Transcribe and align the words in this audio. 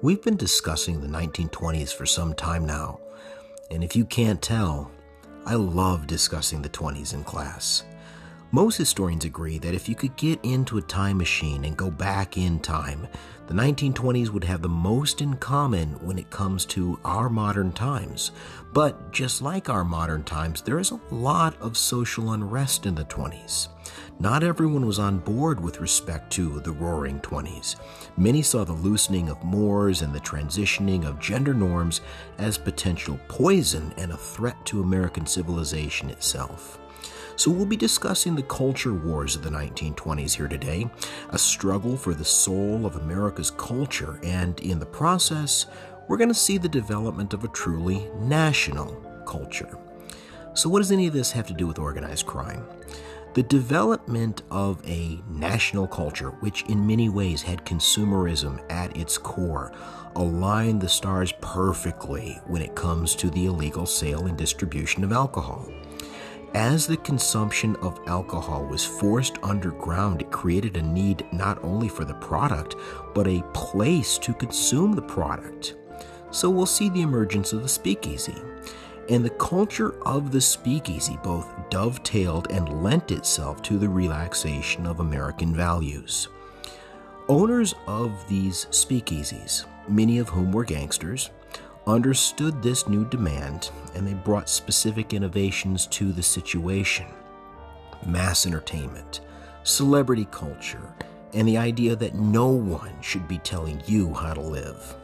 We've 0.00 0.22
been 0.22 0.36
discussing 0.36 1.00
the 1.00 1.08
1920s 1.08 1.92
for 1.92 2.06
some 2.06 2.32
time 2.32 2.64
now, 2.64 3.00
and 3.68 3.82
if 3.82 3.96
you 3.96 4.04
can't 4.04 4.40
tell, 4.40 4.92
I 5.44 5.54
love 5.54 6.06
discussing 6.06 6.62
the 6.62 6.68
20s 6.68 7.14
in 7.14 7.24
class. 7.24 7.82
Most 8.50 8.78
historians 8.78 9.26
agree 9.26 9.58
that 9.58 9.74
if 9.74 9.90
you 9.90 9.94
could 9.94 10.16
get 10.16 10.42
into 10.42 10.78
a 10.78 10.82
time 10.82 11.18
machine 11.18 11.66
and 11.66 11.76
go 11.76 11.90
back 11.90 12.38
in 12.38 12.58
time, 12.60 13.06
the 13.46 13.52
1920s 13.52 14.30
would 14.30 14.44
have 14.44 14.62
the 14.62 14.68
most 14.70 15.20
in 15.20 15.34
common 15.36 15.90
when 16.02 16.18
it 16.18 16.30
comes 16.30 16.64
to 16.66 16.98
our 17.04 17.28
modern 17.28 17.72
times. 17.72 18.32
But 18.72 19.12
just 19.12 19.42
like 19.42 19.68
our 19.68 19.84
modern 19.84 20.24
times, 20.24 20.62
there 20.62 20.78
is 20.78 20.92
a 20.92 21.00
lot 21.10 21.60
of 21.60 21.76
social 21.76 22.32
unrest 22.32 22.86
in 22.86 22.94
the 22.94 23.04
20s. 23.04 23.68
Not 24.18 24.42
everyone 24.42 24.86
was 24.86 24.98
on 24.98 25.18
board 25.18 25.60
with 25.60 25.82
respect 25.82 26.32
to 26.32 26.60
the 26.60 26.72
Roaring 26.72 27.20
Twenties. 27.20 27.76
Many 28.16 28.40
saw 28.40 28.64
the 28.64 28.72
loosening 28.72 29.28
of 29.28 29.44
mores 29.44 30.00
and 30.00 30.14
the 30.14 30.20
transitioning 30.20 31.06
of 31.06 31.20
gender 31.20 31.52
norms 31.52 32.00
as 32.38 32.56
potential 32.56 33.20
poison 33.28 33.92
and 33.98 34.10
a 34.10 34.16
threat 34.16 34.56
to 34.66 34.82
American 34.82 35.26
civilization 35.26 36.08
itself. 36.08 36.78
So, 37.38 37.52
we'll 37.52 37.66
be 37.66 37.76
discussing 37.76 38.34
the 38.34 38.42
culture 38.42 38.92
wars 38.92 39.36
of 39.36 39.44
the 39.44 39.50
1920s 39.50 40.34
here 40.34 40.48
today, 40.48 40.90
a 41.30 41.38
struggle 41.38 41.96
for 41.96 42.12
the 42.12 42.24
soul 42.24 42.84
of 42.84 42.96
America's 42.96 43.52
culture, 43.52 44.18
and 44.24 44.58
in 44.58 44.80
the 44.80 44.86
process, 44.86 45.66
we're 46.08 46.16
going 46.16 46.30
to 46.30 46.34
see 46.34 46.58
the 46.58 46.68
development 46.68 47.32
of 47.34 47.44
a 47.44 47.48
truly 47.48 48.10
national 48.18 48.88
culture. 49.24 49.78
So, 50.54 50.68
what 50.68 50.80
does 50.80 50.90
any 50.90 51.06
of 51.06 51.12
this 51.12 51.30
have 51.30 51.46
to 51.46 51.54
do 51.54 51.68
with 51.68 51.78
organized 51.78 52.26
crime? 52.26 52.66
The 53.34 53.44
development 53.44 54.42
of 54.50 54.84
a 54.84 55.20
national 55.30 55.86
culture, 55.86 56.30
which 56.40 56.64
in 56.64 56.84
many 56.84 57.08
ways 57.08 57.42
had 57.42 57.64
consumerism 57.64 58.60
at 58.68 58.96
its 58.96 59.16
core, 59.16 59.70
aligned 60.16 60.80
the 60.80 60.88
stars 60.88 61.32
perfectly 61.40 62.40
when 62.48 62.62
it 62.62 62.74
comes 62.74 63.14
to 63.14 63.30
the 63.30 63.46
illegal 63.46 63.86
sale 63.86 64.26
and 64.26 64.36
distribution 64.36 65.04
of 65.04 65.12
alcohol. 65.12 65.70
As 66.54 66.86
the 66.86 66.96
consumption 66.96 67.76
of 67.76 68.00
alcohol 68.06 68.64
was 68.64 68.84
forced 68.84 69.38
underground, 69.42 70.22
it 70.22 70.30
created 70.30 70.76
a 70.76 70.82
need 70.82 71.26
not 71.32 71.62
only 71.62 71.88
for 71.88 72.04
the 72.04 72.14
product, 72.14 72.74
but 73.14 73.26
a 73.26 73.44
place 73.52 74.18
to 74.18 74.32
consume 74.34 74.92
the 74.92 75.02
product. 75.02 75.76
So 76.30 76.50
we'll 76.50 76.66
see 76.66 76.88
the 76.88 77.02
emergence 77.02 77.52
of 77.52 77.62
the 77.62 77.68
speakeasy 77.68 78.36
and 79.08 79.24
the 79.24 79.30
culture 79.30 79.94
of 80.02 80.30
the 80.30 80.40
speakeasy 80.40 81.18
both 81.22 81.48
dovetailed 81.70 82.50
and 82.50 82.82
lent 82.82 83.10
itself 83.10 83.62
to 83.62 83.78
the 83.78 83.88
relaxation 83.88 84.86
of 84.86 85.00
American 85.00 85.54
values. 85.54 86.28
Owners 87.28 87.74
of 87.86 88.26
these 88.28 88.66
speakeasies, 88.70 89.64
many 89.88 90.18
of 90.18 90.28
whom 90.28 90.52
were 90.52 90.64
gangsters, 90.64 91.30
understood 91.88 92.62
this 92.62 92.86
new 92.86 93.04
demand 93.06 93.70
and 93.94 94.06
they 94.06 94.14
brought 94.14 94.48
specific 94.48 95.14
innovations 95.14 95.86
to 95.86 96.12
the 96.12 96.22
situation 96.22 97.06
mass 98.06 98.46
entertainment, 98.46 99.22
celebrity 99.64 100.26
culture, 100.30 100.94
and 101.34 101.48
the 101.48 101.58
idea 101.58 101.96
that 101.96 102.14
no 102.14 102.48
one 102.48 102.92
should 103.00 103.26
be 103.26 103.38
telling 103.38 103.82
you 103.86 104.14
how 104.14 104.32
to 104.32 104.40
live. 104.40 104.94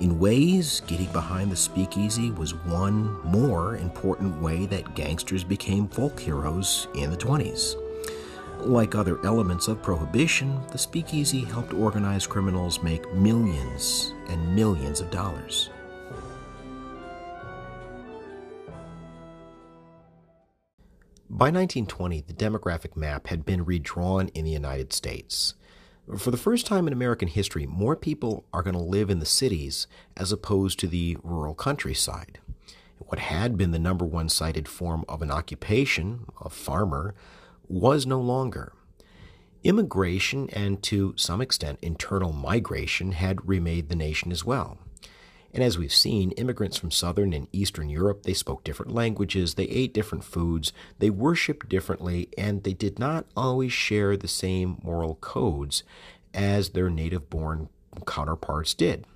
In 0.00 0.18
ways, 0.18 0.80
getting 0.86 1.10
behind 1.10 1.50
the 1.50 1.56
speakeasy 1.56 2.30
was 2.30 2.54
one 2.54 3.20
more 3.24 3.76
important 3.76 4.40
way 4.40 4.66
that 4.66 4.94
gangsters 4.94 5.42
became 5.42 5.88
folk 5.88 6.20
heroes 6.20 6.86
in 6.94 7.10
the 7.10 7.16
20s. 7.16 7.74
Like 8.60 8.94
other 8.94 9.24
elements 9.24 9.66
of 9.68 9.82
prohibition, 9.82 10.60
the 10.70 10.78
speakeasy 10.78 11.40
helped 11.40 11.72
organized 11.72 12.28
criminals 12.28 12.82
make 12.82 13.12
millions 13.14 14.12
and 14.28 14.54
millions 14.54 15.00
of 15.00 15.10
dollars. 15.10 15.70
By 21.30 21.50
1920, 21.50 22.22
the 22.22 22.32
demographic 22.32 22.96
map 22.96 23.26
had 23.26 23.44
been 23.44 23.66
redrawn 23.66 24.28
in 24.28 24.46
the 24.46 24.50
United 24.50 24.94
States. 24.94 25.54
For 26.16 26.30
the 26.30 26.38
first 26.38 26.64
time 26.64 26.86
in 26.86 26.92
American 26.94 27.28
history, 27.28 27.66
more 27.66 27.96
people 27.96 28.46
are 28.50 28.62
going 28.62 28.76
to 28.76 28.82
live 28.82 29.10
in 29.10 29.18
the 29.18 29.26
cities 29.26 29.86
as 30.16 30.32
opposed 30.32 30.78
to 30.78 30.86
the 30.86 31.18
rural 31.22 31.54
countryside. 31.54 32.40
What 32.96 33.18
had 33.18 33.58
been 33.58 33.72
the 33.72 33.78
number 33.78 34.06
one 34.06 34.30
cited 34.30 34.68
form 34.68 35.04
of 35.06 35.20
an 35.20 35.30
occupation, 35.30 36.24
a 36.40 36.48
farmer, 36.48 37.14
was 37.68 38.06
no 38.06 38.22
longer. 38.22 38.72
Immigration 39.62 40.48
and 40.54 40.82
to 40.84 41.12
some 41.18 41.42
extent 41.42 41.78
internal 41.82 42.32
migration 42.32 43.12
had 43.12 43.46
remade 43.46 43.90
the 43.90 43.96
nation 43.96 44.32
as 44.32 44.46
well. 44.46 44.78
And 45.52 45.64
as 45.64 45.78
we've 45.78 45.94
seen, 45.94 46.32
immigrants 46.32 46.76
from 46.76 46.90
Southern 46.90 47.32
and 47.32 47.48
Eastern 47.52 47.88
Europe, 47.88 48.24
they 48.24 48.34
spoke 48.34 48.64
different 48.64 48.92
languages, 48.92 49.54
they 49.54 49.64
ate 49.64 49.94
different 49.94 50.24
foods, 50.24 50.72
they 50.98 51.10
worshiped 51.10 51.68
differently, 51.68 52.28
and 52.36 52.64
they 52.64 52.74
did 52.74 52.98
not 52.98 53.26
always 53.36 53.72
share 53.72 54.16
the 54.16 54.28
same 54.28 54.78
moral 54.82 55.14
codes 55.16 55.82
as 56.34 56.70
their 56.70 56.90
native 56.90 57.30
born 57.30 57.68
counterparts 58.06 58.74
did. 58.74 59.06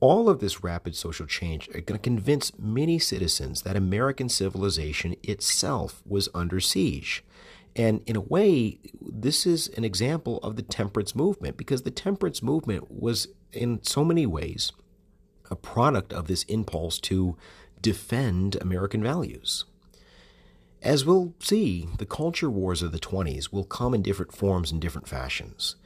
All 0.00 0.28
of 0.28 0.40
this 0.40 0.62
rapid 0.62 0.94
social 0.94 1.26
change 1.26 1.68
are 1.68 1.80
going 1.80 1.98
to 1.98 1.98
convince 1.98 2.56
many 2.58 2.98
citizens 2.98 3.62
that 3.62 3.76
American 3.76 4.28
civilization 4.28 5.16
itself 5.22 6.02
was 6.06 6.28
under 6.34 6.60
siege. 6.60 7.24
And 7.74 8.02
in 8.06 8.14
a 8.14 8.20
way, 8.20 8.78
this 9.00 9.46
is 9.46 9.68
an 9.76 9.84
example 9.84 10.38
of 10.42 10.56
the 10.56 10.62
temperance 10.62 11.14
movement 11.14 11.56
because 11.56 11.82
the 11.82 11.90
temperance 11.90 12.42
movement 12.42 12.90
was, 12.90 13.28
in 13.52 13.82
so 13.82 14.04
many 14.04 14.26
ways, 14.26 14.72
a 15.54 15.56
product 15.56 16.12
of 16.12 16.26
this 16.26 16.42
impulse 16.44 16.98
to 16.98 17.36
defend 17.80 18.56
American 18.60 19.02
values. 19.02 19.64
As 20.82 21.06
we'll 21.06 21.32
see, 21.38 21.88
the 21.98 22.04
culture 22.04 22.50
wars 22.50 22.82
of 22.82 22.90
the 22.90 22.98
20s 22.98 23.52
will 23.52 23.64
come 23.64 23.94
in 23.94 24.02
different 24.02 24.32
forms 24.32 24.72
and 24.72 24.80
different 24.80 25.08
fashions. 25.08 25.76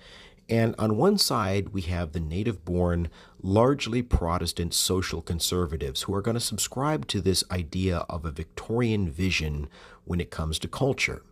And 0.49 0.75
on 0.79 0.97
one 0.97 1.19
side, 1.19 1.69
we 1.69 1.83
have 1.83 2.13
the 2.13 2.21
native 2.21 2.65
born, 2.65 3.11
largely 3.43 4.01
Protestant 4.01 4.73
social 4.73 5.21
conservatives 5.21 6.03
who 6.03 6.15
are 6.15 6.23
going 6.23 6.35
to 6.37 6.41
subscribe 6.41 7.07
to 7.09 7.21
this 7.21 7.45
idea 7.51 7.99
of 8.09 8.25
a 8.25 8.31
Victorian 8.31 9.11
vision 9.11 9.69
when 10.07 10.19
it 10.19 10.31
comes 10.31 10.59
to 10.61 10.69
culture. 10.69 11.23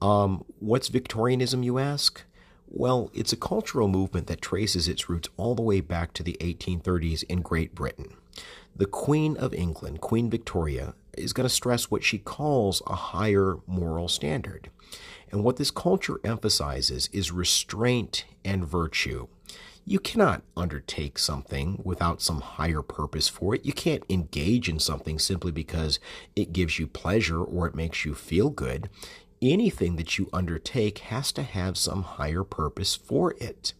Um, 0.00 0.44
what's 0.58 0.88
Victorianism, 0.88 1.62
you 1.62 1.78
ask? 1.78 2.24
Well, 2.74 3.10
it's 3.12 3.34
a 3.34 3.36
cultural 3.36 3.86
movement 3.86 4.28
that 4.28 4.40
traces 4.40 4.88
its 4.88 5.06
roots 5.06 5.28
all 5.36 5.54
the 5.54 5.60
way 5.60 5.82
back 5.82 6.14
to 6.14 6.22
the 6.22 6.38
1830s 6.40 7.22
in 7.24 7.42
Great 7.42 7.74
Britain. 7.74 8.14
The 8.74 8.86
Queen 8.86 9.36
of 9.36 9.52
England, 9.52 10.00
Queen 10.00 10.30
Victoria, 10.30 10.94
is 11.12 11.34
going 11.34 11.46
to 11.46 11.54
stress 11.54 11.90
what 11.90 12.02
she 12.02 12.16
calls 12.16 12.80
a 12.86 12.94
higher 12.94 13.58
moral 13.66 14.08
standard. 14.08 14.70
And 15.30 15.44
what 15.44 15.56
this 15.56 15.70
culture 15.70 16.18
emphasizes 16.24 17.10
is 17.12 17.30
restraint 17.30 18.24
and 18.42 18.64
virtue. 18.64 19.28
You 19.84 19.98
cannot 19.98 20.42
undertake 20.56 21.18
something 21.18 21.78
without 21.84 22.22
some 22.22 22.40
higher 22.40 22.82
purpose 22.82 23.28
for 23.28 23.54
it. 23.54 23.66
You 23.66 23.74
can't 23.74 24.04
engage 24.08 24.70
in 24.70 24.78
something 24.78 25.18
simply 25.18 25.52
because 25.52 26.00
it 26.34 26.54
gives 26.54 26.78
you 26.78 26.86
pleasure 26.86 27.42
or 27.42 27.66
it 27.66 27.74
makes 27.74 28.06
you 28.06 28.14
feel 28.14 28.48
good 28.48 28.88
anything 29.42 29.96
that 29.96 30.18
you 30.18 30.28
undertake 30.32 30.98
has 30.98 31.32
to 31.32 31.42
have 31.42 31.76
some 31.76 32.02
higher 32.02 32.44
purpose 32.44 32.94
for 32.94 33.34
it. 33.38 33.74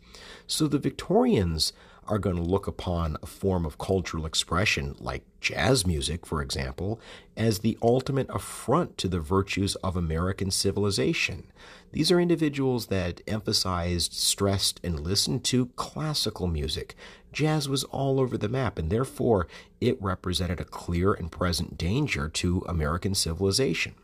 So 0.46 0.66
the 0.66 0.78
Victorians 0.78 1.72
are 2.08 2.18
going 2.18 2.36
to 2.36 2.42
look 2.42 2.66
upon 2.66 3.16
a 3.22 3.26
form 3.26 3.64
of 3.64 3.78
cultural 3.78 4.26
expression 4.26 4.96
like 4.98 5.22
jazz 5.40 5.86
music, 5.86 6.26
for 6.26 6.42
example, 6.42 7.00
as 7.36 7.60
the 7.60 7.78
ultimate 7.80 8.28
affront 8.28 8.98
to 8.98 9.08
the 9.08 9.20
virtues 9.20 9.76
of 9.76 9.96
American 9.96 10.50
civilization. 10.50 11.44
These 11.92 12.10
are 12.10 12.20
individuals 12.20 12.86
that 12.86 13.20
emphasized, 13.26 14.14
stressed, 14.14 14.80
and 14.82 14.98
listened 14.98 15.44
to 15.44 15.66
classical 15.76 16.48
music. 16.48 16.96
Jazz 17.32 17.68
was 17.68 17.84
all 17.84 18.18
over 18.18 18.36
the 18.36 18.48
map, 18.48 18.78
and 18.78 18.90
therefore 18.90 19.46
it 19.80 20.02
represented 20.02 20.60
a 20.60 20.64
clear 20.64 21.12
and 21.12 21.30
present 21.30 21.78
danger 21.78 22.28
to 22.28 22.64
American 22.68 23.14
civilization. 23.14 23.94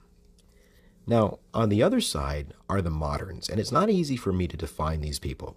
Now, 1.09 1.39
on 1.55 1.71
the 1.71 1.83
other 1.83 2.03
side 2.03 2.53
are 2.69 2.83
the 2.83 2.91
moderns, 2.91 3.49
and 3.49 3.59
it's 3.59 3.73
not 3.73 3.89
easy 3.89 4.15
for 4.15 4.31
me 4.31 4.47
to 4.47 4.59
define 4.59 5.01
these 5.01 5.19
people. 5.19 5.57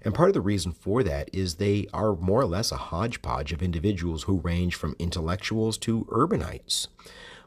And 0.00 0.14
part 0.14 0.30
of 0.30 0.34
the 0.34 0.40
reason 0.40 0.72
for 0.72 1.02
that 1.02 1.28
is 1.34 1.56
they 1.56 1.86
are 1.92 2.16
more 2.16 2.40
or 2.40 2.46
less 2.46 2.72
a 2.72 2.76
hodgepodge 2.76 3.52
of 3.52 3.62
individuals 3.62 4.22
who 4.22 4.40
range 4.40 4.74
from 4.74 4.96
intellectuals 4.98 5.76
to 5.78 6.06
urbanites. 6.06 6.88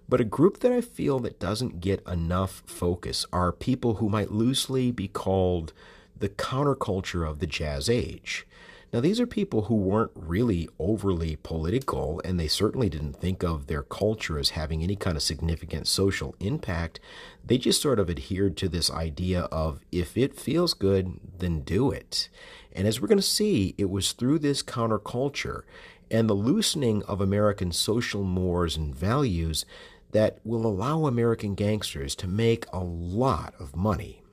But 0.08 0.22
a 0.22 0.26
group 0.26 0.60
that 0.60 0.72
I 0.72 0.82
feel 0.82 1.18
that 1.22 1.40
doesn't 1.40 1.82
get 1.82 2.08
enough 2.08 2.62
focus 2.68 3.26
are 3.34 3.52
people 3.52 3.96
who 3.96 4.10
might 4.10 4.32
loosely 4.32 4.92
be 4.92 5.08
called 5.08 5.74
the 6.16 6.30
counterculture 6.30 7.28
of 7.28 7.40
the 7.40 7.48
jazz 7.48 7.90
age. 7.90 8.46
Now, 8.92 9.02
these 9.02 9.20
are 9.20 9.28
people 9.28 9.64
who 9.64 9.76
weren't 9.76 10.12
really 10.16 10.68
overly 10.80 11.36
political, 11.36 12.20
and 12.26 12.40
they 12.40 12.48
certainly 12.48 12.90
didn't 12.90 13.18
think 13.18 13.44
of 13.44 13.68
their 13.68 13.84
culture 13.84 14.40
as 14.40 14.52
having 14.52 14.82
any 14.82 14.96
kind 14.96 15.16
of 15.16 15.22
significant 15.22 15.88
social 15.88 16.34
impact. 16.40 17.00
They 17.44 17.58
just 17.58 17.82
sort 17.82 18.00
of 18.00 18.10
adhered 18.10 18.58
to 18.58 18.70
this 18.70 18.92
idea 18.92 19.44
of 19.44 19.80
if 19.92 20.18
it 20.18 20.40
feels 20.40 20.74
good, 20.74 21.20
then 21.40 21.62
do 21.62 21.92
it. 21.92 22.30
And 22.72 22.88
as 22.88 23.02
we're 23.02 23.08
going 23.08 23.18
to 23.18 23.24
see, 23.24 23.74
it 23.78 23.90
was 23.90 24.12
through 24.12 24.40
this 24.40 24.62
counterculture 24.62 25.64
and 26.12 26.30
the 26.30 26.36
loosening 26.36 27.04
of 27.04 27.22
American 27.22 27.72
social 27.72 28.24
mores 28.24 28.78
and 28.78 28.94
values 28.96 29.66
that 30.12 30.40
will 30.44 30.66
allow 30.66 31.06
American 31.06 31.56
gangsters 31.56 32.16
to 32.16 32.28
make 32.28 32.66
a 32.74 32.80
lot 32.80 33.54
of 33.60 33.76
money. 33.76 34.24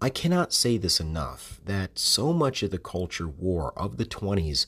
I 0.00 0.10
cannot 0.10 0.52
say 0.52 0.76
this 0.76 1.00
enough 1.00 1.60
that 1.64 1.98
so 1.98 2.32
much 2.32 2.62
of 2.62 2.70
the 2.70 2.78
culture 2.78 3.28
war 3.28 3.72
of 3.76 3.96
the 3.96 4.04
20s 4.04 4.66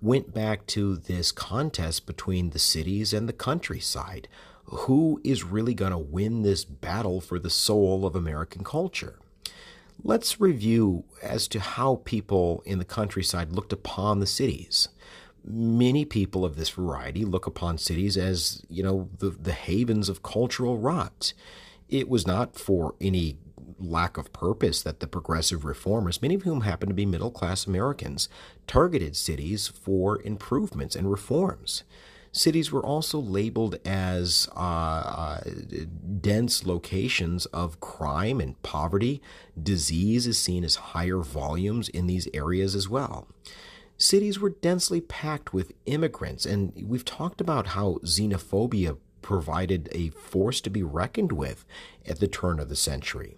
went 0.00 0.32
back 0.32 0.66
to 0.66 0.96
this 0.96 1.32
contest 1.32 2.06
between 2.06 2.50
the 2.50 2.58
cities 2.58 3.12
and 3.12 3.28
the 3.28 3.32
countryside. 3.32 4.28
Who 4.70 5.20
is 5.24 5.44
really 5.44 5.74
going 5.74 5.92
to 5.92 5.98
win 5.98 6.42
this 6.42 6.64
battle 6.64 7.20
for 7.20 7.38
the 7.38 7.50
soul 7.50 8.06
of 8.06 8.14
American 8.14 8.64
culture? 8.64 9.18
Let's 10.02 10.40
review 10.40 11.04
as 11.22 11.48
to 11.48 11.60
how 11.60 12.02
people 12.04 12.62
in 12.64 12.78
the 12.78 12.84
countryside 12.84 13.52
looked 13.52 13.72
upon 13.72 14.20
the 14.20 14.26
cities 14.26 14.88
many 15.48 16.04
people 16.04 16.44
of 16.44 16.56
this 16.56 16.70
variety 16.70 17.24
look 17.24 17.46
upon 17.46 17.78
cities 17.78 18.16
as, 18.16 18.62
you 18.68 18.82
know, 18.82 19.08
the, 19.18 19.30
the 19.30 19.52
havens 19.52 20.08
of 20.08 20.22
cultural 20.22 20.78
rot. 20.78 21.32
It 21.88 22.08
was 22.08 22.26
not 22.26 22.56
for 22.56 22.94
any 23.00 23.38
lack 23.78 24.16
of 24.16 24.32
purpose 24.32 24.82
that 24.82 25.00
the 25.00 25.06
progressive 25.06 25.64
reformers, 25.64 26.20
many 26.20 26.34
of 26.34 26.42
whom 26.42 26.62
happened 26.62 26.90
to 26.90 26.94
be 26.94 27.06
middle 27.06 27.30
class 27.30 27.66
Americans, 27.66 28.28
targeted 28.66 29.16
cities 29.16 29.68
for 29.68 30.20
improvements 30.22 30.96
and 30.96 31.10
reforms. 31.10 31.84
Cities 32.38 32.70
were 32.70 32.84
also 32.84 33.18
labeled 33.18 33.78
as 33.84 34.48
uh, 34.54 34.60
uh, 34.60 35.40
dense 36.20 36.64
locations 36.64 37.46
of 37.46 37.80
crime 37.80 38.40
and 38.40 38.60
poverty. 38.62 39.20
Disease 39.60 40.26
is 40.26 40.38
seen 40.38 40.62
as 40.62 40.76
higher 40.76 41.18
volumes 41.18 41.88
in 41.88 42.06
these 42.06 42.28
areas 42.32 42.74
as 42.74 42.88
well 42.88 43.26
cities 43.98 44.38
were 44.38 44.50
densely 44.50 45.00
packed 45.00 45.52
with 45.52 45.72
immigrants, 45.86 46.46
and 46.46 46.72
we've 46.86 47.04
talked 47.04 47.40
about 47.40 47.68
how 47.68 47.98
xenophobia 48.04 48.96
provided 49.20 49.88
a 49.92 50.10
force 50.10 50.60
to 50.60 50.70
be 50.70 50.82
reckoned 50.82 51.32
with 51.32 51.64
at 52.06 52.20
the 52.20 52.28
turn 52.28 52.60
of 52.60 52.68
the 52.68 52.76
century. 52.76 53.36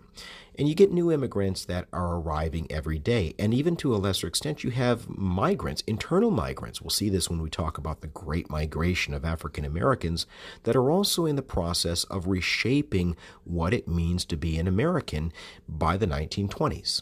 And 0.61 0.69
you 0.69 0.75
get 0.75 0.93
new 0.93 1.11
immigrants 1.11 1.65
that 1.65 1.89
are 1.91 2.17
arriving 2.17 2.67
every 2.69 2.99
day. 2.99 3.35
And 3.39 3.55
even 3.55 3.77
to 3.77 3.95
a 3.95 3.97
lesser 3.97 4.27
extent, 4.27 4.63
you 4.63 4.69
have 4.73 5.09
migrants, 5.09 5.83
internal 5.87 6.31
migrants. 6.31 6.83
We'll 6.83 6.91
see 6.91 7.09
this 7.09 7.31
when 7.31 7.41
we 7.41 7.49
talk 7.49 7.79
about 7.79 8.03
the 8.03 8.09
great 8.09 8.51
migration 8.51 9.15
of 9.15 9.25
African 9.25 9.65
Americans 9.65 10.27
that 10.65 10.77
are 10.77 10.91
also 10.91 11.25
in 11.25 11.37
the 11.37 11.41
process 11.41 12.05
of 12.05 12.27
reshaping 12.27 13.17
what 13.45 13.73
it 13.73 13.89
means 13.89 14.27
to 14.27 14.37
be 14.37 14.59
an 14.59 14.69
American 14.69 15.33
by 15.67 15.97
the 15.97 16.07
1920s. 16.07 17.01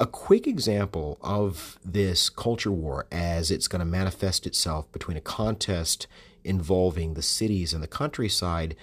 A 0.00 0.06
quick 0.08 0.48
example 0.48 1.16
of 1.20 1.78
this 1.84 2.28
culture 2.28 2.72
war 2.72 3.06
as 3.12 3.52
it's 3.52 3.68
going 3.68 3.78
to 3.78 3.84
manifest 3.84 4.48
itself 4.48 4.90
between 4.90 5.16
a 5.16 5.20
contest 5.20 6.08
involving 6.42 7.14
the 7.14 7.22
cities 7.22 7.72
and 7.72 7.84
the 7.84 7.86
countryside 7.86 8.74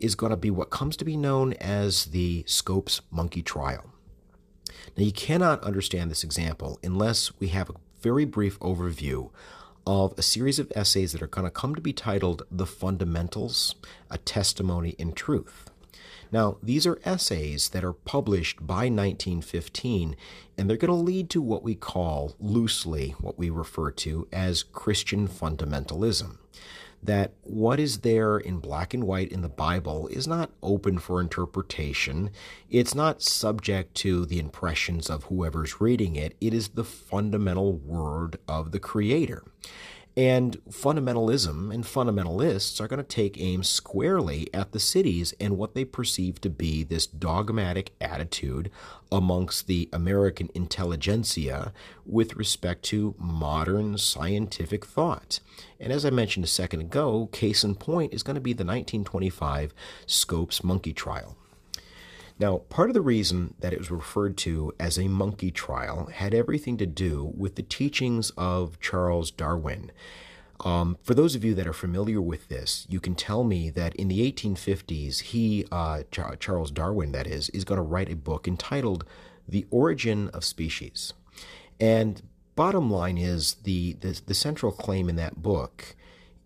is 0.00 0.14
going 0.14 0.30
to 0.30 0.36
be 0.36 0.50
what 0.50 0.70
comes 0.70 0.96
to 0.96 1.04
be 1.04 1.16
known 1.16 1.52
as 1.54 2.06
the 2.06 2.44
Scopes 2.46 3.00
Monkey 3.10 3.42
Trial. 3.42 3.90
Now, 4.96 5.04
you 5.04 5.12
cannot 5.12 5.62
understand 5.62 6.10
this 6.10 6.24
example 6.24 6.78
unless 6.82 7.38
we 7.40 7.48
have 7.48 7.70
a 7.70 7.74
very 8.00 8.24
brief 8.24 8.58
overview 8.60 9.30
of 9.86 10.14
a 10.16 10.22
series 10.22 10.58
of 10.58 10.72
essays 10.74 11.12
that 11.12 11.22
are 11.22 11.26
going 11.26 11.44
to 11.46 11.50
come 11.50 11.74
to 11.74 11.80
be 11.80 11.92
titled 11.92 12.42
The 12.50 12.66
Fundamentals, 12.66 13.74
A 14.10 14.18
Testimony 14.18 14.90
in 14.98 15.12
Truth. 15.12 15.70
Now, 16.32 16.56
these 16.62 16.86
are 16.86 17.00
essays 17.04 17.68
that 17.70 17.84
are 17.84 17.92
published 17.92 18.66
by 18.66 18.88
1915, 18.88 20.16
and 20.58 20.68
they're 20.68 20.76
going 20.76 20.88
to 20.88 20.94
lead 20.94 21.30
to 21.30 21.42
what 21.42 21.62
we 21.62 21.74
call 21.74 22.34
loosely 22.40 23.14
what 23.20 23.38
we 23.38 23.50
refer 23.50 23.90
to 23.92 24.26
as 24.32 24.62
Christian 24.62 25.28
fundamentalism. 25.28 26.38
That 27.04 27.34
what 27.42 27.78
is 27.78 27.98
there 27.98 28.38
in 28.38 28.60
black 28.60 28.94
and 28.94 29.04
white 29.04 29.30
in 29.30 29.42
the 29.42 29.48
Bible 29.48 30.08
is 30.08 30.26
not 30.26 30.50
open 30.62 30.98
for 30.98 31.20
interpretation. 31.20 32.30
It's 32.70 32.94
not 32.94 33.20
subject 33.20 33.94
to 33.96 34.24
the 34.24 34.38
impressions 34.38 35.10
of 35.10 35.24
whoever's 35.24 35.82
reading 35.82 36.16
it. 36.16 36.34
It 36.40 36.54
is 36.54 36.68
the 36.68 36.84
fundamental 36.84 37.74
word 37.74 38.38
of 38.48 38.72
the 38.72 38.80
Creator. 38.80 39.44
And 40.16 40.64
fundamentalism 40.66 41.74
and 41.74 41.82
fundamentalists 41.82 42.80
are 42.80 42.86
going 42.86 42.98
to 42.98 43.02
take 43.02 43.40
aim 43.40 43.64
squarely 43.64 44.48
at 44.54 44.70
the 44.70 44.78
cities 44.78 45.34
and 45.40 45.58
what 45.58 45.74
they 45.74 45.84
perceive 45.84 46.40
to 46.42 46.50
be 46.50 46.84
this 46.84 47.04
dogmatic 47.06 47.90
attitude 48.00 48.70
amongst 49.10 49.66
the 49.66 49.88
American 49.92 50.50
intelligentsia 50.54 51.72
with 52.06 52.36
respect 52.36 52.84
to 52.84 53.16
modern 53.18 53.98
scientific 53.98 54.86
thought. 54.86 55.40
And 55.80 55.92
as 55.92 56.04
I 56.04 56.10
mentioned 56.10 56.44
a 56.44 56.48
second 56.48 56.80
ago, 56.80 57.28
case 57.32 57.64
in 57.64 57.74
point 57.74 58.14
is 58.14 58.22
going 58.22 58.36
to 58.36 58.40
be 58.40 58.52
the 58.52 58.64
1925 58.64 59.74
Scopes 60.06 60.62
monkey 60.62 60.92
trial. 60.92 61.36
Now, 62.38 62.58
part 62.68 62.90
of 62.90 62.94
the 62.94 63.00
reason 63.00 63.54
that 63.60 63.72
it 63.72 63.78
was 63.78 63.90
referred 63.90 64.36
to 64.38 64.72
as 64.80 64.98
a 64.98 65.08
monkey 65.08 65.50
trial 65.50 66.06
had 66.06 66.34
everything 66.34 66.76
to 66.78 66.86
do 66.86 67.32
with 67.36 67.54
the 67.54 67.62
teachings 67.62 68.32
of 68.36 68.80
Charles 68.80 69.30
Darwin. 69.30 69.92
Um, 70.60 70.98
for 71.02 71.14
those 71.14 71.34
of 71.34 71.44
you 71.44 71.54
that 71.54 71.66
are 71.66 71.72
familiar 71.72 72.20
with 72.20 72.48
this, 72.48 72.86
you 72.88 72.98
can 72.98 73.14
tell 73.14 73.44
me 73.44 73.70
that 73.70 73.94
in 73.96 74.08
the 74.08 74.30
1850s, 74.32 75.20
he, 75.20 75.66
uh, 75.70 76.02
Charles 76.10 76.70
Darwin, 76.70 77.12
that 77.12 77.26
is, 77.26 77.50
is 77.50 77.64
going 77.64 77.78
to 77.78 77.82
write 77.82 78.10
a 78.10 78.16
book 78.16 78.48
entitled 78.48 79.04
The 79.48 79.66
Origin 79.70 80.28
of 80.30 80.44
Species. 80.44 81.12
And 81.78 82.22
bottom 82.56 82.90
line 82.90 83.18
is 83.18 83.54
the, 83.64 83.94
the, 83.94 84.20
the 84.26 84.34
central 84.34 84.72
claim 84.72 85.08
in 85.08 85.16
that 85.16 85.42
book 85.42 85.94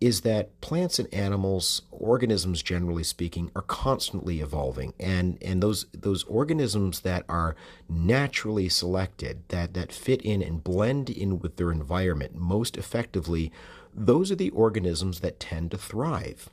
is 0.00 0.20
that 0.20 0.60
plants 0.60 0.98
and 0.98 1.12
animals, 1.12 1.82
organisms 1.90 2.62
generally 2.62 3.02
speaking, 3.02 3.50
are 3.56 3.62
constantly 3.62 4.40
evolving, 4.40 4.94
and 5.00 5.38
and 5.42 5.62
those 5.62 5.86
those 5.92 6.24
organisms 6.24 7.00
that 7.00 7.24
are 7.28 7.56
naturally 7.88 8.68
selected, 8.68 9.42
that 9.48 9.74
that 9.74 9.92
fit 9.92 10.22
in 10.22 10.42
and 10.42 10.62
blend 10.62 11.10
in 11.10 11.38
with 11.38 11.56
their 11.56 11.72
environment 11.72 12.34
most 12.34 12.76
effectively, 12.76 13.52
those 13.94 14.30
are 14.30 14.36
the 14.36 14.50
organisms 14.50 15.20
that 15.20 15.40
tend 15.40 15.70
to 15.72 15.78
thrive. 15.78 16.48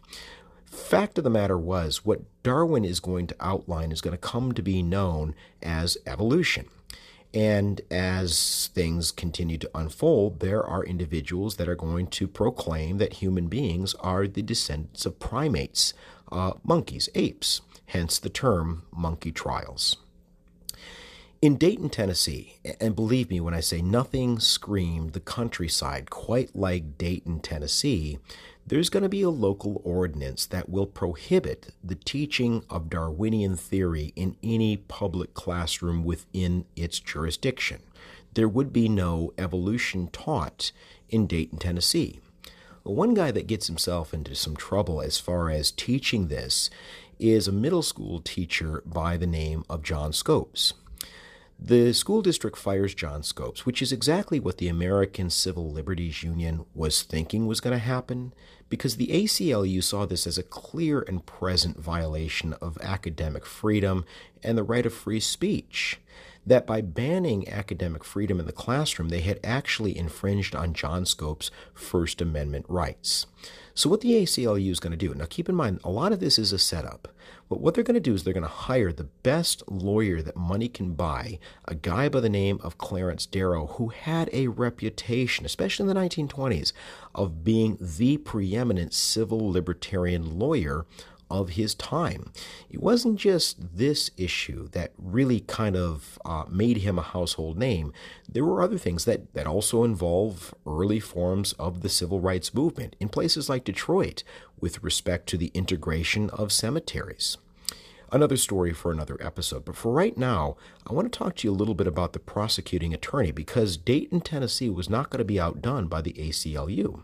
Fact 0.65 1.18
of 1.18 1.24
the 1.24 1.30
matter 1.30 1.57
was, 1.57 2.03
what 2.03 2.21
Darwin 2.44 2.83
is 2.83 3.00
going 3.00 3.27
to 3.27 3.36
outline 3.39 3.91
is 3.91 4.01
going 4.01 4.12
to 4.12 4.18
come 4.18 4.51
to 4.53 4.62
be 4.62 4.83
known 4.83 5.34
as 5.63 5.98
evolution. 6.05 6.67
And 7.36 7.82
as 7.92 8.70
things 8.74 9.12
continue 9.12 9.58
to 9.58 9.70
unfold, 9.75 10.39
there 10.39 10.63
are 10.63 10.86
individuals 10.86 11.58
that 11.58 11.68
are 11.68 11.75
going 11.75 12.08
to 12.08 12.30
proclaim 12.30 12.98
that 13.00 13.15
human 13.15 13.48
beings 13.48 13.94
are 13.96 14.25
the 14.25 14.42
descendants 14.42 15.06
of 15.06 15.20
primates, 15.20 15.94
uh, 16.32 16.54
monkeys, 16.63 17.10
apes, 17.13 17.60
hence 17.88 18.20
the 18.20 18.30
term 18.30 18.84
monkey 18.96 19.34
trials. 19.34 19.98
In 21.42 21.58
Dayton, 21.58 21.89
Tennessee, 21.89 22.56
and 22.80 22.96
believe 22.96 23.30
me 23.30 23.42
when 23.42 23.54
I 23.54 23.60
say 23.60 23.82
nothing 23.82 24.39
screamed 24.39 25.12
the 25.12 25.20
countryside 25.20 26.10
quite 26.10 26.56
like 26.56 26.98
Dayton, 26.98 27.42
Tennessee, 27.42 28.18
there's 28.67 28.89
going 28.89 29.03
to 29.03 29.10
be 29.10 29.22
a 29.22 29.29
local 29.29 29.81
ordinance 29.84 30.45
that 30.48 30.69
will 30.69 30.88
prohibit 30.88 31.74
the 31.84 31.95
teaching 31.95 32.63
of 32.69 32.89
Darwinian 32.89 33.55
theory 33.55 34.12
in 34.15 34.38
any 34.41 34.77
public 34.77 35.34
classroom 35.36 36.03
within 36.03 36.65
its 36.75 37.00
jurisdiction. 37.00 37.81
There 38.34 38.50
would 38.50 38.74
be 38.74 38.89
no 38.89 39.34
evolution 39.38 40.07
taught 40.07 40.72
in 41.10 41.27
Dayton, 41.27 41.60
Tennessee. 41.60 42.19
One 42.84 43.13
guy 43.13 43.31
that 43.31 43.48
gets 43.48 43.67
himself 43.67 44.13
into 44.13 44.36
some 44.36 44.55
trouble 44.55 45.01
as 45.01 45.19
far 45.19 45.50
as 45.50 45.72
teaching 45.72 46.27
this 46.27 46.69
is 47.19 47.48
a 47.48 47.51
middle 47.51 47.81
school 47.81 48.19
teacher 48.19 48.84
by 48.86 49.15
the 49.15 49.27
name 49.27 49.63
of 49.69 49.84
John 49.84 50.12
Scopes. 50.12 50.74
The 51.57 51.93
school 51.93 52.22
district 52.22 52.57
fires 52.57 52.93
John 52.93 53.24
Scopes, 53.24 53.65
which 53.65 53.81
is 53.81 53.93
exactly 53.93 54.39
what 54.39 54.57
the 54.57 54.67
American 54.67 55.29
Civil 55.29 55.72
Liberties 55.72 56.22
Union 56.22 56.65
was 56.75 57.01
thinking 57.01 57.48
was 57.48 57.62
going 57.62 57.74
to 57.74 57.79
happen, 57.79 58.34
because 58.69 58.98
the 58.98 59.07
ACLU 59.07 59.84
saw 59.84 60.05
this 60.05 60.25
as 60.25 60.38
a 60.38 60.43
clear 60.43 61.01
and 61.01 61.25
present 61.25 61.79
violation 61.79 62.53
of 62.53 62.77
academic 62.81 63.45
freedom 63.45 64.05
and 64.43 64.57
the 64.57 64.63
right 64.63 64.86
of 64.86 64.93
free 64.93 65.19
speech. 65.19 66.00
That 66.48 66.67
by 66.67 66.81
banning 66.81 67.50
academic 67.50 68.03
freedom 68.03 68.39
in 68.39 68.45
the 68.45 68.51
classroom, 68.51 69.10
they 69.10 69.22
had 69.22 69.39
actually 69.43 69.98
infringed 69.98 70.55
on 70.55 70.74
John 70.74 71.05
Scopes' 71.05 71.50
First 71.74 72.22
Amendment 72.22 72.65
rights. 72.69 73.25
So, 73.77 73.89
what 73.89 74.00
the 74.00 74.13
ACLU 74.13 74.72
is 74.72 74.79
going 74.79 74.91
to 74.91 74.98
do, 74.98 75.13
now 75.13 75.25
keep 75.29 75.50
in 75.50 75.55
mind, 75.55 75.82
a 75.84 75.89
lot 75.89 76.13
of 76.13 76.22
this 76.22 76.39
is 76.39 76.53
a 76.53 76.58
setup. 76.58 77.10
But 77.50 77.60
what 77.60 77.74
they're 77.74 77.84
going 77.84 77.96
to 77.96 78.00
do 78.00 78.13
is 78.13 78.24
they're 78.24 78.34
going 78.34 78.44
to 78.44 78.50
hire 78.50 78.94
the 78.94 79.03
best 79.03 79.63
lawyer 79.70 80.22
that 80.22 80.38
money 80.38 80.70
can 80.70 80.94
buy, 80.94 81.39
a 81.65 81.75
guy 81.75 82.08
by 82.08 82.22
the 82.22 82.29
name 82.29 82.58
of 82.63 82.77
Clarence 82.77 83.25
Darrow, 83.25 83.67
who 83.67 83.89
had 83.89 84.29
a 84.32 84.48
reputation, 84.48 85.46
especially 85.46 85.84
in 85.84 85.94
the 85.94 86.01
1920s, 86.01 86.72
of 87.13 87.44
being 87.44 87.77
the 87.82 88.15
preeminent 88.15 88.94
civil 88.94 89.51
libertarian 89.51 90.39
lawyer 90.39 90.86
of 91.29 91.51
his 91.51 91.75
time. 91.75 92.32
It 92.70 92.82
wasn't 92.82 93.20
just 93.20 93.77
this 93.77 94.12
issue 94.17 94.67
that 94.70 94.91
really 94.98 95.41
kind 95.41 95.75
of 95.75 96.20
uh, 96.25 96.46
made 96.50 96.77
him 96.77 96.98
a 97.00 97.03
household 97.03 97.58
name. 97.58 97.94
There 98.29 98.46
were 98.46 98.62
other 98.62 98.77
things 98.77 99.05
that, 99.05 99.34
that 99.34 99.48
also 99.48 99.84
involve 99.84 100.53
early 100.65 101.00
forms 101.00 101.53
of 101.53 101.82
the 101.82 101.89
civil 101.89 102.20
rights 102.20 102.53
movement 102.53 102.96
in 103.00 103.10
places 103.10 103.50
like 103.50 103.63
Detroit 103.63 104.24
with 104.60 104.84
respect 104.84 105.27
to 105.27 105.38
the 105.38 105.51
integration 105.53 106.29
of 106.32 106.51
cemeteries. 106.51 107.38
Another 108.12 108.38
story 108.38 108.72
for 108.72 108.91
another 108.91 109.17
episode. 109.20 109.65
But 109.65 109.75
for 109.75 109.91
right 109.91 110.17
now, 110.17 110.55
I 110.88 110.94
want 110.94 111.12
to 111.12 111.17
talk 111.17 111.36
to 111.38 111.48
you 111.48 111.51
a 111.51 111.55
little 111.55 111.74
bit 111.74 111.88
about 111.88 112.13
the 112.13 112.20
prosecuting 112.20 112.94
attorney 112.94 113.32
because 113.32 113.77
Dayton, 113.77 114.22
Tennessee 114.22 114.70
was 114.70 114.89
not 114.89 115.10
going 115.10 115.20
to 115.20 115.25
be 115.25 115.39
outdone 115.39 115.88
by 115.88 116.01
the 116.01 116.13
ACLU. 116.13 117.01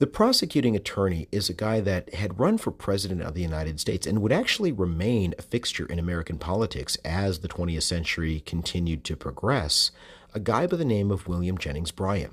The 0.00 0.06
prosecuting 0.06 0.74
attorney 0.74 1.28
is 1.30 1.50
a 1.50 1.54
guy 1.54 1.80
that 1.80 2.14
had 2.14 2.40
run 2.40 2.56
for 2.56 2.70
president 2.70 3.20
of 3.20 3.34
the 3.34 3.42
United 3.42 3.78
States 3.78 4.06
and 4.06 4.22
would 4.22 4.32
actually 4.32 4.72
remain 4.72 5.34
a 5.38 5.42
fixture 5.42 5.84
in 5.84 5.98
American 5.98 6.38
politics 6.38 6.96
as 7.04 7.40
the 7.40 7.48
20th 7.48 7.82
century 7.82 8.40
continued 8.40 9.04
to 9.04 9.14
progress, 9.14 9.90
a 10.32 10.40
guy 10.40 10.66
by 10.66 10.78
the 10.78 10.86
name 10.86 11.10
of 11.10 11.28
William 11.28 11.58
Jennings 11.58 11.90
Bryan. 11.90 12.32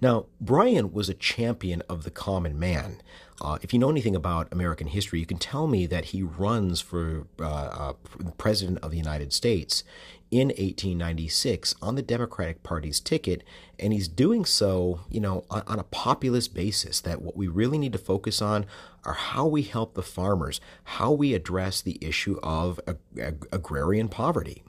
Now, 0.00 0.26
Bryan 0.40 0.92
was 0.92 1.08
a 1.08 1.14
champion 1.14 1.82
of 1.82 2.02
the 2.02 2.10
common 2.10 2.58
man. 2.58 3.00
Uh, 3.40 3.58
if 3.62 3.72
you 3.72 3.78
know 3.78 3.90
anything 3.90 4.16
about 4.16 4.52
American 4.52 4.88
history, 4.88 5.20
you 5.20 5.26
can 5.26 5.38
tell 5.38 5.68
me 5.68 5.86
that 5.86 6.06
he 6.06 6.20
runs 6.20 6.80
for 6.80 7.28
uh, 7.38 7.44
uh, 7.44 7.92
president 8.38 8.80
of 8.82 8.90
the 8.90 8.96
United 8.96 9.32
States 9.32 9.84
in 10.30 10.48
1896 10.48 11.74
on 11.82 11.96
the 11.96 12.02
Democratic 12.02 12.62
Party's 12.62 13.00
ticket, 13.00 13.42
and 13.78 13.92
he's 13.92 14.08
doing 14.08 14.44
so, 14.44 15.00
you 15.10 15.20
know, 15.20 15.44
on, 15.50 15.62
on, 15.66 15.78
a 15.78 15.84
populist 15.84 16.54
basis. 16.54 17.00
That 17.00 17.20
what 17.22 17.36
we 17.36 17.48
really 17.48 17.78
need 17.78 17.92
to 17.92 17.98
focus 17.98 18.40
on 18.40 18.66
are 19.04 19.14
how 19.14 19.46
we 19.46 19.62
help 19.62 19.94
the 19.94 20.02
farmers, 20.02 20.60
how 20.84 21.10
we 21.10 21.34
address 21.34 21.80
the 21.80 21.98
issue 22.00 22.38
of 22.42 22.78
ag- 22.86 22.98
ag- 23.18 23.48
agrarian 23.50 24.08
poverty. 24.08 24.62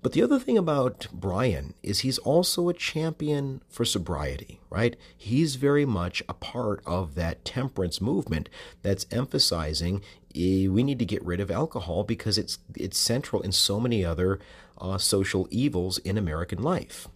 But 0.00 0.12
the 0.12 0.22
other 0.22 0.38
thing 0.38 0.56
about 0.56 1.08
Bryan 1.12 1.74
is 1.82 2.00
he's 2.00 2.18
also 2.18 2.68
a 2.68 2.74
champion 2.74 3.62
for 3.68 3.84
sobriety, 3.84 4.60
right? 4.70 4.96
He's 5.16 5.56
very 5.56 5.84
much 5.84 6.22
a 6.28 6.34
part 6.34 6.82
of 6.86 7.16
that 7.16 7.44
temperance 7.44 8.00
movement 8.00 8.48
that's 8.82 9.06
emphasizing 9.10 10.02
eh, 10.34 10.68
we 10.68 10.82
need 10.82 10.98
to 11.00 11.04
get 11.04 11.24
rid 11.24 11.40
of 11.40 11.50
alcohol 11.50 12.04
because 12.04 12.38
it's 12.38 12.58
it's 12.76 12.96
central 12.98 13.42
in 13.42 13.52
so 13.52 13.80
many 13.80 14.04
other 14.04 14.38
uh, 14.80 14.98
social 14.98 15.48
evils 15.50 15.98
in 15.98 16.16
American 16.16 16.62
life. 16.62 17.08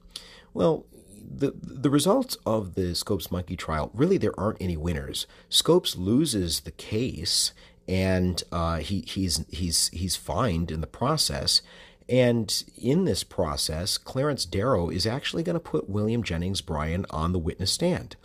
Well, 0.52 0.84
the 1.24 1.52
the 1.62 1.90
results 1.90 2.36
of 2.44 2.74
the 2.74 2.94
Scopes 2.94 3.30
monkey 3.30 3.56
trial 3.56 3.90
really 3.94 4.18
there 4.18 4.38
aren't 4.38 4.60
any 4.60 4.76
winners. 4.76 5.26
Scopes 5.48 5.96
loses 5.96 6.60
the 6.60 6.72
case, 6.72 7.52
and 7.86 8.42
uh, 8.50 8.78
he 8.78 9.04
he's 9.06 9.44
he's 9.50 9.88
he's 9.88 10.16
fined 10.16 10.70
in 10.70 10.80
the 10.80 10.86
process. 10.86 11.62
And 12.08 12.64
in 12.76 13.04
this 13.04 13.24
process, 13.24 13.98
Clarence 13.98 14.44
Darrow 14.44 14.90
is 14.90 15.06
actually 15.06 15.42
going 15.42 15.54
to 15.54 15.60
put 15.60 15.88
William 15.88 16.22
Jennings 16.22 16.60
Bryan 16.60 17.06
on 17.10 17.32
the 17.32 17.38
witness 17.38 17.72
stand. 17.72 18.16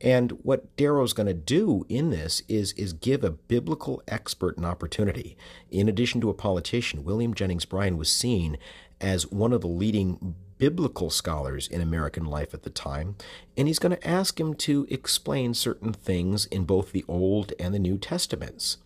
And 0.00 0.32
what 0.42 0.76
Darrow's 0.76 1.12
going 1.12 1.28
to 1.28 1.34
do 1.34 1.86
in 1.88 2.10
this 2.10 2.42
is, 2.48 2.72
is 2.72 2.92
give 2.92 3.22
a 3.22 3.30
biblical 3.30 4.02
expert 4.08 4.58
an 4.58 4.64
opportunity. 4.64 5.36
In 5.70 5.88
addition 5.88 6.20
to 6.22 6.30
a 6.30 6.34
politician, 6.34 7.04
William 7.04 7.34
Jennings 7.34 7.64
Bryan 7.64 7.96
was 7.96 8.10
seen 8.10 8.58
as 9.00 9.30
one 9.30 9.52
of 9.52 9.60
the 9.60 9.68
leading 9.68 10.34
biblical 10.58 11.10
scholars 11.10 11.66
in 11.66 11.80
American 11.80 12.24
life 12.24 12.54
at 12.54 12.62
the 12.62 12.70
time, 12.70 13.16
and 13.56 13.66
he's 13.66 13.80
going 13.80 13.96
to 13.96 14.08
ask 14.08 14.38
him 14.38 14.54
to 14.54 14.86
explain 14.88 15.54
certain 15.54 15.92
things 15.92 16.46
in 16.46 16.64
both 16.64 16.92
the 16.92 17.04
Old 17.08 17.52
and 17.58 17.74
the 17.74 17.80
New 17.80 17.98
Testaments. 17.98 18.76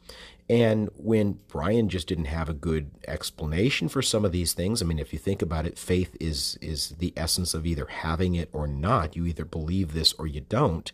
And 0.49 0.89
when 0.97 1.41
Bryan 1.49 1.89
just 1.89 2.07
didn't 2.07 2.27
have 2.27 2.49
a 2.49 2.55
good 2.55 2.93
explanation 3.09 3.89
for 3.89 4.01
some 4.01 4.25
of 4.25 4.31
these 4.31 4.53
things, 4.53 4.81
I 4.81 4.85
mean, 4.85 5.01
if 5.01 5.13
you 5.13 5.19
think 5.19 5.43
about 5.43 5.67
it, 5.67 5.79
faith 5.79 6.17
is 6.21 6.57
is 6.61 6.91
the 6.99 7.13
essence 7.17 7.53
of 7.53 7.67
either 7.67 7.87
having 7.87 8.37
it 8.37 8.49
or 8.53 8.69
not. 8.69 9.17
You 9.17 9.27
either 9.27 9.45
believe 9.45 9.93
this 9.93 10.13
or 10.15 10.27
you 10.27 10.43
don't. 10.43 10.91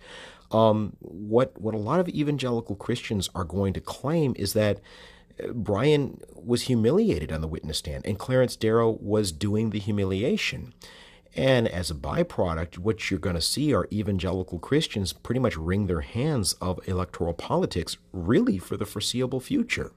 Um, 0.50 0.96
what 1.00 1.60
what 1.60 1.74
a 1.74 1.78
lot 1.78 2.00
of 2.00 2.08
evangelical 2.08 2.76
Christians 2.76 3.28
are 3.34 3.44
going 3.44 3.74
to 3.74 3.80
claim 3.80 4.34
is 4.38 4.54
that 4.54 4.80
Bryan 5.52 6.20
was 6.34 6.62
humiliated 6.62 7.32
on 7.32 7.40
the 7.40 7.48
witness 7.48 7.78
stand, 7.78 8.06
and 8.06 8.18
Clarence 8.18 8.56
Darrow 8.56 8.98
was 9.00 9.32
doing 9.32 9.70
the 9.70 9.78
humiliation. 9.78 10.72
And 11.34 11.66
as 11.66 11.90
a 11.90 11.94
byproduct, 11.94 12.78
what 12.78 13.10
you're 13.10 13.18
going 13.18 13.36
to 13.36 13.40
see 13.40 13.72
are 13.72 13.88
evangelical 13.90 14.58
Christians 14.58 15.14
pretty 15.14 15.40
much 15.40 15.56
wring 15.56 15.86
their 15.86 16.02
hands 16.02 16.54
of 16.54 16.86
electoral 16.86 17.32
politics, 17.32 17.96
really 18.12 18.58
for 18.58 18.76
the 18.76 18.84
foreseeable 18.84 19.40
future. 19.40 19.92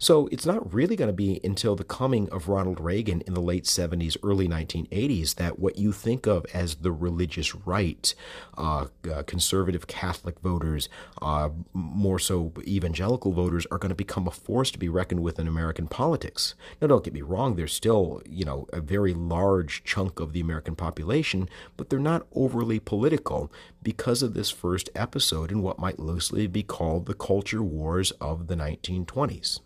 So 0.00 0.28
it's 0.28 0.46
not 0.46 0.72
really 0.72 0.94
going 0.94 1.08
to 1.08 1.12
be 1.12 1.40
until 1.42 1.74
the 1.74 1.82
coming 1.82 2.28
of 2.30 2.48
Ronald 2.48 2.78
Reagan 2.78 3.20
in 3.22 3.34
the 3.34 3.40
late 3.40 3.64
70s, 3.64 4.16
early 4.22 4.46
1980s 4.46 5.34
that 5.34 5.58
what 5.58 5.76
you 5.76 5.90
think 5.90 6.24
of 6.24 6.46
as 6.54 6.76
the 6.76 6.92
religious 6.92 7.52
right, 7.52 8.14
uh, 8.56 8.86
uh, 9.12 9.24
conservative 9.24 9.88
Catholic 9.88 10.38
voters, 10.38 10.88
uh, 11.20 11.48
more 11.72 12.20
so 12.20 12.52
evangelical 12.60 13.32
voters, 13.32 13.66
are 13.72 13.78
going 13.78 13.88
to 13.88 13.96
become 13.96 14.28
a 14.28 14.30
force 14.30 14.70
to 14.70 14.78
be 14.78 14.88
reckoned 14.88 15.20
with 15.20 15.40
in 15.40 15.48
American 15.48 15.88
politics. 15.88 16.54
Now, 16.80 16.86
don't 16.86 17.02
get 17.02 17.12
me 17.12 17.22
wrong, 17.22 17.56
there's 17.56 17.74
still, 17.74 18.22
you 18.24 18.44
know, 18.44 18.68
a 18.72 18.80
very 18.80 19.14
large 19.14 19.82
chunk 19.82 20.20
of 20.20 20.32
the 20.32 20.40
American 20.40 20.76
population, 20.76 21.48
but 21.76 21.90
they're 21.90 21.98
not 21.98 22.24
overly 22.36 22.78
political 22.78 23.50
because 23.82 24.22
of 24.22 24.34
this 24.34 24.50
first 24.50 24.90
episode 24.94 25.50
in 25.50 25.60
what 25.60 25.80
might 25.80 25.98
loosely 25.98 26.46
be 26.46 26.62
called 26.62 27.06
the 27.06 27.14
culture 27.14 27.64
wars 27.64 28.12
of 28.20 28.46
the 28.46 28.54
1920s 28.54 29.58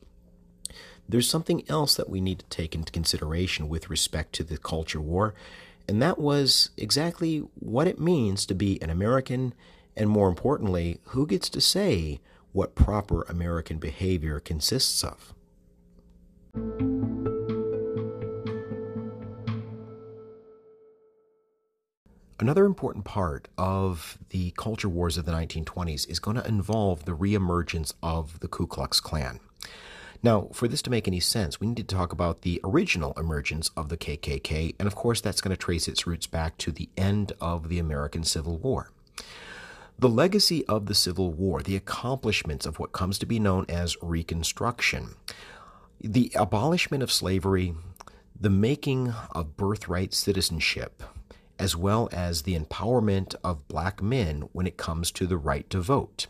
there's 1.08 1.28
something 1.28 1.62
else 1.68 1.94
that 1.94 2.08
we 2.08 2.20
need 2.20 2.38
to 2.40 2.46
take 2.46 2.74
into 2.74 2.92
consideration 2.92 3.68
with 3.68 3.90
respect 3.90 4.32
to 4.34 4.44
the 4.44 4.58
culture 4.58 5.00
war, 5.00 5.34
and 5.88 6.00
that 6.00 6.18
was 6.18 6.70
exactly 6.76 7.38
what 7.54 7.86
it 7.86 8.00
means 8.00 8.46
to 8.46 8.54
be 8.54 8.80
an 8.82 8.90
American, 8.90 9.54
and 9.96 10.08
more 10.08 10.28
importantly, 10.28 11.00
who 11.06 11.26
gets 11.26 11.48
to 11.50 11.60
say 11.60 12.20
what 12.52 12.74
proper 12.74 13.22
American 13.22 13.78
behavior 13.78 14.38
consists 14.38 15.02
of. 15.02 15.34
Another 22.42 22.64
important 22.64 23.04
part 23.04 23.46
of 23.56 24.18
the 24.30 24.50
culture 24.56 24.88
wars 24.88 25.16
of 25.16 25.26
the 25.26 25.32
1920s 25.32 26.08
is 26.08 26.18
going 26.18 26.36
to 26.36 26.44
involve 26.46 27.04
the 27.04 27.16
reemergence 27.16 27.94
of 28.02 28.40
the 28.40 28.48
Ku 28.48 28.66
Klux 28.66 28.98
Klan. 28.98 29.38
Now, 30.24 30.48
for 30.52 30.68
this 30.68 30.82
to 30.82 30.90
make 30.90 31.08
any 31.08 31.18
sense, 31.18 31.58
we 31.58 31.66
need 31.66 31.78
to 31.78 31.82
talk 31.82 32.12
about 32.12 32.42
the 32.42 32.60
original 32.62 33.12
emergence 33.16 33.72
of 33.76 33.88
the 33.88 33.96
KKK, 33.96 34.76
and 34.78 34.86
of 34.86 34.94
course, 34.94 35.20
that's 35.20 35.40
going 35.40 35.50
to 35.50 35.56
trace 35.56 35.88
its 35.88 36.06
roots 36.06 36.28
back 36.28 36.56
to 36.58 36.70
the 36.70 36.88
end 36.96 37.32
of 37.40 37.68
the 37.68 37.80
American 37.80 38.22
Civil 38.22 38.58
War. 38.58 38.92
The 39.98 40.08
legacy 40.08 40.64
of 40.66 40.86
the 40.86 40.94
Civil 40.94 41.32
War, 41.32 41.60
the 41.60 41.74
accomplishments 41.74 42.66
of 42.66 42.78
what 42.78 42.92
comes 42.92 43.18
to 43.18 43.26
be 43.26 43.40
known 43.40 43.66
as 43.68 43.96
Reconstruction, 44.00 45.16
the 46.00 46.30
abolishment 46.36 47.02
of 47.02 47.10
slavery, 47.10 47.74
the 48.38 48.50
making 48.50 49.12
of 49.32 49.56
birthright 49.56 50.14
citizenship, 50.14 51.02
as 51.58 51.76
well 51.76 52.08
as 52.12 52.42
the 52.42 52.56
empowerment 52.56 53.34
of 53.42 53.66
black 53.66 54.00
men 54.00 54.42
when 54.52 54.68
it 54.68 54.76
comes 54.76 55.10
to 55.12 55.26
the 55.26 55.36
right 55.36 55.68
to 55.70 55.80
vote. 55.80 56.28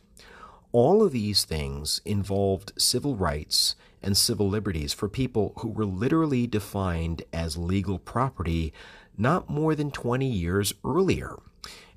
All 0.73 1.03
of 1.03 1.13
these 1.13 1.45
things 1.45 2.01
involved 2.07 2.73
civil 2.79 3.15
rights 3.15 3.77
and 4.03 4.17
civil 4.17 4.49
liberties 4.49 4.95
for 4.95 5.09
people 5.09 5.53
who 5.59 5.69
were 5.69 5.85
literally 5.85 6.47
defined 6.47 7.23
as 7.31 7.59
legal 7.59 7.99
property 7.99 8.73
not 9.17 9.51
more 9.51 9.75
than 9.75 9.91
20 9.91 10.27
years 10.27 10.73
earlier. 10.83 11.37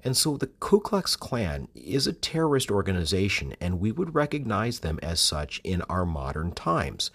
And 0.03 0.15
so 0.15 0.37
the 0.37 0.47
Ku 0.47 0.81
Klux 0.81 1.15
Klan 1.15 1.69
is 1.73 2.05
a 2.05 2.13
terrorist 2.13 2.69
organization, 2.69 3.55
and 3.59 3.79
we 3.79 3.91
would 3.91 4.13
recognize 4.13 4.79
them 4.79 4.99
as 5.01 5.19
such 5.19 5.61
in 5.63 5.81
our 5.83 6.05
modern 6.05 6.51
times. 6.51 7.11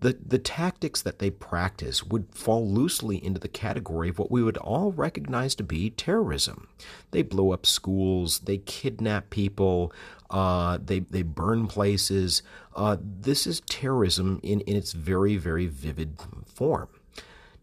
The, 0.00 0.16
the 0.24 0.38
tactics 0.38 1.02
that 1.02 1.18
they 1.18 1.30
practice 1.30 2.04
would 2.04 2.32
fall 2.32 2.68
loosely 2.70 3.22
into 3.22 3.40
the 3.40 3.48
category 3.48 4.08
of 4.10 4.18
what 4.18 4.30
we 4.30 4.44
would 4.44 4.56
all 4.58 4.92
recognize 4.92 5.56
to 5.56 5.64
be 5.64 5.90
terrorism. 5.90 6.68
They 7.10 7.22
blow 7.22 7.50
up 7.50 7.66
schools, 7.66 8.40
they 8.40 8.58
kidnap 8.58 9.30
people, 9.30 9.92
uh, 10.30 10.78
they, 10.80 11.00
they 11.00 11.22
burn 11.22 11.66
places. 11.66 12.42
Uh, 12.76 12.96
this 13.00 13.44
is 13.44 13.60
terrorism 13.62 14.38
in, 14.44 14.60
in 14.60 14.76
its 14.76 14.92
very, 14.92 15.36
very 15.36 15.66
vivid 15.66 16.16
form. 16.46 16.88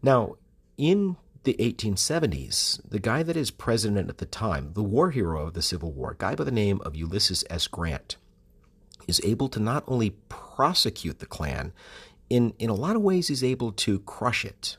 Now, 0.02 0.36
in 0.76 1.16
the 1.44 1.54
1870s, 1.54 2.80
the 2.86 2.98
guy 2.98 3.22
that 3.22 3.36
is 3.36 3.50
president 3.50 4.10
at 4.10 4.18
the 4.18 4.26
time, 4.26 4.72
the 4.74 4.82
war 4.82 5.10
hero 5.10 5.46
of 5.46 5.54
the 5.54 5.62
Civil 5.62 5.92
War, 5.92 6.14
guy 6.18 6.34
by 6.34 6.44
the 6.44 6.50
name 6.50 6.82
of 6.84 6.96
Ulysses 6.96 7.44
S. 7.48 7.66
Grant, 7.66 8.16
is 9.06 9.20
able 9.24 9.48
to 9.48 9.60
not 9.60 9.84
only 9.86 10.10
prosecute 10.28 11.20
the 11.20 11.26
Klan, 11.26 11.72
in, 12.28 12.54
in 12.58 12.70
a 12.70 12.74
lot 12.74 12.96
of 12.96 13.02
ways, 13.02 13.28
he's 13.28 13.44
able 13.44 13.72
to 13.72 14.00
crush 14.00 14.44
it. 14.44 14.76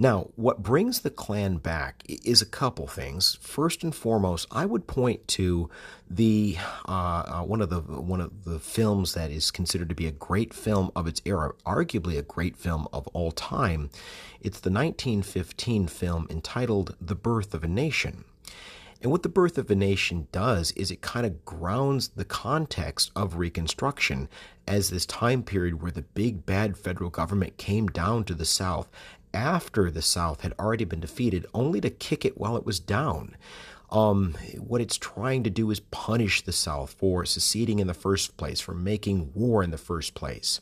Now, 0.00 0.28
what 0.36 0.62
brings 0.62 1.00
the 1.00 1.10
Klan 1.10 1.56
back 1.56 2.04
is 2.06 2.40
a 2.40 2.46
couple 2.46 2.86
things. 2.86 3.36
First 3.40 3.82
and 3.82 3.92
foremost, 3.92 4.46
I 4.52 4.64
would 4.64 4.86
point 4.86 5.26
to 5.28 5.68
the 6.08 6.56
uh, 6.86 7.24
uh, 7.26 7.42
one 7.42 7.60
of 7.60 7.68
the 7.68 7.80
one 7.80 8.20
of 8.20 8.44
the 8.44 8.60
films 8.60 9.14
that 9.14 9.32
is 9.32 9.50
considered 9.50 9.88
to 9.88 9.96
be 9.96 10.06
a 10.06 10.12
great 10.12 10.54
film 10.54 10.92
of 10.94 11.08
its 11.08 11.20
era, 11.24 11.52
arguably 11.66 12.16
a 12.16 12.22
great 12.22 12.56
film 12.56 12.86
of 12.92 13.08
all 13.08 13.32
time. 13.32 13.90
It's 14.40 14.60
the 14.60 14.70
1915 14.70 15.88
film 15.88 16.28
entitled 16.30 16.94
"The 17.00 17.16
Birth 17.16 17.52
of 17.52 17.64
a 17.64 17.68
Nation." 17.68 18.24
And 19.00 19.12
what 19.12 19.22
the 19.22 19.28
birth 19.28 19.58
of 19.58 19.70
a 19.70 19.76
nation 19.76 20.26
does 20.32 20.72
is 20.72 20.90
it 20.90 21.00
kind 21.00 21.24
of 21.24 21.44
grounds 21.44 22.08
the 22.08 22.24
context 22.24 23.12
of 23.14 23.36
Reconstruction 23.36 24.28
as 24.66 24.90
this 24.90 25.06
time 25.06 25.44
period 25.44 25.80
where 25.80 25.92
the 25.92 26.02
big 26.02 26.44
bad 26.44 26.76
federal 26.76 27.08
government 27.08 27.58
came 27.58 27.86
down 27.86 28.24
to 28.24 28.34
the 28.34 28.44
South 28.44 28.88
after 29.32 29.90
the 29.90 30.02
South 30.02 30.40
had 30.40 30.54
already 30.58 30.84
been 30.84 31.00
defeated, 31.00 31.46
only 31.54 31.80
to 31.80 31.90
kick 31.90 32.24
it 32.24 32.38
while 32.38 32.56
it 32.56 32.66
was 32.66 32.80
down. 32.80 33.36
Um, 33.90 34.36
what 34.58 34.82
it's 34.82 34.98
trying 34.98 35.44
to 35.44 35.50
do 35.50 35.70
is 35.70 35.80
punish 35.80 36.42
the 36.42 36.52
South 36.52 36.94
for 36.98 37.24
seceding 37.24 37.78
in 37.78 37.86
the 37.86 37.94
first 37.94 38.36
place, 38.36 38.60
for 38.60 38.74
making 38.74 39.32
war 39.34 39.62
in 39.62 39.70
the 39.70 39.78
first 39.78 40.14
place. 40.14 40.60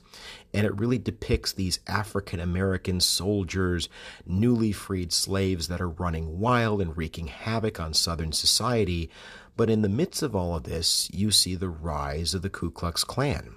And 0.54 0.64
it 0.64 0.78
really 0.78 0.98
depicts 0.98 1.52
these 1.52 1.80
African 1.88 2.38
American 2.38 3.00
soldiers, 3.00 3.88
newly 4.24 4.72
freed 4.72 5.12
slaves 5.12 5.68
that 5.68 5.80
are 5.80 5.88
running 5.88 6.38
wild 6.38 6.80
and 6.80 6.96
wreaking 6.96 7.26
havoc 7.26 7.80
on 7.80 7.94
Southern 7.94 8.32
society. 8.32 9.10
But 9.56 9.70
in 9.70 9.82
the 9.82 9.88
midst 9.88 10.22
of 10.22 10.36
all 10.36 10.54
of 10.54 10.64
this, 10.64 11.08
you 11.12 11.30
see 11.30 11.54
the 11.54 11.68
rise 11.68 12.34
of 12.34 12.42
the 12.42 12.50
Ku 12.50 12.70
Klux 12.70 13.04
Klan. 13.04 13.56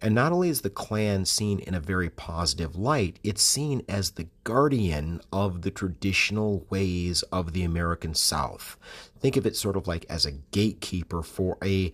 And 0.00 0.14
not 0.14 0.30
only 0.30 0.48
is 0.48 0.60
the 0.60 0.70
Klan 0.70 1.24
seen 1.24 1.58
in 1.58 1.74
a 1.74 1.80
very 1.80 2.10
positive 2.10 2.76
light, 2.76 3.18
it's 3.24 3.42
seen 3.42 3.82
as 3.88 4.10
the 4.10 4.28
guardian 4.44 5.20
of 5.32 5.62
the 5.62 5.70
traditional 5.70 6.66
ways 6.70 7.22
of 7.32 7.52
the 7.52 7.64
American 7.64 8.14
South. 8.14 8.76
Think 9.18 9.36
of 9.36 9.46
it 9.46 9.56
sort 9.56 9.76
of 9.76 9.88
like 9.88 10.06
as 10.08 10.24
a 10.24 10.32
gatekeeper 10.52 11.22
for 11.22 11.58
a 11.64 11.92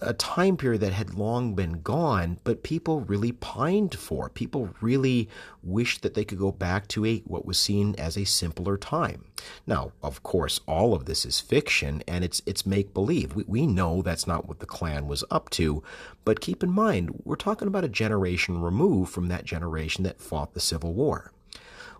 a 0.00 0.12
time 0.14 0.56
period 0.56 0.80
that 0.80 0.92
had 0.92 1.14
long 1.14 1.54
been 1.54 1.80
gone, 1.82 2.38
but 2.44 2.62
people 2.62 3.00
really 3.00 3.32
pined 3.32 3.94
for. 3.94 4.28
People 4.28 4.70
really 4.80 5.28
wished 5.62 6.02
that 6.02 6.14
they 6.14 6.24
could 6.24 6.38
go 6.38 6.52
back 6.52 6.88
to 6.88 7.04
a 7.04 7.18
what 7.20 7.46
was 7.46 7.58
seen 7.58 7.94
as 7.96 8.16
a 8.16 8.24
simpler 8.24 8.76
time. 8.76 9.24
Now, 9.66 9.92
of 10.02 10.22
course, 10.22 10.60
all 10.66 10.94
of 10.94 11.04
this 11.04 11.24
is 11.24 11.40
fiction 11.40 12.02
and 12.08 12.24
it's 12.24 12.42
it's 12.46 12.66
make 12.66 12.94
believe. 12.94 13.34
We, 13.34 13.44
we 13.46 13.66
know 13.66 14.02
that's 14.02 14.26
not 14.26 14.46
what 14.48 14.60
the 14.60 14.66
Klan 14.66 15.06
was 15.06 15.24
up 15.30 15.50
to, 15.50 15.82
but 16.24 16.40
keep 16.40 16.62
in 16.62 16.70
mind 16.70 17.22
we're 17.24 17.36
talking 17.36 17.68
about 17.68 17.84
a 17.84 17.88
generation 17.88 18.60
removed 18.60 19.12
from 19.12 19.28
that 19.28 19.44
generation 19.44 20.04
that 20.04 20.20
fought 20.20 20.54
the 20.54 20.60
Civil 20.60 20.94
War. 20.94 21.32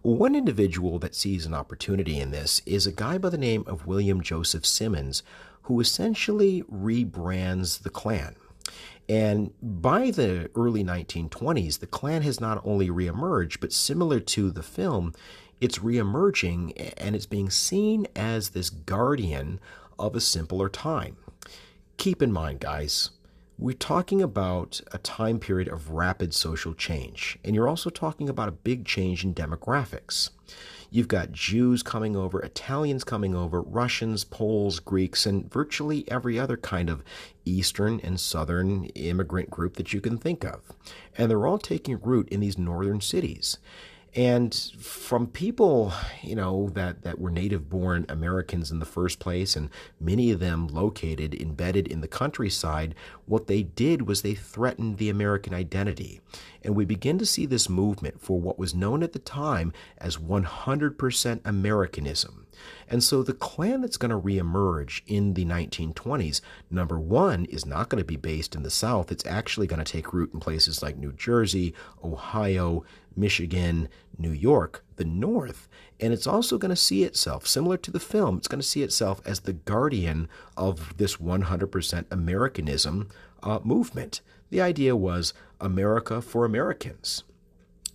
One 0.04 0.34
individual 0.34 0.98
that 0.98 1.14
sees 1.14 1.46
an 1.46 1.54
opportunity 1.54 2.20
in 2.20 2.30
this 2.30 2.60
is 2.66 2.86
a 2.86 2.92
guy 2.92 3.16
by 3.16 3.30
the 3.30 3.38
name 3.38 3.64
of 3.66 3.86
William 3.86 4.20
Joseph 4.20 4.66
Simmons, 4.66 5.22
who 5.64 5.80
essentially 5.80 6.62
rebrands 6.70 7.82
the 7.82 7.90
Klan. 7.90 8.36
And 9.08 9.52
by 9.62 10.10
the 10.10 10.50
early 10.54 10.82
1920s, 10.82 11.80
the 11.80 11.86
Klan 11.86 12.22
has 12.22 12.40
not 12.40 12.62
only 12.64 12.88
reemerged, 12.88 13.60
but 13.60 13.72
similar 13.72 14.20
to 14.20 14.50
the 14.50 14.62
film, 14.62 15.12
it's 15.60 15.78
reemerging 15.78 16.94
and 16.96 17.14
it's 17.14 17.26
being 17.26 17.50
seen 17.50 18.06
as 18.16 18.50
this 18.50 18.70
guardian 18.70 19.60
of 19.98 20.16
a 20.16 20.20
simpler 20.20 20.68
time. 20.68 21.16
Keep 21.96 22.22
in 22.22 22.32
mind, 22.32 22.60
guys, 22.60 23.10
we're 23.58 23.72
talking 23.72 24.20
about 24.20 24.80
a 24.92 24.98
time 24.98 25.38
period 25.38 25.68
of 25.68 25.90
rapid 25.90 26.34
social 26.34 26.74
change, 26.74 27.38
and 27.44 27.54
you're 27.54 27.68
also 27.68 27.88
talking 27.88 28.28
about 28.28 28.48
a 28.48 28.52
big 28.52 28.84
change 28.84 29.24
in 29.24 29.34
demographics. 29.34 30.30
You've 30.94 31.08
got 31.08 31.32
Jews 31.32 31.82
coming 31.82 32.14
over, 32.14 32.38
Italians 32.38 33.02
coming 33.02 33.34
over, 33.34 33.60
Russians, 33.60 34.22
Poles, 34.22 34.78
Greeks, 34.78 35.26
and 35.26 35.52
virtually 35.52 36.04
every 36.08 36.38
other 36.38 36.56
kind 36.56 36.88
of 36.88 37.02
Eastern 37.44 37.98
and 38.04 38.20
Southern 38.20 38.84
immigrant 38.84 39.50
group 39.50 39.74
that 39.74 39.92
you 39.92 40.00
can 40.00 40.18
think 40.18 40.44
of. 40.44 40.60
And 41.18 41.28
they're 41.28 41.48
all 41.48 41.58
taking 41.58 41.98
root 42.00 42.28
in 42.28 42.38
these 42.38 42.56
northern 42.56 43.00
cities. 43.00 43.58
And 44.16 44.54
from 44.78 45.26
people, 45.26 45.92
you 46.22 46.36
know, 46.36 46.70
that, 46.74 47.02
that 47.02 47.18
were 47.18 47.30
native 47.30 47.68
born 47.68 48.06
Americans 48.08 48.70
in 48.70 48.78
the 48.78 48.84
first 48.84 49.18
place, 49.18 49.56
and 49.56 49.70
many 49.98 50.30
of 50.30 50.38
them 50.38 50.68
located, 50.68 51.34
embedded 51.34 51.88
in 51.88 52.00
the 52.00 52.06
countryside, 52.06 52.94
what 53.26 53.48
they 53.48 53.64
did 53.64 54.06
was 54.06 54.22
they 54.22 54.34
threatened 54.34 54.98
the 54.98 55.10
American 55.10 55.52
identity. 55.52 56.20
And 56.62 56.76
we 56.76 56.84
begin 56.84 57.18
to 57.18 57.26
see 57.26 57.44
this 57.44 57.68
movement 57.68 58.20
for 58.20 58.40
what 58.40 58.58
was 58.58 58.72
known 58.72 59.02
at 59.02 59.14
the 59.14 59.18
time 59.18 59.72
as 59.98 60.16
100% 60.16 61.40
Americanism. 61.44 62.43
And 62.88 63.02
so 63.02 63.22
the 63.22 63.32
Klan 63.32 63.80
that's 63.80 63.96
going 63.96 64.10
to 64.10 64.18
reemerge 64.18 65.02
in 65.06 65.34
the 65.34 65.44
1920s, 65.44 66.40
number 66.70 66.98
one, 66.98 67.44
is 67.46 67.66
not 67.66 67.88
going 67.88 68.00
to 68.00 68.06
be 68.06 68.16
based 68.16 68.54
in 68.54 68.62
the 68.62 68.70
South. 68.70 69.10
It's 69.12 69.26
actually 69.26 69.66
going 69.66 69.82
to 69.82 69.92
take 69.92 70.12
root 70.12 70.32
in 70.32 70.40
places 70.40 70.82
like 70.82 70.96
New 70.96 71.12
Jersey, 71.12 71.74
Ohio, 72.02 72.84
Michigan, 73.16 73.88
New 74.18 74.32
York, 74.32 74.84
the 74.96 75.04
North. 75.04 75.68
And 76.00 76.12
it's 76.12 76.26
also 76.26 76.58
going 76.58 76.70
to 76.70 76.76
see 76.76 77.04
itself, 77.04 77.46
similar 77.46 77.76
to 77.78 77.90
the 77.90 78.00
film, 78.00 78.36
it's 78.36 78.48
going 78.48 78.60
to 78.60 78.66
see 78.66 78.82
itself 78.82 79.20
as 79.24 79.40
the 79.40 79.52
guardian 79.52 80.28
of 80.56 80.96
this 80.96 81.16
100% 81.16 82.04
Americanism 82.10 83.08
uh, 83.42 83.60
movement. 83.62 84.20
The 84.50 84.60
idea 84.60 84.96
was 84.96 85.34
America 85.60 86.20
for 86.20 86.44
Americans. 86.44 87.24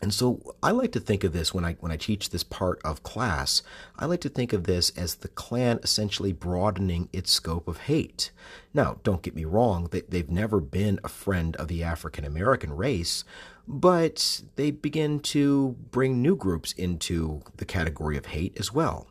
And 0.01 0.13
so 0.13 0.55
I 0.63 0.71
like 0.71 0.91
to 0.93 0.99
think 0.99 1.23
of 1.23 1.33
this 1.33 1.53
when 1.53 1.65
I 1.65 1.73
when 1.79 1.91
I 1.91 1.97
teach 1.97 2.29
this 2.29 2.43
part 2.43 2.79
of 2.85 3.03
class, 3.03 3.61
I 3.97 4.05
like 4.05 4.21
to 4.21 4.29
think 4.29 4.53
of 4.53 4.63
this 4.63 4.91
as 4.91 5.15
the 5.15 5.27
Klan 5.27 5.79
essentially 5.83 6.31
broadening 6.31 7.09
its 7.11 7.31
scope 7.31 7.67
of 7.67 7.79
hate. 7.79 8.31
Now, 8.73 8.99
don't 9.03 9.21
get 9.21 9.35
me 9.35 9.45
wrong, 9.45 9.89
they, 9.91 10.01
they've 10.01 10.29
never 10.29 10.59
been 10.59 10.99
a 11.03 11.09
friend 11.09 11.55
of 11.57 11.67
the 11.67 11.83
African 11.83 12.23
American 12.23 12.71
race, 12.73 13.23
but 13.67 14.41
they 14.55 14.71
begin 14.71 15.19
to 15.19 15.75
bring 15.91 16.21
new 16.21 16.35
groups 16.35 16.71
into 16.73 17.41
the 17.57 17.65
category 17.65 18.17
of 18.17 18.27
hate 18.27 18.57
as 18.57 18.73
well. 18.73 19.07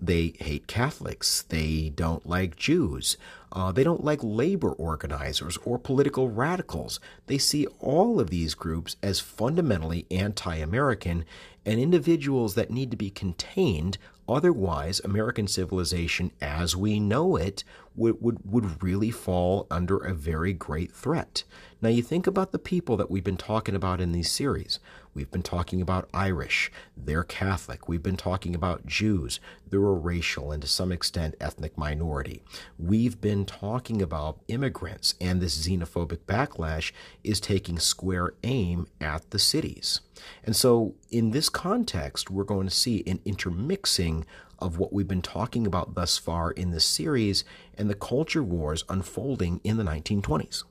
They 0.00 0.34
hate 0.40 0.66
Catholics, 0.66 1.42
they 1.42 1.92
don't 1.94 2.26
like 2.26 2.56
Jews, 2.56 3.16
uh, 3.52 3.70
they 3.70 3.84
don't 3.84 4.04
like 4.04 4.20
labor 4.22 4.72
organizers 4.72 5.58
or 5.64 5.78
political 5.78 6.30
radicals. 6.30 6.98
They 7.26 7.38
see 7.38 7.66
all 7.80 8.18
of 8.18 8.30
these 8.30 8.54
groups 8.54 8.96
as 9.02 9.20
fundamentally 9.20 10.06
anti 10.10 10.56
American 10.56 11.24
and 11.64 11.78
individuals 11.78 12.54
that 12.54 12.70
need 12.70 12.90
to 12.90 12.96
be 12.96 13.10
contained. 13.10 13.98
Otherwise, 14.28 15.00
American 15.00 15.46
civilization 15.46 16.30
as 16.40 16.74
we 16.74 16.98
know 16.98 17.36
it 17.36 17.62
would, 17.94 18.22
would, 18.22 18.38
would 18.50 18.82
really 18.82 19.10
fall 19.10 19.66
under 19.70 19.98
a 19.98 20.14
very 20.14 20.54
great 20.54 20.92
threat. 20.92 21.44
Now, 21.82 21.90
you 21.90 22.02
think 22.02 22.26
about 22.26 22.52
the 22.52 22.58
people 22.58 22.96
that 22.96 23.10
we've 23.10 23.24
been 23.24 23.36
talking 23.36 23.74
about 23.74 24.00
in 24.00 24.12
these 24.12 24.30
series. 24.30 24.78
We've 25.14 25.30
been 25.30 25.42
talking 25.42 25.82
about 25.82 26.08
Irish, 26.14 26.72
they're 26.96 27.24
Catholic. 27.24 27.88
We've 27.88 28.02
been 28.02 28.16
talking 28.16 28.54
about 28.54 28.86
Jews, 28.86 29.40
they're 29.68 29.80
a 29.80 29.92
racial 29.92 30.52
and 30.52 30.62
to 30.62 30.68
some 30.68 30.90
extent 30.90 31.34
ethnic 31.40 31.76
minority. 31.76 32.42
We've 32.78 33.20
been 33.20 33.44
talking 33.44 34.00
about 34.00 34.40
immigrants, 34.48 35.14
and 35.20 35.40
this 35.40 35.66
xenophobic 35.66 36.20
backlash 36.26 36.92
is 37.22 37.40
taking 37.40 37.78
square 37.78 38.32
aim 38.42 38.86
at 39.00 39.30
the 39.30 39.38
cities. 39.38 40.00
And 40.44 40.56
so, 40.56 40.94
in 41.10 41.32
this 41.32 41.48
context, 41.48 42.30
we're 42.30 42.44
going 42.44 42.68
to 42.68 42.74
see 42.74 43.02
an 43.06 43.20
intermixing 43.24 44.24
of 44.58 44.78
what 44.78 44.92
we've 44.92 45.08
been 45.08 45.22
talking 45.22 45.66
about 45.66 45.94
thus 45.94 46.16
far 46.16 46.52
in 46.52 46.70
this 46.70 46.84
series 46.84 47.44
and 47.76 47.90
the 47.90 47.94
culture 47.94 48.42
wars 48.42 48.84
unfolding 48.88 49.60
in 49.64 49.76
the 49.76 49.84
1920s. 49.84 50.64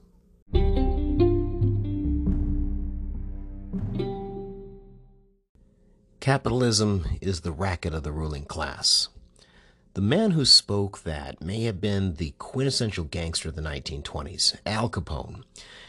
Capitalism 6.22 7.18
is 7.20 7.42
the 7.42 7.52
racket 7.52 7.96
of 7.96 8.04
the 8.04 8.12
ruling 8.12 8.46
class. 8.46 9.10
The 9.96 10.02
man 10.02 10.32
who 10.32 10.46
spoke 10.46 11.02
that 11.02 11.42
may 11.42 11.64
have 11.64 11.82
been 11.82 12.14
the 12.14 12.36
quintessential 12.38 13.06
gangster 13.06 13.50
of 13.50 13.56
the 13.56 13.62
1920s, 13.64 14.56
Al 14.64 14.88
Capone. 14.88 15.42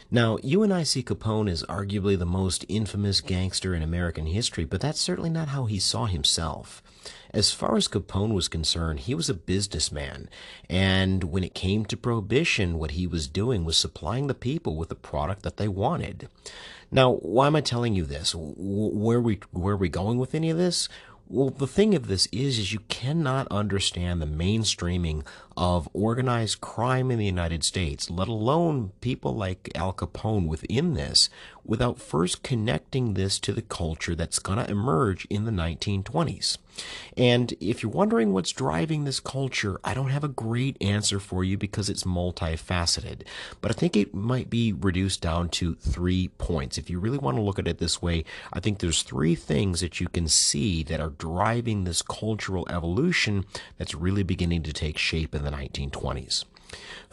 Now, 0.09 0.39
you 0.41 0.63
and 0.63 0.73
I 0.73 0.83
see 0.83 1.03
Capone 1.03 1.49
as 1.49 1.61
arguably 1.63 2.17
the 2.17 2.25
most 2.25 2.65
infamous 2.67 3.21
gangster 3.21 3.75
in 3.75 3.83
American 3.83 4.25
history, 4.25 4.65
but 4.65 4.81
that's 4.81 4.99
certainly 4.99 5.29
not 5.29 5.49
how 5.49 5.65
he 5.65 5.77
saw 5.77 6.07
himself. 6.07 6.81
As 7.31 7.51
far 7.51 7.75
as 7.77 7.87
Capone 7.87 8.33
was 8.33 8.47
concerned, 8.47 9.01
he 9.01 9.15
was 9.15 9.29
a 9.29 9.33
businessman, 9.35 10.29
and 10.69 11.25
when 11.25 11.43
it 11.43 11.55
came 11.55 11.85
to 11.85 11.97
prohibition, 11.97 12.79
what 12.79 12.91
he 12.91 13.05
was 13.05 13.27
doing 13.27 13.65
was 13.65 13.77
supplying 13.77 14.27
the 14.27 14.33
people 14.33 14.75
with 14.75 14.89
the 14.89 14.95
product 14.95 15.43
that 15.43 15.57
they 15.57 15.67
wanted. 15.67 16.27
Now, 16.93 17.13
why 17.13 17.47
am 17.47 17.55
I 17.55 17.61
telling 17.61 17.95
you 17.95 18.05
this? 18.05 18.35
Where 18.37 19.19
we 19.19 19.39
where 19.51 19.73
are 19.73 19.77
we 19.77 19.89
going 19.89 20.19
with 20.19 20.35
any 20.35 20.51
of 20.51 20.57
this? 20.57 20.87
Well, 21.27 21.49
the 21.49 21.65
thing 21.65 21.95
of 21.95 22.05
this 22.05 22.27
is, 22.31 22.59
is 22.59 22.73
you 22.73 22.81
cannot 22.89 23.47
understand 23.49 24.21
the 24.21 24.27
mainstreaming 24.27 25.25
of 25.57 25.89
organized 25.91 26.61
crime 26.61 27.09
in 27.09 27.17
the 27.17 27.25
United 27.25 27.63
States, 27.63 28.11
let 28.11 28.27
alone 28.27 28.91
people 29.01 29.33
like 29.33 29.71
Al 29.73 29.93
Capone 29.93 30.47
within 30.47 30.93
this, 30.93 31.29
without 31.65 31.99
first 31.99 32.43
connecting 32.43 33.13
this 33.13 33.39
to 33.39 33.53
the 33.53 33.61
culture 33.61 34.15
that's 34.15 34.39
going 34.39 34.57
to 34.57 34.69
emerge 34.69 35.25
in 35.25 35.45
the 35.45 35.51
1920s. 35.51 36.57
And 37.15 37.53
if 37.59 37.83
you're 37.83 37.91
wondering 37.91 38.33
what's 38.33 38.51
driving 38.51 39.03
this 39.03 39.19
culture, 39.19 39.79
I 39.83 39.93
don't 39.93 40.09
have 40.09 40.23
a 40.23 40.29
great 40.29 40.75
answer 40.81 41.19
for 41.19 41.43
you 41.43 41.57
because 41.57 41.89
it's 41.89 42.03
multifaceted. 42.03 43.23
But 43.61 43.71
I 43.71 43.73
think 43.75 43.95
it 43.95 44.13
might 44.13 44.49
be 44.49 44.73
reduced 44.73 45.21
down 45.21 45.49
to 45.49 45.75
three 45.75 46.29
points. 46.37 46.77
If 46.77 46.89
you 46.89 46.99
really 46.99 47.17
want 47.17 47.37
to 47.37 47.43
look 47.43 47.59
at 47.59 47.67
it 47.67 47.77
this 47.77 48.01
way, 48.01 48.25
I 48.51 48.59
think 48.59 48.79
there's 48.79 49.03
three 49.03 49.35
things 49.35 49.81
that 49.81 49.99
you 49.99 50.07
can 50.07 50.27
see 50.27 50.83
that 50.83 50.99
are 50.99 51.09
driving 51.09 51.83
this 51.83 52.01
cultural 52.01 52.67
evolution 52.69 53.45
that's 53.77 53.95
really 53.95 54.23
beginning 54.23 54.63
to 54.63 54.73
take 54.73 54.97
shape 54.97 55.35
in 55.35 55.43
the 55.43 55.51
1920s. 55.51 56.45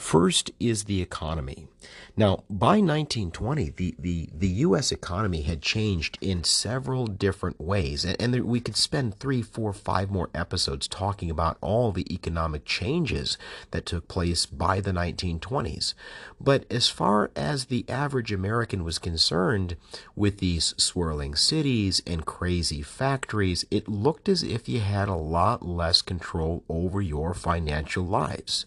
First 0.00 0.50
is 0.58 0.84
the 0.84 1.02
economy. 1.02 1.68
Now, 2.16 2.44
by 2.50 2.80
1920, 2.80 3.70
the, 3.70 3.94
the, 3.98 4.28
the 4.34 4.48
U.S. 4.48 4.92
economy 4.92 5.42
had 5.42 5.62
changed 5.62 6.18
in 6.20 6.44
several 6.44 7.06
different 7.06 7.60
ways. 7.60 8.04
And, 8.04 8.20
and 8.20 8.34
there, 8.34 8.44
we 8.44 8.60
could 8.60 8.76
spend 8.76 9.14
three, 9.14 9.42
four, 9.42 9.72
five 9.72 10.10
more 10.10 10.28
episodes 10.34 10.88
talking 10.88 11.30
about 11.30 11.56
all 11.60 11.92
the 11.92 12.12
economic 12.12 12.64
changes 12.64 13.38
that 13.70 13.86
took 13.86 14.08
place 14.08 14.46
by 14.46 14.80
the 14.80 14.92
1920s. 14.92 15.94
But 16.40 16.64
as 16.70 16.88
far 16.88 17.30
as 17.36 17.66
the 17.66 17.84
average 17.88 18.32
American 18.32 18.84
was 18.84 18.98
concerned, 18.98 19.76
with 20.16 20.38
these 20.38 20.74
swirling 20.76 21.34
cities 21.36 22.02
and 22.06 22.26
crazy 22.26 22.82
factories, 22.82 23.64
it 23.70 23.88
looked 23.88 24.28
as 24.28 24.42
if 24.42 24.68
you 24.68 24.80
had 24.80 25.08
a 25.08 25.14
lot 25.14 25.64
less 25.64 26.02
control 26.02 26.64
over 26.68 27.00
your 27.00 27.32
financial 27.34 28.04
lives. 28.04 28.66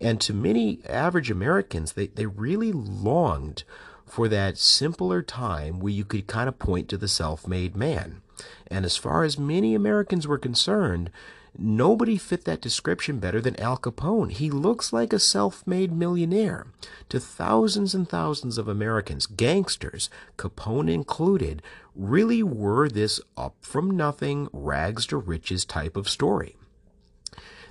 And 0.00 0.20
to 0.22 0.32
many 0.32 0.67
average 0.88 1.30
Americans, 1.30 1.92
they, 1.92 2.08
they 2.08 2.26
really 2.26 2.72
longed 2.72 3.64
for 4.06 4.28
that 4.28 4.58
simpler 4.58 5.22
time 5.22 5.80
where 5.80 5.92
you 5.92 6.04
could 6.04 6.26
kind 6.26 6.48
of 6.48 6.58
point 6.58 6.88
to 6.88 6.96
the 6.96 7.08
self 7.08 7.46
made 7.46 7.76
man. 7.76 8.22
And 8.68 8.84
as 8.84 8.96
far 8.96 9.24
as 9.24 9.38
many 9.38 9.74
Americans 9.74 10.26
were 10.26 10.38
concerned, 10.38 11.10
nobody 11.56 12.16
fit 12.16 12.44
that 12.44 12.60
description 12.60 13.18
better 13.18 13.40
than 13.40 13.58
Al 13.60 13.76
Capone. 13.76 14.30
He 14.30 14.50
looks 14.50 14.92
like 14.92 15.12
a 15.12 15.18
self 15.18 15.66
made 15.66 15.92
millionaire. 15.92 16.66
To 17.08 17.20
thousands 17.20 17.94
and 17.94 18.08
thousands 18.08 18.58
of 18.58 18.68
Americans, 18.68 19.26
gangsters, 19.26 20.08
Capone 20.36 20.92
included, 20.92 21.62
really 21.94 22.42
were 22.42 22.88
this 22.88 23.20
up 23.36 23.56
from 23.60 23.96
nothing, 23.96 24.48
rags 24.52 25.06
to 25.06 25.16
riches 25.16 25.64
type 25.64 25.96
of 25.96 26.08
story 26.08 26.56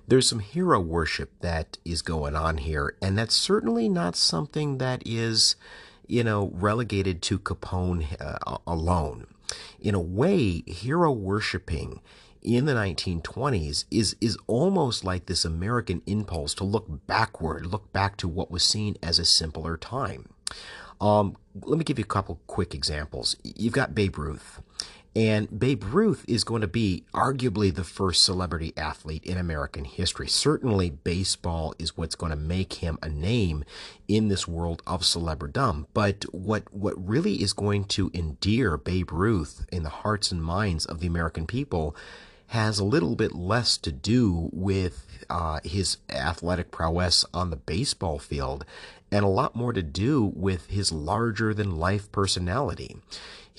there's 0.07 0.29
some 0.29 0.39
hero 0.39 0.79
worship 0.79 1.31
that 1.41 1.77
is 1.83 2.01
going 2.01 2.35
on 2.35 2.59
here, 2.59 2.95
and 3.01 3.17
that's 3.17 3.35
certainly 3.35 3.89
not 3.89 4.15
something 4.15 4.77
that 4.77 5.03
is, 5.05 5.55
you 6.07 6.23
know, 6.23 6.51
relegated 6.53 7.21
to 7.23 7.39
Capone 7.39 8.15
uh, 8.19 8.57
alone. 8.65 9.27
In 9.79 9.95
a 9.95 9.99
way, 9.99 10.63
hero 10.65 11.11
worshiping 11.11 12.01
in 12.41 12.65
the 12.65 12.73
1920s 12.73 13.85
is 13.91 14.15
is 14.21 14.37
almost 14.47 15.03
like 15.03 15.25
this 15.25 15.43
American 15.43 16.01
impulse 16.05 16.53
to 16.55 16.63
look 16.63 16.85
backward, 17.07 17.65
look 17.65 17.91
back 17.91 18.15
to 18.17 18.27
what 18.27 18.49
was 18.49 18.63
seen 18.63 18.95
as 19.03 19.19
a 19.19 19.25
simpler 19.25 19.75
time. 19.75 20.29
Um, 21.01 21.35
let 21.63 21.77
me 21.77 21.83
give 21.83 21.99
you 21.99 22.05
a 22.05 22.07
couple 22.07 22.39
quick 22.47 22.73
examples. 22.73 23.35
You've 23.43 23.73
got 23.73 23.93
Babe 23.93 24.17
Ruth. 24.17 24.61
And 25.17 25.59
Babe 25.59 25.83
Ruth 25.83 26.23
is 26.27 26.43
going 26.43 26.61
to 26.61 26.67
be 26.67 27.03
arguably 27.11 27.73
the 27.73 27.83
first 27.83 28.23
celebrity 28.23 28.71
athlete 28.77 29.23
in 29.23 29.39
American 29.39 29.83
history. 29.83 30.27
Certainly, 30.27 30.91
baseball 30.91 31.73
is 31.79 31.97
what's 31.97 32.13
going 32.13 32.29
to 32.29 32.35
make 32.35 32.73
him 32.73 32.99
a 33.01 33.09
name 33.09 33.65
in 34.07 34.27
this 34.27 34.47
world 34.47 34.83
of 34.85 35.01
celebridom. 35.01 35.87
But 35.91 36.25
what, 36.31 36.71
what 36.71 36.93
really 37.03 37.41
is 37.41 37.53
going 37.53 37.85
to 37.85 38.11
endear 38.13 38.77
Babe 38.77 39.11
Ruth 39.11 39.65
in 39.71 39.81
the 39.81 39.89
hearts 39.89 40.31
and 40.31 40.43
minds 40.43 40.85
of 40.85 40.99
the 40.99 41.07
American 41.07 41.47
people 41.47 41.95
has 42.49 42.77
a 42.77 42.85
little 42.85 43.15
bit 43.15 43.33
less 43.33 43.75
to 43.79 43.91
do 43.91 44.51
with 44.53 45.25
uh, 45.31 45.61
his 45.63 45.97
athletic 46.11 46.69
prowess 46.69 47.25
on 47.33 47.49
the 47.49 47.55
baseball 47.55 48.19
field 48.19 48.65
and 49.11 49.25
a 49.25 49.29
lot 49.29 49.55
more 49.55 49.73
to 49.73 49.81
do 49.81 50.31
with 50.35 50.67
his 50.67 50.91
larger 50.91 51.55
than 51.55 51.79
life 51.79 52.11
personality. 52.11 52.97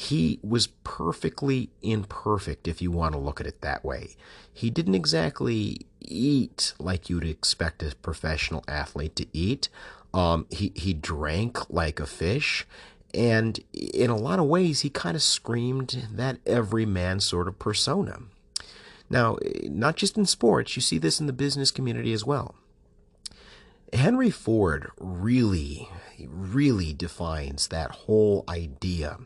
He 0.00 0.38
was 0.44 0.68
perfectly 0.84 1.70
imperfect, 1.82 2.68
if 2.68 2.80
you 2.80 2.92
want 2.92 3.14
to 3.14 3.18
look 3.18 3.40
at 3.40 3.48
it 3.48 3.62
that 3.62 3.84
way. 3.84 4.14
He 4.54 4.70
didn't 4.70 4.94
exactly 4.94 5.87
eat 6.00 6.72
like 6.78 7.11
you'd 7.11 7.24
expect 7.24 7.82
a 7.82 7.96
professional 7.96 8.62
athlete 8.68 9.16
to 9.16 9.26
eat. 9.32 9.68
Um, 10.14 10.46
he, 10.50 10.70
he 10.76 10.94
drank 10.94 11.68
like 11.68 11.98
a 11.98 12.06
fish. 12.06 12.64
And 13.12 13.58
in 13.72 14.08
a 14.08 14.16
lot 14.16 14.38
of 14.38 14.44
ways, 14.44 14.82
he 14.82 14.88
kind 14.88 15.16
of 15.16 15.22
screamed 15.22 16.06
that 16.12 16.38
everyman 16.46 17.18
sort 17.18 17.48
of 17.48 17.58
persona. 17.58 18.20
Now, 19.11 19.37
not 19.64 19.96
just 19.96 20.16
in 20.16 20.26
sports, 20.26 20.76
you 20.76 20.80
see 20.80 20.98
this 20.98 21.18
in 21.18 21.26
the 21.26 21.32
business 21.32 21.72
community 21.72 22.12
as 22.12 22.24
well. 22.24 22.54
Henry 23.92 24.30
Ford 24.30 24.92
really, 25.00 25.88
really 26.24 26.92
defines 26.92 27.66
that 27.66 27.90
whole 27.90 28.44
idea 28.48 29.18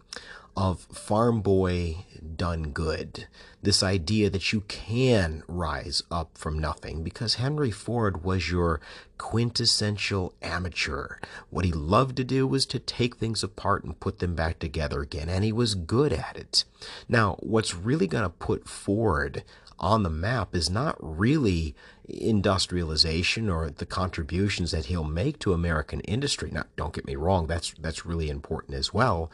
of 0.57 0.81
farm 0.81 1.41
boy 1.41 2.05
done 2.37 2.71
good. 2.71 3.27
This 3.63 3.83
idea 3.83 4.29
that 4.31 4.53
you 4.53 4.63
can 4.63 5.43
rise 5.47 6.03
up 6.11 6.37
from 6.37 6.59
nothing 6.59 7.03
because 7.03 7.35
Henry 7.35 7.71
Ford 7.71 8.25
was 8.25 8.51
your 8.51 8.81
quintessential 9.19 10.35
amateur. 10.43 11.17
What 11.51 11.65
he 11.65 11.73
loved 11.73 12.17
to 12.17 12.25
do 12.25 12.47
was 12.47 12.67
to 12.67 12.79
take 12.79 13.17
things 13.17 13.43
apart 13.43 13.85
and 13.85 13.99
put 13.99 14.19
them 14.19 14.35
back 14.35 14.59
together 14.59 15.01
again, 15.01 15.29
and 15.29 15.45
he 15.45 15.53
was 15.53 15.75
good 15.75 16.13
at 16.13 16.37
it. 16.37 16.65
Now, 17.09 17.37
what's 17.41 17.75
really 17.75 18.07
going 18.07 18.25
to 18.25 18.31
put 18.31 18.69
Ford 18.69 19.45
on 19.79 20.03
the 20.03 20.11
map 20.11 20.55
is 20.55 20.71
not 20.71 20.97
really 21.01 21.75
industrialization 22.09 23.49
or 23.49 23.71
the 23.71 23.87
contributions 23.87 24.71
that 24.71 24.87
he'll 24.87 25.05
make 25.05 25.39
to 25.41 25.53
American 25.53 26.01
industry. 26.03 26.51
Now, 26.53 26.65
don't 26.77 26.95
get 26.95 27.07
me 27.07 27.17
wrong, 27.17 27.47
that's 27.47 27.75
that's 27.79 28.07
really 28.07 28.29
important 28.29 28.77
as 28.77 28.93
well. 28.95 29.31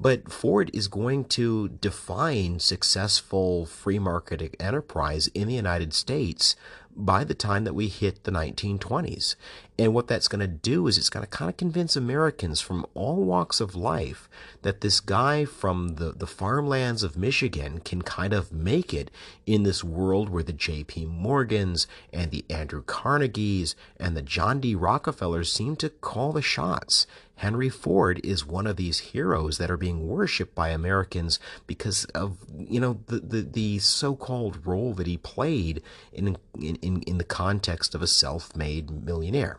But 0.00 0.32
Ford 0.32 0.70
is 0.72 0.88
going 0.88 1.26
to 1.26 1.68
define 1.68 2.58
successful 2.58 3.66
free 3.66 3.98
market 3.98 4.56
enterprise 4.58 5.26
in 5.28 5.46
the 5.46 5.54
United 5.54 5.92
States 5.92 6.56
by 6.96 7.22
the 7.22 7.34
time 7.34 7.64
that 7.64 7.74
we 7.74 7.88
hit 7.88 8.24
the 8.24 8.30
1920s. 8.30 9.36
And 9.78 9.94
what 9.94 10.08
that's 10.08 10.28
going 10.28 10.40
to 10.40 10.46
do 10.46 10.86
is 10.86 10.98
it's 10.98 11.08
going 11.08 11.24
to 11.24 11.30
kind 11.30 11.48
of 11.48 11.56
convince 11.56 11.96
Americans 11.96 12.60
from 12.60 12.84
all 12.94 13.24
walks 13.24 13.60
of 13.60 13.74
life 13.74 14.28
that 14.62 14.80
this 14.80 15.00
guy 15.00 15.44
from 15.44 15.96
the, 15.96 16.12
the 16.12 16.26
farmlands 16.26 17.02
of 17.02 17.16
Michigan 17.16 17.80
can 17.80 18.02
kind 18.02 18.32
of 18.32 18.52
make 18.52 18.92
it 18.92 19.10
in 19.46 19.62
this 19.62 19.84
world 19.84 20.28
where 20.28 20.42
the 20.42 20.52
J.P. 20.52 21.06
Morgans 21.06 21.86
and 22.12 22.30
the 22.30 22.44
Andrew 22.50 22.82
Carnegies 22.82 23.74
and 23.98 24.16
the 24.16 24.22
John 24.22 24.60
D. 24.60 24.74
Rockefellers 24.74 25.52
seem 25.52 25.76
to 25.76 25.88
call 25.88 26.32
the 26.32 26.42
shots. 26.42 27.06
Henry 27.40 27.70
Ford 27.70 28.20
is 28.22 28.44
one 28.44 28.66
of 28.66 28.76
these 28.76 28.98
heroes 28.98 29.56
that 29.56 29.70
are 29.70 29.78
being 29.78 30.06
worshipped 30.06 30.54
by 30.54 30.68
Americans 30.68 31.38
because 31.66 32.04
of 32.06 32.36
you 32.58 32.78
know 32.78 33.00
the 33.06 33.18
the, 33.18 33.40
the 33.40 33.78
so-called 33.78 34.66
role 34.66 34.92
that 34.92 35.06
he 35.06 35.16
played 35.16 35.82
in 36.12 36.36
in 36.60 36.76
in 37.02 37.16
the 37.16 37.24
context 37.24 37.94
of 37.94 38.02
a 38.02 38.06
self-made 38.06 38.90
millionaire. 38.90 39.58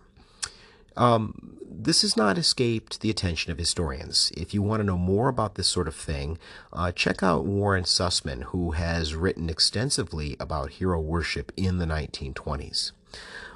Um, 0.96 1.58
this 1.66 2.04
has 2.04 2.16
not 2.16 2.38
escaped 2.38 3.02
the 3.02 3.10
attention 3.10 3.52
of 3.52 3.58
historians. 3.58 4.32
If 4.38 4.54
you 4.54 4.62
want 4.62 4.82
to 4.82 4.86
know 4.86 4.98
more 4.98 5.28
about 5.28 5.56
this 5.56 5.68
sort 5.68 5.88
of 5.88 5.96
thing, 5.96 6.38
uh, 6.72 6.92
check 6.92 7.24
out 7.24 7.46
Warren 7.46 7.86
Susman, 7.86 8.44
who 8.44 8.72
has 8.72 9.16
written 9.16 9.50
extensively 9.50 10.36
about 10.40 10.74
hero 10.74 11.00
worship 11.00 11.52
in 11.58 11.80
the 11.80 11.86
1920s. 11.86 12.92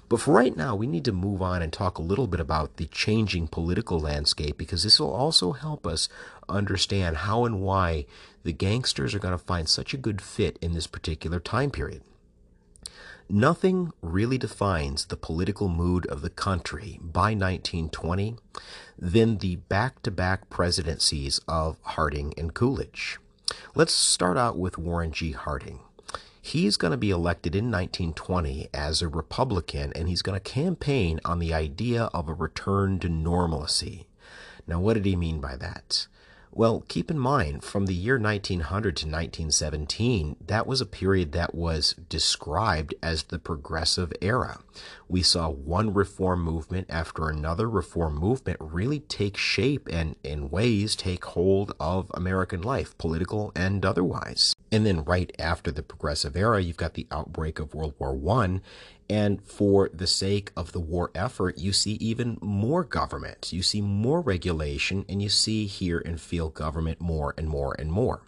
But 0.07 0.19
for 0.19 0.33
right 0.33 0.55
now, 0.55 0.75
we 0.75 0.85
need 0.85 1.05
to 1.05 1.11
move 1.11 1.41
on 1.41 1.61
and 1.61 1.73
talk 1.73 1.97
a 1.97 2.03
little 2.03 2.27
bit 2.27 2.39
about 2.39 2.77
the 2.77 2.85
changing 2.85 3.47
political 3.47 3.99
landscape 3.99 4.57
because 4.57 4.83
this 4.83 4.99
will 4.99 5.13
also 5.13 5.53
help 5.53 5.87
us 5.87 6.09
understand 6.47 7.17
how 7.17 7.45
and 7.45 7.61
why 7.61 8.05
the 8.43 8.53
gangsters 8.53 9.15
are 9.15 9.19
going 9.19 9.31
to 9.31 9.37
find 9.37 9.67
such 9.67 9.93
a 9.93 9.97
good 9.97 10.21
fit 10.21 10.59
in 10.61 10.73
this 10.73 10.85
particular 10.85 11.39
time 11.39 11.71
period. 11.71 12.03
Nothing 13.27 13.91
really 14.03 14.37
defines 14.37 15.05
the 15.05 15.17
political 15.17 15.67
mood 15.67 16.05
of 16.05 16.21
the 16.21 16.29
country 16.29 16.99
by 17.01 17.33
1920 17.33 18.35
than 18.99 19.39
the 19.39 19.55
back 19.55 20.03
to 20.03 20.11
back 20.11 20.51
presidencies 20.51 21.41
of 21.47 21.77
Harding 21.81 22.35
and 22.37 22.53
Coolidge. 22.53 23.17
Let's 23.73 23.93
start 23.93 24.37
out 24.37 24.59
with 24.59 24.77
Warren 24.77 25.11
G. 25.11 25.31
Harding. 25.31 25.79
He's 26.45 26.77
going 26.77 26.91
to 26.91 26.97
be 26.97 27.10
elected 27.10 27.55
in 27.55 27.71
1920 27.71 28.67
as 28.71 29.01
a 29.01 29.08
Republican, 29.08 29.91
and 29.95 30.08
he's 30.08 30.21
going 30.21 30.39
to 30.39 30.51
campaign 30.51 31.19
on 31.25 31.39
the 31.39 31.55
idea 31.55 32.03
of 32.13 32.29
a 32.29 32.36
return 32.36 32.99
to 32.99 33.10
normalcy. 33.10 34.05
Now, 34.67 34.79
what 34.79 34.93
did 34.93 35.05
he 35.05 35.15
mean 35.15 35.41
by 35.41 35.55
that? 35.55 36.05
Well, 36.51 36.86
keep 36.88 37.10
in 37.10 37.17
mind, 37.17 37.63
from 37.63 37.88
the 37.88 37.95
year 37.95 38.19
1900 38.19 38.95
to 38.97 39.05
1917, 39.08 40.36
that 40.45 40.67
was 40.67 40.81
a 40.81 40.86
period 40.86 41.31
that 41.31 41.55
was 41.55 41.95
described 42.10 42.93
as 43.01 43.23
the 43.23 43.39
progressive 43.39 44.13
era. 44.21 44.60
We 45.10 45.23
saw 45.23 45.49
one 45.49 45.95
reform 45.95 46.43
movement 46.43 46.86
after 46.91 47.27
another 47.27 47.67
reform 47.67 48.19
movement 48.19 48.58
really 48.62 48.99
take 48.99 49.36
shape 49.36 49.89
and, 49.91 50.15
in 50.23 50.51
ways, 50.51 50.95
take 50.95 51.25
hold 51.25 51.73
of 51.79 52.12
American 52.13 52.62
life, 52.62 52.95
political 52.99 53.51
and 53.55 53.84
otherwise. 53.84 54.54
And 54.75 54.85
then 54.85 55.05
right 55.05 55.33
after 55.39 55.71
the 55.71 55.81
progressive 55.81 56.35
era, 56.35 56.61
you've 56.61 56.75
got 56.75 56.95
the 56.95 57.07
outbreak 57.09 57.59
of 57.59 57.73
World 57.73 57.93
War 57.97 58.13
One, 58.13 58.61
and 59.09 59.41
for 59.41 59.89
the 59.93 60.05
sake 60.05 60.51
of 60.57 60.73
the 60.73 60.81
war 60.81 61.11
effort, 61.15 61.57
you 61.57 61.71
see 61.71 61.93
even 61.93 62.38
more 62.41 62.83
government, 62.83 63.53
you 63.53 63.63
see 63.63 63.79
more 63.79 64.19
regulation, 64.19 65.05
and 65.07 65.21
you 65.21 65.29
see, 65.29 65.65
hear, 65.65 65.99
and 65.99 66.19
feel 66.19 66.49
government 66.49 66.99
more 66.99 67.33
and 67.38 67.47
more 67.47 67.73
and 67.79 67.89
more. 67.89 68.23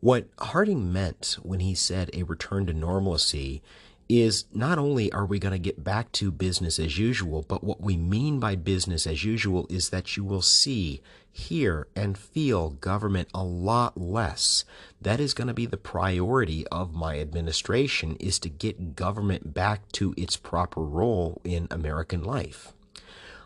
What 0.00 0.26
Harding 0.38 0.92
meant 0.92 1.38
when 1.42 1.60
he 1.60 1.74
said 1.74 2.10
a 2.12 2.24
return 2.24 2.66
to 2.66 2.74
normalcy 2.74 3.62
is 4.20 4.44
not 4.52 4.78
only 4.78 5.12
are 5.12 5.24
we 5.24 5.38
going 5.38 5.52
to 5.52 5.58
get 5.58 5.84
back 5.84 6.10
to 6.12 6.30
business 6.30 6.78
as 6.78 6.98
usual, 6.98 7.44
but 7.46 7.62
what 7.62 7.80
we 7.80 7.96
mean 7.96 8.40
by 8.40 8.56
business 8.56 9.06
as 9.06 9.24
usual 9.24 9.66
is 9.70 9.90
that 9.90 10.16
you 10.16 10.24
will 10.24 10.42
see, 10.42 11.00
hear, 11.30 11.86
and 11.94 12.18
feel 12.18 12.70
government 12.70 13.28
a 13.32 13.44
lot 13.44 13.96
less. 13.96 14.64
That 15.00 15.20
is 15.20 15.34
going 15.34 15.48
to 15.48 15.54
be 15.54 15.66
the 15.66 15.76
priority 15.76 16.66
of 16.68 16.92
my 16.92 17.20
administration 17.20 18.16
is 18.16 18.38
to 18.40 18.48
get 18.48 18.96
government 18.96 19.54
back 19.54 19.90
to 19.92 20.14
its 20.16 20.36
proper 20.36 20.82
role 20.82 21.40
in 21.44 21.68
American 21.70 22.22
life. 22.22 22.72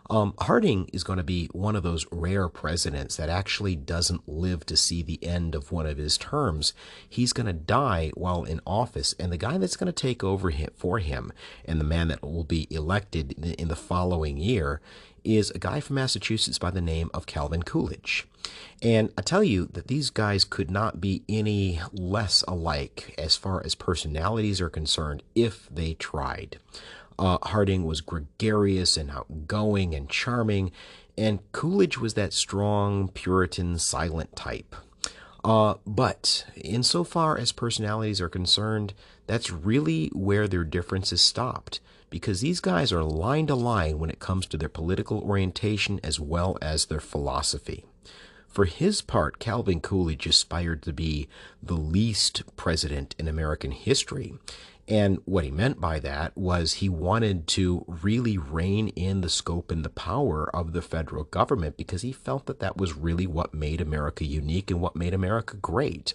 Um, 0.08 0.34
Harding 0.38 0.88
is 0.92 1.04
going 1.04 1.16
to 1.16 1.24
be 1.24 1.48
one 1.52 1.74
of 1.74 1.82
those 1.82 2.06
rare 2.12 2.48
presidents 2.48 3.16
that 3.16 3.28
actually 3.28 3.74
doesn't 3.76 4.28
live 4.28 4.64
to 4.66 4.76
see 4.76 5.02
the 5.02 5.22
end 5.24 5.54
of 5.54 5.72
one 5.72 5.86
of 5.86 5.98
his 5.98 6.16
terms. 6.16 6.72
He's 7.08 7.32
going 7.32 7.46
to 7.46 7.52
die 7.52 8.12
while 8.14 8.44
in 8.44 8.60
office, 8.66 9.14
and 9.18 9.32
the 9.32 9.36
guy 9.36 9.58
that's 9.58 9.76
going 9.76 9.92
to 9.92 9.92
take 9.92 10.22
over 10.22 10.50
him, 10.50 10.70
for 10.76 10.98
him, 10.98 11.32
and 11.64 11.80
the 11.80 11.84
man 11.84 12.08
that 12.08 12.22
will 12.22 12.44
be 12.44 12.68
elected 12.70 13.32
in 13.58 13.68
the 13.68 13.76
following 13.76 14.36
year, 14.36 14.80
is 15.24 15.50
a 15.50 15.58
guy 15.58 15.80
from 15.80 15.96
Massachusetts 15.96 16.58
by 16.58 16.70
the 16.70 16.80
name 16.80 17.10
of 17.12 17.26
Calvin 17.26 17.64
Coolidge. 17.64 18.28
And 18.80 19.12
I 19.18 19.22
tell 19.22 19.42
you 19.42 19.66
that 19.72 19.88
these 19.88 20.10
guys 20.10 20.44
could 20.44 20.70
not 20.70 21.00
be 21.00 21.24
any 21.28 21.80
less 21.92 22.44
alike 22.46 23.12
as 23.18 23.36
far 23.36 23.60
as 23.64 23.74
personalities 23.74 24.60
are 24.60 24.70
concerned 24.70 25.24
if 25.34 25.68
they 25.68 25.94
tried. 25.94 26.58
Uh, 27.18 27.38
Harding 27.42 27.84
was 27.84 28.00
gregarious 28.00 28.96
and 28.96 29.10
outgoing 29.10 29.94
and 29.94 30.08
charming, 30.08 30.70
and 31.16 31.40
Coolidge 31.52 31.98
was 31.98 32.14
that 32.14 32.32
strong, 32.32 33.08
Puritan, 33.08 33.78
silent 33.78 34.36
type. 34.36 34.76
Uh, 35.44 35.74
but 35.86 36.44
insofar 36.56 37.38
as 37.38 37.52
personalities 37.52 38.20
are 38.20 38.28
concerned, 38.28 38.92
that's 39.26 39.50
really 39.50 40.08
where 40.08 40.46
their 40.48 40.64
differences 40.64 41.20
stopped, 41.20 41.80
because 42.10 42.40
these 42.40 42.60
guys 42.60 42.92
are 42.92 43.02
line 43.02 43.46
to 43.46 43.54
line 43.54 43.98
when 43.98 44.10
it 44.10 44.18
comes 44.18 44.46
to 44.46 44.56
their 44.56 44.68
political 44.68 45.20
orientation 45.20 46.00
as 46.02 46.20
well 46.20 46.58
as 46.60 46.86
their 46.86 47.00
philosophy. 47.00 47.84
For 48.48 48.64
his 48.64 49.02
part, 49.02 49.38
Calvin 49.38 49.80
Coolidge 49.80 50.26
aspired 50.26 50.82
to 50.82 50.92
be 50.92 51.28
the 51.62 51.74
least 51.74 52.42
president 52.56 53.14
in 53.18 53.28
American 53.28 53.70
history, 53.70 54.34
and 54.88 55.18
what 55.24 55.44
he 55.44 55.50
meant 55.50 55.80
by 55.80 55.98
that 55.98 56.36
was 56.36 56.74
he 56.74 56.88
wanted 56.88 57.48
to 57.48 57.84
really 57.88 58.38
rein 58.38 58.88
in 58.88 59.20
the 59.20 59.28
scope 59.28 59.72
and 59.72 59.84
the 59.84 59.90
power 59.90 60.48
of 60.54 60.72
the 60.72 60.82
federal 60.82 61.24
government 61.24 61.76
because 61.76 62.02
he 62.02 62.12
felt 62.12 62.46
that 62.46 62.60
that 62.60 62.76
was 62.76 62.96
really 62.96 63.26
what 63.26 63.52
made 63.52 63.80
America 63.80 64.24
unique 64.24 64.70
and 64.70 64.80
what 64.80 64.94
made 64.94 65.12
America 65.12 65.56
great. 65.56 66.14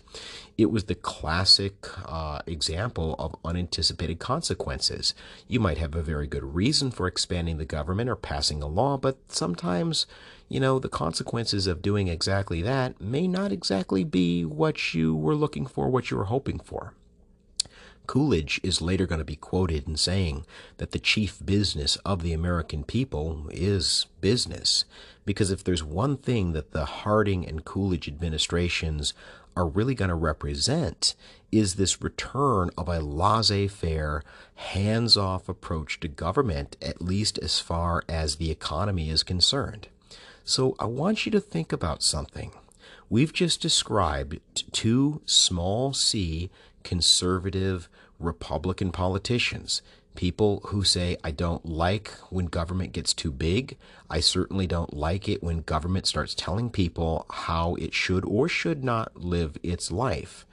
It 0.57 0.71
was 0.71 0.85
the 0.85 0.95
classic 0.95 1.85
uh, 2.05 2.39
example 2.47 3.15
of 3.19 3.35
unanticipated 3.43 4.19
consequences. 4.19 5.13
You 5.49 5.59
might 5.59 5.77
have 5.77 5.93
a 5.93 6.01
very 6.01 6.27
good 6.27 6.55
reason 6.55 6.91
for 6.91 7.07
expanding 7.07 7.57
the 7.57 7.65
government 7.65 8.09
or 8.09 8.15
passing 8.15 8.61
a 8.63 8.67
law, 8.67 8.95
but 8.95 9.17
sometimes 9.27 10.05
you 10.47 10.59
know, 10.59 10.79
the 10.79 10.89
consequences 10.89 11.65
of 11.65 11.81
doing 11.81 12.09
exactly 12.09 12.61
that 12.61 12.99
may 12.99 13.25
not 13.25 13.53
exactly 13.53 14.03
be 14.03 14.43
what 14.43 14.93
you 14.93 15.15
were 15.15 15.35
looking 15.35 15.65
for, 15.65 15.89
what 15.89 16.11
you 16.11 16.17
were 16.17 16.25
hoping 16.25 16.59
for. 16.59 16.93
Coolidge 18.07 18.59
is 18.63 18.81
later 18.81 19.07
going 19.07 19.19
to 19.19 19.25
be 19.25 19.35
quoted 19.35 19.87
in 19.87 19.95
saying 19.95 20.45
that 20.77 20.91
the 20.91 20.99
chief 20.99 21.39
business 21.45 21.95
of 21.97 22.23
the 22.23 22.33
American 22.33 22.83
people 22.83 23.47
is 23.51 24.07
business. 24.19 24.85
Because 25.23 25.51
if 25.51 25.63
there's 25.63 25.83
one 25.83 26.17
thing 26.17 26.53
that 26.53 26.71
the 26.71 26.85
Harding 26.85 27.47
and 27.47 27.63
Coolidge 27.63 28.07
administrations 28.07 29.13
are 29.55 29.67
really 29.67 29.95
going 29.95 30.09
to 30.09 30.15
represent 30.15 31.15
is 31.51 31.75
this 31.75 32.01
return 32.01 32.69
of 32.77 32.87
a 32.87 32.99
laissez-faire, 32.99 34.23
hands-off 34.55 35.49
approach 35.49 35.99
to 35.99 36.07
government, 36.07 36.77
at 36.81 37.01
least 37.01 37.37
as 37.39 37.59
far 37.59 38.03
as 38.07 38.35
the 38.35 38.49
economy 38.49 39.09
is 39.09 39.23
concerned. 39.23 39.89
So 40.43 40.75
I 40.79 40.85
want 40.85 41.25
you 41.25 41.31
to 41.33 41.41
think 41.41 41.71
about 41.71 42.03
something. 42.03 42.51
We've 43.09 43.33
just 43.33 43.61
described 43.61 44.39
two 44.71 45.21
small 45.25 45.93
c 45.93 46.49
conservative 46.83 47.89
Republican 48.19 48.91
politicians, 48.91 49.81
people 50.15 50.61
who 50.67 50.83
say, 50.83 51.17
I 51.23 51.31
don't 51.31 51.65
like 51.65 52.09
when 52.29 52.45
government 52.45 52.93
gets 52.93 53.13
too 53.13 53.31
big. 53.31 53.77
I 54.09 54.19
certainly 54.19 54.67
don't 54.67 54.93
like 54.93 55.29
it 55.29 55.43
when 55.43 55.61
government 55.61 56.05
starts 56.05 56.35
telling 56.35 56.69
people 56.69 57.25
how 57.29 57.75
it 57.75 57.93
should 57.93 58.25
or 58.25 58.47
should 58.47 58.83
not 58.83 59.15
live 59.15 59.57
its 59.63 59.91
life. 59.91 60.45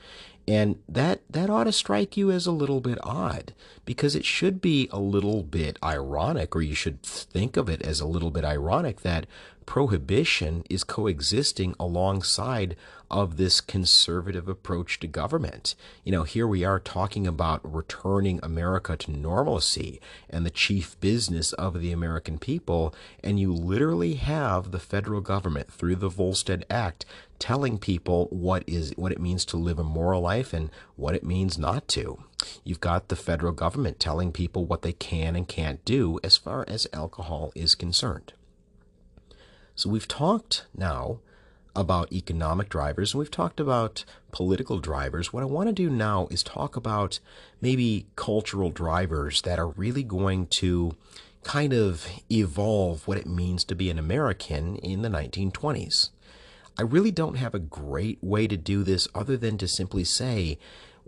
And 0.46 0.76
that, 0.88 1.20
that 1.28 1.50
ought 1.50 1.64
to 1.64 1.72
strike 1.72 2.16
you 2.16 2.30
as 2.30 2.46
a 2.46 2.52
little 2.52 2.80
bit 2.80 2.96
odd 3.02 3.52
because 3.84 4.16
it 4.16 4.24
should 4.24 4.62
be 4.62 4.88
a 4.90 4.98
little 4.98 5.42
bit 5.42 5.76
ironic, 5.82 6.56
or 6.56 6.62
you 6.62 6.74
should 6.74 7.02
think 7.02 7.58
of 7.58 7.68
it 7.68 7.82
as 7.82 8.00
a 8.00 8.06
little 8.06 8.30
bit 8.30 8.46
ironic 8.46 9.02
that 9.02 9.26
prohibition 9.66 10.64
is 10.70 10.84
coexisting 10.84 11.74
alongside 11.78 12.74
of 13.10 13.36
this 13.36 13.60
conservative 13.60 14.48
approach 14.48 15.00
to 15.00 15.06
government. 15.06 15.74
You 16.04 16.12
know, 16.12 16.22
here 16.24 16.46
we 16.46 16.64
are 16.64 16.78
talking 16.78 17.26
about 17.26 17.60
returning 17.62 18.40
America 18.42 18.96
to 18.96 19.10
normalcy 19.10 20.00
and 20.28 20.44
the 20.44 20.50
chief 20.50 20.98
business 21.00 21.52
of 21.54 21.80
the 21.80 21.92
American 21.92 22.38
people, 22.38 22.94
and 23.22 23.40
you 23.40 23.52
literally 23.52 24.14
have 24.14 24.70
the 24.70 24.78
federal 24.78 25.20
government 25.20 25.72
through 25.72 25.96
the 25.96 26.08
Volstead 26.08 26.64
Act 26.70 27.04
telling 27.38 27.78
people 27.78 28.26
what 28.30 28.64
is 28.66 28.92
what 28.96 29.12
it 29.12 29.20
means 29.20 29.44
to 29.44 29.56
live 29.56 29.78
a 29.78 29.84
moral 29.84 30.20
life 30.22 30.52
and 30.52 30.70
what 30.96 31.14
it 31.14 31.24
means 31.24 31.58
not 31.58 31.86
to. 31.88 32.18
You've 32.64 32.80
got 32.80 33.08
the 33.08 33.16
federal 33.16 33.52
government 33.52 34.00
telling 34.00 34.32
people 34.32 34.64
what 34.64 34.82
they 34.82 34.92
can 34.92 35.36
and 35.36 35.46
can't 35.46 35.84
do 35.84 36.18
as 36.24 36.36
far 36.36 36.64
as 36.68 36.86
alcohol 36.92 37.52
is 37.54 37.74
concerned. 37.74 38.32
So 39.74 39.88
we've 39.88 40.08
talked 40.08 40.66
now 40.76 41.20
about 41.74 42.12
economic 42.12 42.68
drivers 42.68 43.12
and 43.12 43.18
we've 43.18 43.30
talked 43.30 43.60
about 43.60 44.04
political 44.32 44.78
drivers. 44.78 45.32
What 45.32 45.42
I 45.42 45.46
want 45.46 45.68
to 45.68 45.72
do 45.72 45.90
now 45.90 46.28
is 46.30 46.42
talk 46.42 46.76
about 46.76 47.20
maybe 47.60 48.06
cultural 48.16 48.70
drivers 48.70 49.42
that 49.42 49.58
are 49.58 49.68
really 49.68 50.02
going 50.02 50.46
to 50.46 50.96
kind 51.44 51.72
of 51.72 52.06
evolve 52.30 53.06
what 53.06 53.18
it 53.18 53.26
means 53.26 53.64
to 53.64 53.74
be 53.74 53.90
an 53.90 53.98
American 53.98 54.76
in 54.76 55.02
the 55.02 55.08
1920s. 55.08 56.10
I 56.78 56.82
really 56.82 57.10
don't 57.10 57.36
have 57.36 57.54
a 57.54 57.58
great 57.58 58.18
way 58.22 58.46
to 58.46 58.56
do 58.56 58.82
this 58.82 59.08
other 59.14 59.36
than 59.36 59.58
to 59.58 59.66
simply 59.66 60.04
say 60.04 60.58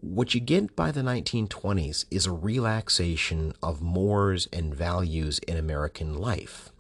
what 0.01 0.35
you 0.35 0.41
get 0.41 0.75
by 0.75 0.91
the 0.91 1.03
1920s 1.03 2.07
is 2.11 2.25
a 2.25 2.33
relaxation 2.33 3.53
of 3.63 3.83
mores 3.83 4.49
and 4.53 4.75
values 4.75 5.39
in 5.41 5.59
American 5.59 6.15
life. 6.15 6.73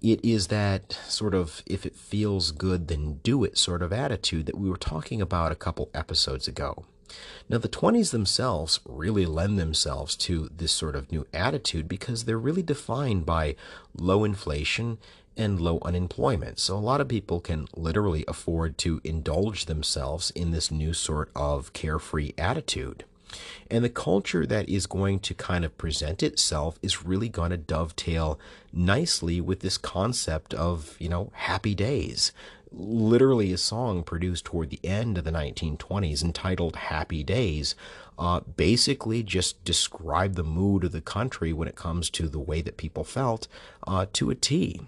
It 0.00 0.24
is 0.24 0.48
that 0.48 0.98
sort 1.06 1.34
of 1.34 1.62
if 1.66 1.86
it 1.86 1.94
feels 1.94 2.50
good, 2.50 2.88
then 2.88 3.20
do 3.22 3.44
it 3.44 3.58
sort 3.58 3.82
of 3.82 3.92
attitude 3.92 4.46
that 4.46 4.58
we 4.58 4.68
were 4.68 4.76
talking 4.76 5.20
about 5.20 5.52
a 5.52 5.56
couple 5.56 5.90
episodes 5.94 6.48
ago. 6.48 6.84
Now, 7.48 7.58
the 7.58 7.68
20s 7.68 8.10
themselves 8.10 8.80
really 8.84 9.26
lend 9.26 9.58
themselves 9.58 10.16
to 10.16 10.48
this 10.56 10.72
sort 10.72 10.96
of 10.96 11.12
new 11.12 11.26
attitude 11.32 11.88
because 11.88 12.24
they're 12.24 12.38
really 12.38 12.62
defined 12.62 13.26
by 13.26 13.56
low 13.94 14.24
inflation 14.24 14.98
and 15.36 15.60
low 15.60 15.78
unemployment. 15.82 16.58
So, 16.58 16.76
a 16.76 16.78
lot 16.78 17.00
of 17.00 17.08
people 17.08 17.40
can 17.40 17.68
literally 17.74 18.24
afford 18.26 18.78
to 18.78 19.00
indulge 19.04 19.66
themselves 19.66 20.30
in 20.30 20.50
this 20.50 20.70
new 20.70 20.92
sort 20.92 21.30
of 21.34 21.72
carefree 21.72 22.32
attitude. 22.38 23.04
And 23.70 23.84
the 23.84 23.90
culture 23.90 24.46
that 24.46 24.68
is 24.68 24.86
going 24.86 25.20
to 25.20 25.34
kind 25.34 25.64
of 25.64 25.78
present 25.78 26.22
itself 26.22 26.78
is 26.82 27.04
really 27.04 27.28
going 27.28 27.50
to 27.50 27.56
dovetail 27.56 28.38
nicely 28.72 29.40
with 29.40 29.60
this 29.60 29.78
concept 29.78 30.54
of, 30.54 30.96
you 30.98 31.08
know, 31.08 31.30
happy 31.34 31.74
days. 31.74 32.32
Literally, 32.70 33.52
a 33.52 33.58
song 33.58 34.02
produced 34.02 34.46
toward 34.46 34.70
the 34.70 34.80
end 34.82 35.18
of 35.18 35.24
the 35.24 35.30
1920s 35.30 36.22
entitled 36.22 36.76
Happy 36.76 37.22
Days 37.22 37.74
uh, 38.18 38.40
basically 38.40 39.22
just 39.22 39.64
describe 39.64 40.34
the 40.34 40.44
mood 40.44 40.84
of 40.84 40.92
the 40.92 41.00
country 41.00 41.52
when 41.52 41.68
it 41.68 41.76
comes 41.76 42.10
to 42.10 42.28
the 42.28 42.38
way 42.38 42.60
that 42.62 42.76
people 42.76 43.04
felt 43.04 43.48
uh, 43.86 44.06
to 44.12 44.30
a 44.30 44.34
T. 44.34 44.80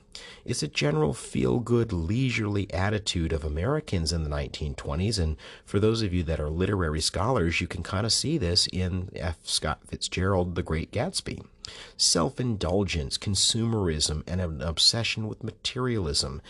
It's 0.44 0.62
a 0.62 0.68
general 0.68 1.14
feel 1.14 1.58
good, 1.58 1.92
leisurely 1.92 2.72
attitude 2.72 3.32
of 3.32 3.44
Americans 3.44 4.12
in 4.12 4.22
the 4.22 4.30
1920s. 4.30 5.18
And 5.18 5.36
for 5.64 5.80
those 5.80 6.02
of 6.02 6.12
you 6.12 6.22
that 6.24 6.38
are 6.38 6.50
literary 6.50 7.00
scholars, 7.00 7.60
you 7.60 7.66
can 7.66 7.82
kind 7.82 8.06
of 8.06 8.12
see 8.12 8.38
this 8.38 8.68
in 8.72 9.10
F. 9.16 9.38
Scott 9.42 9.80
Fitzgerald, 9.86 10.54
The 10.54 10.62
Great 10.62 10.92
Gatsby. 10.92 11.44
Self 11.96 12.38
indulgence, 12.38 13.16
consumerism, 13.16 14.22
and 14.26 14.38
an 14.40 14.60
obsession 14.60 15.26
with 15.26 15.42
materialism, 15.42 16.42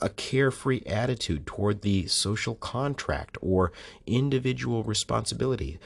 a 0.00 0.08
carefree 0.08 0.82
attitude 0.86 1.46
toward 1.46 1.82
the 1.82 2.06
social 2.06 2.54
contract 2.54 3.36
or 3.42 3.72
individual 4.06 4.82
responsibility 4.82 5.78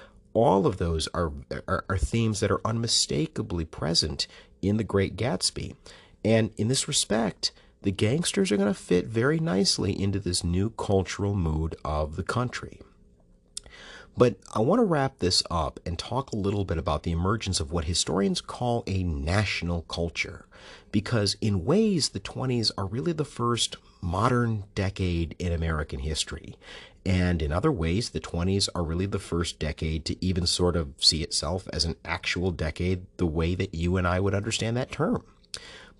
all 0.45 0.67
of 0.67 0.79
those 0.79 1.09
are, 1.15 1.33
are, 1.67 1.85
are 1.89 1.99
themes 1.99 2.41
that 2.41 2.51
are 2.51 2.67
unmistakably 2.67 3.65
present 3.65 4.27
in 4.63 4.77
The 4.77 4.85
Great 4.85 5.17
Gatsby. 5.17 5.75
And 6.25 6.51
in 6.57 6.69
this 6.69 6.89
respect, 6.89 7.53
the 7.83 7.91
gangsters 7.91 8.51
are 8.51 8.57
going 8.57 8.73
to 8.73 8.75
fit 8.75 9.07
very 9.07 9.39
nicely 9.39 10.01
into 10.01 10.19
this 10.19 10.45
new 10.45 10.71
cultural 10.71 11.35
mood 11.35 11.77
of 11.85 12.17
the 12.17 12.23
country. 12.23 12.81
But 14.17 14.37
I 14.53 14.61
want 14.61 14.81
to 14.81 14.85
wrap 14.85 15.21
this 15.21 15.45
up 15.49 15.79
and 15.87 15.97
talk 15.97 16.33
a 16.33 16.37
little 16.37 16.65
bit 16.65 16.77
about 16.77 17.05
the 17.05 17.13
emergence 17.13 17.61
of 17.61 17.71
what 17.71 17.85
historians 17.85 18.41
call 18.41 18.83
a 18.89 19.05
national 19.05 19.83
culture. 19.83 20.47
Because 20.91 21.37
in 21.41 21.65
ways, 21.65 22.09
the 22.09 22.21
20s 22.21 22.73
are 22.77 22.87
really 22.87 23.13
the 23.13 23.25
first 23.25 23.77
modern 24.01 24.65
decade 24.75 25.37
in 25.39 25.53
American 25.53 26.01
history. 26.01 26.57
And 27.07 27.41
in 27.41 27.53
other 27.53 27.73
ways, 27.73 28.11
the 28.11 28.21
20s 28.21 28.69
are 28.75 28.83
really 28.83 29.07
the 29.07 29.19
first 29.19 29.59
decade 29.59 30.05
to 30.07 30.25
even 30.25 30.47
sort 30.47 30.77
of 30.77 30.93
see 30.99 31.23
itself 31.23 31.69
as 31.73 31.85
an 31.85 31.97
actual 32.05 32.51
decade 32.51 33.07
the 33.17 33.27
way 33.27 33.55
that 33.55 33.75
you 33.75 33.97
and 33.97 34.07
I 34.07 34.21
would 34.21 34.35
understand 34.35 34.77
that 34.77 34.91
term. 34.91 35.25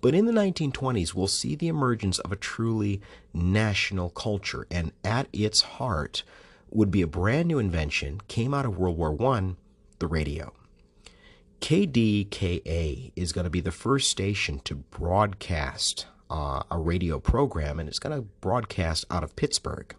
But 0.01 0.15
in 0.15 0.25
the 0.25 0.31
1920s, 0.31 1.13
we'll 1.13 1.27
see 1.27 1.55
the 1.55 1.67
emergence 1.67 2.19
of 2.19 2.31
a 2.31 2.37
truly 2.37 3.01
national 3.33 4.09
culture, 4.11 4.65
and 4.71 4.91
at 5.03 5.27
its 5.33 5.61
heart 5.61 6.23
would 6.69 6.91
be 6.91 7.01
a 7.01 7.07
brand 7.07 7.47
new 7.47 7.59
invention, 7.59 8.21
came 8.27 8.53
out 8.53 8.65
of 8.65 8.77
World 8.77 8.97
War 8.97 9.17
I, 9.33 9.55
the 9.99 10.07
radio. 10.07 10.53
KDKA 11.59 13.11
is 13.15 13.33
going 13.33 13.43
to 13.43 13.49
be 13.49 13.59
the 13.59 13.71
first 13.71 14.09
station 14.09 14.61
to 14.63 14.75
broadcast 14.75 16.05
uh, 16.29 16.63
a 16.71 16.77
radio 16.77 17.19
program, 17.19 17.79
and 17.79 17.89
it's 17.89 17.99
going 17.99 18.15
to 18.15 18.27
broadcast 18.39 19.03
out 19.09 19.23
of 19.23 19.35
Pittsburgh 19.35 19.93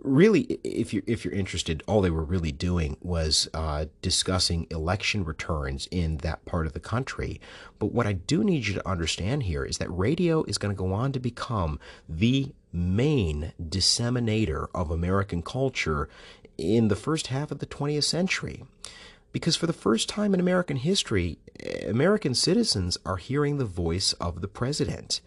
really, 0.00 0.58
if 0.64 0.92
you're 0.92 1.02
if 1.06 1.24
you're 1.24 1.34
interested, 1.34 1.82
all 1.86 2.00
they 2.00 2.10
were 2.10 2.24
really 2.24 2.52
doing 2.52 2.96
was 3.00 3.48
uh, 3.54 3.86
discussing 4.02 4.66
election 4.70 5.24
returns 5.24 5.88
in 5.90 6.18
that 6.18 6.44
part 6.44 6.66
of 6.66 6.72
the 6.72 6.80
country. 6.80 7.40
But 7.78 7.92
what 7.92 8.06
I 8.06 8.12
do 8.12 8.44
need 8.44 8.66
you 8.66 8.74
to 8.74 8.88
understand 8.88 9.44
here 9.44 9.64
is 9.64 9.78
that 9.78 9.90
radio 9.90 10.44
is 10.44 10.58
going 10.58 10.74
to 10.74 10.78
go 10.78 10.92
on 10.92 11.12
to 11.12 11.20
become 11.20 11.78
the 12.08 12.52
main 12.72 13.52
disseminator 13.68 14.68
of 14.74 14.90
American 14.90 15.42
culture 15.42 16.08
in 16.56 16.88
the 16.88 16.96
first 16.96 17.28
half 17.28 17.50
of 17.50 17.58
the 17.58 17.66
20th 17.66 18.04
century. 18.04 18.64
Because 19.32 19.56
for 19.56 19.66
the 19.66 19.72
first 19.72 20.08
time 20.08 20.34
in 20.34 20.40
American 20.40 20.76
history, 20.76 21.38
American 21.86 22.34
citizens 22.34 22.98
are 23.06 23.16
hearing 23.16 23.58
the 23.58 23.64
voice 23.64 24.12
of 24.14 24.40
the 24.40 24.48
president 24.48 25.20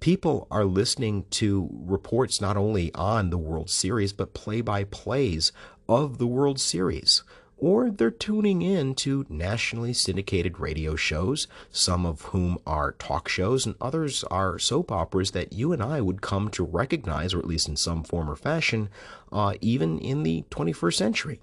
people 0.00 0.46
are 0.50 0.64
listening 0.64 1.24
to 1.30 1.68
reports 1.72 2.40
not 2.40 2.56
only 2.56 2.94
on 2.94 3.30
the 3.30 3.38
World 3.38 3.70
Series, 3.70 4.12
but 4.12 4.34
play 4.34 4.60
by 4.60 4.84
plays 4.84 5.52
of 5.88 6.18
the 6.18 6.26
World 6.26 6.60
Series. 6.60 7.22
Or 7.58 7.90
they're 7.90 8.10
tuning 8.10 8.60
in 8.60 8.94
to 8.96 9.24
nationally 9.30 9.94
syndicated 9.94 10.60
radio 10.60 10.94
shows, 10.94 11.48
some 11.70 12.04
of 12.04 12.22
whom 12.22 12.58
are 12.66 12.92
talk 12.92 13.28
shows, 13.28 13.64
and 13.64 13.76
others 13.80 14.24
are 14.24 14.58
soap 14.58 14.92
operas 14.92 15.30
that 15.30 15.54
you 15.54 15.72
and 15.72 15.82
I 15.82 16.02
would 16.02 16.20
come 16.20 16.50
to 16.50 16.64
recognize, 16.64 17.32
or 17.32 17.38
at 17.38 17.46
least 17.46 17.68
in 17.68 17.76
some 17.76 18.04
form 18.04 18.28
or 18.28 18.36
fashion, 18.36 18.90
uh, 19.32 19.54
even 19.62 19.98
in 19.98 20.22
the 20.22 20.44
21st 20.50 20.94
century. 20.94 21.40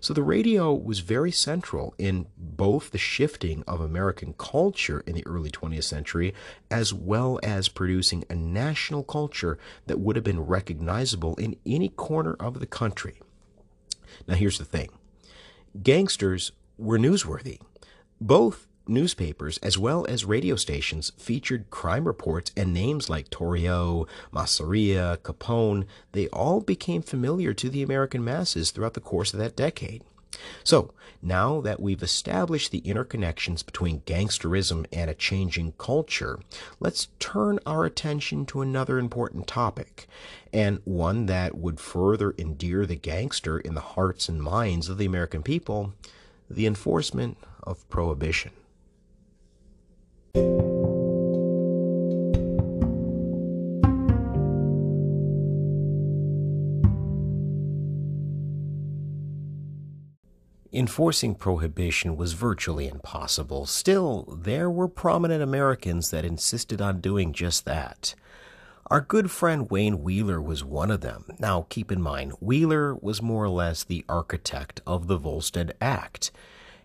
So 0.00 0.14
the 0.14 0.22
radio 0.22 0.72
was 0.72 1.00
very 1.00 1.32
central 1.32 1.94
in 1.98 2.26
both 2.36 2.90
the 2.90 2.98
shifting 2.98 3.64
of 3.66 3.80
American 3.80 4.34
culture 4.38 5.02
in 5.06 5.14
the 5.14 5.26
early 5.26 5.50
20th 5.50 5.84
century, 5.84 6.32
as 6.70 6.94
well 6.94 7.40
as 7.42 7.68
producing 7.68 8.24
a 8.30 8.34
national 8.34 9.02
culture 9.02 9.58
that 9.86 9.98
would 9.98 10.16
have 10.16 10.24
been 10.24 10.40
recognizable 10.40 11.34
in 11.36 11.56
any 11.66 11.88
corner 11.88 12.36
of 12.38 12.60
the 12.60 12.66
country. 12.66 13.20
Now, 14.26 14.34
here's 14.34 14.58
the 14.58 14.64
thing 14.64 14.90
gangsters 15.82 16.52
were 16.76 16.98
newsworthy. 16.98 17.60
Both 18.20 18.67
newspapers 18.88 19.58
as 19.58 19.78
well 19.78 20.06
as 20.08 20.24
radio 20.24 20.56
stations 20.56 21.12
featured 21.16 21.70
crime 21.70 22.06
reports 22.06 22.50
and 22.56 22.72
names 22.72 23.08
like 23.08 23.30
Torrio, 23.30 24.06
Masseria, 24.32 25.16
Capone. 25.18 25.86
They 26.12 26.28
all 26.28 26.60
became 26.60 27.02
familiar 27.02 27.54
to 27.54 27.68
the 27.68 27.82
American 27.82 28.24
masses 28.24 28.70
throughout 28.70 28.94
the 28.94 29.00
course 29.00 29.32
of 29.32 29.40
that 29.40 29.56
decade. 29.56 30.02
So, 30.62 30.92
now 31.20 31.60
that 31.62 31.80
we've 31.80 32.02
established 32.02 32.70
the 32.70 32.82
interconnections 32.82 33.66
between 33.66 34.02
gangsterism 34.02 34.86
and 34.92 35.10
a 35.10 35.14
changing 35.14 35.72
culture, 35.78 36.38
let's 36.78 37.08
turn 37.18 37.58
our 37.66 37.84
attention 37.84 38.46
to 38.46 38.60
another 38.60 38.98
important 38.98 39.48
topic, 39.48 40.06
and 40.52 40.80
one 40.84 41.26
that 41.26 41.56
would 41.56 41.80
further 41.80 42.34
endear 42.38 42.86
the 42.86 42.94
gangster 42.94 43.58
in 43.58 43.74
the 43.74 43.80
hearts 43.80 44.28
and 44.28 44.42
minds 44.42 44.88
of 44.88 44.98
the 44.98 45.06
American 45.06 45.42
people 45.42 45.92
the 46.50 46.66
enforcement 46.66 47.36
of 47.62 47.88
prohibition. 47.90 48.52
Enforcing 60.70 61.34
prohibition 61.34 62.16
was 62.16 62.34
virtually 62.34 62.86
impossible. 62.86 63.66
Still, 63.66 64.38
there 64.40 64.70
were 64.70 64.86
prominent 64.86 65.42
Americans 65.42 66.10
that 66.10 66.24
insisted 66.24 66.80
on 66.80 67.00
doing 67.00 67.32
just 67.32 67.64
that. 67.64 68.14
Our 68.86 69.00
good 69.00 69.30
friend 69.30 69.70
Wayne 69.70 70.02
Wheeler 70.02 70.40
was 70.40 70.64
one 70.64 70.90
of 70.90 71.00
them. 71.00 71.24
Now, 71.38 71.66
keep 71.68 71.90
in 71.90 72.00
mind, 72.00 72.32
Wheeler 72.40 72.94
was 72.94 73.20
more 73.20 73.44
or 73.44 73.48
less 73.48 73.82
the 73.82 74.04
architect 74.08 74.80
of 74.86 75.08
the 75.08 75.16
Volstead 75.16 75.74
Act. 75.80 76.30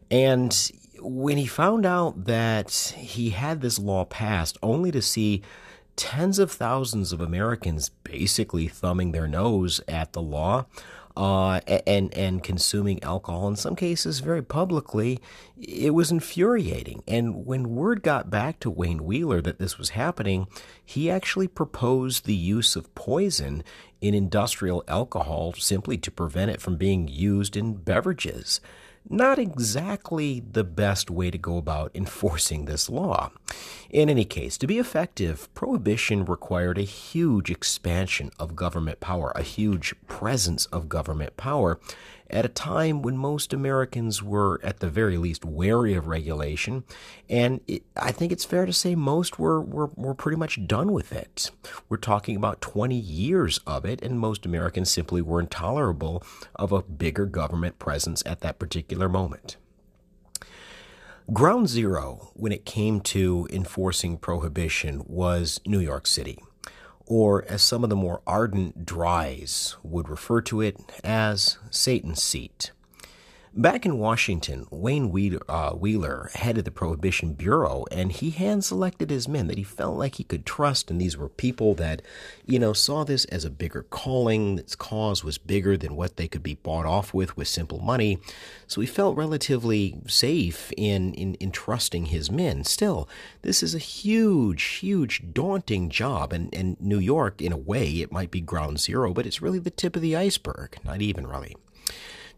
And 0.10 0.72
when 1.00 1.38
he 1.38 1.46
found 1.46 1.86
out 1.86 2.26
that 2.26 2.72
he 2.98 3.32
had 3.32 3.62
this 3.62 3.80
law 3.80 4.06
passed, 4.06 4.58
only 4.62 4.92
to 4.92 5.02
see 5.02 5.42
tens 5.96 6.40
of 6.40 6.52
thousands 6.52 7.14
of 7.14 7.22
Americans 7.22 7.90
basically 8.04 8.68
thumbing 8.68 9.12
their 9.12 9.28
nose 9.28 9.82
at 9.88 10.14
the 10.14 10.22
law, 10.22 10.66
uh, 11.16 11.60
and 11.86 12.12
and 12.16 12.42
consuming 12.44 13.02
alcohol 13.04 13.48
in 13.48 13.56
some 13.56 13.76
cases 13.76 14.20
very 14.20 14.42
publicly, 14.42 15.20
it 15.62 15.94
was 15.94 16.10
infuriating. 16.10 17.04
And 17.08 17.46
when 17.46 17.76
word 17.76 18.02
got 18.02 18.32
back 18.32 18.60
to 18.62 18.70
Wayne 18.70 19.04
Wheeler 19.04 19.42
that 19.42 19.60
this 19.60 19.78
was 19.78 19.90
happening, 19.90 20.48
he 20.84 21.12
actually 21.12 21.48
proposed 21.48 22.26
the 22.26 22.36
use 22.36 22.76
of 22.76 22.94
poison 22.96 23.64
in 24.02 24.16
industrial 24.16 24.84
alcohol 24.88 25.54
simply 25.54 25.98
to 26.00 26.10
prevent 26.10 26.50
it 26.50 26.62
from 26.62 26.78
being 26.78 27.08
used 27.08 27.56
in 27.56 27.76
beverages 27.76 28.60
not 29.10 29.40
exactly 29.40 30.40
the 30.40 30.64
best 30.64 31.10
way 31.12 31.30
to 31.32 31.38
go 31.38 31.58
about 31.58 31.92
enforcing 31.96 32.66
this 32.66 32.90
law. 32.90 33.32
In 33.90 34.10
any 34.10 34.26
case, 34.26 34.58
to 34.58 34.68
be 34.68 34.80
effective, 34.80 35.54
prohibition 35.54 36.26
required 36.26 36.78
a 36.78 36.84
huge 36.84 37.52
expansion 37.52 38.32
of 38.40 38.56
government 38.56 39.00
power, 39.00 39.32
a 39.36 39.44
huge 39.44 39.94
presence 40.08 40.66
of 40.68 40.90
government 40.90 41.38
power, 41.38 41.80
at 42.34 42.46
a 42.46 42.50
time 42.50 43.04
when 43.04 43.16
most 43.16 43.54
Americans 43.54 44.24
were, 44.24 44.60
at 44.64 44.80
the 44.80 44.90
very 44.90 45.18
least, 45.18 45.46
wary 45.46 45.94
of 45.94 46.08
regulation. 46.08 46.84
And 47.30 47.62
it, 47.68 47.84
I 47.96 48.12
think 48.12 48.32
it's 48.32 48.44
fair 48.44 48.66
to 48.66 48.74
say 48.74 48.96
most 48.96 49.38
were, 49.38 49.62
were, 49.62 49.92
were 49.96 50.16
pretty 50.16 50.38
much 50.38 50.66
done 50.66 50.92
with 50.92 51.14
it. 51.14 51.52
We're 51.88 51.98
talking 51.98 52.36
about 52.36 52.60
20 52.60 52.96
years 52.96 53.60
of 53.68 53.86
it, 53.86 54.02
and 54.02 54.20
most 54.20 54.46
Americans 54.46 54.90
simply 54.90 55.22
were 55.22 55.40
intolerable 55.40 56.24
of 56.56 56.72
a 56.72 56.82
bigger 56.82 57.28
government 57.28 57.78
presence 57.78 58.24
at 58.26 58.42
that 58.42 58.58
particular 58.58 59.08
moment. 59.08 59.58
Ground 61.32 61.70
zero 61.70 62.32
when 62.34 62.52
it 62.52 62.66
came 62.66 63.00
to 63.00 63.48
enforcing 63.50 64.18
prohibition 64.18 65.04
was 65.06 65.62
New 65.66 65.80
York 65.80 66.06
City 66.06 66.38
or 67.06 67.44
as 67.46 67.62
some 67.62 67.84
of 67.84 67.90
the 67.90 67.96
more 67.96 68.22
ardent 68.26 68.86
dries 68.86 69.76
would 69.84 70.10
refer 70.10 70.42
to 70.42 70.62
it 70.62 70.78
as 71.04 71.58
Satan's 71.70 72.22
seat. 72.22 72.72
Back 73.56 73.86
in 73.86 74.00
Washington, 74.00 74.66
Wayne 74.72 75.38
uh, 75.48 75.74
Wheeler 75.74 76.32
headed 76.34 76.66
the 76.66 76.72
Prohibition 76.72 77.34
Bureau, 77.34 77.86
and 77.92 78.12
he 78.12 78.32
hand 78.32 78.66
selected 78.66 79.12
his 79.12 79.28
men 79.28 79.46
that 79.46 79.60
he 79.60 79.64
felt 79.64 79.96
like 79.96 80.16
he 80.16 80.24
could 80.24 80.44
trust. 80.44 80.90
And 80.90 81.00
these 81.00 81.16
were 81.16 81.30
people 81.30 81.76
that, 81.76 82.02
you 82.48 82.58
know, 82.58 82.74
saw 82.74 83.04
this 83.04 83.26
as 83.26 83.46
a 83.46 83.52
bigger 83.52 83.84
calling. 83.84 84.58
Its 84.58 84.76
cause 84.76 85.24
was 85.24 85.38
bigger 85.38 85.78
than 85.78 85.96
what 85.96 86.18
they 86.18 86.28
could 86.28 86.42
be 86.42 86.56
bought 86.56 86.88
off 86.88 87.14
with 87.14 87.38
with 87.38 87.48
simple 87.48 87.78
money. 87.78 88.18
So 88.66 88.82
he 88.82 88.88
felt 88.88 89.16
relatively 89.16 90.00
safe 90.08 90.72
in, 90.76 91.14
in, 91.14 91.36
in 91.36 91.52
trusting 91.52 92.06
his 92.08 92.32
men. 92.32 92.64
Still, 92.64 93.08
this 93.44 93.62
is 93.62 93.76
a 93.76 93.78
huge, 93.78 94.64
huge, 94.64 95.32
daunting 95.32 95.92
job. 95.92 96.34
And, 96.34 96.52
and 96.56 96.82
New 96.82 96.98
York, 96.98 97.40
in 97.40 97.52
a 97.52 97.58
way, 97.58 98.02
it 98.02 98.12
might 98.12 98.32
be 98.32 98.42
ground 98.42 98.80
zero, 98.80 99.14
but 99.14 99.28
it's 99.28 99.44
really 99.44 99.60
the 99.60 99.70
tip 99.70 99.96
of 99.96 100.02
the 100.02 100.16
iceberg. 100.16 100.78
Not 100.84 101.04
even 101.04 101.28
really. 101.28 101.56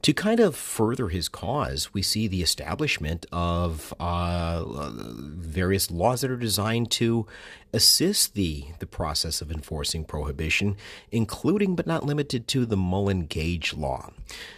To 0.06 0.14
kind 0.14 0.40
of 0.40 0.56
further 0.56 1.10
his 1.10 1.28
cause, 1.28 1.92
we 1.92 2.04
see 2.04 2.28
the 2.28 2.44
establishment 2.44 3.26
of 3.32 3.92
uh, 4.00 4.64
various 4.64 5.90
laws 5.90 6.22
that 6.22 6.30
are 6.30 6.38
designed 6.38 6.92
to 6.92 7.26
assist 7.76 8.36
the, 8.36 8.64
the 8.80 8.86
process 8.86 9.42
of 9.42 9.52
enforcing 9.52 10.06
prohibition, 10.06 10.78
including 11.12 11.76
but 11.76 11.86
not 11.86 12.06
limited 12.06 12.48
to 12.48 12.66
the 12.66 12.78
Mullan 12.78 13.28
Gage 13.28 13.74
Law. 13.74 14.12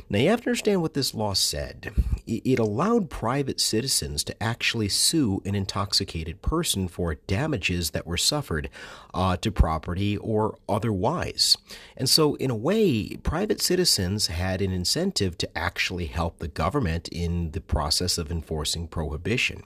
Now, 0.10 0.20
you 0.20 0.30
have 0.30 0.42
to 0.42 0.50
understand 0.50 0.82
what 0.82 0.94
this 0.94 1.14
law 1.14 1.34
said. 1.34 1.92
It 2.28 2.60
allowed 2.60 3.10
private 3.10 3.60
citizens 3.60 4.24
to 4.26 4.44
actually 4.44 4.88
sue 4.88 5.42
an 5.46 5.56
intoxicated 5.56 6.42
person 6.42 6.88
for 6.88 7.16
damages 7.16 7.90
that 7.90 8.06
were 8.06 8.18
suffered 8.18 8.70
uh, 9.14 9.36
to 9.38 9.52
property 9.52 10.16
or 10.16 10.58
otherwise. 10.70 11.58
And 11.98 12.08
so, 12.08 12.36
in 12.36 12.52
a 12.52 12.56
way, 12.56 13.18
private 13.24 13.62
citizens 13.62 14.28
had 14.28 14.62
an 14.62 14.72
incentive 14.72 15.38
to 15.40 15.58
actually 15.58 16.06
help 16.06 16.38
the 16.38 16.48
government 16.48 17.08
in 17.10 17.52
the 17.52 17.62
process 17.62 18.18
of 18.18 18.32
enforcing 18.32 18.88
prohibition. 18.88 19.64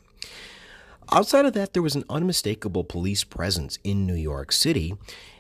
Outside 1.11 1.45
of 1.45 1.53
that, 1.53 1.73
there 1.73 1.81
was 1.81 1.95
an 1.95 2.05
unmistakable 2.09 2.83
police 2.83 3.23
presence 3.23 3.79
in 3.83 4.05
New 4.05 4.15
York 4.15 4.51
City, 4.51 4.95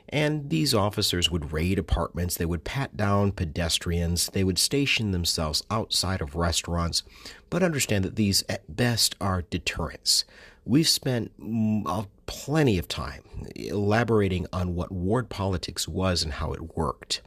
and 0.09 0.49
these 0.49 0.73
officers 0.73 1.31
would 1.31 1.53
raid 1.53 1.79
apartments, 1.79 2.35
they 2.35 2.45
would 2.45 2.63
pat 2.65 2.97
down 2.97 3.31
pedestrians, 3.31 4.27
they 4.33 4.43
would 4.43 4.59
station 4.59 5.11
themselves 5.11 5.63
outside 5.71 6.21
of 6.21 6.35
restaurants, 6.35 7.03
but 7.49 7.63
understand 7.63 8.03
that 8.03 8.17
these 8.17 8.43
at 8.49 8.75
best 8.75 9.15
are 9.21 9.43
deterrents. 9.43 10.25
We've 10.65 10.87
spent 10.87 11.31
mm, 11.39 12.07
plenty 12.25 12.77
of 12.77 12.87
time 12.87 13.23
elaborating 13.55 14.47
on 14.53 14.75
what 14.75 14.91
ward 14.91 15.29
politics 15.29 15.87
was 15.87 16.23
and 16.23 16.33
how 16.33 16.53
it 16.53 16.77
worked. 16.77 17.21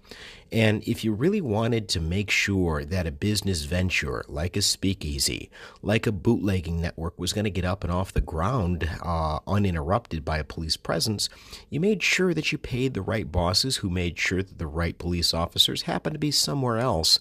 And 0.55 0.87
if 0.87 1.03
you 1.03 1.13
really 1.13 1.41
wanted 1.41 1.89
to 1.89 2.01
make 2.01 2.31
sure 2.31 2.85
that 2.85 3.09
a 3.09 3.11
business 3.11 3.65
venture 3.65 4.25
like 4.29 4.57
a 4.57 4.63
speakeasy, 4.63 5.51
like 5.83 6.07
a 6.07 6.13
bootlegging 6.13 6.81
network, 6.81 7.19
was 7.19 7.33
going 7.33 7.45
to 7.45 7.51
get 7.51 7.65
up 7.65 7.83
and 7.83 7.93
off 7.93 8.13
the 8.13 8.21
ground 8.21 8.89
uh, 9.03 9.41
uninterrupted 9.49 10.25
by 10.25 10.39
a 10.39 10.45
police 10.45 10.77
presence, 10.77 11.29
you 11.71 11.81
made 11.81 12.05
sure 12.05 12.33
that 12.33 12.53
you 12.53 12.59
paid 12.59 12.95
the 12.95 13.03
right 13.03 13.33
bosses 13.33 13.79
who 13.79 13.91
made 13.91 14.17
sure 14.17 14.45
that 14.45 14.59
the 14.59 14.69
right 14.69 14.97
police 14.97 15.35
officers 15.35 15.83
happened 15.83 16.15
to 16.15 16.21
be 16.21 16.31
somewhere 16.31 16.79
else 16.79 17.19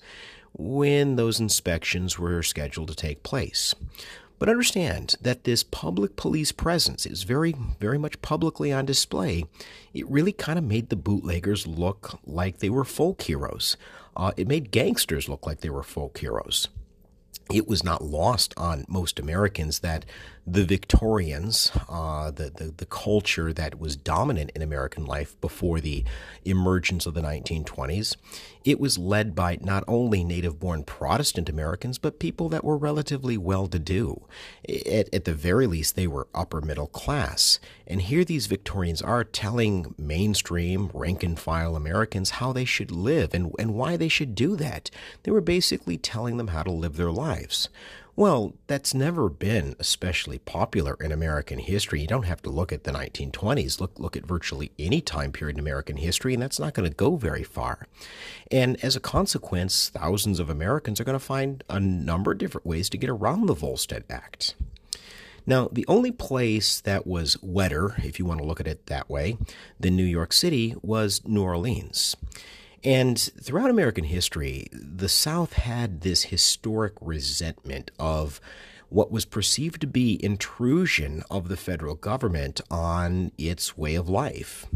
when 0.55 1.15
those 1.15 1.39
inspections 1.39 2.19
were 2.19 2.43
scheduled 2.43 2.89
to 2.89 2.95
take 2.95 3.23
place. 3.23 3.73
But 4.43 4.49
understand 4.49 5.15
that 5.21 5.45
this 5.45 5.63
public 5.63 6.17
police 6.17 6.51
presence 6.51 7.05
is 7.05 7.23
very, 7.23 7.55
very 7.79 7.97
much 7.97 8.21
publicly 8.21 8.73
on 8.73 8.85
display. 8.85 9.45
It 9.93 10.05
really 10.09 10.33
kind 10.33 10.59
of 10.59 10.65
made 10.65 10.89
the 10.89 10.97
bootleggers 10.97 11.65
look 11.65 12.19
like 12.25 12.57
they 12.59 12.69
were 12.69 12.83
folk 12.83 13.21
heroes. 13.21 13.77
Uh, 14.17 14.33
it 14.35 14.49
made 14.49 14.71
gangsters 14.71 15.29
look 15.29 15.45
like 15.45 15.61
they 15.61 15.69
were 15.69 15.81
folk 15.81 16.17
heroes 16.17 16.67
it 17.51 17.67
was 17.67 17.83
not 17.83 18.03
lost 18.03 18.53
on 18.57 18.85
most 18.87 19.19
Americans 19.19 19.79
that 19.79 20.05
the 20.45 20.65
Victorians, 20.65 21.71
uh, 21.87 22.29
the, 22.29 22.49
the, 22.49 22.73
the 22.75 22.85
culture 22.85 23.53
that 23.53 23.79
was 23.79 23.95
dominant 23.95 24.51
in 24.53 24.61
American 24.61 25.05
life 25.05 25.39
before 25.39 25.79
the 25.79 26.03
emergence 26.43 27.05
of 27.05 27.13
the 27.13 27.21
1920s, 27.21 28.17
it 28.65 28.79
was 28.79 28.97
led 28.97 29.35
by 29.35 29.57
not 29.61 29.85
only 29.87 30.23
native-born 30.23 30.83
Protestant 30.83 31.47
Americans 31.47 31.97
but 31.97 32.19
people 32.19 32.49
that 32.49 32.63
were 32.63 32.77
relatively 32.77 33.37
well-to-do. 33.37 34.21
At, 34.67 35.13
at 35.13 35.25
the 35.25 35.33
very 35.33 35.65
least, 35.65 35.95
they 35.95 36.07
were 36.07 36.27
upper 36.35 36.59
middle 36.59 36.87
class. 36.87 37.59
And 37.87 38.01
here 38.01 38.25
these 38.25 38.47
Victorians 38.47 39.01
are 39.01 39.23
telling 39.23 39.95
mainstream 39.97 40.91
rank-and-file 40.93 41.75
Americans 41.75 42.31
how 42.31 42.51
they 42.51 42.65
should 42.65 42.91
live 42.91 43.33
and, 43.33 43.53
and 43.57 43.75
why 43.75 43.95
they 43.95 44.09
should 44.09 44.35
do 44.35 44.57
that. 44.57 44.91
They 45.23 45.31
were 45.31 45.41
basically 45.41 45.97
telling 45.97 46.35
them 46.35 46.49
how 46.49 46.63
to 46.63 46.71
live 46.71 46.97
their 46.97 47.11
lives. 47.11 47.69
Well, 48.15 48.53
that's 48.67 48.93
never 48.93 49.27
been 49.27 49.75
especially 49.79 50.37
popular 50.37 50.95
in 51.01 51.11
American 51.11 51.57
history. 51.57 52.01
You 52.01 52.07
don't 52.07 52.27
have 52.27 52.43
to 52.43 52.51
look 52.51 52.71
at 52.71 52.83
the 52.83 52.91
1920s. 52.91 53.81
Look 53.81 53.97
look 53.97 54.15
at 54.15 54.23
virtually 54.23 54.71
any 54.77 55.01
time 55.01 55.31
period 55.31 55.55
in 55.55 55.59
American 55.59 55.97
history, 55.97 56.35
and 56.35 56.43
that's 56.43 56.59
not 56.59 56.75
going 56.75 56.87
to 56.87 56.95
go 56.95 57.15
very 57.15 57.43
far. 57.43 57.87
And 58.51 58.81
as 58.83 58.95
a 58.95 58.99
consequence, 58.99 59.89
thousands 59.89 60.39
of 60.39 60.51
Americans 60.51 60.99
are 60.99 61.03
going 61.03 61.17
to 61.17 61.25
find 61.25 61.63
a 61.67 61.79
number 61.79 62.33
of 62.33 62.37
different 62.37 62.67
ways 62.67 62.87
to 62.91 62.97
get 62.97 63.09
around 63.09 63.47
the 63.47 63.55
Volstead 63.55 64.03
Act. 64.11 64.53
Now, 65.47 65.67
the 65.71 65.85
only 65.87 66.11
place 66.11 66.79
that 66.81 67.07
was 67.07 67.41
wetter, 67.41 67.95
if 67.97 68.19
you 68.19 68.25
want 68.25 68.39
to 68.39 68.45
look 68.45 68.59
at 68.59 68.67
it 68.67 68.85
that 68.85 69.09
way, 69.09 69.37
than 69.79 69.95
New 69.95 70.03
York 70.03 70.33
City 70.33 70.75
was 70.83 71.21
New 71.25 71.41
Orleans. 71.41 72.15
And 72.83 73.17
throughout 73.17 73.69
American 73.69 74.03
history, 74.03 74.67
the 74.71 75.09
South 75.09 75.53
had 75.53 76.01
this 76.01 76.23
historic 76.23 76.93
resentment 76.99 77.91
of 77.97 78.41
what 78.89 79.11
was 79.11 79.25
perceived 79.25 79.81
to 79.81 79.87
be 79.87 80.23
intrusion 80.23 81.23
of 81.31 81.47
the 81.47 81.57
federal 81.57 81.95
government 81.95 82.61
on 82.69 83.31
its 83.37 83.77
way 83.77 83.95
of 83.95 84.09
life. 84.09 84.67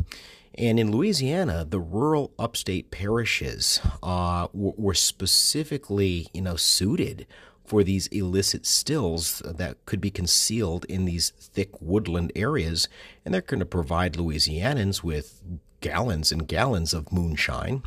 And 0.56 0.80
in 0.80 0.92
Louisiana, 0.92 1.66
the 1.70 1.80
rural 1.80 2.34
upstate 2.40 2.90
parishes 2.90 3.80
uh, 4.02 4.48
were 4.54 4.96
specifically, 4.96 6.28
you 6.34 6.42
know, 6.42 6.56
suited 6.56 7.28
for 7.64 7.84
these 7.84 8.08
illicit 8.08 8.66
stills 8.66 9.40
that 9.46 9.86
could 9.86 10.02
be 10.02 10.10
concealed 10.10 10.86
in 10.86 11.06
these 11.06 11.30
thick 11.30 11.80
woodland 11.82 12.32
areas, 12.36 12.88
and 13.24 13.34
they're 13.34 13.42
going 13.42 13.60
to 13.60 13.66
provide 13.66 14.14
Louisianans 14.14 15.04
with 15.04 15.44
gallons 15.82 16.32
and 16.32 16.48
gallons 16.48 16.94
of 16.94 17.12
moonshine, 17.12 17.84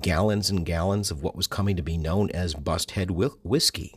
gallons 0.00 0.50
and 0.50 0.64
gallons 0.64 1.10
of 1.10 1.22
what 1.22 1.36
was 1.36 1.46
coming 1.46 1.76
to 1.76 1.82
be 1.82 1.96
known 1.96 2.30
as 2.30 2.54
Busthead 2.54 3.10
whiskey. 3.42 3.94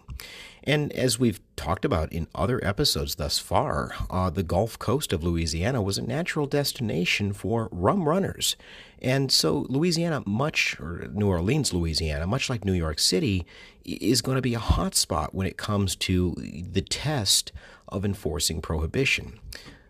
And 0.63 0.93
as 0.93 1.19
we've 1.19 1.41
talked 1.57 1.83
about 1.83 2.13
in 2.13 2.27
other 2.33 2.63
episodes 2.65 3.15
thus 3.15 3.37
far, 3.37 3.91
uh, 4.09 4.29
the 4.29 4.43
Gulf 4.43 4.79
Coast 4.79 5.11
of 5.11 5.23
Louisiana 5.23 5.81
was 5.81 5.97
a 5.97 6.01
natural 6.01 6.45
destination 6.45 7.33
for 7.33 7.67
rum 7.71 8.07
runners. 8.07 8.55
And 9.01 9.29
so, 9.29 9.65
Louisiana, 9.67 10.23
much, 10.25 10.79
or 10.79 11.09
New 11.11 11.27
Orleans, 11.27 11.73
Louisiana, 11.73 12.25
much 12.25 12.49
like 12.49 12.63
New 12.63 12.73
York 12.73 12.99
City, 12.99 13.45
is 13.83 14.21
going 14.21 14.37
to 14.37 14.41
be 14.41 14.55
a 14.55 14.59
hotspot 14.59 15.33
when 15.33 15.45
it 15.45 15.57
comes 15.57 15.97
to 15.97 16.33
the 16.37 16.81
test 16.81 17.51
of 17.89 18.05
enforcing 18.05 18.61
prohibition. 18.61 19.39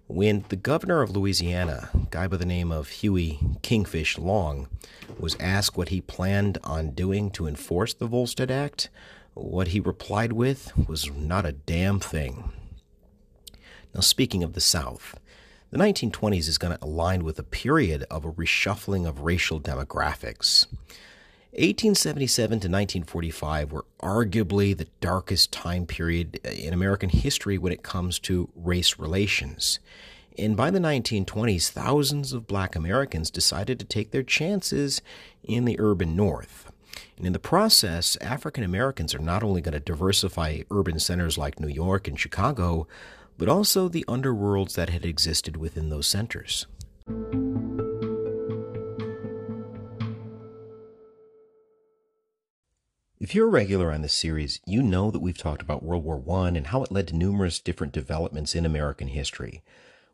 When 0.08 0.44
the 0.50 0.58
governor 0.58 1.02
of 1.02 1.16
Louisiana, 1.16 1.90
a 1.94 2.08
guy 2.10 2.28
by 2.28 2.36
the 2.36 2.46
name 2.46 2.74
of 2.74 2.90
Huey 2.90 3.40
Kingfish 3.62 4.18
Long, 4.18 4.68
was 5.18 5.38
asked 5.40 5.78
what 5.78 5.90
he 5.90 6.02
planned 6.02 6.58
on 6.62 6.92
doing 6.92 7.32
to 7.32 7.48
enforce 7.48 7.94
the 7.94 8.06
Volstead 8.06 8.52
Act, 8.52 8.90
what 9.34 9.70
he 9.70 9.80
replied 9.80 10.34
with 10.34 10.74
was 10.90 11.10
not 11.10 11.46
a 11.46 11.54
damn 11.54 12.02
thing. 12.02 12.52
Now, 13.96 14.02
speaking 14.02 14.44
of 14.44 14.54
the 14.54 14.62
South, 14.62 15.18
the 15.72 15.78
1920s 15.78 16.50
is 16.50 16.58
going 16.58 16.78
to 16.78 16.84
align 16.84 17.24
with 17.24 17.40
a 17.40 17.44
period 17.44 18.04
of 18.12 18.26
a 18.26 18.32
reshuffling 18.32 19.08
of 19.08 19.22
racial 19.22 19.60
demographics. 19.60 20.68
1877 21.54 22.50
to 22.50 22.56
1945 22.56 23.72
were 23.72 23.86
arguably 24.02 24.76
the 24.76 24.88
darkest 25.02 25.52
time 25.52 25.86
period 25.86 26.40
uh, 26.44 26.50
in 26.50 26.74
American 26.74 27.10
history 27.10 27.60
when 27.60 27.72
it 27.72 27.84
comes 27.84 28.18
to 28.18 28.50
race 28.56 28.98
relations. 28.98 29.80
And 30.36 30.58
by 30.58 30.72
the 30.72 30.80
1920s, 30.80 31.70
thousands 31.70 32.34
of 32.34 32.48
black 32.48 32.76
Americans 32.76 33.30
decided 33.30 33.78
to 33.78 33.86
take 33.86 34.10
their 34.10 34.24
chances 34.24 35.04
in 35.44 35.66
the 35.66 35.80
urban 35.80 36.16
north. 36.16 36.72
And 37.18 37.28
in 37.28 37.34
the 37.34 37.40
process, 37.40 38.18
African 38.20 38.64
Americans 38.64 39.14
are 39.14 39.20
not 39.20 39.44
only 39.44 39.62
going 39.62 39.74
to 39.74 39.80
diversify 39.80 40.62
urban 40.72 40.98
centers 40.98 41.38
like 41.38 41.60
New 41.60 41.68
York 41.68 42.08
and 42.08 42.20
Chicago, 42.20 42.88
but 43.38 43.48
also 43.48 43.88
the 43.88 44.06
underworlds 44.08 44.74
that 44.74 44.90
had 44.90 45.06
existed 45.06 45.58
within 45.58 45.90
those 45.90 46.08
centers. 46.08 46.66
If 53.24 53.34
you're 53.34 53.48
a 53.48 53.52
regular 53.52 53.90
on 53.90 54.02
this 54.02 54.14
series, 54.14 54.60
you 54.66 54.84
know 54.84 55.10
that 55.10 55.22
we've 55.22 55.38
talked 55.38 55.62
about 55.62 55.82
World 55.82 56.04
War 56.04 56.22
I 56.42 56.50
and 56.50 56.68
how 56.68 56.84
it 56.84 56.92
led 56.92 57.08
to 57.08 57.16
numerous 57.16 57.58
different 57.58 57.94
developments 57.94 58.54
in 58.54 58.66
American 58.66 59.08
history. 59.08 59.64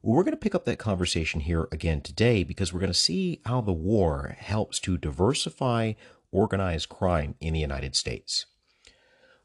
Well, 0.03 0.15
we're 0.15 0.23
going 0.23 0.33
to 0.33 0.37
pick 0.37 0.53
up 0.53 0.65
that 0.65 0.77
conversation 0.77 1.41
here 1.41 1.67
again 1.71 2.01
today 2.01 2.43
because 2.43 2.71
we're 2.71 2.81
going 2.81 2.91
to 2.91 2.93
see 2.93 3.41
how 3.47 3.61
the 3.61 3.73
war 3.73 4.35
helps 4.37 4.79
to 4.81 4.95
diversify 4.95 5.93
organized 6.31 6.89
crime 6.89 7.33
in 7.41 7.55
the 7.55 7.59
United 7.59 7.95
States. 7.95 8.45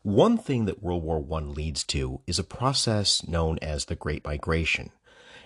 One 0.02 0.36
thing 0.36 0.66
that 0.66 0.82
World 0.82 1.02
War 1.02 1.24
I 1.32 1.40
leads 1.44 1.84
to 1.84 2.20
is 2.26 2.38
a 2.38 2.44
process 2.44 3.26
known 3.26 3.58
as 3.62 3.86
the 3.86 3.96
Great 3.96 4.26
Migration. 4.26 4.90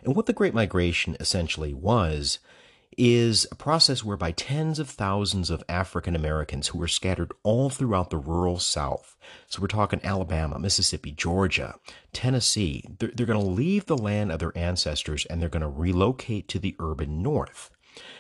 And 0.03 0.17
what 0.17 0.27
the 0.27 0.33
Great 0.33 0.55
Migration 0.55 1.17
essentially 1.21 1.73
was 1.73 2.41
is 2.97 3.47
a 3.51 3.55
process 3.55 4.03
whereby 4.03 4.33
tens 4.33 4.79
of 4.79 4.89
thousands 4.89 5.51
of 5.51 5.63
African 5.69 6.17
Americans 6.17 6.69
who 6.69 6.79
were 6.79 6.89
scattered 6.89 7.33
all 7.43 7.71
throughout 7.71 8.11
the 8.11 8.17
rural 8.17 8.59
South, 8.59 9.17
so 9.47 9.61
we're 9.61 9.69
talking 9.69 10.01
Alabama, 10.03 10.59
Mississippi, 10.59 11.13
Georgia, 11.13 11.75
Tennessee, 12.13 12.85
they're, 12.99 13.13
they're 13.15 13.27
going 13.27 13.41
to 13.41 13.45
leave 13.45 13.87
the 13.87 13.97
land 13.97 14.33
of 14.33 14.39
their 14.39 14.57
ancestors 14.57 15.27
and 15.27 15.41
they're 15.41 15.49
going 15.49 15.63
to 15.63 15.69
relocate 15.69 16.49
to 16.49 16.59
the 16.59 16.75
urban 16.79 17.23
North. 17.23 17.71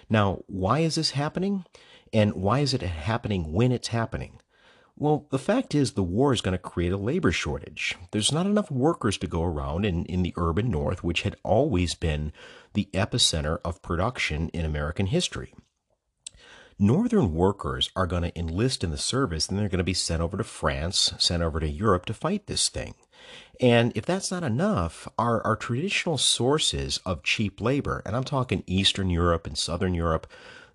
Now, 0.08 0.42
why 0.46 0.80
is 0.80 0.96
this 0.96 1.12
happening? 1.12 1.64
And 2.12 2.34
why 2.34 2.60
is 2.60 2.74
it 2.74 2.82
happening 2.82 3.52
when 3.52 3.72
it's 3.72 3.88
happening? 3.88 4.40
Well, 5.00 5.28
the 5.30 5.38
fact 5.38 5.76
is, 5.76 5.92
the 5.92 6.02
war 6.02 6.32
is 6.32 6.40
going 6.40 6.52
to 6.52 6.58
create 6.58 6.90
a 6.90 6.96
labor 6.96 7.30
shortage. 7.30 7.96
There's 8.10 8.32
not 8.32 8.46
enough 8.46 8.68
workers 8.68 9.16
to 9.18 9.28
go 9.28 9.44
around 9.44 9.84
in, 9.84 10.04
in 10.06 10.24
the 10.24 10.34
urban 10.36 10.72
north, 10.72 11.04
which 11.04 11.22
had 11.22 11.36
always 11.44 11.94
been 11.94 12.32
the 12.74 12.88
epicenter 12.92 13.60
of 13.64 13.80
production 13.80 14.48
in 14.48 14.64
American 14.64 15.06
history. 15.06 15.54
Northern 16.80 17.32
workers 17.32 17.90
are 17.94 18.08
going 18.08 18.22
to 18.22 18.36
enlist 18.36 18.82
in 18.82 18.90
the 18.90 18.98
service 18.98 19.48
and 19.48 19.56
they're 19.56 19.68
going 19.68 19.78
to 19.78 19.84
be 19.84 19.94
sent 19.94 20.20
over 20.20 20.36
to 20.36 20.44
France, 20.44 21.12
sent 21.18 21.44
over 21.44 21.60
to 21.60 21.68
Europe 21.68 22.04
to 22.06 22.14
fight 22.14 22.48
this 22.48 22.68
thing. 22.68 22.94
And 23.60 23.92
if 23.96 24.04
that's 24.04 24.32
not 24.32 24.42
enough, 24.42 25.08
our, 25.16 25.44
our 25.44 25.56
traditional 25.56 26.18
sources 26.18 26.98
of 27.06 27.22
cheap 27.22 27.60
labor, 27.60 28.02
and 28.04 28.16
I'm 28.16 28.24
talking 28.24 28.64
Eastern 28.66 29.10
Europe 29.10 29.46
and 29.46 29.56
Southern 29.56 29.94
Europe, 29.94 30.26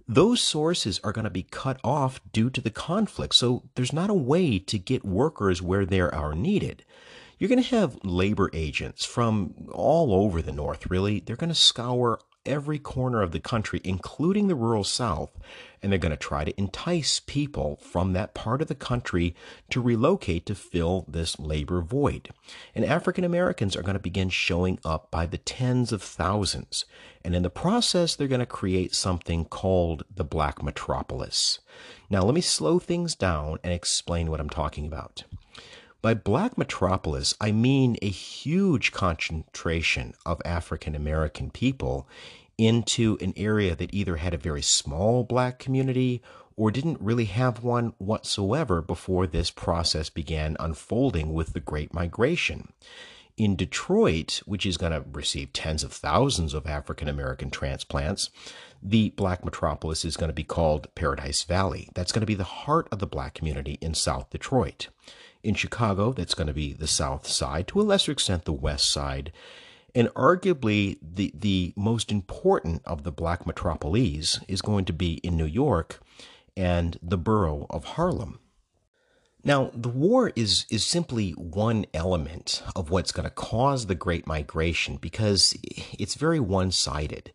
those 0.07 0.41
sources 0.41 0.99
are 1.03 1.13
going 1.13 1.23
to 1.23 1.29
be 1.29 1.43
cut 1.43 1.79
off 1.83 2.19
due 2.31 2.49
to 2.49 2.61
the 2.61 2.69
conflict. 2.69 3.35
So 3.35 3.63
there's 3.75 3.93
not 3.93 4.09
a 4.09 4.15
way 4.15 4.59
to 4.59 4.77
get 4.77 5.05
workers 5.05 5.61
where 5.61 5.85
they 5.85 6.01
are 6.01 6.33
needed. 6.33 6.83
You're 7.39 7.49
going 7.49 7.63
to 7.63 7.75
have 7.75 7.97
labor 8.03 8.49
agents 8.53 9.05
from 9.05 9.53
all 9.71 10.13
over 10.13 10.41
the 10.41 10.51
North, 10.51 10.89
really. 10.89 11.19
They're 11.19 11.35
going 11.35 11.49
to 11.49 11.55
scour 11.55 12.19
every 12.45 12.79
corner 12.79 13.21
of 13.21 13.31
the 13.31 13.39
country, 13.39 13.81
including 13.83 14.47
the 14.47 14.55
rural 14.55 14.83
South, 14.83 15.31
and 15.81 15.91
they're 15.91 15.99
going 15.99 16.11
to 16.11 16.17
try 16.17 16.43
to 16.43 16.57
entice 16.59 17.19
people 17.19 17.77
from 17.81 18.13
that 18.13 18.33
part 18.33 18.61
of 18.61 18.67
the 18.67 18.75
country 18.75 19.35
to 19.69 19.81
relocate 19.81 20.45
to 20.45 20.55
fill 20.55 21.05
this 21.07 21.37
labor 21.39 21.81
void. 21.81 22.29
And 22.73 22.85
African 22.85 23.23
Americans 23.23 23.75
are 23.75 23.81
going 23.81 23.95
to 23.95 23.99
begin 23.99 24.29
showing 24.29 24.79
up 24.85 25.11
by 25.11 25.25
the 25.25 25.37
tens 25.37 25.91
of 25.91 26.01
thousands. 26.01 26.85
And 27.23 27.35
in 27.35 27.43
the 27.43 27.49
process, 27.49 28.15
they're 28.15 28.27
going 28.27 28.39
to 28.39 28.45
create 28.45 28.93
something 28.93 29.45
called 29.45 30.03
the 30.13 30.23
Black 30.23 30.63
Metropolis. 30.63 31.59
Now, 32.09 32.23
let 32.23 32.35
me 32.35 32.41
slow 32.41 32.79
things 32.79 33.15
down 33.15 33.59
and 33.63 33.73
explain 33.73 34.29
what 34.29 34.39
I'm 34.39 34.49
talking 34.49 34.85
about. 34.85 35.23
By 36.03 36.15
black 36.15 36.57
metropolis, 36.57 37.33
I 37.39 37.53
mean 37.53 37.95
a 38.01 38.09
huge 38.09 38.91
concentration 38.91 40.13
of 40.25 40.41
African 40.43 40.95
American 40.95 41.49
people 41.49 42.09
into 42.57 43.17
an 43.21 43.31
area 43.37 43.73
that 43.73 43.93
either 43.93 44.17
had 44.17 44.33
a 44.33 44.37
very 44.37 44.61
small 44.61 45.23
black 45.23 45.59
community 45.59 46.21
or 46.57 46.71
didn't 46.71 46.99
really 46.99 47.23
have 47.25 47.63
one 47.63 47.93
whatsoever 47.99 48.81
before 48.81 49.25
this 49.25 49.49
process 49.49 50.09
began 50.09 50.57
unfolding 50.59 51.31
with 51.31 51.53
the 51.53 51.61
Great 51.61 51.93
Migration. 51.93 52.73
In 53.37 53.55
Detroit, 53.55 54.41
which 54.45 54.65
is 54.65 54.75
going 54.75 54.91
to 54.91 55.05
receive 55.09 55.53
tens 55.53 55.85
of 55.85 55.93
thousands 55.93 56.53
of 56.53 56.67
African 56.67 57.07
American 57.07 57.49
transplants, 57.49 58.29
the 58.81 59.11
black 59.11 59.45
metropolis 59.45 60.03
is 60.03 60.17
going 60.17 60.27
to 60.29 60.33
be 60.33 60.43
called 60.43 60.93
Paradise 60.95 61.43
Valley. 61.43 61.87
That's 61.93 62.11
going 62.11 62.23
to 62.23 62.27
be 62.27 62.35
the 62.35 62.43
heart 62.43 62.89
of 62.91 62.99
the 62.99 63.07
black 63.07 63.33
community 63.33 63.77
in 63.79 63.93
South 63.93 64.29
Detroit. 64.31 64.89
In 65.43 65.55
Chicago, 65.55 66.13
that's 66.13 66.35
going 66.35 66.47
to 66.47 66.53
be 66.53 66.71
the 66.73 66.87
South 66.87 67.27
Side, 67.27 67.67
to 67.67 67.81
a 67.81 67.83
lesser 67.83 68.13
extent, 68.13 68.45
the 68.45 68.53
West 68.53 68.89
Side. 68.89 69.31
And 69.93 70.07
arguably, 70.09 70.97
the, 71.01 71.33
the 71.35 71.73
most 71.75 72.11
important 72.11 72.81
of 72.85 73.03
the 73.03 73.11
black 73.11 73.43
metropoles 73.43 74.43
is 74.47 74.61
going 74.61 74.85
to 74.85 74.93
be 74.93 75.15
in 75.15 75.35
New 75.35 75.45
York 75.45 75.99
and 76.55 76.97
the 77.01 77.17
borough 77.17 77.67
of 77.69 77.83
Harlem. 77.83 78.39
Now, 79.43 79.71
the 79.73 79.89
war 79.89 80.31
is, 80.37 80.65
is 80.71 80.85
simply 80.85 81.31
one 81.31 81.85
element 81.93 82.63
of 82.75 82.89
what's 82.89 83.11
going 83.11 83.25
to 83.25 83.29
cause 83.29 83.87
the 83.87 83.95
Great 83.95 84.25
Migration 84.25 84.95
because 84.95 85.53
it's 85.99 86.15
very 86.15 86.39
one 86.39 86.71
sided 86.71 87.33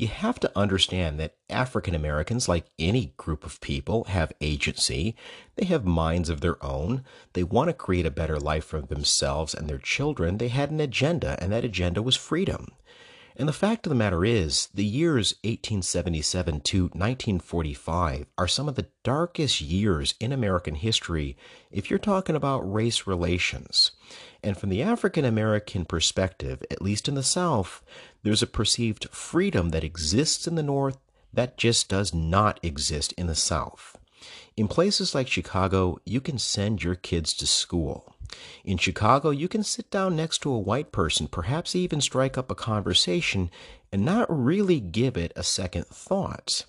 you 0.00 0.08
have 0.08 0.40
to 0.40 0.50
understand 0.56 1.20
that 1.20 1.36
African 1.50 1.94
Americans, 1.94 2.48
like 2.48 2.70
any 2.78 3.12
group 3.18 3.44
of 3.44 3.60
people, 3.60 4.04
have 4.04 4.32
agency. 4.40 5.14
They 5.56 5.66
have 5.66 5.84
minds 5.84 6.30
of 6.30 6.40
their 6.40 6.62
own. 6.64 7.04
They 7.34 7.44
want 7.44 7.68
to 7.68 7.74
create 7.74 8.06
a 8.06 8.10
better 8.10 8.38
life 8.38 8.64
for 8.64 8.80
themselves 8.80 9.54
and 9.54 9.68
their 9.68 9.78
children. 9.78 10.38
They 10.38 10.48
had 10.48 10.70
an 10.70 10.80
agenda, 10.80 11.36
and 11.42 11.52
that 11.52 11.64
agenda 11.64 12.00
was 12.00 12.16
freedom. 12.16 12.68
And 13.36 13.48
the 13.48 13.52
fact 13.52 13.86
of 13.86 13.90
the 13.90 13.96
matter 13.96 14.24
is, 14.24 14.68
the 14.74 14.84
years 14.84 15.34
1877 15.44 16.60
to 16.60 16.82
1945 16.84 18.26
are 18.36 18.48
some 18.48 18.68
of 18.68 18.74
the 18.74 18.88
darkest 19.04 19.60
years 19.60 20.14
in 20.18 20.32
American 20.32 20.74
history 20.74 21.36
if 21.70 21.90
you're 21.90 21.98
talking 21.98 22.36
about 22.36 22.70
race 22.70 23.06
relations. 23.06 23.92
And 24.42 24.56
from 24.56 24.70
the 24.70 24.82
African 24.82 25.24
American 25.24 25.84
perspective, 25.84 26.62
at 26.70 26.82
least 26.82 27.08
in 27.08 27.14
the 27.14 27.22
South, 27.22 27.82
there's 28.22 28.42
a 28.42 28.46
perceived 28.46 29.08
freedom 29.10 29.70
that 29.70 29.84
exists 29.84 30.46
in 30.46 30.54
the 30.54 30.62
North 30.62 30.98
that 31.32 31.56
just 31.56 31.88
does 31.88 32.14
not 32.14 32.58
exist 32.62 33.12
in 33.12 33.26
the 33.26 33.34
South. 33.34 33.98
In 34.56 34.68
places 34.68 35.14
like 35.14 35.28
Chicago, 35.28 35.98
you 36.04 36.20
can 36.20 36.38
send 36.38 36.82
your 36.82 36.94
kids 36.94 37.34
to 37.34 37.46
school. 37.46 38.14
In 38.64 38.78
Chicago, 38.78 39.30
you 39.30 39.48
can 39.48 39.62
sit 39.62 39.90
down 39.90 40.16
next 40.16 40.38
to 40.38 40.52
a 40.52 40.58
white 40.58 40.92
person, 40.92 41.26
perhaps 41.26 41.74
even 41.74 42.00
strike 42.00 42.38
up 42.38 42.50
a 42.50 42.54
conversation, 42.54 43.50
and 43.92 44.04
not 44.04 44.26
really 44.28 44.80
give 44.80 45.16
it 45.16 45.32
a 45.34 45.42
second 45.42 45.86
thought. 45.86 46.64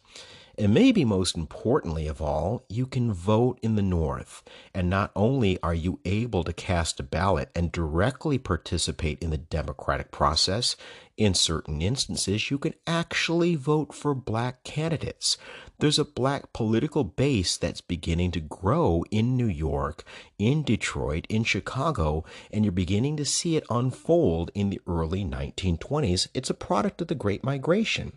And 0.58 0.74
maybe 0.74 1.06
most 1.06 1.36
importantly 1.36 2.08
of 2.08 2.22
all, 2.22 2.66
you 2.70 2.86
can 2.86 3.14
vote 3.14 3.60
in 3.62 3.76
the 3.76 3.82
North. 3.82 4.44
And 4.74 4.90
not 4.90 5.12
only 5.16 5.62
are 5.62 5.74
you 5.74 6.00
able 6.06 6.44
to 6.44 6.54
cast 6.54 7.00
a 7.00 7.04
ballot 7.04 7.50
and 7.56 7.72
directly 7.72 8.38
participate 8.38 9.22
in 9.22 9.30
the 9.30 9.38
democratic 9.38 10.12
process, 10.12 10.76
in 11.18 11.34
certain 11.36 11.82
instances, 11.82 12.50
you 12.50 12.58
can 12.58 12.74
actually 12.88 13.56
vote 13.56 13.94
for 13.94 14.16
black 14.16 14.64
candidates. 14.64 15.38
There's 15.78 16.00
a 16.00 16.06
black 16.06 16.52
political 16.52 17.04
base 17.04 17.58
that's 17.58 17.82
beginning 17.82 18.32
to 18.32 18.40
grow 18.40 19.04
in 19.12 19.38
New 19.38 19.48
York, 19.48 20.04
in 20.40 20.64
Detroit, 20.64 21.28
in 21.30 21.44
Chicago, 21.44 22.24
and 22.52 22.66
you're 22.66 22.72
beginning 22.72 23.18
to 23.18 23.26
see 23.26 23.56
it 23.56 23.66
unfold 23.70 24.52
in 24.56 24.70
the 24.70 24.82
early 24.88 25.24
1920s. 25.24 26.28
It's 26.34 26.50
a 26.50 26.56
product 26.56 27.02
of 27.02 27.08
the 27.08 27.16
Great 27.16 27.44
Migration. 27.44 28.14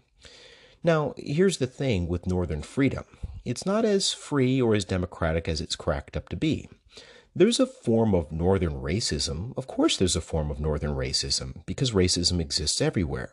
Now, 0.85 1.15
here's 1.17 1.57
the 1.57 1.67
thing 1.67 2.07
with 2.07 2.27
Northern 2.27 2.63
freedom 2.63 3.05
it's 3.45 3.67
not 3.67 3.85
as 3.85 4.13
free 4.13 4.61
or 4.61 4.75
as 4.75 4.85
democratic 4.85 5.49
as 5.49 5.61
it's 5.61 5.77
cracked 5.77 6.17
up 6.17 6.29
to 6.29 6.37
be. 6.37 6.69
There's 7.37 7.59
a 7.59 7.67
form 7.67 8.15
of 8.15 8.31
Northern 8.31 8.75
racism. 8.75 9.55
Of 9.57 9.67
course, 9.67 9.97
there's 9.97 10.15
a 10.15 10.21
form 10.21 10.51
of 10.53 10.61
Northern 10.61 10.95
racism 10.95 11.67
because 11.67 11.91
racism 11.91 12.41
exists 12.41 12.81
everywhere. 12.81 13.33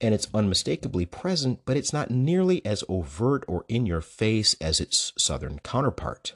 And 0.00 0.14
it's 0.14 0.26
unmistakably 0.34 1.06
present, 1.06 1.60
but 1.64 1.76
it's 1.76 1.92
not 1.92 2.10
nearly 2.10 2.64
as 2.66 2.82
overt 2.88 3.44
or 3.46 3.64
in 3.68 3.86
your 3.86 4.00
face 4.00 4.56
as 4.60 4.80
its 4.80 5.12
Southern 5.16 5.60
counterpart. 5.60 6.32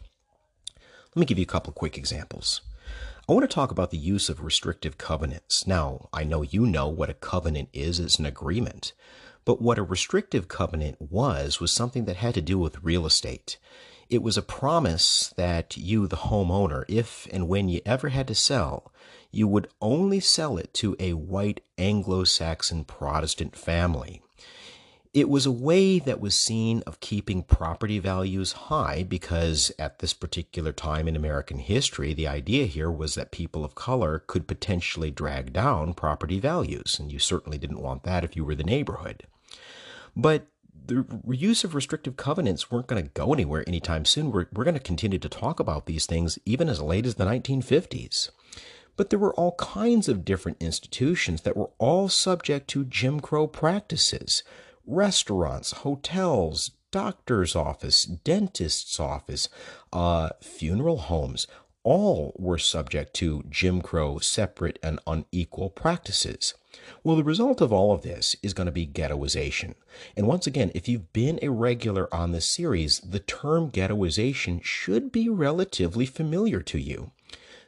Let 1.14 1.20
me 1.20 1.26
give 1.26 1.38
you 1.38 1.42
a 1.42 1.46
couple 1.46 1.72
quick 1.72 1.98
examples. 1.98 2.60
I 3.28 3.32
want 3.32 3.42
to 3.42 3.54
talk 3.54 3.72
about 3.72 3.90
the 3.90 3.98
use 3.98 4.28
of 4.28 4.44
restrictive 4.44 4.96
covenants. 4.96 5.66
Now, 5.66 6.08
I 6.12 6.22
know 6.22 6.42
you 6.42 6.64
know 6.64 6.88
what 6.88 7.10
a 7.10 7.14
covenant 7.14 7.70
is, 7.72 7.98
it's 7.98 8.20
an 8.20 8.26
agreement. 8.26 8.92
But 9.50 9.60
what 9.60 9.78
a 9.78 9.82
restrictive 9.82 10.46
covenant 10.46 11.10
was, 11.10 11.58
was 11.58 11.72
something 11.72 12.04
that 12.04 12.14
had 12.14 12.34
to 12.34 12.40
do 12.40 12.56
with 12.56 12.84
real 12.84 13.04
estate. 13.04 13.58
It 14.08 14.22
was 14.22 14.36
a 14.36 14.42
promise 14.42 15.34
that 15.36 15.76
you, 15.76 16.06
the 16.06 16.18
homeowner, 16.18 16.84
if 16.86 17.26
and 17.32 17.48
when 17.48 17.68
you 17.68 17.80
ever 17.84 18.10
had 18.10 18.28
to 18.28 18.34
sell, 18.36 18.92
you 19.32 19.48
would 19.48 19.66
only 19.80 20.20
sell 20.20 20.56
it 20.56 20.72
to 20.74 20.94
a 21.00 21.14
white 21.14 21.64
Anglo 21.76 22.22
Saxon 22.22 22.84
Protestant 22.84 23.56
family. 23.56 24.22
It 25.12 25.28
was 25.28 25.46
a 25.46 25.50
way 25.50 25.98
that 25.98 26.20
was 26.20 26.36
seen 26.36 26.84
of 26.86 27.00
keeping 27.00 27.42
property 27.42 27.98
values 27.98 28.52
high 28.52 29.02
because 29.02 29.72
at 29.80 29.98
this 29.98 30.14
particular 30.14 30.70
time 30.70 31.08
in 31.08 31.16
American 31.16 31.58
history, 31.58 32.14
the 32.14 32.28
idea 32.28 32.66
here 32.66 32.88
was 32.88 33.16
that 33.16 33.32
people 33.32 33.64
of 33.64 33.74
color 33.74 34.22
could 34.28 34.46
potentially 34.46 35.10
drag 35.10 35.52
down 35.52 35.94
property 35.94 36.38
values, 36.38 37.00
and 37.00 37.10
you 37.10 37.18
certainly 37.18 37.58
didn't 37.58 37.82
want 37.82 38.04
that 38.04 38.22
if 38.22 38.36
you 38.36 38.44
were 38.44 38.54
the 38.54 38.62
neighborhood. 38.62 39.26
But 40.16 40.46
the 40.86 41.04
use 41.28 41.62
of 41.62 41.74
restrictive 41.74 42.16
covenants 42.16 42.70
weren't 42.70 42.88
going 42.88 43.02
to 43.02 43.10
go 43.10 43.32
anywhere 43.32 43.64
anytime 43.66 44.04
soon. 44.04 44.32
We're, 44.32 44.46
we're 44.52 44.64
going 44.64 44.74
to 44.74 44.80
continue 44.80 45.18
to 45.18 45.28
talk 45.28 45.60
about 45.60 45.86
these 45.86 46.06
things 46.06 46.38
even 46.44 46.68
as 46.68 46.80
late 46.80 47.06
as 47.06 47.14
the 47.14 47.24
1950s. 47.24 48.30
But 48.96 49.10
there 49.10 49.18
were 49.18 49.34
all 49.34 49.52
kinds 49.52 50.08
of 50.08 50.24
different 50.24 50.60
institutions 50.60 51.42
that 51.42 51.56
were 51.56 51.70
all 51.78 52.08
subject 52.08 52.68
to 52.68 52.84
Jim 52.84 53.20
Crow 53.20 53.46
practices 53.46 54.42
restaurants, 54.86 55.70
hotels, 55.72 56.72
doctor's 56.90 57.54
office, 57.54 58.04
dentist's 58.04 58.98
office, 58.98 59.48
uh, 59.92 60.30
funeral 60.40 60.98
homes. 60.98 61.46
all 61.82 62.34
were 62.36 62.58
subject 62.58 63.14
to 63.14 63.42
Jim 63.48 63.80
Crow 63.80 64.18
separate 64.18 64.78
and 64.82 64.98
unequal 65.06 65.70
practices. 65.70 66.52
Well, 67.02 67.16
the 67.16 67.24
result 67.24 67.60
of 67.60 67.72
all 67.72 67.92
of 67.92 68.02
this 68.02 68.36
is 68.42 68.54
going 68.54 68.66
to 68.66 68.72
be 68.72 68.86
ghettoization. 68.86 69.74
And 70.16 70.26
once 70.26 70.46
again, 70.46 70.70
if 70.74 70.88
you've 70.88 71.12
been 71.12 71.38
a 71.42 71.50
regular 71.50 72.12
on 72.14 72.32
this 72.32 72.46
series, 72.46 73.00
the 73.00 73.20
term 73.20 73.70
ghettoization 73.70 74.62
should 74.62 75.10
be 75.10 75.28
relatively 75.28 76.06
familiar 76.06 76.60
to 76.62 76.78
you. 76.78 77.10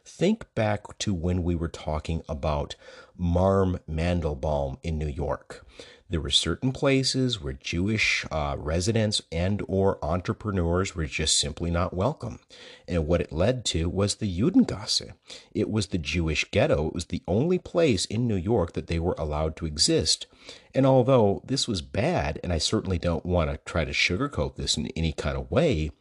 Think 0.05 0.53
back 0.55 0.99
to 0.99 1.15
when 1.15 1.43
we 1.43 1.55
were 1.55 1.69
talking 1.69 2.23
about 2.29 2.75
Marm 3.17 3.79
Mandelbaum 3.89 4.79
in 4.83 4.99
New 4.99 5.09
York. 5.09 5.65
There 6.13 6.21
were 6.21 6.29
certain 6.29 6.73
places 6.73 7.41
where 7.41 7.55
Jewish 7.55 8.27
uh, 8.31 8.57
residents 8.59 9.23
and 9.33 9.63
or 9.67 9.99
entrepreneurs 10.05 10.95
were 10.95 11.07
just 11.07 11.39
simply 11.39 11.71
not 11.71 11.95
welcome. 11.95 12.39
And 12.87 13.07
what 13.07 13.23
it 13.23 13.33
led 13.33 13.65
to 13.73 13.89
was 13.89 14.17
the 14.17 14.29
Judengasse. 14.29 15.15
It 15.55 15.71
was 15.71 15.87
the 15.87 15.97
Jewish 15.97 16.45
ghetto. 16.51 16.89
It 16.89 16.95
was 16.95 17.07
the 17.07 17.23
only 17.27 17.59
place 17.59 18.05
in 18.05 18.29
New 18.29 18.37
York 18.37 18.75
that 18.75 18.89
they 18.89 18.99
were 18.99 19.15
allowed 19.17 19.57
to 19.57 19.65
exist. 19.65 20.27
And 20.75 20.85
although 20.85 21.41
this 21.47 21.67
was 21.67 21.81
bad, 21.81 22.39
and 22.45 22.53
I 22.53 22.59
certainly 22.59 22.99
don't 22.99 23.25
want 23.25 23.51
to 23.51 23.57
try 23.65 23.87
to 23.87 23.93
sugarcoat 23.93 24.57
this 24.57 24.77
in 24.77 24.89
any 24.89 25.15
kind 25.15 25.39
of 25.39 25.51
way, 25.51 25.93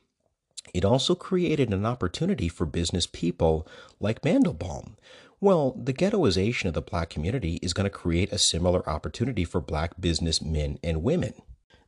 it 0.74 0.84
also 0.84 1.16
created 1.16 1.72
an 1.72 1.86
opportunity 1.86 2.49
for 2.49 2.66
business 2.66 3.07
people 3.07 3.66
like 4.01 4.24
Mandelbaum 4.24 4.95
well, 5.41 5.75
the 5.75 5.93
ghettoization 5.93 6.65
of 6.65 6.75
the 6.75 6.83
black 6.83 7.09
community 7.09 7.55
is 7.63 7.73
going 7.73 7.85
to 7.85 7.89
create 7.89 8.31
a 8.31 8.37
similar 8.37 8.87
opportunity 8.87 9.43
for 9.43 9.59
black 9.59 9.99
businessmen 9.99 10.77
and 10.83 11.01
women. 11.01 11.33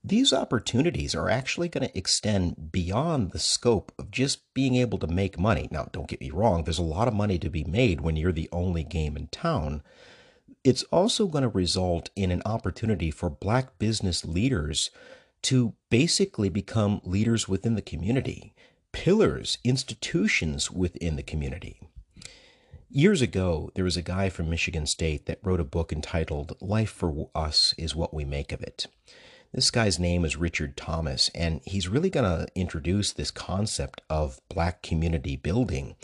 These 0.04 0.34
opportunities 0.34 1.14
are 1.14 1.30
actually 1.30 1.70
going 1.70 1.88
to 1.88 1.98
extend 1.98 2.72
beyond 2.72 3.32
the 3.32 3.40
scope 3.40 3.92
of 4.00 4.10
just 4.10 4.52
being 4.56 4.76
able 4.76 4.98
to 4.98 5.08
make 5.08 5.40
money. 5.40 5.70
Now, 5.70 5.88
don't 5.94 6.08
get 6.08 6.20
me 6.20 6.32
wrong, 6.32 6.64
there's 6.64 6.80
a 6.80 6.84
lot 6.84 7.08
of 7.08 7.14
money 7.14 7.38
to 7.38 7.50
be 7.50 7.64
made 7.64 8.02
when 8.02 8.16
you're 8.16 8.32
the 8.32 8.50
only 8.52 8.84
game 8.84 9.16
in 9.16 9.28
town. 9.28 9.84
It's 10.64 10.84
also 10.84 11.28
going 11.28 11.44
to 11.44 11.48
result 11.48 12.10
in 12.16 12.32
an 12.32 12.42
opportunity 12.46 13.12
for 13.12 13.30
black 13.30 13.78
business 13.78 14.26
leaders 14.26 14.90
to 15.44 15.76
basically 15.92 16.50
become 16.50 17.02
leaders 17.04 17.48
within 17.48 17.76
the 17.76 17.82
community, 17.84 18.56
pillars, 18.94 19.60
institutions 19.64 20.72
within 20.72 21.18
the 21.18 21.24
community. 21.24 21.80
Years 22.96 23.24
ago, 23.24 23.72
there 23.74 23.86
was 23.86 23.98
a 23.98 24.04
guy 24.04 24.30
from 24.30 24.52
Michigan 24.52 24.86
State 24.86 25.26
that 25.26 25.40
wrote 25.42 25.60
a 25.60 25.64
book 25.64 25.92
entitled 25.92 26.56
Life 26.62 26.92
for 26.92 27.28
Us 27.34 27.74
is 27.76 27.96
What 27.96 28.14
We 28.14 28.24
Make 28.24 28.52
of 28.52 28.62
It. 28.62 28.86
This 29.52 29.72
guy's 29.72 29.98
name 29.98 30.24
is 30.24 30.38
Richard 30.38 30.78
Thomas, 30.78 31.32
and 31.34 31.62
he's 31.66 31.88
really 31.88 32.12
going 32.12 32.30
to 32.30 32.48
introduce 32.54 33.12
this 33.12 33.32
concept 33.32 34.02
of 34.12 34.42
black 34.48 34.84
community 34.84 35.36
building 35.36 35.96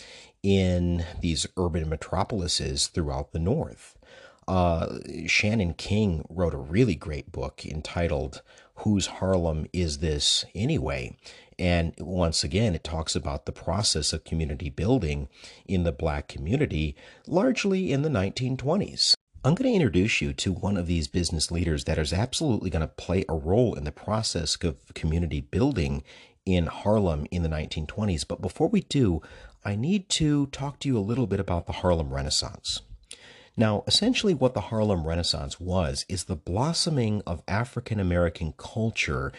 in 0.41 1.05
these 1.21 1.45
urban 1.57 1.87
metropolises 1.89 2.87
throughout 2.87 3.33
the 3.33 3.39
North. 3.39 3.95
Uh, 4.47 4.97
Shannon 5.27 5.75
King 5.75 6.25
wrote 6.27 6.55
a 6.55 6.57
really 6.57 6.95
great 6.95 7.31
book 7.31 7.67
entitled 7.67 8.41
Whose 8.77 9.05
Harlem 9.05 9.67
Is 9.73 9.99
This 9.99 10.43
Anyway? 10.55 11.15
And 11.59 11.93
once 11.99 12.43
again, 12.43 12.73
it 12.73 12.85
talks 12.85 13.17
about 13.17 13.45
the 13.45 13.51
process 13.51 14.13
of 14.13 14.23
community 14.23 14.69
building 14.69 15.27
in 15.67 15.83
the 15.83 15.91
black 15.91 16.29
community, 16.29 16.95
largely 17.27 17.91
in 17.91 18.01
the 18.01 18.09
1920s. 18.09 19.13
I'm 19.43 19.55
going 19.55 19.69
to 19.69 19.75
introduce 19.75 20.21
you 20.21 20.33
to 20.33 20.53
one 20.53 20.77
of 20.77 20.87
these 20.87 21.07
business 21.07 21.51
leaders 21.51 21.83
that 21.83 21.97
is 21.97 22.13
absolutely 22.13 22.69
going 22.69 22.81
to 22.81 22.87
play 22.87 23.25
a 23.27 23.35
role 23.35 23.73
in 23.73 23.83
the 23.83 23.91
process 23.91 24.57
of 24.63 24.93
community 24.93 25.41
building 25.41 26.03
in 26.45 26.67
Harlem 26.67 27.27
in 27.29 27.43
the 27.43 27.49
1920s. 27.49 28.25
But 28.27 28.41
before 28.41 28.69
we 28.69 28.81
do, 28.81 29.21
I 29.65 29.75
need 29.75 30.07
to 30.09 30.47
talk 30.47 30.79
to 30.79 30.87
you 30.87 30.97
a 30.97 30.99
little 30.99 31.27
bit 31.27 31.39
about 31.41 31.67
the 31.67 31.73
Harlem 31.73 32.13
Renaissance. 32.13 32.81
Now, 33.57 33.83
essentially, 33.87 34.33
what 34.33 34.53
the 34.53 34.61
Harlem 34.61 35.05
Renaissance 35.05 35.59
was 35.59 36.05
is 36.07 36.23
the 36.23 36.35
blossoming 36.37 37.21
of 37.27 37.43
African 37.45 37.99
American 37.99 38.53
culture 38.57 39.33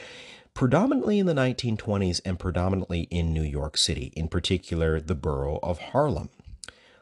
predominantly 0.55 1.19
in 1.19 1.27
the 1.27 1.35
1920s 1.35 2.21
and 2.25 2.39
predominantly 2.39 3.03
in 3.11 3.33
New 3.33 3.43
York 3.43 3.77
City, 3.77 4.13
in 4.17 4.29
particular 4.29 5.01
the 5.01 5.15
borough 5.15 5.59
of 5.63 5.79
Harlem. 5.79 6.31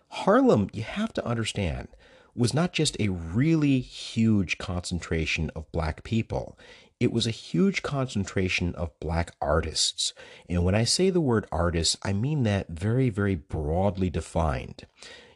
Harlem, 0.09 0.71
you 0.73 0.83
have 0.83 1.13
to 1.15 1.27
understand, 1.27 1.89
was 2.35 2.55
not 2.55 2.73
just 2.73 2.97
a 3.01 3.09
really 3.09 3.81
huge 3.81 4.59
concentration 4.59 5.51
of 5.57 5.71
black 5.73 6.05
people. 6.05 6.59
It 7.01 7.13
was 7.13 7.27
a 7.27 7.33
huge 7.33 7.83
concentration 7.83 8.75
of 8.75 8.99
black 9.01 9.35
artists. 9.41 10.15
And 10.49 10.65
when 10.65 10.75
I 10.75 10.85
say 10.85 11.11
the 11.11 11.21
word 11.21 11.47
artists, 11.53 11.97
I 12.03 12.13
mean 12.13 12.43
that 12.45 12.69
very, 12.69 13.11
very 13.11 13.35
broadly 13.35 14.11
defined. 14.11 14.87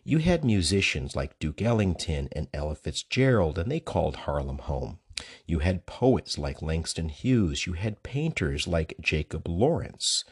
You 0.04 0.18
had 0.18 0.44
musicians 0.44 1.14
like 1.14 1.38
Duke 1.38 1.62
Ellington 1.62 2.28
and 2.32 2.48
Ella 2.52 2.74
Fitzgerald, 2.74 3.58
and 3.58 3.70
they 3.70 3.78
called 3.78 4.16
Harlem 4.16 4.58
home. 4.58 4.98
You 5.46 5.60
had 5.60 5.86
poets 5.86 6.38
like 6.38 6.62
Langston 6.62 7.08
Hughes. 7.08 7.66
You 7.66 7.74
had 7.74 8.02
painters 8.02 8.66
like 8.66 8.96
Jacob 9.00 9.48
Lawrence. 9.48 10.24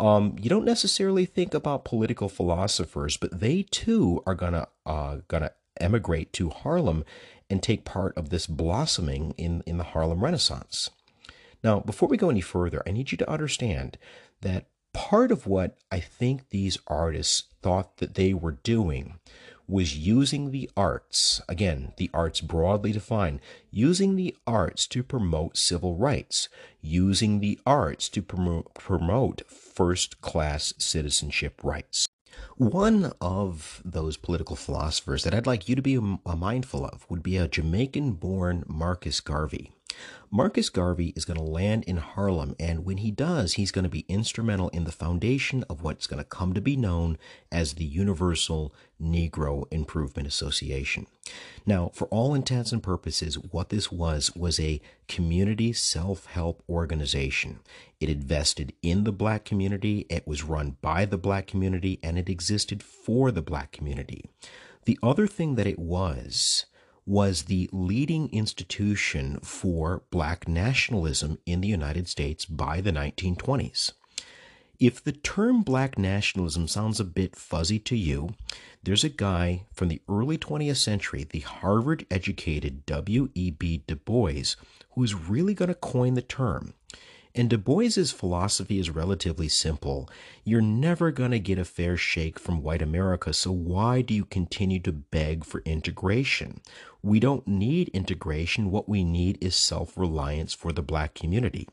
Um, 0.00 0.36
you 0.40 0.48
don't 0.48 0.64
necessarily 0.64 1.26
think 1.26 1.54
about 1.54 1.84
political 1.84 2.28
philosophers, 2.28 3.16
but 3.16 3.40
they 3.40 3.62
too 3.62 4.22
are 4.26 4.34
gonna 4.34 4.68
uh, 4.86 5.18
gonna 5.28 5.50
emigrate 5.80 6.32
to 6.34 6.50
Harlem 6.50 7.04
and 7.50 7.62
take 7.62 7.84
part 7.84 8.16
of 8.16 8.30
this 8.30 8.46
blossoming 8.46 9.34
in, 9.36 9.62
in 9.66 9.78
the 9.78 9.84
Harlem 9.84 10.22
Renaissance. 10.22 10.90
Now, 11.64 11.80
before 11.80 12.08
we 12.08 12.16
go 12.16 12.30
any 12.30 12.40
further, 12.40 12.82
I 12.86 12.90
need 12.90 13.10
you 13.10 13.18
to 13.18 13.30
understand 13.30 13.98
that 14.42 14.66
part 14.92 15.32
of 15.32 15.46
what 15.46 15.76
I 15.90 16.00
think 16.00 16.50
these 16.50 16.78
artists 16.86 17.44
thought 17.62 17.96
that 17.98 18.14
they 18.14 18.34
were 18.34 18.52
doing 18.52 19.18
was 19.68 19.96
using 19.96 20.50
the 20.50 20.70
arts, 20.76 21.42
again, 21.48 21.92
the 21.98 22.10
arts 22.14 22.40
broadly 22.40 22.90
defined, 22.90 23.38
using 23.70 24.16
the 24.16 24.34
arts 24.46 24.86
to 24.86 25.02
promote 25.02 25.58
civil 25.58 25.94
rights, 25.94 26.48
using 26.80 27.40
the 27.40 27.60
arts 27.66 28.08
to 28.08 28.22
promote, 28.22 28.72
promote 28.74 29.42
first 29.46 30.20
class 30.22 30.72
citizenship 30.78 31.60
rights. 31.62 32.08
One 32.56 33.12
of 33.20 33.82
those 33.84 34.16
political 34.16 34.56
philosophers 34.56 35.24
that 35.24 35.34
I'd 35.34 35.46
like 35.46 35.68
you 35.68 35.76
to 35.76 35.82
be 35.82 35.98
mindful 35.98 36.86
of 36.86 37.04
would 37.10 37.22
be 37.22 37.36
a 37.36 37.48
Jamaican 37.48 38.12
born 38.12 38.64
Marcus 38.66 39.20
Garvey. 39.20 39.72
Marcus 40.30 40.68
Garvey 40.68 41.14
is 41.16 41.24
going 41.24 41.38
to 41.38 41.42
land 41.42 41.84
in 41.84 41.96
Harlem, 41.96 42.54
and 42.60 42.84
when 42.84 42.98
he 42.98 43.10
does, 43.10 43.54
he's 43.54 43.70
going 43.70 43.84
to 43.84 43.88
be 43.88 44.04
instrumental 44.08 44.68
in 44.70 44.84
the 44.84 44.92
foundation 44.92 45.64
of 45.70 45.82
what's 45.82 46.06
going 46.06 46.18
to 46.18 46.24
come 46.24 46.52
to 46.52 46.60
be 46.60 46.76
known 46.76 47.16
as 47.50 47.74
the 47.74 47.84
Universal 47.84 48.74
Negro 49.02 49.64
Improvement 49.70 50.28
Association. 50.28 51.06
Now, 51.64 51.90
for 51.94 52.06
all 52.08 52.34
intents 52.34 52.72
and 52.72 52.82
purposes, 52.82 53.38
what 53.38 53.70
this 53.70 53.90
was 53.90 54.34
was 54.36 54.60
a 54.60 54.80
community 55.08 55.72
self 55.72 56.26
help 56.26 56.62
organization. 56.68 57.60
It 58.00 58.08
invested 58.08 58.74
in 58.82 59.04
the 59.04 59.12
black 59.12 59.44
community, 59.44 60.06
it 60.10 60.26
was 60.26 60.44
run 60.44 60.76
by 60.82 61.06
the 61.06 61.18
black 61.18 61.46
community, 61.46 61.98
and 62.02 62.18
it 62.18 62.28
existed 62.28 62.82
for 62.82 63.30
the 63.30 63.42
black 63.42 63.72
community. 63.72 64.28
The 64.84 64.98
other 65.02 65.26
thing 65.26 65.54
that 65.56 65.66
it 65.66 65.78
was, 65.78 66.66
was 67.08 67.44
the 67.44 67.70
leading 67.72 68.28
institution 68.34 69.40
for 69.40 70.02
black 70.10 70.46
nationalism 70.46 71.38
in 71.46 71.62
the 71.62 71.68
United 71.68 72.06
States 72.06 72.44
by 72.44 72.82
the 72.82 72.92
1920s. 72.92 73.92
If 74.78 75.02
the 75.02 75.12
term 75.12 75.62
black 75.62 75.98
nationalism 75.98 76.68
sounds 76.68 77.00
a 77.00 77.04
bit 77.04 77.34
fuzzy 77.34 77.78
to 77.78 77.96
you, 77.96 78.34
there's 78.82 79.04
a 79.04 79.08
guy 79.08 79.62
from 79.72 79.88
the 79.88 80.02
early 80.06 80.36
20th 80.36 80.76
century, 80.76 81.24
the 81.24 81.40
Harvard 81.40 82.04
educated 82.10 82.84
W.E.B. 82.84 83.84
Du 83.86 83.96
Bois, 83.96 84.54
who 84.90 85.02
is 85.02 85.14
really 85.14 85.54
going 85.54 85.70
to 85.70 85.74
coin 85.74 86.12
the 86.12 86.20
term. 86.20 86.74
And 87.38 87.48
Du 87.48 87.56
Bois's 87.56 88.10
philosophy 88.10 88.80
is 88.80 88.90
relatively 88.90 89.46
simple. 89.46 90.10
You're 90.42 90.60
never 90.60 91.12
going 91.12 91.30
to 91.30 91.38
get 91.38 91.56
a 91.56 91.64
fair 91.64 91.96
shake 91.96 92.36
from 92.36 92.64
white 92.64 92.82
America, 92.82 93.32
so 93.32 93.52
why 93.52 94.02
do 94.02 94.12
you 94.12 94.24
continue 94.24 94.80
to 94.80 94.90
beg 94.90 95.44
for 95.44 95.60
integration? 95.60 96.60
We 97.00 97.20
don't 97.20 97.46
need 97.46 97.90
integration. 97.90 98.72
What 98.72 98.88
we 98.88 99.04
need 99.04 99.38
is 99.40 99.54
self 99.54 99.96
reliance 99.96 100.52
for 100.52 100.72
the 100.72 100.82
black 100.82 101.14
community. 101.14 101.68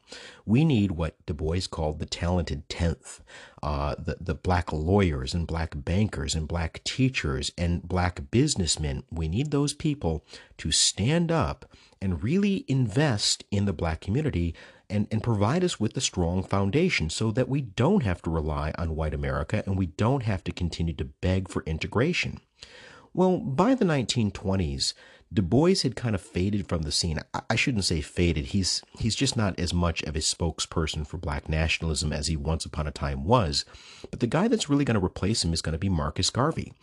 We 0.46 0.64
need 0.64 0.92
what 0.92 1.16
Du 1.26 1.34
Bois 1.34 1.62
called 1.68 1.98
the 1.98 2.06
talented 2.06 2.70
tenth, 2.70 3.22
uh, 3.64 3.96
the, 3.98 4.18
the 4.22 4.36
black 4.36 4.72
lawyers 4.72 5.34
and 5.34 5.48
black 5.48 5.74
bankers 5.76 6.36
and 6.36 6.48
black 6.48 6.84
teachers 6.84 7.52
and 7.58 7.82
black 7.82 8.30
businessmen. 8.30 9.04
We 9.10 9.28
need 9.28 9.50
those 9.50 9.74
people 9.74 10.24
to 10.60 10.72
stand 10.72 11.32
up 11.32 11.66
and 12.00 12.22
really 12.22 12.66
invest 12.68 13.46
in 13.50 13.66
the 13.66 13.74
black 13.74 14.02
community 14.02 14.54
and, 14.90 15.08
and 15.12 15.24
provide 15.24 15.64
us 15.64 15.80
with 15.80 15.96
a 15.98 16.02
strong 16.02 16.44
foundation 16.44 17.10
so 17.10 17.32
that 17.32 17.50
we 17.50 17.62
don't 17.62 18.04
have 18.04 18.22
to 18.24 18.30
rely 18.30 18.74
on 18.78 18.96
white 18.96 19.14
America 19.14 19.64
and 19.66 19.78
we 19.78 19.88
don't 19.88 20.24
have 20.24 20.44
to 20.44 20.52
continue 20.52 20.94
to 20.94 21.06
beg 21.06 21.50
for 21.50 21.64
integration. 21.64 22.40
Well, 23.14 23.38
by 23.38 23.76
the 23.76 23.86
1920s, 23.86 24.94
Du 25.34 25.42
Bois 25.42 25.82
had 25.82 25.96
kind 25.96 26.16
of 26.16 26.22
faded 26.22 26.70
from 26.70 26.84
the 26.84 26.92
scene. 26.92 27.20
I 27.50 27.56
shouldn't 27.56 27.84
say 27.84 28.00
faded. 28.00 28.48
He's 28.48 28.82
he's 29.00 29.16
just 29.16 29.36
not 29.36 29.60
as 29.60 29.74
much 29.74 30.02
of 30.04 30.16
a 30.16 30.20
spokesperson 30.20 31.06
for 31.06 31.18
black 31.18 31.50
nationalism 31.50 32.14
as 32.14 32.28
he 32.28 32.38
once 32.38 32.64
upon 32.64 32.88
a 32.88 32.92
time 32.92 33.26
was. 33.26 33.66
But 34.12 34.20
the 34.22 34.28
guy 34.28 34.48
that's 34.48 34.70
really 34.70 34.86
going 34.86 35.00
to 35.00 35.06
replace 35.06 35.44
him 35.44 35.52
is 35.52 35.62
going 35.62 35.74
to 35.74 35.80
be 35.80 35.90
Marcus 35.90 36.30
Garvey. 36.30 36.74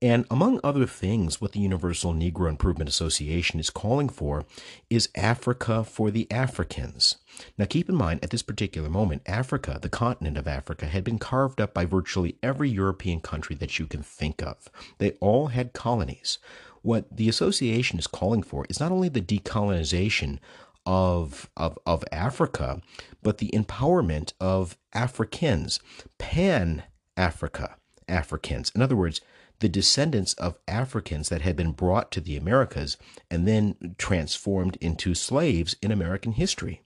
And 0.00 0.24
among 0.30 0.58
other 0.64 0.86
things, 0.86 1.40
what 1.40 1.52
the 1.52 1.60
Universal 1.60 2.14
Negro 2.14 2.48
Improvement 2.48 2.88
Association 2.88 3.60
is 3.60 3.70
calling 3.70 4.08
for 4.08 4.44
is 4.90 5.08
Africa 5.14 5.84
for 5.84 6.10
the 6.10 6.30
Africans. 6.30 7.16
Now, 7.56 7.64
keep 7.64 7.88
in 7.88 7.94
mind, 7.94 8.20
at 8.22 8.30
this 8.30 8.42
particular 8.42 8.88
moment, 8.88 9.22
Africa, 9.26 9.78
the 9.80 9.88
continent 9.88 10.36
of 10.36 10.46
Africa, 10.46 10.86
had 10.86 11.04
been 11.04 11.18
carved 11.18 11.60
up 11.60 11.72
by 11.74 11.84
virtually 11.84 12.36
every 12.42 12.68
European 12.68 13.20
country 13.20 13.56
that 13.56 13.78
you 13.78 13.86
can 13.86 14.02
think 14.02 14.42
of. 14.42 14.68
They 14.98 15.12
all 15.12 15.48
had 15.48 15.72
colonies. 15.72 16.38
What 16.82 17.16
the 17.16 17.28
association 17.28 17.98
is 17.98 18.06
calling 18.06 18.42
for 18.42 18.66
is 18.68 18.80
not 18.80 18.92
only 18.92 19.08
the 19.08 19.20
decolonization 19.20 20.38
of, 20.84 21.48
of, 21.56 21.78
of 21.86 22.04
Africa, 22.10 22.80
but 23.22 23.38
the 23.38 23.50
empowerment 23.54 24.32
of 24.40 24.76
Africans, 24.92 25.80
pan 26.18 26.82
Africa 27.16 27.76
Africans. 28.08 28.70
In 28.74 28.82
other 28.82 28.96
words, 28.96 29.20
the 29.60 29.68
descendants 29.68 30.34
of 30.34 30.58
Africans 30.66 31.28
that 31.28 31.42
had 31.42 31.56
been 31.56 31.72
brought 31.72 32.10
to 32.12 32.20
the 32.20 32.36
Americas 32.36 32.96
and 33.30 33.46
then 33.46 33.94
transformed 33.96 34.76
into 34.80 35.14
slaves 35.14 35.76
in 35.80 35.92
American 35.92 36.32
history. 36.32 36.82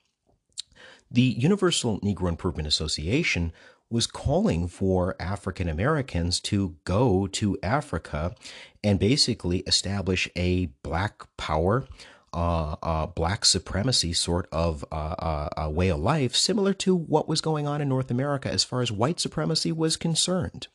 The 1.11 1.23
Universal 1.23 2.01
Negro 2.01 2.29
Improvement 2.29 2.67
Association 2.67 3.53
was 3.89 4.07
calling 4.07 4.67
for 4.67 5.15
African 5.21 5.69
Americans 5.69 6.41
to 6.41 6.77
go 6.85 7.27
to 7.29 7.57
Africa 7.63 8.35
and 8.83 8.99
basically 8.99 9.59
establish 9.61 10.29
a 10.35 10.67
black 10.83 11.23
power, 11.37 11.87
uh, 12.35 12.75
uh, 12.83 13.07
black 13.07 13.45
supremacy 13.45 14.13
sort 14.13 14.49
of 14.51 14.85
uh, 14.91 15.49
uh 15.57 15.71
way 15.71 15.89
of 15.89 16.01
life, 16.01 16.35
similar 16.35 16.75
to 16.75 16.97
what 16.97 17.29
was 17.29 17.41
going 17.41 17.67
on 17.67 17.81
in 17.81 17.89
North 17.89 18.11
America 18.11 18.51
as 18.51 18.65
far 18.65 18.83
as 18.83 18.91
white 18.91 19.21
supremacy 19.21 19.71
was 19.71 19.97
concerned. 19.97 20.67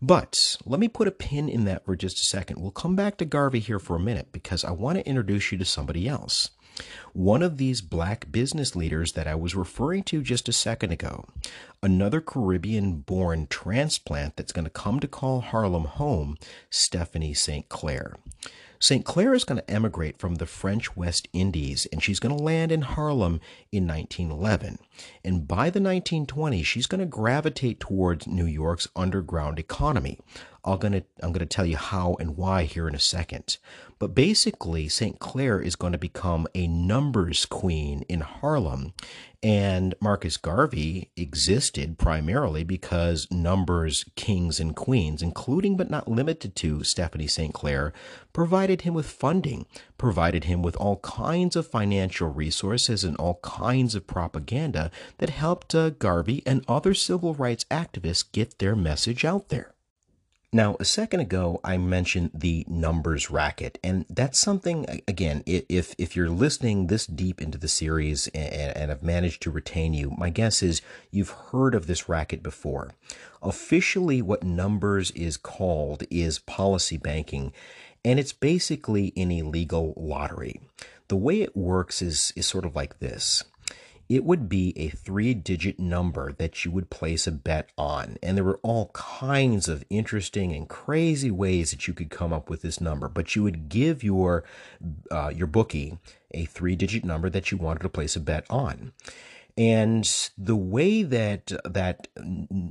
But 0.00 0.56
let 0.64 0.80
me 0.80 0.88
put 0.88 1.08
a 1.08 1.12
pin 1.12 1.48
in 1.48 1.64
that 1.64 1.84
for 1.84 1.96
just 1.96 2.18
a 2.18 2.24
second. 2.24 2.60
We'll 2.60 2.70
come 2.70 2.96
back 2.96 3.16
to 3.18 3.24
Garvey 3.24 3.60
here 3.60 3.78
for 3.78 3.96
a 3.96 4.00
minute 4.00 4.28
because 4.32 4.64
I 4.64 4.70
want 4.70 4.98
to 4.98 5.06
introduce 5.06 5.52
you 5.52 5.58
to 5.58 5.64
somebody 5.64 6.08
else. 6.08 6.50
One 7.12 7.42
of 7.42 7.56
these 7.56 7.80
black 7.80 8.30
business 8.30 8.76
leaders 8.76 9.12
that 9.12 9.26
I 9.26 9.34
was 9.34 9.54
referring 9.54 10.04
to 10.04 10.22
just 10.22 10.48
a 10.48 10.52
second 10.52 10.92
ago, 10.92 11.24
another 11.82 12.20
Caribbean 12.20 13.00
born 13.00 13.46
transplant 13.48 14.36
that's 14.36 14.52
going 14.52 14.64
to 14.64 14.70
come 14.70 15.00
to 15.00 15.08
call 15.08 15.40
Harlem 15.40 15.84
home, 15.84 16.36
Stephanie 16.70 17.34
St. 17.34 17.68
Clair. 17.68 18.16
St. 18.80 19.04
Clair 19.04 19.34
is 19.34 19.44
going 19.44 19.60
to 19.60 19.70
emigrate 19.70 20.18
from 20.18 20.36
the 20.36 20.46
French 20.46 20.96
West 20.96 21.28
Indies 21.32 21.86
and 21.92 22.02
she's 22.02 22.20
going 22.20 22.36
to 22.36 22.42
land 22.42 22.70
in 22.70 22.82
Harlem 22.82 23.40
in 23.72 23.86
1911. 23.86 24.78
And 25.24 25.48
by 25.48 25.70
the 25.70 25.80
1920s, 25.80 26.64
she's 26.64 26.86
going 26.86 27.00
to 27.00 27.06
gravitate 27.06 27.80
towards 27.80 28.26
New 28.26 28.46
York's 28.46 28.88
underground 28.94 29.58
economy. 29.58 30.18
I'm 30.64 30.78
going 30.78 30.92
to 30.92 31.04
I'm 31.22 31.32
going 31.32 31.38
to 31.40 31.46
tell 31.46 31.64
you 31.64 31.76
how 31.76 32.16
and 32.20 32.36
why 32.36 32.64
here 32.64 32.88
in 32.88 32.94
a 32.94 33.00
second. 33.00 33.58
But 33.98 34.14
basically, 34.14 34.88
St. 34.88 35.18
Clair 35.18 35.60
is 35.60 35.76
going 35.76 35.92
to 35.92 35.98
become 35.98 36.46
a 36.54 36.66
numbers 36.68 37.46
queen 37.46 38.02
in 38.08 38.20
Harlem. 38.20 38.92
And 39.40 39.94
Marcus 40.00 40.36
Garvey 40.36 41.12
existed 41.16 41.96
primarily 41.96 42.64
because 42.64 43.28
numbers 43.30 44.04
kings 44.16 44.58
and 44.58 44.74
queens, 44.74 45.22
including 45.22 45.76
but 45.76 45.88
not 45.88 46.08
limited 46.08 46.56
to 46.56 46.82
Stephanie 46.82 47.28
St. 47.28 47.54
Clair, 47.54 47.92
provided 48.32 48.82
him 48.82 48.94
with 48.94 49.06
funding, 49.08 49.66
provided 49.96 50.44
him 50.44 50.60
with 50.60 50.74
all 50.76 50.96
kinds 50.98 51.54
of 51.54 51.68
financial 51.68 52.28
resources 52.28 53.04
and 53.04 53.16
all 53.16 53.38
kinds 53.44 53.94
of 53.94 54.08
propaganda 54.08 54.90
that 55.18 55.30
helped 55.30 55.72
uh, 55.72 55.90
Garvey 55.90 56.42
and 56.44 56.64
other 56.66 56.92
civil 56.92 57.34
rights 57.34 57.64
activists 57.70 58.24
get 58.32 58.58
their 58.58 58.74
message 58.74 59.24
out 59.24 59.50
there. 59.50 59.72
Now, 60.50 60.78
a 60.80 60.84
second 60.86 61.20
ago, 61.20 61.60
I 61.62 61.76
mentioned 61.76 62.30
the 62.32 62.64
numbers 62.66 63.30
racket, 63.30 63.78
and 63.84 64.06
that's 64.08 64.38
something, 64.38 65.02
again, 65.06 65.42
if, 65.44 65.94
if 65.98 66.16
you're 66.16 66.30
listening 66.30 66.86
this 66.86 67.06
deep 67.06 67.42
into 67.42 67.58
the 67.58 67.68
series 67.68 68.28
and, 68.28 68.74
and 68.74 68.90
have 68.90 69.02
managed 69.02 69.42
to 69.42 69.50
retain 69.50 69.92
you, 69.92 70.10
my 70.16 70.30
guess 70.30 70.62
is 70.62 70.80
you've 71.10 71.28
heard 71.52 71.74
of 71.74 71.86
this 71.86 72.08
racket 72.08 72.42
before. 72.42 72.92
Officially, 73.42 74.22
what 74.22 74.42
numbers 74.42 75.10
is 75.10 75.36
called 75.36 76.04
is 76.10 76.38
policy 76.38 76.96
banking, 76.96 77.52
and 78.02 78.18
it's 78.18 78.32
basically 78.32 79.12
an 79.18 79.30
illegal 79.30 79.92
lottery. 79.98 80.62
The 81.08 81.16
way 81.16 81.42
it 81.42 81.58
works 81.58 82.00
is, 82.00 82.32
is 82.36 82.46
sort 82.46 82.64
of 82.64 82.74
like 82.74 83.00
this 83.00 83.44
it 84.08 84.24
would 84.24 84.48
be 84.48 84.72
a 84.76 84.88
three 84.88 85.34
digit 85.34 85.78
number 85.78 86.32
that 86.32 86.64
you 86.64 86.70
would 86.70 86.90
place 86.90 87.26
a 87.26 87.32
bet 87.32 87.68
on. 87.76 88.16
And 88.22 88.36
there 88.36 88.44
were 88.44 88.60
all 88.62 88.90
kinds 88.94 89.68
of 89.68 89.84
interesting 89.90 90.52
and 90.52 90.68
crazy 90.68 91.30
ways 91.30 91.70
that 91.70 91.86
you 91.86 91.94
could 91.94 92.10
come 92.10 92.32
up 92.32 92.48
with 92.48 92.62
this 92.62 92.80
number, 92.80 93.08
but 93.08 93.36
you 93.36 93.42
would 93.42 93.68
give 93.68 94.02
your, 94.02 94.44
uh, 95.10 95.30
your 95.34 95.46
bookie 95.46 95.98
a 96.32 96.46
three 96.46 96.76
digit 96.76 97.04
number 97.04 97.28
that 97.28 97.50
you 97.50 97.58
wanted 97.58 97.80
to 97.80 97.88
place 97.88 98.16
a 98.16 98.20
bet 98.20 98.44
on. 98.48 98.92
And 99.58 100.08
the 100.38 100.54
way 100.54 101.02
that 101.02 101.50
that 101.64 102.06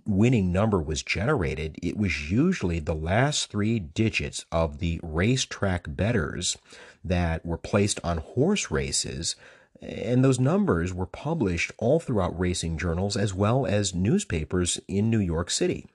winning 0.06 0.54
number 0.54 0.82
was 0.82 1.04
generated, 1.04 1.78
it 1.84 1.98
was 1.98 2.32
usually 2.32 2.80
the 2.80 2.96
last 2.96 3.52
three 3.52 3.78
digits 3.78 4.46
of 4.54 4.80
the 4.80 5.02
racetrack 5.04 5.84
betters 5.90 6.58
that 7.04 7.46
were 7.46 7.58
placed 7.58 8.00
on 8.06 8.20
horse 8.20 8.72
races 8.72 9.36
and 9.82 10.24
those 10.24 10.40
numbers 10.40 10.94
were 10.94 11.06
published 11.06 11.72
all 11.78 12.00
throughout 12.00 12.38
racing 12.40 12.78
journals 12.78 13.16
as 13.16 13.34
well 13.34 13.66
as 13.66 13.94
newspapers 13.94 14.80
in 14.88 15.10
New 15.10 15.20
York 15.20 15.50
City. 15.50 15.86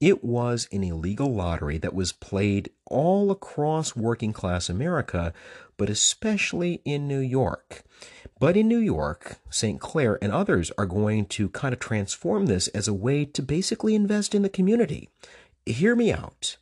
It 0.00 0.24
was 0.24 0.68
an 0.72 0.82
illegal 0.82 1.32
lottery 1.32 1.78
that 1.78 1.94
was 1.94 2.12
played 2.12 2.70
all 2.86 3.30
across 3.30 3.96
working 3.96 4.32
class 4.32 4.68
America, 4.68 5.32
but 5.76 5.88
especially 5.88 6.82
in 6.84 7.08
New 7.08 7.20
York. 7.20 7.84
But 8.40 8.56
in 8.56 8.68
New 8.68 8.78
York, 8.78 9.36
St. 9.48 9.80
Clair 9.80 10.18
and 10.20 10.32
others 10.32 10.72
are 10.76 10.86
going 10.86 11.26
to 11.26 11.48
kind 11.48 11.72
of 11.72 11.78
transform 11.78 12.46
this 12.46 12.68
as 12.68 12.88
a 12.88 12.92
way 12.92 13.24
to 13.24 13.42
basically 13.42 13.94
invest 13.94 14.34
in 14.34 14.42
the 14.42 14.48
community. 14.48 15.08
Hear 15.64 15.94
me 15.94 16.12
out. 16.12 16.56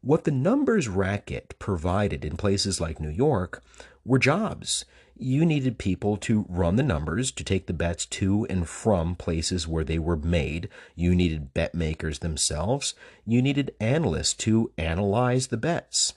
What 0.00 0.24
the 0.24 0.30
numbers 0.30 0.88
racket 0.88 1.54
provided 1.58 2.24
in 2.24 2.36
places 2.36 2.80
like 2.80 3.00
New 3.00 3.10
York 3.10 3.62
were 4.04 4.18
jobs 4.18 4.84
you 5.20 5.44
needed 5.44 5.78
people 5.78 6.16
to 6.18 6.46
run 6.48 6.76
the 6.76 6.82
numbers, 6.82 7.30
to 7.32 7.44
take 7.44 7.66
the 7.66 7.72
bets 7.72 8.06
to 8.06 8.46
and 8.48 8.68
from 8.68 9.14
places 9.14 9.68
where 9.68 9.84
they 9.84 9.98
were 9.98 10.16
made. 10.16 10.68
You 10.94 11.14
needed 11.14 11.54
bet 11.54 11.74
makers 11.74 12.20
themselves. 12.20 12.94
You 13.26 13.42
needed 13.42 13.74
analysts 13.80 14.34
to 14.34 14.72
analyze 14.78 15.48
the 15.48 15.56
bets. 15.56 16.14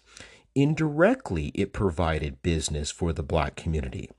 Indirectly, 0.53 1.51
it 1.53 1.71
provided 1.71 2.41
business 2.41 2.91
for 2.91 3.13
the 3.13 3.23
black 3.23 3.55
community. 3.55 4.09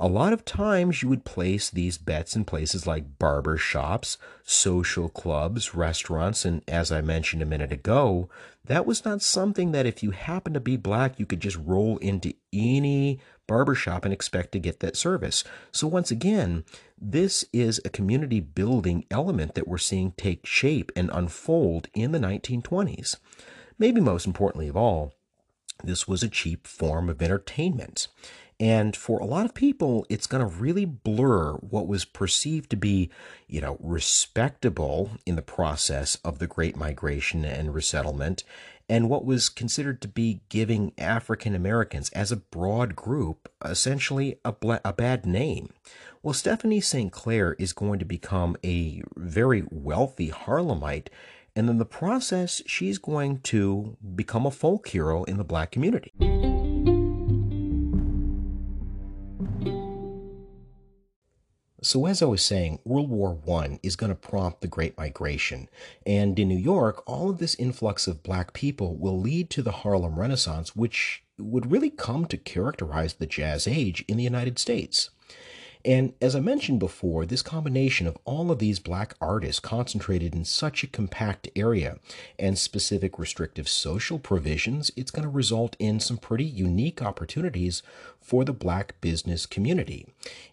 A 0.00 0.08
lot 0.08 0.32
of 0.32 0.44
times 0.44 1.02
you 1.02 1.08
would 1.10 1.26
place 1.26 1.68
these 1.68 1.98
bets 1.98 2.34
in 2.34 2.46
places 2.46 2.86
like 2.86 3.18
barber 3.18 3.58
shops, 3.58 4.16
social 4.42 5.10
clubs, 5.10 5.74
restaurants, 5.74 6.46
and 6.46 6.62
as 6.66 6.90
I 6.90 7.02
mentioned 7.02 7.42
a 7.42 7.46
minute 7.46 7.72
ago, 7.72 8.30
that 8.64 8.86
was 8.86 9.04
not 9.04 9.20
something 9.20 9.72
that 9.72 9.84
if 9.84 10.02
you 10.02 10.12
happened 10.12 10.54
to 10.54 10.60
be 10.60 10.78
black, 10.78 11.18
you 11.18 11.26
could 11.26 11.40
just 11.40 11.58
roll 11.58 11.98
into 11.98 12.32
any 12.54 13.20
barbershop 13.46 14.04
and 14.04 14.12
expect 14.12 14.52
to 14.52 14.58
get 14.58 14.80
that 14.80 14.96
service. 14.96 15.44
So 15.70 15.86
once 15.86 16.10
again, 16.10 16.64
this 17.00 17.44
is 17.52 17.80
a 17.84 17.90
community 17.90 18.40
building 18.40 19.04
element 19.10 19.54
that 19.54 19.68
we're 19.68 19.78
seeing 19.78 20.12
take 20.12 20.46
shape 20.46 20.92
and 20.94 21.10
unfold 21.12 21.88
in 21.94 22.12
the 22.12 22.18
1920s. 22.18 23.16
Maybe 23.78 24.00
most 24.00 24.26
importantly 24.26 24.68
of 24.68 24.76
all, 24.76 25.14
this 25.82 26.06
was 26.06 26.22
a 26.22 26.28
cheap 26.28 26.66
form 26.66 27.08
of 27.08 27.20
entertainment. 27.20 28.08
And 28.60 28.94
for 28.94 29.18
a 29.18 29.26
lot 29.26 29.44
of 29.44 29.54
people, 29.54 30.06
it's 30.08 30.28
going 30.28 30.48
to 30.48 30.56
really 30.56 30.84
blur 30.84 31.54
what 31.54 31.88
was 31.88 32.04
perceived 32.04 32.70
to 32.70 32.76
be, 32.76 33.10
you 33.48 33.60
know, 33.60 33.76
respectable 33.80 35.10
in 35.26 35.34
the 35.34 35.42
process 35.42 36.14
of 36.24 36.38
the 36.38 36.46
Great 36.46 36.76
Migration 36.76 37.44
and 37.44 37.74
resettlement 37.74 38.44
and 38.88 39.08
what 39.08 39.24
was 39.24 39.48
considered 39.48 40.00
to 40.02 40.08
be 40.08 40.40
giving 40.48 40.92
African 40.98 41.54
Americans 41.54 42.10
as 42.10 42.32
a 42.32 42.36
broad 42.36 42.94
group 42.96 43.50
essentially 43.64 44.38
a, 44.44 44.54
a 44.84 44.92
bad 44.92 45.26
name. 45.26 45.72
Well, 46.22 46.34
Stephanie 46.34 46.80
St. 46.80 47.12
Clair 47.12 47.56
is 47.58 47.72
going 47.72 47.98
to 47.98 48.04
become 48.04 48.56
a 48.64 49.02
very 49.16 49.64
wealthy 49.70 50.30
Harlemite 50.30 51.08
and 51.54 51.68
in 51.68 51.78
the 51.78 51.84
process, 51.84 52.62
she's 52.66 52.98
going 52.98 53.40
to 53.40 53.96
become 54.14 54.46
a 54.46 54.50
folk 54.50 54.88
hero 54.88 55.24
in 55.24 55.36
the 55.36 55.44
black 55.44 55.70
community. 55.70 56.12
So, 61.92 62.06
as 62.06 62.22
I 62.22 62.24
was 62.24 62.42
saying, 62.42 62.78
World 62.86 63.10
War 63.10 63.38
I 63.46 63.78
is 63.82 63.96
going 63.96 64.08
to 64.08 64.14
prompt 64.14 64.62
the 64.62 64.66
Great 64.66 64.96
Migration. 64.96 65.68
And 66.06 66.38
in 66.38 66.48
New 66.48 66.56
York, 66.56 67.02
all 67.04 67.28
of 67.28 67.36
this 67.36 67.54
influx 67.56 68.06
of 68.06 68.22
black 68.22 68.54
people 68.54 68.96
will 68.96 69.20
lead 69.20 69.50
to 69.50 69.60
the 69.60 69.72
Harlem 69.72 70.18
Renaissance, 70.18 70.74
which 70.74 71.22
would 71.38 71.70
really 71.70 71.90
come 71.90 72.24
to 72.24 72.38
characterize 72.38 73.12
the 73.12 73.26
Jazz 73.26 73.68
Age 73.68 74.06
in 74.08 74.16
the 74.16 74.24
United 74.24 74.58
States. 74.58 75.10
And 75.84 76.14
as 76.20 76.36
I 76.36 76.40
mentioned 76.40 76.78
before, 76.78 77.26
this 77.26 77.42
combination 77.42 78.06
of 78.06 78.16
all 78.24 78.52
of 78.52 78.60
these 78.60 78.78
black 78.78 79.14
artists 79.20 79.58
concentrated 79.58 80.32
in 80.32 80.44
such 80.44 80.84
a 80.84 80.86
compact 80.86 81.48
area 81.56 81.98
and 82.38 82.56
specific 82.56 83.18
restrictive 83.18 83.68
social 83.68 84.20
provisions, 84.20 84.92
it's 84.96 85.10
going 85.10 85.24
to 85.24 85.28
result 85.28 85.74
in 85.80 85.98
some 85.98 86.18
pretty 86.18 86.44
unique 86.44 87.02
opportunities 87.02 87.82
for 88.20 88.44
the 88.44 88.52
black 88.52 89.00
business 89.00 89.44
community. 89.44 90.06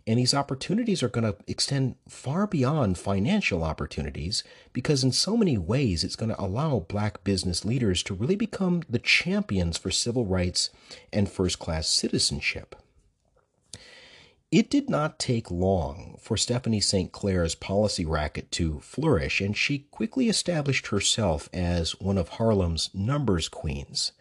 And 0.08 0.18
these 0.18 0.34
opportunities 0.34 1.04
are 1.04 1.10
going 1.10 1.32
to 1.32 1.38
extend 1.46 1.96
far 2.08 2.48
beyond 2.48 2.98
financial 2.98 3.64
opportunities 3.64 4.44
because, 4.74 5.04
in 5.04 5.12
so 5.12 5.38
many 5.38 5.60
ways, 5.60 6.04
it's 6.04 6.16
going 6.16 6.30
to 6.30 6.42
allow 6.42 6.80
black 6.80 7.24
business 7.24 7.64
leaders 7.64 8.02
to 8.04 8.16
really 8.16 8.36
become 8.36 8.82
the 8.90 8.98
champions 8.98 9.78
for 9.78 9.92
civil 9.92 10.26
rights 10.26 10.72
and 11.14 11.30
first 11.30 11.60
class 11.60 11.88
citizenship. 11.88 12.76
It 14.52 14.72
did 14.72 14.90
not 14.90 15.20
take 15.20 15.52
long 15.52 16.18
for 16.20 16.36
Stephanie 16.36 16.80
St. 16.80 17.12
Clair's 17.12 17.54
policy 17.54 18.04
racket 18.04 18.52
to 18.54 18.80
flourish, 18.80 19.42
and 19.42 19.56
she 19.56 19.86
quickly 19.92 20.28
established 20.28 20.88
herself 20.88 21.50
as 21.54 21.92
one 22.00 22.18
of 22.18 22.30
Harlem's 22.30 22.90
numbers 22.92 23.48
queens. 23.48 24.12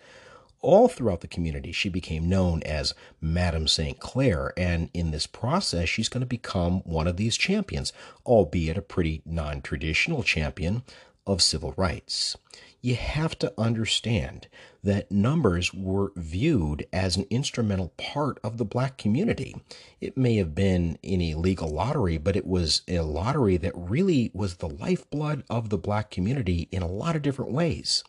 All 0.61 0.87
throughout 0.87 1.23
the 1.23 1.29
community, 1.29 1.73
she 1.73 1.89
became 1.89 2.29
known 2.29 2.63
as 2.65 2.93
Madame 3.23 3.67
St. 3.67 3.99
Clair, 4.01 4.53
and 4.55 4.91
in 4.93 5.13
this 5.13 5.27
process, 5.27 5.89
she's 5.89 6.11
going 6.11 6.21
to 6.21 6.27
become 6.27 6.81
one 6.81 7.07
of 7.07 7.17
these 7.17 7.39
champions, 7.39 7.95
albeit 8.27 8.77
a 8.77 8.83
pretty 8.83 9.23
non 9.25 9.63
traditional 9.63 10.23
champion 10.23 10.83
of 11.27 11.41
civil 11.41 11.73
rights 11.79 12.37
you 12.81 12.95
have 12.95 13.39
to 13.39 13.53
understand 13.59 14.47
that 14.85 15.11
numbers 15.11 15.75
were 15.75 16.13
viewed 16.17 16.87
as 16.93 17.17
an 17.17 17.27
instrumental 17.31 17.93
part 17.97 18.39
of 18.45 18.57
the 18.57 18.65
black 18.65 18.97
community. 18.97 19.57
It 20.01 20.17
may 20.17 20.37
have 20.37 20.55
been 20.55 20.99
in 21.03 21.21
a 21.21 21.35
legal 21.35 21.69
lottery, 21.69 22.19
but 22.19 22.37
it 22.37 22.47
was 22.47 22.83
a 22.87 23.01
lottery 23.01 23.57
that 23.57 23.73
really 23.75 24.31
was 24.33 24.57
the 24.57 24.69
lifeblood 24.69 25.45
of 25.51 25.71
the 25.71 25.79
black 25.79 26.11
community 26.11 26.69
in 26.71 26.83
a 26.83 26.89
lot 26.89 27.17
of 27.17 27.23
different 27.23 27.53
ways. 27.53 28.05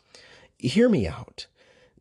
Hear 0.57 0.89
me 0.89 1.07
out. 1.07 1.47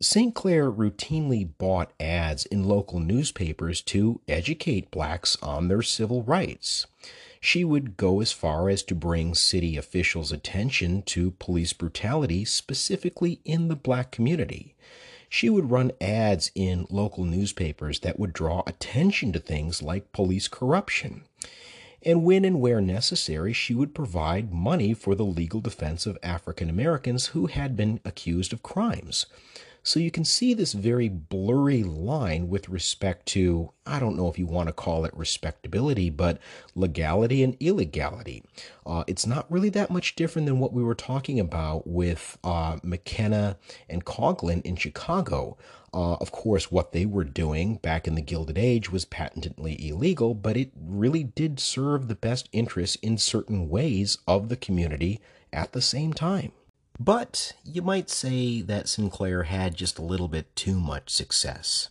St. 0.01 0.35
Clair 0.35 0.71
routinely 0.71 1.49
bought 1.59 1.93
ads 1.99 2.47
in 2.47 2.69
local 2.69 3.01
newspapers 3.01 3.83
to 3.83 4.21
educate 4.29 4.93
blacks 4.93 5.37
on 5.43 5.67
their 5.67 5.83
civil 5.83 6.23
rights 6.23 6.87
she 7.41 7.65
would 7.65 7.97
go 7.97 8.21
as 8.21 8.33
far 8.33 8.69
as 8.69 8.83
to 8.85 8.95
bring 8.95 9.35
city 9.35 9.77
officials' 9.77 10.33
attention 10.33 11.03
to 11.03 11.33
police 11.33 11.73
brutality, 11.73 12.45
specifically 12.45 13.41
in 13.45 13.69
the 13.69 13.77
black 13.77 14.11
community. 14.11 14.75
She 15.29 15.51
would 15.51 15.71
run 15.71 15.93
ads 16.01 16.51
in 16.55 16.87
local 16.89 17.25
newspapers 17.25 18.01
that 18.01 18.19
would 18.19 18.33
draw 18.33 18.63
attention 18.67 19.33
to 19.33 19.39
things 19.39 19.83
like 19.83 20.13
police 20.13 20.49
corruption. 20.49 21.25
And 22.03 22.25
when 22.25 22.45
and 22.45 22.61
where 22.61 22.81
necessary, 22.81 23.53
she 23.53 23.75
would 23.75 23.95
provide 23.95 24.53
money 24.53 24.95
for 24.95 25.15
the 25.15 25.25
legal 25.25 25.61
defense 25.61 26.07
of 26.07 26.17
African 26.23 26.71
Americans 26.71 27.27
who 27.29 27.47
had 27.47 27.77
been 27.77 28.01
accused 28.05 28.53
of 28.53 28.63
crimes. 28.63 29.27
So 29.89 29.99
you 29.99 30.11
can 30.11 30.27
see 30.27 30.53
this 30.53 30.75
very 30.75 31.09
blurry 31.09 31.83
line 31.83 32.51
with 32.51 32.69
respect 32.69 33.25
to, 33.29 33.73
I 33.87 33.99
don't 33.99 34.19
know 34.19 34.29
if 34.29 34.39
you 34.39 34.45
want 34.45 34.67
to 34.67 34.75
call 34.75 35.07
it 35.07 35.17
respectability, 35.17 36.11
but 36.11 36.39
legality 36.75 37.43
and 37.43 37.57
illegality. 37.59 38.45
Uh, 38.85 39.05
it's 39.07 39.27
not 39.27 39.51
really 39.51 39.71
that 39.71 39.91
much 39.91 40.15
different 40.15 40.45
than 40.45 40.59
what 40.59 40.75
we 40.75 40.83
were 40.83 40.95
talking 40.95 41.41
about 41.41 41.87
with 41.87 42.37
uh, 42.45 42.77
McKenna 42.83 43.57
and 43.89 44.05
Coughlin 44.05 44.61
in 44.61 44.77
Chicago. 44.77 45.57
Uh, 45.95 46.17
of 46.17 46.33
course, 46.33 46.71
what 46.71 46.93
they 46.93 47.07
were 47.07 47.25
doing 47.25 47.77
back 47.77 48.07
in 48.07 48.15
the 48.15 48.21
Gilded 48.21 48.59
Age 48.59 48.93
was 48.93 49.07
patently 49.07 49.89
illegal, 49.89 50.35
but 50.35 50.59
it 50.59 50.71
really 50.79 51.25
did 51.25 51.59
serve 51.59 52.09
the 52.09 52.15
best 52.15 52.51
interests 52.53 52.97
in 52.97 53.17
certain 53.17 53.71
ways 53.71 54.19
of 54.29 54.51
the 54.51 54.57
community 54.57 55.19
at 55.51 55.73
the 55.73 55.81
same 55.81 56.13
time. 56.13 56.53
But 57.01 57.53
you 57.65 57.83
might 57.83 58.11
say 58.11 58.61
that 58.63 58.89
Sinclair 58.89 59.45
had 59.45 59.77
just 59.77 59.99
a 59.99 60.05
little 60.05 60.27
bit 60.27 60.55
too 60.57 60.81
much 60.81 61.11
success. 61.11 61.91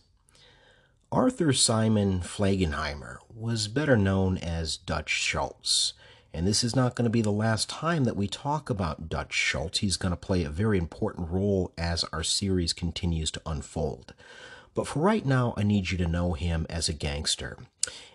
Arthur 1.10 1.54
Simon 1.54 2.20
Flegenheimer 2.20 3.16
was 3.34 3.68
better 3.68 3.96
known 3.96 4.36
as 4.36 4.76
Dutch 4.76 5.08
Schultz, 5.08 5.94
and 6.34 6.46
this 6.46 6.62
is 6.62 6.76
not 6.76 6.94
going 6.94 7.04
to 7.04 7.10
be 7.10 7.22
the 7.22 7.32
last 7.32 7.70
time 7.70 8.04
that 8.04 8.16
we 8.16 8.28
talk 8.28 8.68
about 8.68 9.08
Dutch 9.08 9.32
Schultz. 9.32 9.78
He's 9.78 9.96
going 9.96 10.10
to 10.10 10.16
play 10.16 10.44
a 10.44 10.50
very 10.50 10.76
important 10.76 11.30
role 11.30 11.72
as 11.78 12.04
our 12.12 12.22
series 12.22 12.74
continues 12.74 13.30
to 13.30 13.42
unfold. 13.46 14.12
But 14.74 14.86
for 14.86 15.00
right 15.00 15.24
now, 15.24 15.54
I 15.56 15.62
need 15.62 15.90
you 15.90 15.96
to 15.98 16.06
know 16.06 16.34
him 16.34 16.66
as 16.68 16.90
a 16.90 16.92
gangster. 16.92 17.56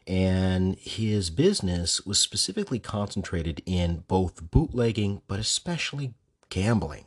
And 0.06 0.76
his 0.76 1.32
business 1.32 2.06
was 2.06 2.20
specifically 2.20 2.78
concentrated 2.78 3.64
in 3.66 4.04
both 4.08 4.52
bootlegging, 4.52 5.24
but 5.28 5.40
especially 5.40 6.14
gambling. 6.54 7.06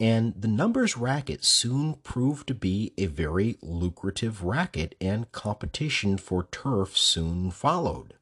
And 0.00 0.34
the 0.36 0.48
numbers 0.48 0.96
racket 0.96 1.44
soon 1.44 1.94
proved 2.02 2.48
to 2.48 2.54
be 2.54 2.92
a 2.98 3.06
very 3.06 3.56
lucrative 3.62 4.42
racket, 4.42 4.96
and 5.00 5.30
competition 5.30 6.18
for 6.18 6.48
turf 6.50 6.98
soon 6.98 7.52
followed. 7.52 8.14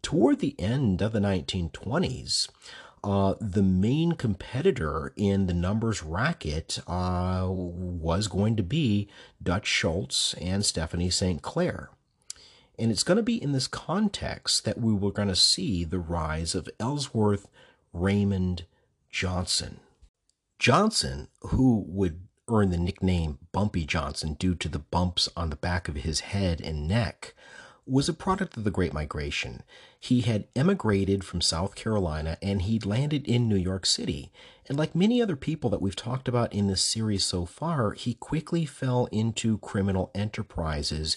Toward 0.00 0.38
the 0.38 0.54
end 0.60 1.02
of 1.02 1.10
the 1.10 1.18
1920s, 1.18 2.48
uh, 3.02 3.34
the 3.40 3.64
main 3.64 4.12
competitor 4.12 5.12
in 5.16 5.46
the 5.46 5.54
numbers 5.54 6.04
racket 6.04 6.78
uh, 6.86 7.48
was 7.48 8.28
going 8.28 8.54
to 8.54 8.62
be 8.62 9.08
Dutch 9.42 9.66
Schultz 9.66 10.34
and 10.34 10.64
Stephanie 10.64 11.10
St. 11.10 11.42
Clair. 11.42 11.90
And 12.78 12.92
it's 12.92 13.02
going 13.02 13.16
to 13.16 13.24
be 13.24 13.42
in 13.42 13.50
this 13.50 13.66
context 13.66 14.64
that 14.64 14.80
we 14.80 14.92
were 14.92 15.10
going 15.10 15.26
to 15.26 15.34
see 15.34 15.82
the 15.82 15.98
rise 15.98 16.54
of 16.54 16.68
Ellsworth 16.78 17.48
Raymond 17.92 18.66
Johnson. 19.10 19.80
Johnson, 20.58 21.28
who 21.40 21.84
would 21.86 22.22
earn 22.48 22.70
the 22.70 22.78
nickname 22.78 23.38
Bumpy 23.52 23.84
Johnson 23.84 24.34
due 24.34 24.54
to 24.56 24.68
the 24.68 24.78
bumps 24.78 25.28
on 25.36 25.50
the 25.50 25.56
back 25.56 25.88
of 25.88 25.96
his 25.96 26.20
head 26.20 26.60
and 26.60 26.88
neck, 26.88 27.34
was 27.86 28.08
a 28.08 28.12
product 28.12 28.56
of 28.56 28.64
the 28.64 28.70
Great 28.70 28.92
Migration. 28.92 29.62
He 29.98 30.22
had 30.22 30.48
emigrated 30.54 31.24
from 31.24 31.40
South 31.40 31.74
Carolina 31.74 32.36
and 32.42 32.62
he'd 32.62 32.84
landed 32.84 33.26
in 33.26 33.48
New 33.48 33.56
York 33.56 33.86
City. 33.86 34.30
And 34.66 34.76
like 34.76 34.94
many 34.94 35.22
other 35.22 35.36
people 35.36 35.70
that 35.70 35.80
we've 35.80 35.96
talked 35.96 36.28
about 36.28 36.52
in 36.52 36.66
this 36.66 36.82
series 36.82 37.24
so 37.24 37.46
far, 37.46 37.92
he 37.92 38.14
quickly 38.14 38.66
fell 38.66 39.06
into 39.06 39.58
criminal 39.58 40.10
enterprises 40.14 41.16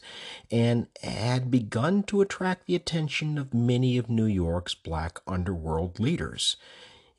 and 0.50 0.88
had 1.04 1.52
begun 1.52 2.04
to 2.04 2.22
attract 2.22 2.68
the 2.68 2.76
attention 2.76 3.38
of 3.38 3.54
many 3.54 3.98
of 3.98 4.10
New 4.10 4.26
York's 4.26 4.76
black 4.76 5.20
underworld 5.28 6.00
leaders. 6.00 6.56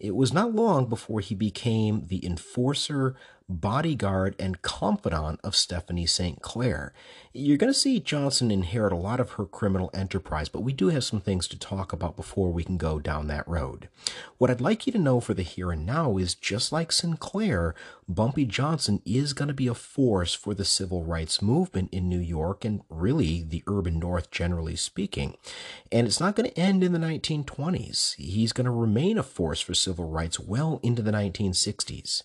It 0.02 0.16
was 0.16 0.32
not 0.32 0.52
long 0.52 0.86
before 0.86 1.20
he 1.20 1.36
became 1.36 2.08
the 2.08 2.26
enforcer, 2.26 3.14
bodyguard, 3.60 4.34
and 4.38 4.62
confidant 4.62 5.40
of 5.44 5.56
Stephanie 5.56 6.06
St. 6.06 6.40
Clair. 6.42 6.92
You're 7.32 7.56
going 7.56 7.72
to 7.72 7.78
see 7.78 7.98
Johnson 7.98 8.50
inherit 8.50 8.92
a 8.92 8.96
lot 8.96 9.18
of 9.18 9.32
her 9.32 9.46
criminal 9.46 9.90
enterprise, 9.94 10.48
but 10.48 10.62
we 10.62 10.72
do 10.72 10.88
have 10.88 11.04
some 11.04 11.20
things 11.20 11.48
to 11.48 11.58
talk 11.58 11.92
about 11.92 12.16
before 12.16 12.52
we 12.52 12.64
can 12.64 12.76
go 12.76 12.98
down 12.98 13.26
that 13.28 13.48
road. 13.48 13.88
What 14.36 14.50
I'd 14.50 14.60
like 14.60 14.86
you 14.86 14.92
to 14.92 14.98
know 14.98 15.20
for 15.20 15.32
the 15.32 15.42
here 15.42 15.70
and 15.72 15.86
now 15.86 16.18
is 16.18 16.34
just 16.34 16.72
like 16.72 16.92
Sinclair, 16.92 17.74
Bumpy 18.06 18.44
Johnson 18.44 19.00
is 19.06 19.32
going 19.32 19.48
to 19.48 19.54
be 19.54 19.66
a 19.66 19.74
force 19.74 20.34
for 20.34 20.52
the 20.52 20.64
civil 20.64 21.04
rights 21.04 21.40
movement 21.40 21.88
in 21.92 22.08
New 22.08 22.20
York 22.20 22.64
and 22.64 22.82
really 22.90 23.42
the 23.42 23.62
urban 23.66 23.98
North, 23.98 24.30
generally 24.30 24.76
speaking. 24.76 25.36
And 25.90 26.06
it's 26.06 26.20
not 26.20 26.36
going 26.36 26.50
to 26.50 26.58
end 26.58 26.84
in 26.84 26.92
the 26.92 26.98
1920s. 26.98 28.16
He's 28.16 28.52
going 28.52 28.66
to 28.66 28.70
remain 28.70 29.16
a 29.16 29.22
force 29.22 29.60
for 29.60 29.72
civil 29.72 30.08
rights 30.08 30.38
well 30.38 30.80
into 30.82 31.00
the 31.00 31.12
1960s. 31.12 32.22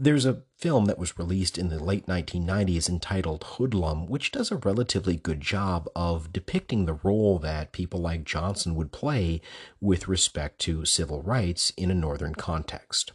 There's 0.00 0.26
a 0.26 0.42
film 0.56 0.84
that 0.84 0.98
was 0.98 1.18
released 1.18 1.58
in 1.58 1.70
the 1.70 1.82
late 1.82 2.06
1990s 2.06 2.88
entitled 2.88 3.42
Hoodlum, 3.42 4.06
which 4.06 4.30
does 4.30 4.52
a 4.52 4.56
relatively 4.56 5.16
good 5.16 5.40
job 5.40 5.88
of 5.96 6.32
depicting 6.32 6.84
the 6.84 7.00
role 7.02 7.40
that 7.40 7.72
people 7.72 7.98
like 7.98 8.22
Johnson 8.22 8.76
would 8.76 8.92
play 8.92 9.40
with 9.80 10.06
respect 10.06 10.60
to 10.60 10.84
civil 10.84 11.20
rights 11.22 11.72
in 11.76 11.90
a 11.90 11.96
northern 11.96 12.36
context. 12.36 13.10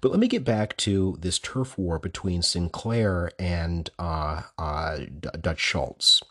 But 0.00 0.12
let 0.12 0.20
me 0.20 0.28
get 0.28 0.44
back 0.44 0.76
to 0.78 1.18
this 1.20 1.40
turf 1.40 1.76
war 1.76 1.98
between 1.98 2.42
Sinclair 2.42 3.32
and 3.36 3.90
uh, 3.98 4.42
uh, 4.56 5.00
Dutch 5.40 5.60
Schultz. 5.60 6.22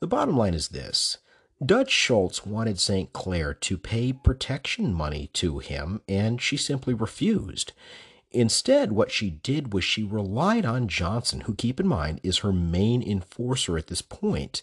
The 0.00 0.06
bottom 0.06 0.36
line 0.36 0.52
is 0.52 0.68
this. 0.68 1.16
Dutch 1.64 1.90
Schultz 1.90 2.44
wanted 2.44 2.78
St. 2.78 3.14
Clair 3.14 3.54
to 3.54 3.78
pay 3.78 4.12
protection 4.12 4.92
money 4.92 5.30
to 5.32 5.58
him, 5.58 6.02
and 6.06 6.40
she 6.40 6.58
simply 6.58 6.92
refused. 6.92 7.72
Instead, 8.30 8.92
what 8.92 9.10
she 9.10 9.30
did 9.30 9.72
was 9.72 9.84
she 9.84 10.02
relied 10.02 10.66
on 10.66 10.86
Johnson, 10.86 11.42
who, 11.42 11.54
keep 11.54 11.80
in 11.80 11.86
mind, 11.86 12.20
is 12.22 12.38
her 12.38 12.52
main 12.52 13.02
enforcer 13.02 13.78
at 13.78 13.86
this 13.86 14.02
point, 14.02 14.62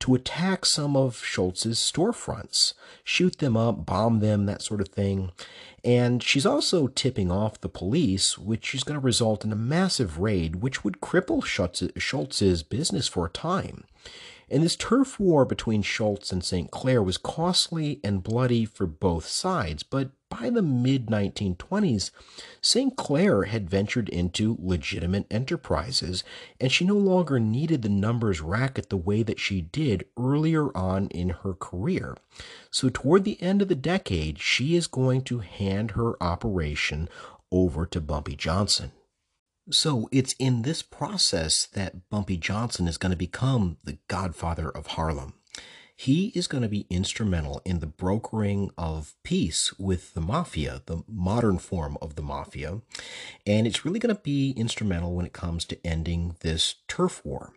to 0.00 0.14
attack 0.14 0.66
some 0.66 0.94
of 0.94 1.24
Schultz's 1.24 1.78
storefronts, 1.78 2.74
shoot 3.02 3.38
them 3.38 3.56
up, 3.56 3.86
bomb 3.86 4.20
them, 4.20 4.44
that 4.44 4.60
sort 4.60 4.82
of 4.82 4.88
thing. 4.88 5.32
And 5.82 6.22
she's 6.22 6.44
also 6.44 6.88
tipping 6.88 7.30
off 7.30 7.60
the 7.60 7.68
police, 7.68 8.36
which 8.36 8.74
is 8.74 8.84
going 8.84 9.00
to 9.00 9.04
result 9.04 9.44
in 9.44 9.52
a 9.52 9.56
massive 9.56 10.18
raid, 10.18 10.56
which 10.56 10.84
would 10.84 11.00
cripple 11.00 11.42
Schultz's 11.42 12.62
business 12.62 13.08
for 13.08 13.24
a 13.24 13.30
time. 13.30 13.84
And 14.48 14.62
this 14.62 14.76
turf 14.76 15.18
war 15.18 15.44
between 15.44 15.82
Schultz 15.82 16.30
and 16.30 16.44
St. 16.44 16.70
Clair 16.70 17.02
was 17.02 17.18
costly 17.18 18.00
and 18.04 18.22
bloody 18.22 18.64
for 18.64 18.86
both 18.86 19.26
sides, 19.26 19.82
but 19.82 20.10
by 20.28 20.50
the 20.50 20.62
mid 20.62 21.06
1920s, 21.06 22.10
St. 22.60 22.96
Clair 22.96 23.44
had 23.44 23.70
ventured 23.70 24.08
into 24.08 24.56
legitimate 24.60 25.26
enterprises, 25.30 26.22
and 26.60 26.70
she 26.70 26.84
no 26.84 26.96
longer 26.96 27.40
needed 27.40 27.82
the 27.82 27.88
numbers 27.88 28.40
racket 28.40 28.88
the 28.88 28.96
way 28.96 29.22
that 29.22 29.40
she 29.40 29.60
did 29.60 30.04
earlier 30.16 30.76
on 30.76 31.08
in 31.08 31.30
her 31.30 31.54
career. 31.54 32.16
So, 32.70 32.88
toward 32.88 33.24
the 33.24 33.40
end 33.42 33.62
of 33.62 33.68
the 33.68 33.74
decade, 33.74 34.38
she 34.38 34.76
is 34.76 34.86
going 34.86 35.22
to 35.22 35.38
hand 35.40 35.92
her 35.92 36.20
operation 36.22 37.08
over 37.50 37.86
to 37.86 38.00
Bumpy 38.00 38.36
Johnson. 38.36 38.92
So 39.70 40.08
it's 40.12 40.34
in 40.38 40.62
this 40.62 40.82
process 40.82 41.66
that 41.72 42.08
Bumpy 42.08 42.36
Johnson 42.36 42.86
is 42.86 42.98
going 42.98 43.10
to 43.10 43.16
become 43.16 43.78
the 43.82 43.98
godfather 44.06 44.70
of 44.70 44.86
Harlem. 44.88 45.34
He 45.98 46.26
is 46.34 46.46
going 46.46 46.62
to 46.62 46.68
be 46.68 46.86
instrumental 46.90 47.62
in 47.64 47.80
the 47.80 47.86
brokering 47.86 48.70
of 48.76 49.14
peace 49.22 49.72
with 49.78 50.12
the 50.12 50.20
mafia, 50.20 50.82
the 50.84 51.02
modern 51.08 51.56
form 51.56 51.96
of 52.02 52.16
the 52.16 52.22
mafia. 52.22 52.82
And 53.46 53.66
it's 53.66 53.82
really 53.82 53.98
going 53.98 54.14
to 54.14 54.20
be 54.20 54.50
instrumental 54.50 55.14
when 55.14 55.24
it 55.24 55.32
comes 55.32 55.64
to 55.64 55.86
ending 55.86 56.36
this 56.40 56.74
turf 56.86 57.24
war. 57.24 57.54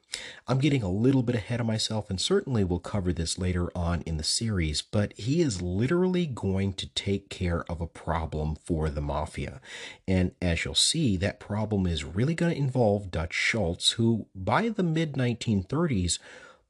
I'm 0.47 0.59
getting 0.59 0.81
a 0.81 0.89
little 0.89 1.21
bit 1.21 1.35
ahead 1.35 1.59
of 1.59 1.65
myself, 1.65 2.09
and 2.09 2.19
certainly 2.19 2.63
we'll 2.63 2.79
cover 2.79 3.11
this 3.11 3.37
later 3.37 3.69
on 3.75 4.03
in 4.03 4.15
the 4.15 4.23
series, 4.23 4.81
but 4.81 5.11
he 5.17 5.41
is 5.41 5.61
literally 5.61 6.25
going 6.25 6.73
to 6.73 6.87
take 6.87 7.29
care 7.29 7.65
of 7.69 7.81
a 7.81 7.87
problem 7.87 8.55
for 8.55 8.89
the 8.89 9.01
mafia. 9.01 9.59
And 10.07 10.31
as 10.41 10.63
you'll 10.63 10.75
see, 10.75 11.17
that 11.17 11.41
problem 11.41 11.85
is 11.85 12.05
really 12.05 12.35
going 12.35 12.53
to 12.53 12.57
involve 12.57 13.11
Dutch 13.11 13.33
Schultz, 13.33 13.91
who 13.91 14.27
by 14.33 14.69
the 14.69 14.83
mid 14.83 15.13
1930s 15.13 16.19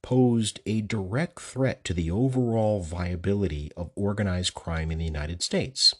posed 0.01 0.59
a 0.65 0.81
direct 0.81 1.39
threat 1.39 1.83
to 1.83 1.93
the 1.93 2.09
overall 2.11 2.81
viability 2.81 3.71
of 3.75 3.91
organized 3.95 4.53
crime 4.53 4.91
in 4.91 4.97
the 4.97 5.05
United 5.05 5.41
States. 5.41 5.95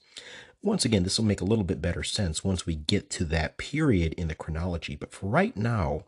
Once 0.62 0.84
again, 0.84 1.04
this 1.04 1.18
will 1.18 1.26
make 1.26 1.42
a 1.42 1.46
little 1.46 1.64
bit 1.64 1.82
better 1.82 2.04
sense 2.04 2.44
once 2.44 2.66
we 2.66 2.76
get 2.76 3.10
to 3.10 3.24
that 3.24 3.58
period 3.58 4.14
in 4.14 4.28
the 4.28 4.36
chronology. 4.36 4.96
But 4.96 5.14
for 5.14 5.28
right 5.28 5.56
now, 5.56 6.04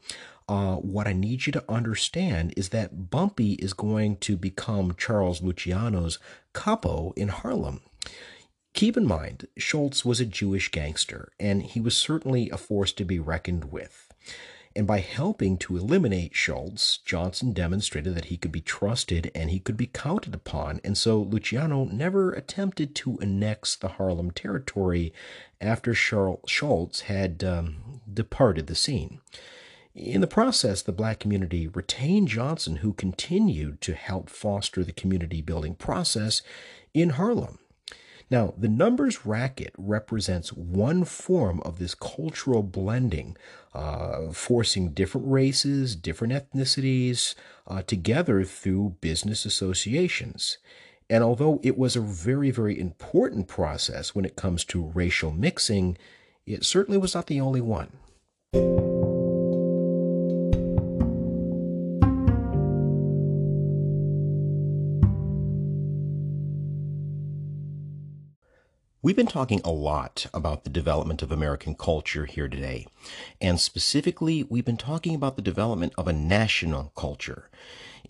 uh, 0.49 0.75
what 0.75 1.07
I 1.07 1.13
need 1.13 1.45
you 1.45 1.53
to 1.53 1.63
understand 1.69 2.53
is 2.57 2.69
that 2.69 3.09
Bumpy 3.09 3.53
is 3.53 3.71
going 3.71 4.17
to 4.17 4.35
become 4.35 4.95
Charles 4.97 5.41
Luciano's 5.41 6.19
capo 6.51 7.13
in 7.15 7.29
Harlem. 7.29 7.81
Keep 8.73 8.97
in 8.97 9.05
mind, 9.05 9.47
Schultz 9.57 10.03
was 10.03 10.19
a 10.19 10.25
Jewish 10.25 10.69
gangster, 10.69 11.31
and 11.39 11.63
he 11.63 11.79
was 11.79 11.95
certainly 11.95 12.49
a 12.49 12.57
force 12.57 12.91
to 12.93 13.05
be 13.05 13.19
reckoned 13.19 13.71
with. 13.71 14.11
And 14.73 14.87
by 14.87 14.99
helping 14.99 15.57
to 15.57 15.75
eliminate 15.75 16.35
Schultz, 16.35 16.99
Johnson 16.99 17.51
demonstrated 17.51 18.15
that 18.15 18.25
he 18.25 18.37
could 18.37 18.53
be 18.53 18.61
trusted 18.61 19.29
and 19.35 19.49
he 19.49 19.59
could 19.59 19.75
be 19.75 19.87
counted 19.87 20.33
upon. 20.33 20.79
And 20.83 20.97
so 20.97 21.19
Luciano 21.19 21.85
never 21.85 22.31
attempted 22.31 22.95
to 22.95 23.19
annex 23.19 23.75
the 23.75 23.89
Harlem 23.89 24.31
territory 24.31 25.13
after 25.59 25.93
Schultz 25.93 27.01
had 27.01 27.43
um, 27.43 28.01
departed 28.11 28.67
the 28.67 28.75
scene. 28.75 29.19
In 29.93 30.21
the 30.21 30.27
process, 30.27 30.81
the 30.81 30.93
black 30.93 31.19
community 31.19 31.67
retained 31.67 32.29
Johnson, 32.29 32.77
who 32.77 32.93
continued 32.93 33.81
to 33.81 33.93
help 33.93 34.29
foster 34.29 34.85
the 34.85 34.93
community 34.93 35.41
building 35.41 35.75
process 35.75 36.41
in 36.93 37.11
Harlem. 37.11 37.59
Now, 38.31 38.53
the 38.57 38.69
numbers 38.69 39.25
racket 39.25 39.73
represents 39.77 40.53
one 40.53 41.03
form 41.03 41.59
of 41.65 41.79
this 41.79 41.93
cultural 41.93 42.63
blending, 42.63 43.35
uh, 43.73 44.31
forcing 44.31 44.93
different 44.93 45.29
races, 45.29 45.97
different 45.97 46.31
ethnicities 46.31 47.35
uh, 47.67 47.81
together 47.81 48.45
through 48.45 48.95
business 49.01 49.45
associations. 49.45 50.59
And 51.09 51.25
although 51.25 51.59
it 51.61 51.77
was 51.77 51.97
a 51.97 52.01
very, 52.01 52.51
very 52.51 52.79
important 52.79 53.49
process 53.49 54.15
when 54.15 54.23
it 54.23 54.37
comes 54.37 54.63
to 54.65 54.91
racial 54.95 55.31
mixing, 55.31 55.97
it 56.45 56.63
certainly 56.63 56.97
was 56.97 57.13
not 57.13 57.27
the 57.27 57.41
only 57.41 57.59
one. 57.59 59.10
We've 69.03 69.15
been 69.15 69.25
talking 69.25 69.61
a 69.63 69.71
lot 69.71 70.27
about 70.31 70.63
the 70.63 70.69
development 70.69 71.23
of 71.23 71.31
American 71.31 71.73
culture 71.73 72.25
here 72.27 72.47
today. 72.47 72.85
And 73.41 73.59
specifically, 73.59 74.43
we've 74.43 74.63
been 74.63 74.77
talking 74.77 75.15
about 75.15 75.35
the 75.35 75.41
development 75.41 75.93
of 75.97 76.07
a 76.07 76.13
national 76.13 76.91
culture. 76.95 77.49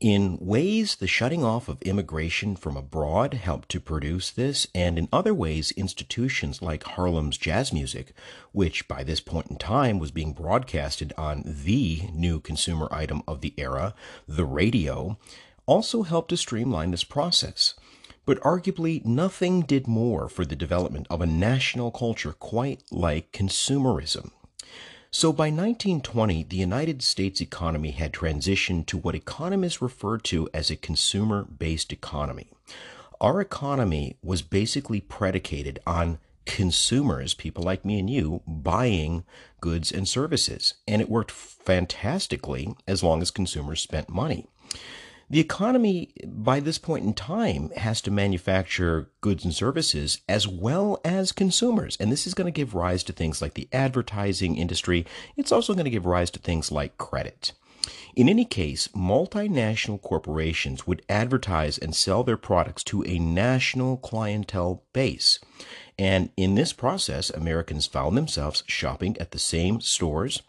In 0.01 0.37
ways, 0.41 0.95
the 0.95 1.07
shutting 1.07 1.45
off 1.45 1.69
of 1.69 1.81
immigration 1.83 2.57
from 2.57 2.75
abroad 2.75 3.35
helped 3.35 3.69
to 3.69 3.79
produce 3.79 4.31
this, 4.31 4.67
and 4.75 4.97
in 4.97 5.07
other 5.13 5.33
ways, 5.33 5.71
institutions 5.77 6.61
like 6.61 6.83
Harlem's 6.83 7.37
jazz 7.37 7.71
music, 7.71 8.11
which 8.51 8.89
by 8.89 9.01
this 9.05 9.21
point 9.21 9.47
in 9.49 9.55
time 9.55 9.97
was 9.97 10.11
being 10.11 10.33
broadcasted 10.33 11.13
on 11.17 11.43
the 11.45 12.09
new 12.11 12.41
consumer 12.41 12.89
item 12.91 13.23
of 13.29 13.39
the 13.39 13.53
era, 13.57 13.95
the 14.27 14.43
radio, 14.43 15.17
also 15.65 16.03
helped 16.03 16.31
to 16.31 16.35
streamline 16.35 16.91
this 16.91 17.05
process. 17.05 17.75
But 18.25 18.39
arguably, 18.41 19.03
nothing 19.03 19.61
did 19.61 19.87
more 19.87 20.29
for 20.29 20.45
the 20.45 20.55
development 20.55 21.07
of 21.09 21.21
a 21.21 21.25
national 21.25 21.91
culture 21.91 22.33
quite 22.33 22.83
like 22.91 23.31
consumerism. 23.31 24.31
So 25.13 25.33
by 25.33 25.47
1920, 25.47 26.43
the 26.43 26.55
United 26.55 27.01
States 27.01 27.41
economy 27.41 27.91
had 27.91 28.13
transitioned 28.13 28.85
to 28.85 28.97
what 28.97 29.15
economists 29.15 29.81
refer 29.81 30.17
to 30.19 30.47
as 30.53 30.71
a 30.71 30.77
consumer 30.77 31.43
based 31.43 31.91
economy. 31.91 32.47
Our 33.19 33.41
economy 33.41 34.17
was 34.23 34.41
basically 34.41 35.01
predicated 35.01 35.79
on 35.85 36.19
consumers, 36.45 37.33
people 37.33 37.63
like 37.63 37.83
me 37.83 37.99
and 37.99 38.09
you, 38.09 38.41
buying 38.47 39.25
goods 39.59 39.91
and 39.91 40.07
services. 40.07 40.75
And 40.87 41.01
it 41.01 41.09
worked 41.09 41.31
fantastically 41.31 42.73
as 42.87 43.03
long 43.03 43.21
as 43.21 43.31
consumers 43.31 43.81
spent 43.81 44.09
money. 44.09 44.47
The 45.31 45.39
economy, 45.39 46.09
by 46.25 46.59
this 46.59 46.77
point 46.77 47.05
in 47.05 47.13
time, 47.13 47.69
has 47.77 48.01
to 48.01 48.11
manufacture 48.11 49.11
goods 49.21 49.45
and 49.45 49.53
services 49.55 50.19
as 50.27 50.45
well 50.45 50.99
as 51.05 51.31
consumers. 51.31 51.95
And 52.01 52.11
this 52.11 52.27
is 52.27 52.33
going 52.33 52.47
to 52.47 52.51
give 52.51 52.75
rise 52.75 53.01
to 53.05 53.13
things 53.13 53.41
like 53.41 53.53
the 53.53 53.69
advertising 53.71 54.57
industry. 54.57 55.05
It's 55.37 55.53
also 55.53 55.73
going 55.73 55.85
to 55.85 55.89
give 55.89 56.05
rise 56.05 56.31
to 56.31 56.39
things 56.39 56.69
like 56.69 56.97
credit. 56.97 57.53
In 58.13 58.27
any 58.27 58.43
case, 58.43 58.89
multinational 58.89 60.01
corporations 60.01 60.85
would 60.85 61.01
advertise 61.07 61.77
and 61.77 61.95
sell 61.95 62.25
their 62.25 62.35
products 62.35 62.83
to 62.85 63.05
a 63.05 63.17
national 63.17 63.95
clientele 63.95 64.83
base. 64.91 65.39
And 65.97 66.29
in 66.35 66.55
this 66.55 66.73
process, 66.73 67.29
Americans 67.29 67.85
found 67.85 68.17
themselves 68.17 68.65
shopping 68.67 69.15
at 69.17 69.31
the 69.31 69.39
same 69.39 69.79
stores, 69.79 70.41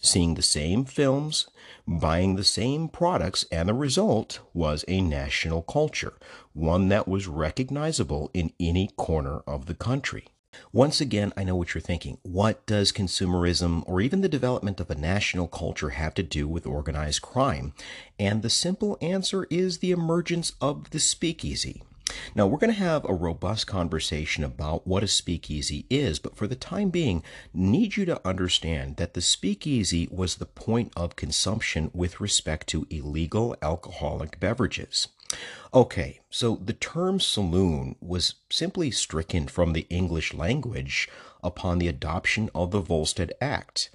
seeing 0.00 0.34
the 0.34 0.42
same 0.42 0.84
films, 0.84 1.48
buying 1.86 2.36
the 2.36 2.44
same 2.44 2.88
products, 2.88 3.44
and 3.50 3.68
the 3.68 3.74
result 3.74 4.40
was 4.52 4.84
a 4.88 5.00
national 5.00 5.62
culture, 5.62 6.14
one 6.52 6.88
that 6.88 7.08
was 7.08 7.26
recognizable 7.26 8.30
in 8.34 8.52
any 8.58 8.88
corner 8.96 9.40
of 9.46 9.66
the 9.66 9.74
country. 9.74 10.26
Once 10.72 11.00
again, 11.00 11.32
I 11.36 11.44
know 11.44 11.54
what 11.54 11.74
you're 11.74 11.80
thinking. 11.80 12.18
What 12.22 12.64
does 12.66 12.90
consumerism 12.90 13.84
or 13.86 14.00
even 14.00 14.22
the 14.22 14.28
development 14.28 14.80
of 14.80 14.90
a 14.90 14.94
national 14.94 15.46
culture 15.46 15.90
have 15.90 16.14
to 16.14 16.22
do 16.22 16.48
with 16.48 16.66
organized 16.66 17.22
crime? 17.22 17.74
And 18.18 18.42
the 18.42 18.50
simple 18.50 18.98
answer 19.00 19.46
is 19.50 19.78
the 19.78 19.90
emergence 19.90 20.52
of 20.60 20.90
the 20.90 20.98
speakeasy. 20.98 21.82
Now, 22.34 22.46
we're 22.46 22.58
going 22.58 22.72
to 22.72 22.78
have 22.78 23.04
a 23.04 23.14
robust 23.14 23.66
conversation 23.66 24.44
about 24.44 24.86
what 24.86 25.02
a 25.02 25.08
speakeasy 25.08 25.86
is, 25.90 26.18
but 26.18 26.36
for 26.36 26.46
the 26.46 26.56
time 26.56 26.90
being, 26.90 27.22
need 27.52 27.96
you 27.96 28.04
to 28.06 28.26
understand 28.26 28.96
that 28.96 29.14
the 29.14 29.20
speakeasy 29.20 30.08
was 30.10 30.36
the 30.36 30.46
point 30.46 30.92
of 30.96 31.16
consumption 31.16 31.90
with 31.92 32.20
respect 32.20 32.66
to 32.68 32.86
illegal 32.90 33.56
alcoholic 33.62 34.40
beverages. 34.40 35.08
Okay, 35.74 36.20
so 36.30 36.56
the 36.56 36.72
term 36.72 37.20
saloon 37.20 37.96
was 38.00 38.36
simply 38.50 38.90
stricken 38.90 39.46
from 39.46 39.72
the 39.72 39.86
English 39.90 40.32
language 40.32 41.08
upon 41.42 41.78
the 41.78 41.88
adoption 41.88 42.48
of 42.54 42.70
the 42.70 42.80
Volstead 42.80 43.32
Act. 43.40 43.90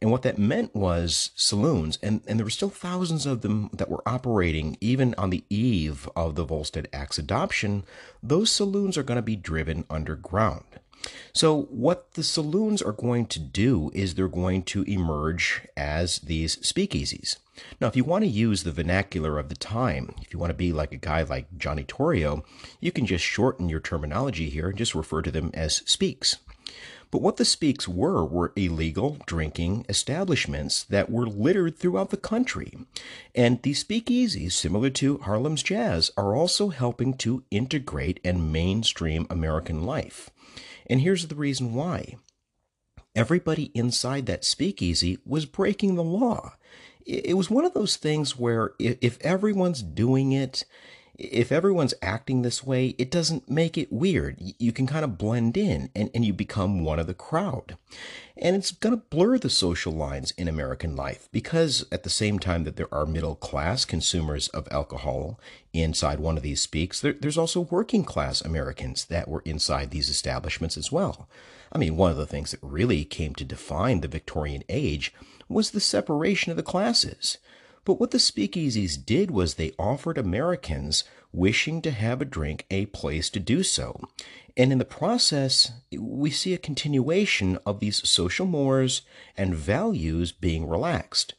And 0.00 0.10
what 0.10 0.22
that 0.22 0.38
meant 0.38 0.74
was 0.74 1.30
saloons, 1.34 1.98
and, 2.02 2.22
and 2.26 2.38
there 2.38 2.44
were 2.44 2.50
still 2.50 2.70
thousands 2.70 3.26
of 3.26 3.42
them 3.42 3.68
that 3.72 3.90
were 3.90 4.02
operating 4.06 4.78
even 4.80 5.14
on 5.18 5.30
the 5.30 5.44
eve 5.50 6.08
of 6.16 6.36
the 6.36 6.44
Volstead 6.44 6.88
Act's 6.92 7.18
adoption, 7.18 7.84
those 8.22 8.50
saloons 8.50 8.96
are 8.96 9.02
going 9.02 9.16
to 9.16 9.22
be 9.22 9.36
driven 9.36 9.84
underground. 9.90 10.64
So, 11.32 11.62
what 11.70 12.12
the 12.14 12.22
saloons 12.22 12.82
are 12.82 12.92
going 12.92 13.26
to 13.26 13.38
do 13.38 13.90
is 13.94 14.14
they're 14.14 14.28
going 14.28 14.64
to 14.64 14.82
emerge 14.82 15.66
as 15.76 16.18
these 16.18 16.56
speakeasies. 16.56 17.36
Now, 17.80 17.88
if 17.88 17.96
you 17.96 18.04
want 18.04 18.24
to 18.24 18.30
use 18.30 18.62
the 18.62 18.72
vernacular 18.72 19.38
of 19.38 19.48
the 19.48 19.54
time, 19.54 20.14
if 20.20 20.32
you 20.32 20.38
want 20.38 20.50
to 20.50 20.54
be 20.54 20.72
like 20.72 20.92
a 20.92 20.96
guy 20.96 21.22
like 21.22 21.56
Johnny 21.56 21.84
Torrio, 21.84 22.42
you 22.80 22.92
can 22.92 23.06
just 23.06 23.24
shorten 23.24 23.68
your 23.68 23.80
terminology 23.80 24.50
here 24.50 24.68
and 24.68 24.78
just 24.78 24.94
refer 24.94 25.22
to 25.22 25.30
them 25.30 25.50
as 25.54 25.82
speaks. 25.86 26.36
But 27.10 27.22
what 27.22 27.38
the 27.38 27.44
speaks 27.44 27.88
were 27.88 28.24
were 28.24 28.52
illegal 28.54 29.18
drinking 29.26 29.84
establishments 29.88 30.84
that 30.84 31.10
were 31.10 31.26
littered 31.26 31.76
throughout 31.76 32.10
the 32.10 32.16
country. 32.16 32.78
And 33.34 33.60
these 33.62 33.82
speakeasies, 33.82 34.52
similar 34.52 34.90
to 34.90 35.18
Harlem's 35.18 35.62
Jazz, 35.62 36.12
are 36.16 36.36
also 36.36 36.68
helping 36.68 37.14
to 37.14 37.42
integrate 37.50 38.20
and 38.24 38.52
mainstream 38.52 39.26
American 39.28 39.82
life. 39.84 40.30
And 40.88 41.00
here's 41.00 41.26
the 41.26 41.34
reason 41.34 41.74
why. 41.74 42.16
Everybody 43.16 43.72
inside 43.74 44.26
that 44.26 44.44
speakeasy 44.44 45.18
was 45.26 45.46
breaking 45.46 45.96
the 45.96 46.04
law. 46.04 46.54
It 47.04 47.36
was 47.36 47.50
one 47.50 47.64
of 47.64 47.74
those 47.74 47.96
things 47.96 48.38
where 48.38 48.74
if 48.78 49.20
everyone's 49.20 49.82
doing 49.82 50.30
it, 50.30 50.64
if 51.20 51.52
everyone's 51.52 51.92
acting 52.00 52.40
this 52.40 52.64
way, 52.64 52.94
it 52.96 53.10
doesn't 53.10 53.50
make 53.50 53.76
it 53.76 53.92
weird. 53.92 54.38
You 54.58 54.72
can 54.72 54.86
kind 54.86 55.04
of 55.04 55.18
blend 55.18 55.56
in 55.56 55.90
and, 55.94 56.10
and 56.14 56.24
you 56.24 56.32
become 56.32 56.82
one 56.82 56.98
of 56.98 57.06
the 57.06 57.14
crowd. 57.14 57.76
And 58.38 58.56
it's 58.56 58.70
going 58.70 58.94
to 58.94 59.04
blur 59.10 59.38
the 59.38 59.50
social 59.50 59.92
lines 59.92 60.30
in 60.32 60.48
American 60.48 60.96
life 60.96 61.28
because 61.30 61.84
at 61.92 62.04
the 62.04 62.10
same 62.10 62.38
time 62.38 62.64
that 62.64 62.76
there 62.76 62.92
are 62.92 63.04
middle 63.04 63.34
class 63.34 63.84
consumers 63.84 64.48
of 64.48 64.66
alcohol 64.70 65.38
inside 65.74 66.20
one 66.20 66.38
of 66.38 66.42
these 66.42 66.62
speaks, 66.62 67.00
there, 67.00 67.12
there's 67.12 67.38
also 67.38 67.60
working 67.60 68.02
class 68.02 68.40
Americans 68.40 69.04
that 69.04 69.28
were 69.28 69.42
inside 69.44 69.90
these 69.90 70.08
establishments 70.08 70.78
as 70.78 70.90
well. 70.90 71.28
I 71.70 71.78
mean, 71.78 71.96
one 71.96 72.10
of 72.10 72.16
the 72.16 72.26
things 72.26 72.52
that 72.52 72.60
really 72.62 73.04
came 73.04 73.34
to 73.34 73.44
define 73.44 74.00
the 74.00 74.08
Victorian 74.08 74.64
age 74.70 75.12
was 75.48 75.70
the 75.70 75.80
separation 75.80 76.50
of 76.50 76.56
the 76.56 76.62
classes. 76.62 77.36
But 77.84 77.98
what 77.98 78.10
the 78.10 78.18
speakeasies 78.18 79.04
did 79.04 79.30
was 79.30 79.54
they 79.54 79.72
offered 79.78 80.18
Americans 80.18 81.04
wishing 81.32 81.80
to 81.82 81.90
have 81.90 82.20
a 82.20 82.24
drink 82.26 82.66
a 82.70 82.86
place 82.86 83.30
to 83.30 83.40
do 83.40 83.62
so. 83.62 84.00
And 84.56 84.72
in 84.72 84.78
the 84.78 84.84
process, 84.84 85.72
we 85.96 86.30
see 86.30 86.52
a 86.52 86.58
continuation 86.58 87.58
of 87.64 87.80
these 87.80 88.06
social 88.08 88.46
mores 88.46 89.02
and 89.36 89.54
values 89.54 90.32
being 90.32 90.68
relaxed. 90.68 91.34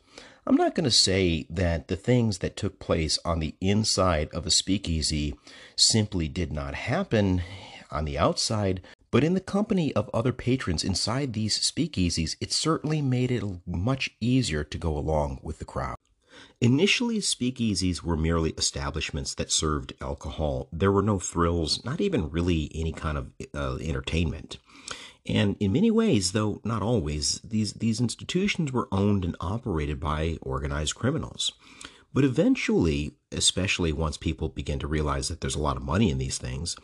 I'm 0.48 0.56
not 0.56 0.74
going 0.74 0.86
to 0.86 0.92
say 0.92 1.46
that 1.50 1.88
the 1.88 1.96
things 1.96 2.40
that 2.40 2.58
took 2.58 2.80
place 2.80 3.20
on 3.24 3.40
the 3.40 3.54
inside 3.62 4.30
of 4.34 4.48
a 4.48 4.52
speakeasy 4.52 5.36
simply 5.76 6.28
did 6.28 6.52
not 6.52 6.74
happen 6.74 7.44
on 7.92 8.06
the 8.06 8.18
outside, 8.18 8.82
but 9.12 9.24
in 9.24 9.36
the 9.36 9.40
company 9.40 9.94
of 9.94 10.10
other 10.14 10.34
patrons 10.34 10.84
inside 10.84 11.34
these 11.34 11.60
speakeasies, 11.60 12.38
it 12.42 12.52
certainly 12.52 13.02
made 13.02 13.30
it 13.30 13.44
much 13.68 14.10
easier 14.20 14.64
to 14.64 14.78
go 14.80 14.98
along 14.98 15.40
with 15.44 15.60
the 15.60 15.66
crowd. 15.66 15.96
Initially, 16.60 17.20
speakeasies 17.20 18.04
were 18.04 18.18
merely 18.18 18.52
establishments 18.52 19.34
that 19.36 19.52
served 19.52 19.94
alcohol. 20.02 20.70
There 20.72 20.92
were 20.92 21.02
no 21.02 21.20
thrills, 21.20 21.84
not 21.84 22.00
even 22.02 22.30
really 22.30 22.72
any 22.76 22.92
kind 22.92 23.18
of 23.18 23.32
uh, 23.54 23.78
entertainment. 23.82 24.58
And 25.26 25.56
in 25.60 25.74
many 25.74 25.92
ways, 25.92 26.32
though 26.32 26.62
not 26.64 26.82
always, 26.82 27.40
these, 27.44 27.74
these 27.74 28.02
institutions 28.02 28.72
were 28.72 28.88
owned 28.92 29.24
and 29.24 29.36
operated 29.40 30.00
by 30.00 30.38
organized 30.42 30.96
criminals. 30.96 31.52
But 32.14 32.24
eventually, 32.24 33.16
especially 33.32 33.94
once 33.94 34.18
people 34.18 34.50
begin 34.50 34.80
to 34.80 34.88
realize 34.88 35.30
that 35.30 35.42
there's 35.42 35.56
a 35.56 35.62
lot 35.62 35.78
of 35.78 35.84
money 35.84 36.10
in 36.10 36.18
these 36.18 36.38
things, 36.38 36.76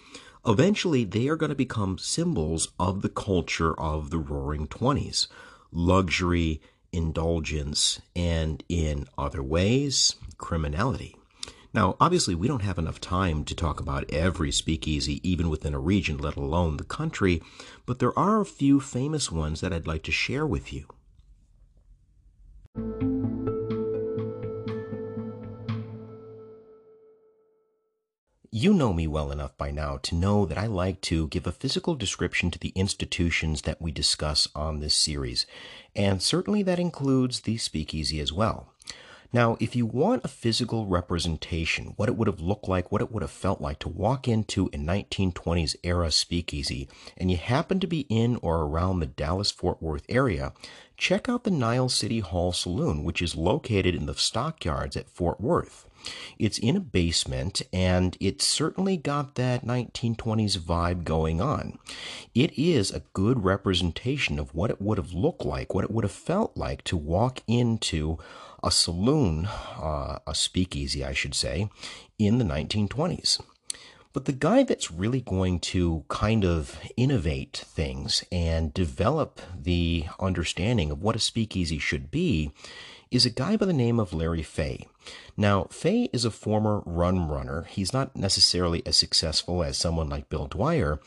eventually 0.45 1.03
they 1.03 1.27
are 1.27 1.35
going 1.35 1.49
to 1.49 1.55
become 1.55 1.97
symbols 1.97 2.69
of 2.79 3.01
the 3.01 3.09
culture 3.09 3.77
of 3.79 4.09
the 4.09 4.19
roaring 4.19 4.67
20s 4.67 5.27
luxury 5.71 6.61
indulgence, 6.97 8.01
and 8.15 8.63
in 8.67 9.05
other 9.17 9.43
ways, 9.43 10.15
criminality. 10.37 11.15
Now, 11.73 11.95
obviously, 11.99 12.33
we 12.33 12.47
don't 12.47 12.63
have 12.63 12.79
enough 12.79 12.99
time 12.99 13.43
to 13.45 13.55
talk 13.55 13.79
about 13.79 14.11
every 14.11 14.51
speakeasy, 14.51 15.21
even 15.27 15.47
within 15.47 15.75
a 15.75 15.79
region, 15.79 16.17
let 16.17 16.35
alone 16.35 16.77
the 16.77 16.83
country, 16.83 17.41
but 17.85 17.99
there 17.99 18.17
are 18.17 18.41
a 18.41 18.45
few 18.45 18.79
famous 18.79 19.31
ones 19.31 19.61
that 19.61 19.71
I'd 19.71 19.85
like 19.85 20.03
to 20.03 20.11
share 20.11 20.47
with 20.47 20.73
you. 20.73 20.85
You 28.51 28.73
know 28.73 28.93
me 28.93 29.07
well 29.07 29.31
enough 29.31 29.57
by 29.57 29.71
now 29.71 29.97
to 30.03 30.15
know 30.15 30.45
that 30.45 30.57
I 30.57 30.67
like 30.67 31.01
to 31.01 31.27
give 31.27 31.45
a 31.45 31.51
physical 31.51 31.95
description 31.95 32.49
to 32.51 32.59
the 32.59 32.71
institutions 32.75 33.63
that 33.63 33.81
we 33.81 33.91
discuss 33.91 34.47
on 34.55 34.79
this 34.79 34.95
series, 34.95 35.45
and 35.93 36.23
certainly 36.23 36.63
that 36.63 36.79
includes 36.79 37.41
the 37.41 37.57
speakeasy 37.57 38.21
as 38.21 38.31
well. 38.31 38.71
Now, 39.33 39.57
if 39.59 39.75
you 39.75 39.85
want 39.85 40.23
a 40.23 40.29
physical 40.29 40.85
representation, 40.85 41.93
what 41.97 42.07
it 42.07 42.15
would 42.15 42.27
have 42.27 42.39
looked 42.39 42.69
like, 42.69 42.89
what 42.89 43.01
it 43.01 43.11
would 43.11 43.21
have 43.21 43.31
felt 43.31 43.59
like 43.59 43.79
to 43.79 43.89
walk 43.89 44.29
into 44.29 44.67
a 44.67 44.77
1920s 44.77 45.75
era 45.83 46.09
speakeasy, 46.09 46.87
and 47.17 47.29
you 47.29 47.35
happen 47.35 47.81
to 47.81 47.87
be 47.87 48.05
in 48.07 48.37
or 48.37 48.61
around 48.61 48.99
the 48.99 49.05
Dallas 49.05 49.51
Fort 49.51 49.83
Worth 49.83 50.05
area, 50.07 50.53
check 50.95 51.27
out 51.27 51.43
the 51.43 51.51
Nile 51.51 51.89
City 51.89 52.21
Hall 52.21 52.53
Saloon, 52.53 53.03
which 53.03 53.21
is 53.21 53.35
located 53.35 53.93
in 53.93 54.05
the 54.05 54.15
stockyards 54.15 54.95
at 54.95 55.09
Fort 55.09 55.41
Worth. 55.41 55.86
It's 56.37 56.57
in 56.57 56.75
a 56.75 56.81
basement, 56.81 57.61
and 57.73 58.17
it's 58.19 58.45
certainly 58.45 58.97
got 58.97 59.35
that 59.35 59.65
1920s 59.65 60.57
vibe 60.57 61.03
going 61.03 61.41
on. 61.41 61.77
It 62.35 62.57
is 62.57 62.91
a 62.91 63.03
good 63.13 63.43
representation 63.43 64.39
of 64.39 64.53
what 64.53 64.69
it 64.69 64.81
would 64.81 64.97
have 64.97 65.13
looked 65.13 65.45
like, 65.45 65.73
what 65.73 65.83
it 65.83 65.91
would 65.91 66.03
have 66.03 66.11
felt 66.11 66.55
like 66.55 66.83
to 66.85 66.97
walk 66.97 67.41
into 67.47 68.17
a 68.63 68.71
saloon, 68.71 69.45
uh, 69.45 70.19
a 70.25 70.35
speakeasy, 70.35 71.03
I 71.03 71.13
should 71.13 71.35
say, 71.35 71.69
in 72.17 72.37
the 72.37 72.45
1920s. 72.45 73.41
But 74.13 74.25
the 74.25 74.31
guy 74.31 74.63
that's 74.63 74.89
really 74.89 75.21
going 75.21 75.59
to 75.59 76.03
kind 76.07 76.43
of 76.43 76.79
innovate 76.97 77.55
things 77.55 78.23
and 78.31 78.73
develop 78.73 79.39
the 79.55 80.05
understanding 80.19 80.89
of 80.89 81.03
what 81.03 81.15
a 81.15 81.19
speakeasy 81.19 81.77
should 81.77 82.09
be 82.09 82.51
is 83.11 83.25
a 83.25 83.29
guy 83.29 83.57
by 83.57 83.65
the 83.65 83.73
name 83.73 83.99
of 83.99 84.13
Larry 84.13 84.43
Fay. 84.43 84.87
Now, 85.35 85.65
Fay 85.65 86.09
is 86.11 86.25
a 86.25 86.31
former 86.31 86.81
rum 86.85 87.31
runner. 87.31 87.65
He's 87.69 87.93
not 87.93 88.15
necessarily 88.15 88.85
as 88.85 88.97
successful 88.97 89.63
as 89.63 89.77
someone 89.77 90.09
like 90.09 90.29
Bill 90.29 90.47
Dwyer, 90.47 90.99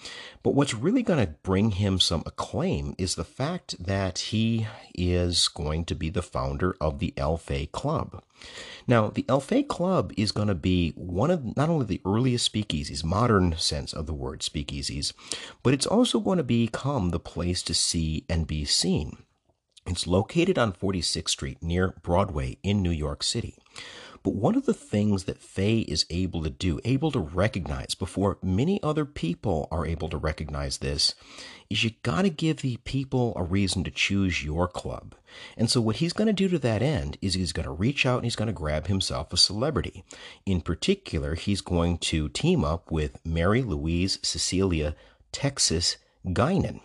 but 0.43 0.55
what's 0.55 0.73
really 0.73 1.03
going 1.03 1.25
to 1.25 1.35
bring 1.43 1.73
him 1.73 1.99
some 1.99 2.23
acclaim 2.25 2.95
is 2.97 3.15
the 3.15 3.25
fact 3.25 3.77
that 3.85 4.19
he 4.19 4.67
is 4.95 5.49
going 5.49 5.85
to 5.87 5.95
be 5.95 6.09
the 6.09 6.23
founder 6.23 6.77
of 6.81 6.99
the 6.99 7.13
El 7.17 7.37
Fey 7.37 7.67
Club. 7.67 8.23
Now, 8.87 9.09
the 9.09 9.25
El 9.29 9.41
Fey 9.41 9.63
Club 9.63 10.13
is 10.17 10.33
going 10.33 10.49
to 10.49 10.55
be 10.55 10.91
one 10.91 11.31
of 11.31 11.57
not 11.57 11.69
only 11.69 11.87
the 11.87 12.01
earliest 12.07 12.51
speakeasies, 12.51 13.05
modern 13.05 13.57
sense 13.59 13.93
of 13.93 14.07
the 14.07 14.15
word 14.15 14.41
speakeasies, 14.41 15.13
but 15.63 15.75
it's 15.75 15.87
also 15.87 16.21
going 16.21 16.39
to 16.39 16.45
become 16.45 17.11
the 17.11 17.21
place 17.21 17.63
to 17.65 17.75
see 17.75 18.25
and 18.29 18.47
be 18.47 18.65
seen. 18.65 19.19
It's 19.91 20.07
located 20.07 20.57
on 20.57 20.73
46th 20.73 21.31
Street 21.31 21.61
near 21.61 21.97
Broadway 22.03 22.59
in 22.63 22.81
New 22.81 22.93
York 22.93 23.25
City. 23.25 23.57
But 24.23 24.35
one 24.35 24.55
of 24.55 24.65
the 24.65 24.73
things 24.73 25.25
that 25.25 25.43
Fay 25.43 25.79
is 25.81 26.07
able 26.11 26.45
to 26.45 26.51
do, 26.51 26.79
able 26.85 27.11
to 27.11 27.19
recognize 27.19 27.97
before 27.97 28.39
many 28.41 28.81
other 28.85 29.05
people 29.05 29.67
are 29.73 29.85
able 29.85 30.09
to 30.11 30.17
recognize 30.17 30.79
this, 30.79 31.17
is 31.69 31.83
you 31.83 31.91
got 32.05 32.23
to 32.23 32.31
give 32.31 32.59
the 32.59 32.77
people 32.85 33.33
a 33.35 33.43
reason 33.43 33.83
to 33.83 33.91
choose 33.91 34.45
your 34.45 34.69
club. 34.69 35.17
And 35.57 35.69
so 35.69 35.81
what 35.81 35.97
he's 35.97 36.13
going 36.13 36.29
to 36.29 36.33
do 36.33 36.49
to 36.51 36.59
that 36.61 36.83
end 36.83 37.19
is 37.21 37.35
he's 37.35 37.53
going 37.53 37.67
to 37.67 37.73
reach 37.73 38.07
out 38.07 38.19
and 38.19 38.25
he's 38.25 38.37
going 38.37 38.47
to 38.47 38.53
grab 38.53 38.87
himself 38.87 39.33
a 39.33 39.37
celebrity. 39.37 40.05
In 40.47 40.61
particular, 40.61 41.35
he's 41.35 41.63
going 41.63 41.99
to 41.99 42.29
team 42.29 42.65
up 42.65 42.93
with 42.93 43.19
Mary 43.27 43.63
Louise 43.63 44.21
Cecilia 44.23 44.95
Texas 45.33 45.97
Guinan. 46.25 46.81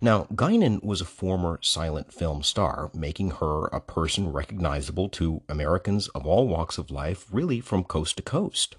Now, 0.00 0.26
Guinan 0.34 0.82
was 0.82 1.00
a 1.00 1.06
former 1.06 1.58
silent 1.62 2.12
film 2.12 2.42
star, 2.42 2.90
making 2.92 3.32
her 3.32 3.66
a 3.66 3.80
person 3.80 4.32
recognizable 4.32 5.08
to 5.10 5.42
Americans 5.48 6.08
of 6.08 6.26
all 6.26 6.48
walks 6.48 6.78
of 6.78 6.90
life, 6.90 7.26
really 7.30 7.60
from 7.60 7.84
coast 7.84 8.16
to 8.16 8.22
coast. 8.22 8.76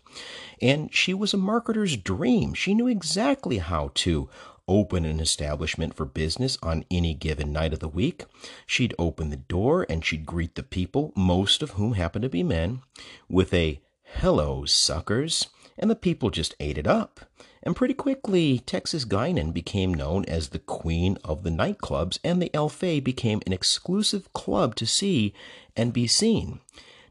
And 0.61 0.93
she 0.93 1.13
was 1.13 1.33
a 1.33 1.37
marketer's 1.37 1.95
dream. 1.95 2.53
She 2.53 2.73
knew 2.73 2.87
exactly 2.87 3.59
how 3.59 3.91
to 3.95 4.29
open 4.67 5.05
an 5.05 5.19
establishment 5.19 5.93
for 5.93 6.05
business 6.05 6.57
on 6.63 6.85
any 6.89 7.13
given 7.13 7.51
night 7.51 7.73
of 7.73 7.79
the 7.79 7.87
week. 7.87 8.25
She'd 8.65 8.95
open 8.97 9.29
the 9.29 9.37
door 9.37 9.85
and 9.89 10.03
she'd 10.05 10.25
greet 10.25 10.55
the 10.55 10.63
people, 10.63 11.11
most 11.15 11.61
of 11.61 11.71
whom 11.71 11.93
happened 11.93 12.23
to 12.23 12.29
be 12.29 12.43
men, 12.43 12.81
with 13.27 13.53
a 13.53 13.81
hello, 14.03 14.65
suckers, 14.65 15.47
and 15.77 15.89
the 15.89 15.95
people 15.95 16.29
just 16.29 16.55
ate 16.59 16.77
it 16.77 16.87
up. 16.87 17.21
And 17.65 17.75
pretty 17.75 17.93
quickly, 17.93 18.59
Texas 18.59 19.05
Guinan 19.05 19.53
became 19.53 19.93
known 19.93 20.25
as 20.25 20.49
the 20.49 20.59
queen 20.59 21.17
of 21.23 21.43
the 21.43 21.49
nightclubs, 21.49 22.19
and 22.23 22.41
the 22.41 22.53
El 22.53 22.67
Fey 22.67 22.99
became 22.99 23.41
an 23.45 23.53
exclusive 23.53 24.31
club 24.33 24.75
to 24.75 24.85
see 24.85 25.33
and 25.75 25.93
be 25.93 26.05
seen. 26.05 26.59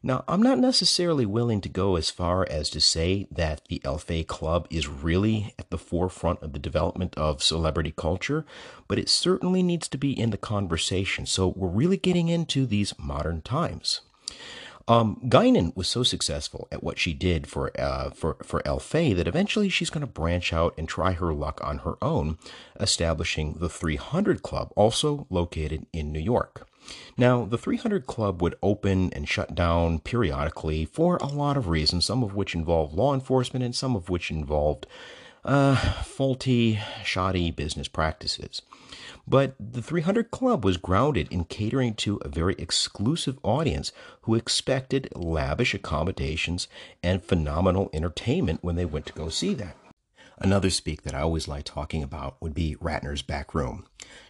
Now, 0.05 0.25
I'm 0.27 0.43
not 0.43 0.59
necessarily 0.59 1.25
willing 1.25 1.61
to 1.61 1.69
go 1.69 1.95
as 1.95 2.11
far 2.11 2.47
as 2.51 2.69
to 2.71 2.81
say 2.81 3.29
that 3.31 3.63
the 3.69 3.81
El 3.85 3.99
Fey 3.99 4.25
Club 4.25 4.67
is 4.69 4.89
really 4.89 5.55
at 5.61 5.71
the 5.71 5.79
forefront 5.79 6.43
of 6.43 6.53
the 6.53 6.59
development 6.59 7.15
of 7.17 7.43
celebrity 7.43 7.95
culture, 7.97 8.45
but 8.89 8.99
it 8.99 9.09
certainly 9.09 9.63
needs 9.63 9.87
to 9.89 9.97
be 9.97 10.19
in 10.19 10.31
the 10.31 10.37
conversation. 10.37 11.25
So 11.25 11.49
we're 11.49 11.69
really 11.69 11.97
getting 11.97 12.29
into 12.29 12.67
these 12.67 12.99
modern 12.99 13.43
times. 13.43 14.01
Um, 14.89 15.21
Guinan 15.25 15.77
was 15.77 15.89
so 15.89 16.03
successful 16.03 16.69
at 16.73 16.83
what 16.83 16.99
she 16.99 17.13
did 17.13 17.47
for 17.47 17.71
uh, 17.81 18.11
for 18.11 18.37
for 18.43 18.67
El 18.67 18.79
Fey 18.79 19.13
that 19.13 19.29
eventually 19.29 19.69
she's 19.69 19.91
going 19.91 20.01
to 20.03 20.07
branch 20.07 20.53
out 20.53 20.75
and 20.77 20.89
try 20.89 21.13
her 21.13 21.33
luck 21.33 21.61
on 21.63 21.79
her 21.79 21.97
own, 22.03 22.39
establishing 22.81 23.55
the 23.55 23.69
300 23.69 24.43
Club, 24.43 24.73
also 24.77 25.27
located 25.31 25.87
in 25.93 26.13
New 26.13 26.21
York. 26.21 26.67
Now, 27.17 27.45
the 27.45 27.59
300 27.59 28.07
Club 28.07 28.43
would 28.43 28.57
open 28.63 29.13
and 29.13 29.29
shut 29.29 29.55
down 29.55 30.01
periodically 30.01 30.85
for 30.85 31.17
a 31.19 31.27
lot 31.27 31.57
of 31.57 31.69
reasons, 31.69 32.05
some 32.05 32.25
of 32.25 32.35
which 32.35 32.55
involved 32.55 32.95
law 32.95 33.15
enforcement 33.15 33.65
and 33.65 33.75
some 33.75 33.95
of 33.95 34.11
which 34.11 34.31
involved 34.31 34.87
uh, 35.45 35.77
faulty, 36.03 36.81
shoddy 37.05 37.51
business 37.51 37.89
practices. 37.89 38.63
But 39.27 39.55
the 39.59 39.83
300 39.83 40.31
Club 40.31 40.65
was 40.65 40.77
grounded 40.77 41.29
in 41.31 41.45
catering 41.45 41.95
to 41.95 42.19
a 42.23 42.29
very 42.29 42.55
exclusive 42.59 43.39
audience 43.43 43.93
who 44.23 44.35
expected 44.35 45.09
lavish 45.15 45.75
accommodations 45.75 46.69
and 47.03 47.23
phenomenal 47.23 47.89
entertainment 47.93 48.63
when 48.63 48.77
they 48.77 48.85
went 48.85 49.07
to 49.07 49.13
go 49.13 49.29
see 49.29 49.55
that. 49.55 49.77
Another 50.39 50.71
speak 50.71 51.03
that 51.03 51.15
I 51.15 51.21
always 51.21 51.47
like 51.47 51.65
talking 51.65 52.03
about 52.03 52.37
would 52.41 52.53
be 52.53 52.75
Ratner's 52.81 53.23
back 53.23 53.55
room. 53.55 53.87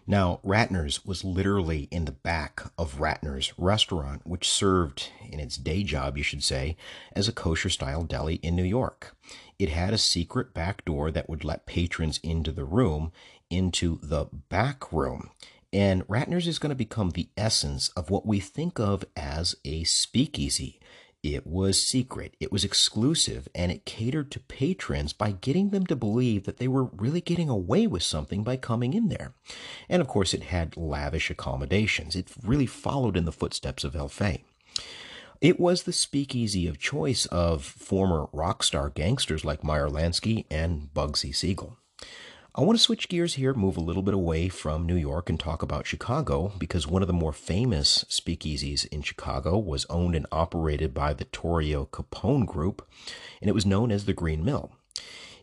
Now, 0.06 0.40
Ratner's 0.44 1.06
was 1.06 1.24
literally 1.24 1.89
in 1.90 2.05
the 2.05 2.12
back 2.12 2.60
of 2.77 2.98
Ratner's 2.98 3.55
restaurant, 3.56 4.20
which 4.27 4.51
served, 4.51 5.09
in 5.27 5.40
its 5.40 5.56
day 5.56 5.82
job, 5.82 6.19
you 6.19 6.23
should 6.23 6.43
say, 6.43 6.77
as 7.16 7.28
a 7.28 7.32
kosher 7.32 7.70
style 7.70 8.02
deli 8.02 8.35
in 8.36 8.55
New 8.55 8.62
York. 8.62 9.16
It 9.59 9.70
had 9.70 9.94
a 9.94 9.98
secret 9.98 10.52
back 10.52 10.85
door 10.85 11.10
that 11.10 11.31
would 11.31 11.44
let 11.44 11.64
patrons 11.64 12.20
into 12.23 12.52
the 12.52 12.64
room, 12.64 13.10
into 13.52 13.98
the 14.02 14.26
back 14.48 14.92
room. 14.92 15.30
And 15.72 16.06
Ratner's 16.06 16.46
is 16.46 16.58
going 16.58 16.70
to 16.70 16.76
become 16.76 17.10
the 17.10 17.28
essence 17.36 17.88
of 17.90 18.10
what 18.10 18.26
we 18.26 18.40
think 18.40 18.78
of 18.78 19.04
as 19.16 19.54
a 19.64 19.84
speakeasy. 19.84 20.80
It 21.22 21.46
was 21.46 21.86
secret, 21.86 22.34
it 22.40 22.50
was 22.50 22.64
exclusive, 22.64 23.46
and 23.54 23.70
it 23.70 23.84
catered 23.84 24.32
to 24.32 24.40
patrons 24.40 25.12
by 25.12 25.30
getting 25.30 25.70
them 25.70 25.86
to 25.86 25.94
believe 25.94 26.44
that 26.44 26.56
they 26.56 26.66
were 26.66 26.84
really 26.84 27.20
getting 27.20 27.48
away 27.48 27.86
with 27.86 28.02
something 28.02 28.42
by 28.42 28.56
coming 28.56 28.92
in 28.92 29.08
there. 29.08 29.32
And 29.88 30.02
of 30.02 30.08
course, 30.08 30.34
it 30.34 30.42
had 30.42 30.76
lavish 30.76 31.30
accommodations. 31.30 32.16
It 32.16 32.32
really 32.42 32.66
followed 32.66 33.16
in 33.16 33.24
the 33.24 33.30
footsteps 33.30 33.84
of 33.84 33.94
El 33.94 34.08
Fey. 34.08 34.42
It 35.40 35.60
was 35.60 35.84
the 35.84 35.92
speakeasy 35.92 36.66
of 36.66 36.78
choice 36.78 37.26
of 37.26 37.64
former 37.64 38.28
rock 38.32 38.64
star 38.64 38.90
gangsters 38.90 39.44
like 39.44 39.64
Meyer 39.64 39.88
Lansky 39.88 40.46
and 40.50 40.92
Bugsy 40.92 41.34
Siegel. 41.34 41.78
I 42.54 42.60
want 42.60 42.78
to 42.78 42.82
switch 42.82 43.08
gears 43.08 43.36
here, 43.36 43.54
move 43.54 43.78
a 43.78 43.80
little 43.80 44.02
bit 44.02 44.12
away 44.12 44.50
from 44.50 44.84
New 44.84 44.94
York 44.94 45.30
and 45.30 45.40
talk 45.40 45.62
about 45.62 45.86
Chicago 45.86 46.52
because 46.58 46.86
one 46.86 47.00
of 47.02 47.06
the 47.06 47.14
more 47.14 47.32
famous 47.32 48.04
speakeasies 48.10 48.86
in 48.88 49.00
Chicago 49.00 49.58
was 49.58 49.86
owned 49.88 50.14
and 50.14 50.26
operated 50.30 50.92
by 50.92 51.14
the 51.14 51.24
Torrio 51.24 51.88
Capone 51.88 52.44
Group, 52.44 52.86
and 53.40 53.48
it 53.48 53.54
was 53.54 53.64
known 53.64 53.90
as 53.90 54.04
the 54.04 54.12
Green 54.12 54.44
Mill. 54.44 54.70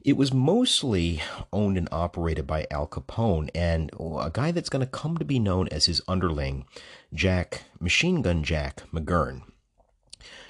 It 0.06 0.18
was 0.18 0.32
mostly 0.32 1.20
owned 1.52 1.80
and 1.80 1.90
operated 1.92 2.46
by 2.46 2.68
Al 2.70 2.86
Capone 2.86 3.50
and 3.56 3.90
oh, 4.00 4.20
a 4.20 4.30
guy 4.30 4.52
that's 4.52 4.70
going 4.70 4.86
to 4.86 4.92
come 4.92 5.18
to 5.18 5.26
be 5.26 5.40
known 5.40 5.68
as 5.70 5.88
his 5.88 6.04
underling, 6.08 6.66
Jack 7.12 7.64
Machine 7.80 8.22
Gun 8.22 8.44
Jack 8.44 8.84
McGurn. 8.94 9.42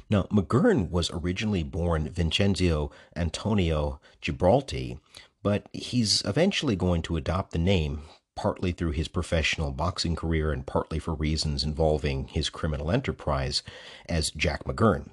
Now, 0.10 0.24
McGurn 0.24 0.90
was 0.90 1.12
originally 1.12 1.62
born 1.62 2.10
Vincenzo 2.10 2.92
Antonio 3.16 4.02
Gibaldi, 4.22 5.00
but 5.44 5.68
he's 5.74 6.22
eventually 6.26 6.76
going 6.76 7.02
to 7.02 7.18
adopt 7.18 7.52
the 7.52 7.60
name 7.60 8.02
partly 8.36 8.72
through 8.72 8.92
his 8.92 9.10
professional 9.10 9.72
boxing 9.72 10.16
career 10.16 10.52
and 10.52 10.66
partly 10.66 10.98
for 10.98 11.14
reasons 11.14 11.64
involving 11.64 12.26
his 12.28 12.50
criminal 12.50 12.90
enterprise 12.90 13.62
as 14.08 14.32
Jack 14.32 14.64
McGurn. 14.64 15.10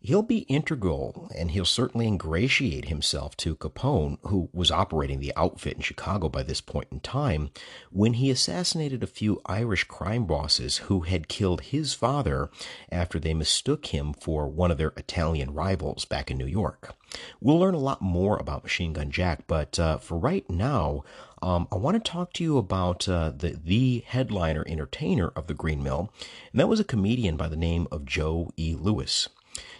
He'll 0.00 0.22
be 0.22 0.40
integral 0.40 1.28
and 1.34 1.50
he'll 1.50 1.64
certainly 1.64 2.06
ingratiate 2.06 2.84
himself 2.84 3.36
to 3.38 3.56
Capone, 3.56 4.18
who 4.22 4.48
was 4.52 4.70
operating 4.70 5.18
the 5.18 5.32
outfit 5.36 5.74
in 5.74 5.82
Chicago 5.82 6.28
by 6.28 6.42
this 6.44 6.60
point 6.60 6.88
in 6.92 7.00
time, 7.00 7.50
when 7.90 8.14
he 8.14 8.30
assassinated 8.30 9.02
a 9.02 9.08
few 9.08 9.40
Irish 9.46 9.84
crime 9.84 10.24
bosses 10.24 10.76
who 10.78 11.00
had 11.00 11.28
killed 11.28 11.60
his 11.62 11.92
father 11.92 12.50
after 12.92 13.18
they 13.18 13.34
mistook 13.34 13.86
him 13.86 14.12
for 14.12 14.46
one 14.46 14.70
of 14.70 14.78
their 14.78 14.92
Italian 14.96 15.52
rivals 15.54 16.04
back 16.04 16.30
in 16.30 16.38
New 16.38 16.46
York. 16.46 16.94
We'll 17.40 17.58
learn 17.58 17.74
a 17.74 17.78
lot 17.78 18.02
more 18.02 18.36
about 18.36 18.62
Machine 18.62 18.92
Gun 18.92 19.10
Jack, 19.10 19.46
but 19.46 19.78
uh, 19.78 19.98
for 19.98 20.18
right 20.18 20.48
now, 20.48 21.02
um, 21.42 21.68
I 21.72 21.76
want 21.76 22.02
to 22.02 22.10
talk 22.10 22.32
to 22.34 22.44
you 22.44 22.58
about 22.58 23.08
uh, 23.08 23.30
the 23.36 23.58
the 23.62 24.04
headliner 24.06 24.64
entertainer 24.66 25.28
of 25.28 25.46
the 25.46 25.54
Green 25.54 25.82
Mill, 25.82 26.12
and 26.52 26.60
that 26.60 26.68
was 26.68 26.80
a 26.80 26.84
comedian 26.84 27.36
by 27.36 27.48
the 27.48 27.56
name 27.56 27.86
of 27.90 28.04
Joe 28.04 28.50
E. 28.56 28.74
Lewis. 28.78 29.28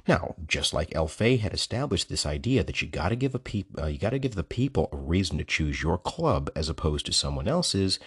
Now, 0.08 0.36
just 0.46 0.72
like 0.72 0.94
El 0.94 1.08
Elfay 1.08 1.40
had 1.40 1.52
established 1.52 2.08
this 2.08 2.24
idea 2.24 2.62
that 2.62 2.80
you 2.80 2.88
got 2.88 3.08
to 3.08 3.16
give 3.16 3.34
a 3.34 3.40
peop- 3.40 3.78
uh, 3.80 3.86
you 3.86 3.98
got 3.98 4.10
to 4.10 4.18
give 4.18 4.34
the 4.34 4.44
people 4.44 4.88
a 4.92 4.96
reason 4.96 5.38
to 5.38 5.44
choose 5.44 5.82
your 5.82 5.98
club 5.98 6.50
as 6.54 6.68
opposed 6.68 7.06
to 7.06 7.12
someone 7.12 7.48
else's, 7.48 7.98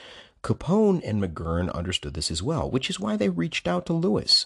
Capone 0.41 1.01
and 1.03 1.21
McGurn 1.21 1.73
understood 1.73 2.13
this 2.13 2.31
as 2.31 2.41
well, 2.41 2.69
which 2.71 2.89
is 2.89 2.99
why 2.99 3.17
they 3.17 3.29
reached 3.29 3.67
out 3.67 3.85
to 3.87 3.93
Lewis. 3.93 4.45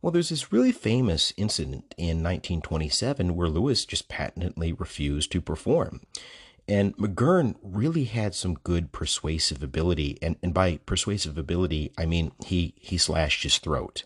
Well, 0.00 0.12
there's 0.12 0.30
this 0.30 0.52
really 0.52 0.72
famous 0.72 1.32
incident 1.36 1.94
in 1.98 2.22
1927 2.22 3.34
where 3.34 3.48
Lewis 3.48 3.84
just 3.84 4.08
patently 4.08 4.72
refused 4.72 5.32
to 5.32 5.40
perform. 5.40 6.00
And 6.68 6.96
McGurn 6.96 7.56
really 7.62 8.04
had 8.04 8.34
some 8.34 8.54
good 8.54 8.92
persuasive 8.92 9.62
ability. 9.62 10.18
And, 10.22 10.36
and 10.42 10.54
by 10.54 10.78
persuasive 10.86 11.36
ability, 11.36 11.92
I 11.98 12.06
mean 12.06 12.32
he, 12.46 12.74
he 12.78 12.96
slashed 12.96 13.42
his 13.42 13.58
throat. 13.58 14.04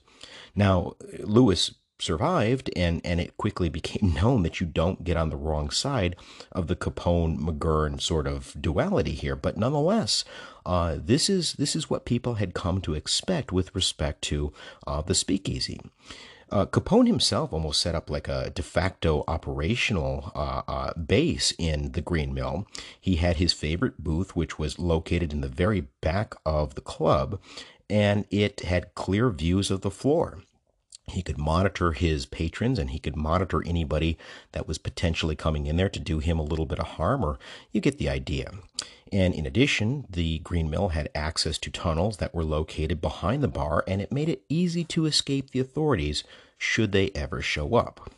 Now, 0.54 0.94
Lewis 1.18 1.72
survived, 2.02 2.70
and, 2.76 3.00
and 3.04 3.20
it 3.20 3.36
quickly 3.36 3.68
became 3.68 4.12
known 4.22 4.42
that 4.42 4.60
you 4.60 4.66
don't 4.66 5.04
get 5.04 5.16
on 5.16 5.30
the 5.30 5.36
wrong 5.36 5.70
side 5.70 6.16
of 6.50 6.66
the 6.66 6.76
Capone 6.76 7.38
McGurn 7.38 8.00
sort 8.00 8.26
of 8.26 8.54
duality 8.60 9.12
here. 9.12 9.36
But 9.36 9.56
nonetheless, 9.56 10.24
uh, 10.66 10.96
this 10.98 11.30
is 11.30 11.54
this 11.54 11.74
is 11.74 11.88
what 11.88 12.04
people 12.04 12.34
had 12.34 12.54
come 12.54 12.80
to 12.82 12.94
expect 12.94 13.52
with 13.52 13.74
respect 13.74 14.22
to 14.22 14.52
uh, 14.86 15.02
the 15.02 15.14
speakeasy. 15.14 15.80
Uh, 16.50 16.66
Capone 16.66 17.06
himself 17.06 17.50
almost 17.50 17.80
set 17.80 17.94
up 17.94 18.10
like 18.10 18.28
a 18.28 18.50
de 18.50 18.62
facto 18.62 19.24
operational 19.26 20.30
uh, 20.34 20.60
uh, 20.68 20.92
base 20.94 21.54
in 21.58 21.92
the 21.92 22.02
Green 22.02 22.34
Mill. 22.34 22.66
He 23.00 23.16
had 23.16 23.38
his 23.38 23.54
favorite 23.54 24.04
booth, 24.04 24.36
which 24.36 24.58
was 24.58 24.78
located 24.78 25.32
in 25.32 25.40
the 25.40 25.48
very 25.48 25.86
back 26.02 26.34
of 26.44 26.74
the 26.74 26.82
club, 26.82 27.40
and 27.88 28.26
it 28.30 28.60
had 28.60 28.94
clear 28.94 29.30
views 29.30 29.70
of 29.70 29.80
the 29.80 29.90
floor. 29.90 30.42
He 31.06 31.22
could 31.22 31.38
monitor 31.38 31.92
his 31.92 32.26
patrons 32.26 32.78
and 32.78 32.90
he 32.90 32.98
could 32.98 33.16
monitor 33.16 33.62
anybody 33.66 34.16
that 34.52 34.68
was 34.68 34.78
potentially 34.78 35.36
coming 35.36 35.66
in 35.66 35.76
there 35.76 35.88
to 35.88 36.00
do 36.00 36.20
him 36.20 36.38
a 36.38 36.44
little 36.44 36.66
bit 36.66 36.78
of 36.78 36.86
harm, 36.86 37.24
or 37.24 37.38
you 37.72 37.80
get 37.80 37.98
the 37.98 38.08
idea. 38.08 38.52
And 39.12 39.34
in 39.34 39.44
addition, 39.44 40.06
the 40.08 40.38
Green 40.38 40.70
Mill 40.70 40.88
had 40.88 41.10
access 41.14 41.58
to 41.58 41.70
tunnels 41.70 42.16
that 42.16 42.34
were 42.34 42.44
located 42.44 43.00
behind 43.00 43.42
the 43.42 43.48
bar, 43.48 43.84
and 43.86 44.00
it 44.00 44.12
made 44.12 44.28
it 44.28 44.44
easy 44.48 44.84
to 44.84 45.04
escape 45.04 45.50
the 45.50 45.60
authorities 45.60 46.24
should 46.56 46.92
they 46.92 47.10
ever 47.14 47.42
show 47.42 47.74
up. 47.74 48.10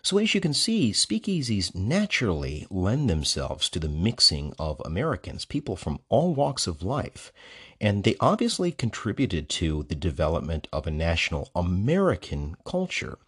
So, 0.00 0.18
as 0.18 0.34
you 0.34 0.40
can 0.40 0.54
see, 0.54 0.92
speakeasies 0.92 1.74
naturally 1.74 2.66
lend 2.70 3.10
themselves 3.10 3.68
to 3.70 3.80
the 3.80 3.88
mixing 3.88 4.54
of 4.58 4.80
Americans, 4.84 5.44
people 5.44 5.74
from 5.74 5.98
all 6.08 6.34
walks 6.34 6.66
of 6.66 6.82
life. 6.82 7.32
And 7.80 8.02
they 8.04 8.16
obviously 8.18 8.72
contributed 8.72 9.48
to 9.50 9.84
the 9.84 9.94
development 9.94 10.66
of 10.72 10.86
a 10.86 10.90
national 10.90 11.50
American 11.54 12.56
culture. 12.64 13.18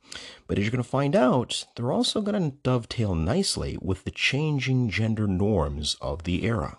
But 0.46 0.58
as 0.58 0.64
you're 0.64 0.72
going 0.72 0.82
to 0.82 0.88
find 0.88 1.14
out, 1.14 1.66
they're 1.76 1.92
also 1.92 2.20
going 2.20 2.50
to 2.50 2.56
dovetail 2.62 3.14
nicely 3.14 3.78
with 3.80 4.04
the 4.04 4.10
changing 4.10 4.90
gender 4.90 5.26
norms 5.26 5.96
of 6.00 6.24
the 6.24 6.44
era. 6.44 6.78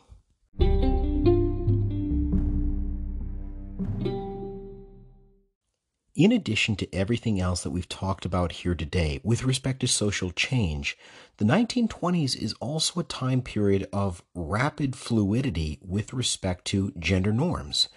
In 6.14 6.34
addition 6.34 6.76
to 6.76 6.94
everything 6.94 7.40
else 7.40 7.64
that 7.64 7.70
we've 7.70 7.88
talked 7.88 8.26
about 8.26 8.52
here 8.52 8.76
today 8.76 9.22
with 9.24 9.46
respect 9.46 9.80
to 9.80 9.88
social 9.88 10.30
change, 10.32 10.98
the 11.38 11.46
1920s 11.46 12.36
is 12.36 12.54
also 12.60 13.00
a 13.00 13.06
time 13.06 13.42
period 13.42 13.88
of 13.94 14.22
rapid 14.36 14.98
fluidity 14.98 15.80
with 15.82 16.12
respect 16.12 16.66
to 16.66 16.92
gender 17.00 17.32
norms. 17.32 17.88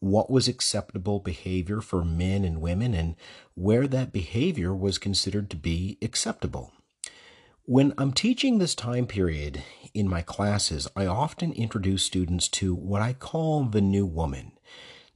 What 0.00 0.30
was 0.30 0.48
acceptable 0.48 1.18
behavior 1.18 1.80
for 1.80 2.04
men 2.04 2.44
and 2.44 2.60
women, 2.60 2.92
and 2.92 3.16
where 3.54 3.86
that 3.86 4.12
behavior 4.12 4.74
was 4.74 4.98
considered 4.98 5.48
to 5.48 5.56
be 5.56 5.96
acceptable. 6.02 6.72
When 7.64 7.94
I'm 7.96 8.12
teaching 8.12 8.58
this 8.58 8.74
time 8.74 9.06
period 9.06 9.62
in 9.94 10.10
my 10.10 10.20
classes, 10.20 10.88
I 10.94 11.06
often 11.06 11.52
introduce 11.52 12.02
students 12.02 12.48
to 12.48 12.74
what 12.74 13.00
I 13.00 13.14
call 13.14 13.64
the 13.64 13.80
new 13.80 14.04
woman. 14.04 14.52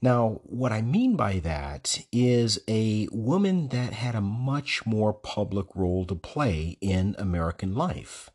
Now, 0.02 0.40
what 0.44 0.72
I 0.72 0.82
mean 0.82 1.16
by 1.16 1.38
that 1.38 2.04
is 2.12 2.60
a 2.68 3.08
woman 3.10 3.68
that 3.68 3.94
had 3.94 4.14
a 4.14 4.20
much 4.20 4.84
more 4.84 5.12
public 5.12 5.66
role 5.74 6.04
to 6.06 6.14
play 6.14 6.76
in 6.80 7.16
American 7.18 7.74
life. 7.74 8.30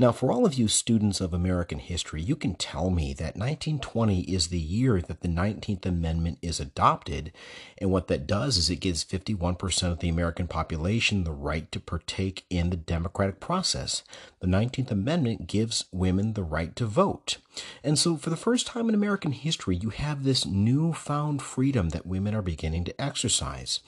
Now, 0.00 0.12
for 0.12 0.30
all 0.30 0.46
of 0.46 0.54
you 0.54 0.68
students 0.68 1.20
of 1.20 1.34
American 1.34 1.80
history, 1.80 2.22
you 2.22 2.36
can 2.36 2.54
tell 2.54 2.88
me 2.88 3.12
that 3.14 3.34
1920 3.36 4.20
is 4.20 4.46
the 4.46 4.58
year 4.58 5.02
that 5.02 5.22
the 5.22 5.28
19th 5.28 5.84
Amendment 5.84 6.38
is 6.40 6.60
adopted. 6.60 7.32
And 7.78 7.90
what 7.90 8.06
that 8.06 8.24
does 8.24 8.58
is 8.58 8.70
it 8.70 8.76
gives 8.76 9.04
51% 9.04 9.90
of 9.90 9.98
the 9.98 10.08
American 10.08 10.46
population 10.46 11.24
the 11.24 11.32
right 11.32 11.70
to 11.72 11.80
partake 11.80 12.44
in 12.48 12.70
the 12.70 12.76
democratic 12.76 13.40
process. 13.40 14.04
The 14.38 14.46
19th 14.46 14.92
Amendment 14.92 15.48
gives 15.48 15.86
women 15.90 16.34
the 16.34 16.44
right 16.44 16.76
to 16.76 16.86
vote. 16.86 17.38
And 17.82 17.98
so, 17.98 18.16
for 18.16 18.30
the 18.30 18.36
first 18.36 18.68
time 18.68 18.88
in 18.88 18.94
American 18.94 19.32
history, 19.32 19.74
you 19.74 19.90
have 19.90 20.22
this 20.22 20.46
newfound 20.46 21.42
freedom 21.42 21.88
that 21.88 22.06
women 22.06 22.36
are 22.36 22.42
beginning 22.42 22.84
to 22.84 23.02
exercise. 23.02 23.80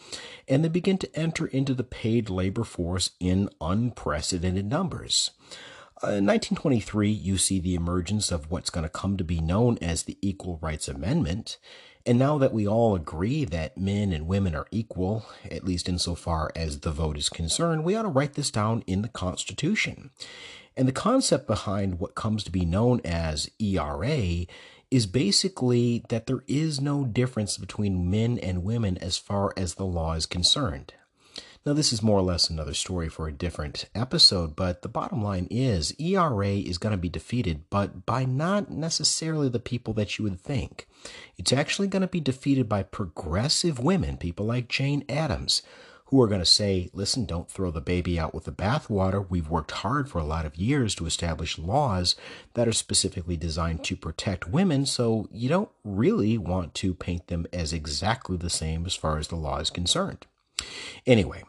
And 0.49 0.65
they 0.65 0.69
begin 0.69 0.99
to 0.99 1.17
enter 1.17 1.47
into 1.47 1.73
the 1.73 1.85
paid 1.85 2.29
labor 2.29 2.65
force 2.65 3.11
in 3.21 3.49
unprecedented 3.61 4.69
numbers. 4.69 5.31
Uh, 6.03 6.17
in 6.17 6.25
1923, 6.25 7.11
you 7.11 7.37
see 7.37 7.61
the 7.61 7.75
emergence 7.75 8.33
of 8.33 8.51
what's 8.51 8.71
going 8.71 8.85
to 8.85 8.89
come 8.89 9.19
to 9.19 9.25
be 9.25 9.39
known 9.39 9.77
as 9.83 10.05
the 10.05 10.17
Equal 10.23 10.59
Rights 10.63 10.89
Amendment. 10.89 11.59
And 12.07 12.19
now 12.19 12.39
that 12.39 12.55
we 12.55 12.67
all 12.67 12.95
agree 12.95 13.45
that 13.45 13.77
men 13.77 14.11
and 14.11 14.27
women 14.27 14.55
are 14.55 14.67
equal, 14.71 15.27
at 15.51 15.63
least 15.65 15.91
insofar 15.91 16.53
as 16.57 16.81
the 16.81 16.91
vote 16.91 17.19
is 17.19 17.29
concerned, 17.29 17.85
we 17.85 17.95
ought 17.95 18.05
to 18.05 18.09
write 18.09 18.33
this 18.33 18.51
down 18.51 18.83
in 18.87 19.03
the 19.03 19.09
Constitution. 19.09 20.09
And 20.75 20.89
the 20.89 20.93
concept 20.93 21.47
behind 21.47 22.01
what 22.01 22.15
comes 22.15 22.45
to 22.45 22.51
be 22.51 22.65
known 22.65 23.03
as 23.05 23.51
ERA 23.59 24.47
is 24.91 25.07
basically 25.07 26.03
that 26.09 26.27
there 26.27 26.45
is 26.47 26.81
no 26.81 27.05
difference 27.05 27.59
between 27.59 28.11
men 28.11 28.39
and 28.39 28.65
women 28.65 28.97
as 28.99 29.19
far 29.19 29.53
as 29.55 29.75
the 29.75 29.85
law 29.85 30.15
is 30.15 30.25
concerned. 30.25 30.95
Now, 31.67 31.75
this 31.75 31.93
is 31.93 32.03
more 32.03 32.19
or 32.19 32.23
less 32.23 32.49
another 32.49 32.73
story 32.73 33.11
for 33.11 33.29
a 33.29 33.33
different 33.33 33.85
episode, 33.95 34.57
but 34.57 34.81
the 34.81 34.89
bottom 34.89 35.23
line 35.23 35.47
is 35.51 35.95
ERA 36.01 36.53
is 36.53 36.79
going 36.79 36.93
to 36.93 36.97
be 36.97 37.11
defeated, 37.11 37.65
but 37.69 38.07
by 38.07 38.25
not 38.25 38.71
necessarily 38.71 39.51
the 39.51 39.59
people 39.59 39.93
that 39.93 40.19
you 40.19 40.23
would 40.23 40.41
think. 40.41 40.89
It's 41.37 41.53
actually 41.53 41.89
going 41.89 42.01
to 42.01 42.09
be 42.09 42.21
defeated 42.21 42.67
by 42.67 42.85
progressive 42.85 43.79
women, 43.79 44.17
people 44.17 44.47
like 44.47 44.69
Jane 44.69 45.05
Addams, 45.07 45.61
who 46.07 46.23
are 46.23 46.29
going 46.29 46.41
to 46.41 46.47
say, 46.47 46.89
listen, 46.95 47.27
don't 47.27 47.51
throw 47.51 47.71
the 47.71 47.83
baby 47.83 48.19
out 48.19 48.33
with 48.33 48.45
the 48.45 48.53
bathwater. 48.53 49.27
We've 49.29 49.51
worked 49.51 49.73
hard 49.73 50.09
for 50.09 50.19
a 50.19 50.25
lot 50.25 50.47
of 50.47 50.57
years 50.57 50.95
to 50.95 51.05
establish 51.05 51.59
laws 51.59 52.17
that 52.55 52.69
are 52.69 52.73
specifically 52.73 53.37
designed 53.37 53.85
to 53.85 53.97
protect 53.97 54.49
women, 54.49 54.87
so 54.87 55.29
you 55.31 55.51
don't 55.51 55.71
really 55.85 56.39
want 56.39 56.75
to 56.77 56.95
paint 56.95 57.27
them 57.27 57.47
as 57.53 57.75
exactly 57.75 58.39
the 58.39 58.49
same 58.49 58.87
as 58.87 58.95
far 58.95 59.19
as 59.19 59.29
the 59.29 59.37
law 59.37 59.59
is 59.59 59.69
concerned. 59.69 60.27
Anyway, 61.07 61.43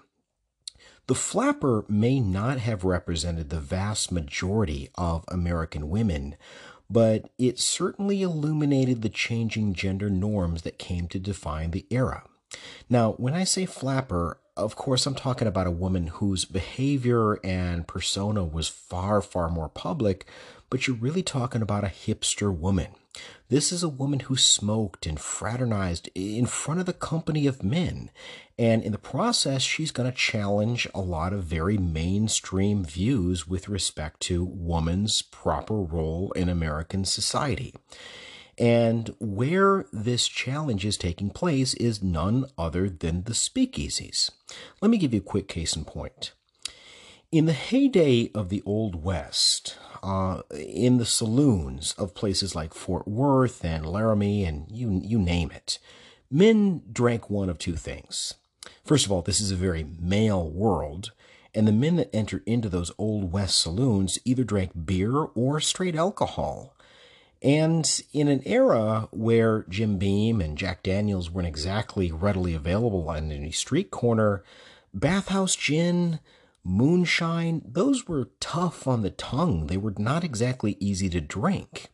the 1.12 1.16
flapper 1.16 1.84
may 1.90 2.22
not 2.22 2.60
have 2.60 2.86
represented 2.86 3.50
the 3.50 3.60
vast 3.60 4.14
majority 4.14 4.88
of 4.96 5.26
American 5.28 5.90
women, 5.90 6.38
but 6.90 7.30
it 7.38 7.60
certainly 7.60 8.22
illuminated 8.22 9.02
the 9.02 9.10
changing 9.10 9.74
gender 9.74 10.10
norms 10.10 10.62
that 10.62 10.80
came 10.80 11.10
to 11.10 11.20
define 11.20 11.72
the 11.72 11.86
era. 11.90 12.24
Now, 12.90 13.12
when 13.18 13.34
I 13.34 13.44
say 13.44 13.66
flapper, 13.66 14.40
of 14.56 14.78
course, 14.78 15.06
I'm 15.06 15.16
talking 15.16 15.50
about 15.50 15.68
a 15.68 15.72
woman 15.72 16.08
whose 16.08 16.46
behavior 16.46 17.42
and 17.44 17.86
persona 17.86 18.46
was 18.46 18.70
far, 18.70 19.22
far 19.22 19.50
more 19.50 19.68
public, 19.68 20.26
but 20.72 20.88
you're 20.88 20.96
really 20.96 21.22
talking 21.22 21.62
about 21.62 21.84
a 21.84 21.88
hipster 21.88 22.52
woman. 22.52 22.88
This 23.50 23.74
is 23.74 23.84
a 23.84 23.90
woman 23.90 24.22
who 24.22 24.38
smoked 24.38 25.06
and 25.06 25.20
fraternized 25.20 26.10
in 26.16 26.46
front 26.46 26.80
of 26.80 26.86
the 26.86 26.94
company 26.94 27.46
of 27.46 27.62
men. 27.62 28.10
And 28.58 28.82
in 28.82 28.94
the 28.94 28.98
process, 28.98 29.62
she's 29.62 29.92
going 29.92 30.10
to 30.10 30.18
challenge 30.18 30.88
a 30.96 31.02
lot 31.02 31.34
of 31.34 31.44
very 31.44 31.78
mainstream 31.78 32.86
views 32.86 33.46
with 33.46 33.68
respect 33.68 34.22
to 34.22 34.46
woman's 34.46 35.22
proper 35.22 35.76
role 35.76 36.32
in 36.32 36.48
American 36.48 37.04
society. 37.04 37.76
And 38.58 39.14
where 39.20 39.88
this 39.92 40.28
challenge 40.28 40.86
is 40.86 40.96
taking 40.96 41.32
place 41.32 41.74
is 41.74 42.02
none 42.02 42.46
other 42.58 42.90
than 42.90 43.24
the 43.24 43.34
speakeasies. 43.34 44.30
Let 44.82 44.90
me 44.90 44.98
give 44.98 45.14
you 45.14 45.20
a 45.20 45.24
quick 45.24 45.50
case 45.50 45.76
in 45.76 45.84
point. 45.84 46.32
In 47.32 47.46
the 47.46 47.54
heyday 47.54 48.30
of 48.36 48.50
the 48.50 48.62
Old 48.66 49.04
West, 49.04 49.78
uh, 50.04 50.42
in 50.52 50.98
the 50.98 51.06
saloons 51.06 51.94
of 51.98 52.16
places 52.16 52.56
like 52.56 52.74
Fort 52.74 53.08
Worth 53.08 53.64
and 53.64 53.86
Laramie 53.86 54.46
and 54.46 54.66
you, 54.70 55.02
you 55.04 55.20
name 55.20 55.52
it, 55.52 55.80
men 56.30 56.82
drank 56.92 57.30
one 57.30 57.50
of 57.50 57.58
two 57.58 57.76
things. 57.76 58.36
First 58.84 59.06
of 59.06 59.12
all, 59.12 59.22
this 59.22 59.42
is 59.42 59.52
a 59.52 59.56
very 59.56 59.86
male 60.00 60.50
world, 60.50 61.12
and 61.54 61.68
the 61.68 61.72
men 61.72 61.98
that 61.98 62.14
entered 62.16 62.44
into 62.46 62.70
those 62.70 62.92
Old 62.98 63.32
West 63.32 63.60
saloons 63.60 64.20
either 64.26 64.44
drank 64.44 64.72
beer 64.86 65.16
or 65.16 65.60
straight 65.60 65.96
alcohol. 65.96 66.76
And 67.44 67.90
in 68.14 68.28
an 68.28 68.44
era 68.46 69.10
where 69.12 69.66
Jim 69.68 69.98
Beam 69.98 70.42
and 70.42 70.58
Jack 70.58 70.84
Daniels 70.84 71.30
weren't 71.30 71.48
exactly 71.48 72.12
readily 72.12 72.54
available 72.54 73.10
on 73.10 73.32
any 73.32 73.52
street 73.52 73.90
corner, 73.90 74.44
bathtub 74.94 75.50
gin, 75.50 76.20
moonshine, 76.64 77.62
those 77.66 78.08
were 78.08 78.30
tough 78.40 78.88
on 78.88 79.02
the 79.02 79.10
tongue. 79.10 79.68
They 79.68 79.78
were 79.78 79.94
not 79.98 80.24
exactly 80.24 80.78
easy 80.80 81.10
to 81.10 81.22
drink. 81.22 81.88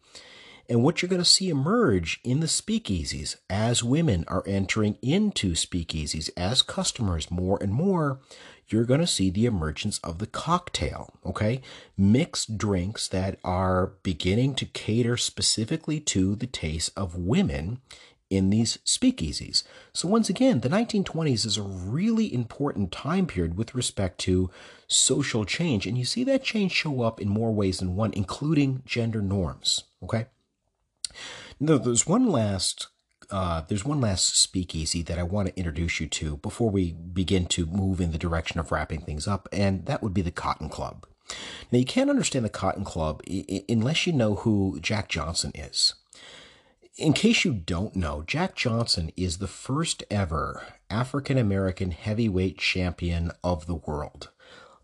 And 0.69 0.83
what 0.83 1.01
you're 1.01 1.09
going 1.09 1.21
to 1.21 1.25
see 1.25 1.49
emerge 1.49 2.19
in 2.23 2.41
the 2.41 2.47
speakeasies 2.47 3.37
as 3.49 3.83
women 3.83 4.25
are 4.27 4.43
entering 4.45 4.97
into 5.01 5.53
speakeasies 5.53 6.29
as 6.35 6.61
customers 6.61 7.31
more 7.31 7.57
and 7.61 7.71
more, 7.73 8.19
you're 8.67 8.83
going 8.83 8.99
to 8.99 9.07
see 9.07 9.29
the 9.29 9.45
emergence 9.45 9.97
of 9.99 10.19
the 10.19 10.27
cocktail, 10.27 11.13
okay? 11.25 11.61
Mixed 11.97 12.57
drinks 12.57 13.07
that 13.07 13.39
are 13.45 13.93
beginning 14.03 14.55
to 14.55 14.65
cater 14.65 15.15
specifically 15.15 16.01
to 16.01 16.35
the 16.35 16.47
taste 16.47 16.91
of 16.97 17.15
women 17.15 17.79
in 18.29 18.49
these 18.49 18.77
speakeasies. 18.85 19.63
So, 19.93 20.07
once 20.07 20.29
again, 20.29 20.59
the 20.59 20.69
1920s 20.69 21.45
is 21.45 21.57
a 21.57 21.61
really 21.61 22.33
important 22.33 22.91
time 22.91 23.25
period 23.25 23.57
with 23.57 23.75
respect 23.75 24.19
to 24.21 24.49
social 24.87 25.45
change. 25.45 25.85
And 25.85 25.97
you 25.97 26.05
see 26.05 26.23
that 26.25 26.43
change 26.43 26.71
show 26.71 27.01
up 27.01 27.21
in 27.21 27.29
more 27.29 27.53
ways 27.53 27.79
than 27.79 27.95
one, 27.95 28.13
including 28.13 28.83
gender 28.85 29.21
norms. 29.21 29.83
Okay? 30.03 30.27
Now, 31.59 31.77
there's 31.77 32.07
one 32.07 32.27
last. 32.27 32.87
Uh, 33.29 33.61
there's 33.67 33.83
one 33.83 33.99
last 33.99 34.41
speakeasy 34.41 35.01
that 35.01 35.19
I 35.19 35.23
want 35.23 35.49
to 35.49 35.57
introduce 35.57 35.99
you 35.99 36.07
to 36.07 36.37
before 36.37 36.69
we 36.69 36.93
begin 36.93 37.45
to 37.47 37.65
move 37.65 37.99
in 37.99 38.13
the 38.13 38.17
direction 38.17 38.57
of 38.57 38.71
wrapping 38.71 39.01
things 39.01 39.27
up, 39.27 39.49
and 39.51 39.85
that 39.85 40.01
would 40.01 40.13
be 40.13 40.21
the 40.21 40.31
Cotton 40.31 40.69
Club. 40.69 41.05
Now, 41.69 41.79
you 41.79 41.85
can't 41.85 42.09
understand 42.09 42.45
the 42.45 42.49
Cotton 42.49 42.85
Club 42.85 43.21
unless 43.67 44.07
you 44.07 44.13
know 44.13 44.35
who 44.35 44.79
Jack 44.79 45.09
Johnson 45.09 45.51
is. 45.55 45.95
In 46.97 47.13
case 47.13 47.45
you 47.45 47.53
don't 47.53 47.95
know, 47.95 48.23
Jack 48.25 48.55
Johnson 48.55 49.11
is 49.15 49.37
the 49.37 49.47
first 49.47 50.03
ever 50.09 50.65
African 50.89 51.37
American 51.37 51.91
heavyweight 51.91 52.57
champion 52.57 53.31
of 53.43 53.67
the 53.67 53.75
world. 53.75 54.29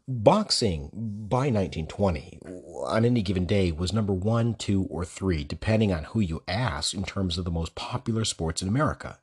Boxing 0.07 0.91
by 0.93 1.49
1920 1.49 2.37
on 2.85 3.03
any 3.03 3.23
given 3.23 3.47
day 3.47 3.71
was 3.71 3.91
number 3.91 4.13
one, 4.13 4.53
two, 4.53 4.83
or 4.91 5.03
three, 5.03 5.43
depending 5.43 5.91
on 5.91 6.03
who 6.03 6.19
you 6.19 6.43
ask 6.47 6.93
in 6.93 7.03
terms 7.03 7.39
of 7.39 7.45
the 7.45 7.51
most 7.51 7.73
popular 7.73 8.25
sports 8.25 8.61
in 8.61 8.67
America. 8.67 9.17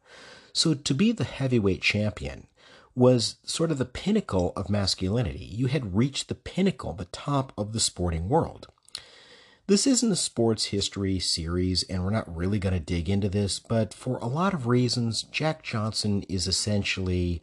So 0.53 0.75
to 0.75 0.93
be 0.93 1.13
the 1.13 1.23
heavyweight 1.23 1.83
champion 1.83 2.49
was 2.97 3.37
sort 3.45 3.71
of 3.71 3.79
the 3.79 3.85
pinnacle 3.85 4.53
of 4.57 4.69
masculinity. 4.69 5.45
You 5.45 5.69
had 5.69 5.95
reached 5.95 6.27
the 6.27 6.35
pinnacle, 6.35 6.95
the 6.95 7.05
top 7.05 7.53
of 7.57 7.73
the 7.73 7.79
sporting 7.79 8.29
world. 8.29 8.67
This 9.71 9.87
isn't 9.87 10.11
a 10.11 10.17
sports 10.17 10.65
history 10.65 11.21
series, 11.21 11.85
and 11.85 12.03
we're 12.03 12.11
not 12.11 12.37
really 12.37 12.59
going 12.59 12.75
to 12.75 12.81
dig 12.81 13.09
into 13.09 13.29
this, 13.29 13.61
but 13.61 13.95
for 13.95 14.17
a 14.17 14.27
lot 14.27 14.53
of 14.53 14.67
reasons, 14.67 15.23
Jack 15.23 15.63
Johnson 15.63 16.25
is 16.29 16.49
essentially, 16.49 17.41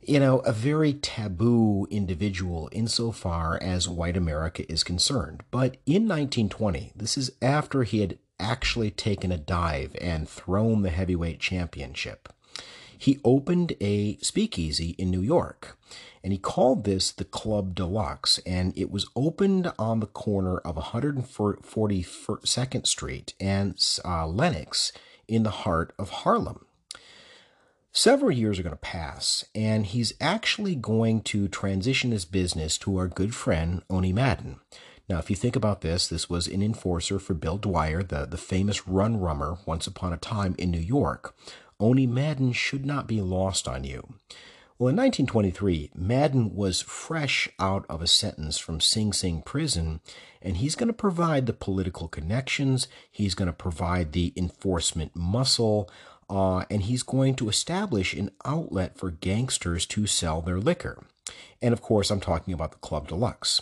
you 0.00 0.18
know, 0.18 0.38
a 0.38 0.52
very 0.52 0.94
taboo 0.94 1.86
individual 1.90 2.70
insofar 2.72 3.58
as 3.60 3.86
white 3.86 4.16
America 4.16 4.64
is 4.72 4.82
concerned. 4.82 5.42
But 5.50 5.76
in 5.84 6.08
1920, 6.08 6.92
this 6.96 7.18
is 7.18 7.32
after 7.42 7.82
he 7.82 8.00
had 8.00 8.18
actually 8.40 8.90
taken 8.90 9.30
a 9.30 9.36
dive 9.36 9.94
and 10.00 10.26
thrown 10.26 10.80
the 10.80 10.88
heavyweight 10.88 11.38
championship. 11.38 12.30
He 13.02 13.18
opened 13.24 13.74
a 13.80 14.16
speakeasy 14.18 14.90
in 14.90 15.10
New 15.10 15.22
York 15.22 15.76
and 16.22 16.32
he 16.32 16.38
called 16.38 16.84
this 16.84 17.10
the 17.10 17.24
Club 17.24 17.74
Deluxe, 17.74 18.38
and 18.46 18.72
it 18.78 18.92
was 18.92 19.10
opened 19.16 19.72
on 19.76 19.98
the 19.98 20.06
corner 20.06 20.58
of 20.58 20.76
142nd 20.76 22.86
Street 22.86 23.34
and 23.40 23.74
uh, 24.04 24.28
Lenox 24.28 24.92
in 25.26 25.42
the 25.42 25.50
heart 25.50 25.92
of 25.98 26.10
Harlem. 26.10 26.64
Several 27.90 28.30
years 28.30 28.60
are 28.60 28.62
going 28.62 28.70
to 28.70 28.76
pass, 28.76 29.46
and 29.52 29.84
he's 29.84 30.12
actually 30.20 30.76
going 30.76 31.22
to 31.22 31.48
transition 31.48 32.12
his 32.12 32.24
business 32.24 32.78
to 32.78 32.98
our 32.98 33.08
good 33.08 33.34
friend, 33.34 33.82
Owney 33.90 34.14
Madden. 34.14 34.60
Now, 35.08 35.18
if 35.18 35.28
you 35.28 35.34
think 35.34 35.56
about 35.56 35.80
this, 35.80 36.06
this 36.06 36.30
was 36.30 36.46
an 36.46 36.62
enforcer 36.62 37.18
for 37.18 37.34
Bill 37.34 37.58
Dwyer, 37.58 38.04
the, 38.04 38.26
the 38.26 38.36
famous 38.36 38.86
rum 38.86 39.16
runner 39.16 39.56
once 39.66 39.88
upon 39.88 40.12
a 40.12 40.16
time 40.16 40.54
in 40.56 40.70
New 40.70 40.78
York. 40.78 41.34
Owney 41.82 42.08
Madden 42.08 42.52
should 42.52 42.86
not 42.86 43.08
be 43.08 43.20
lost 43.20 43.66
on 43.66 43.82
you. 43.82 44.14
Well, 44.78 44.88
in 44.88 44.96
1923, 44.96 45.90
Madden 45.96 46.54
was 46.54 46.80
fresh 46.80 47.48
out 47.58 47.84
of 47.88 48.00
a 48.00 48.06
sentence 48.06 48.56
from 48.56 48.80
Sing 48.80 49.12
Sing 49.12 49.42
prison, 49.42 50.00
and 50.40 50.58
he's 50.58 50.76
going 50.76 50.86
to 50.86 50.92
provide 50.92 51.46
the 51.46 51.52
political 51.52 52.06
connections, 52.06 52.86
he's 53.10 53.34
going 53.34 53.46
to 53.46 53.52
provide 53.52 54.12
the 54.12 54.32
enforcement 54.36 55.16
muscle, 55.16 55.90
uh, 56.30 56.64
and 56.70 56.82
he's 56.82 57.02
going 57.02 57.34
to 57.34 57.48
establish 57.48 58.14
an 58.14 58.30
outlet 58.44 58.96
for 58.96 59.10
gangsters 59.10 59.84
to 59.86 60.06
sell 60.06 60.40
their 60.40 60.60
liquor. 60.60 61.04
And 61.60 61.72
of 61.72 61.82
course, 61.82 62.12
I'm 62.12 62.20
talking 62.20 62.54
about 62.54 62.70
the 62.70 62.78
Club 62.78 63.08
Deluxe. 63.08 63.60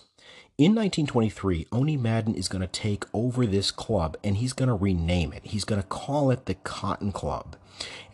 In 0.58 0.74
1923, 0.74 1.68
Owney 1.72 1.98
Madden 1.98 2.34
is 2.34 2.48
going 2.48 2.60
to 2.60 2.68
take 2.68 3.04
over 3.14 3.46
this 3.46 3.70
club 3.70 4.18
and 4.22 4.36
he's 4.36 4.52
going 4.52 4.68
to 4.68 4.74
rename 4.74 5.32
it. 5.32 5.46
He's 5.46 5.64
going 5.64 5.80
to 5.80 5.88
call 5.88 6.30
it 6.30 6.44
the 6.44 6.54
Cotton 6.54 7.12
Club. 7.12 7.56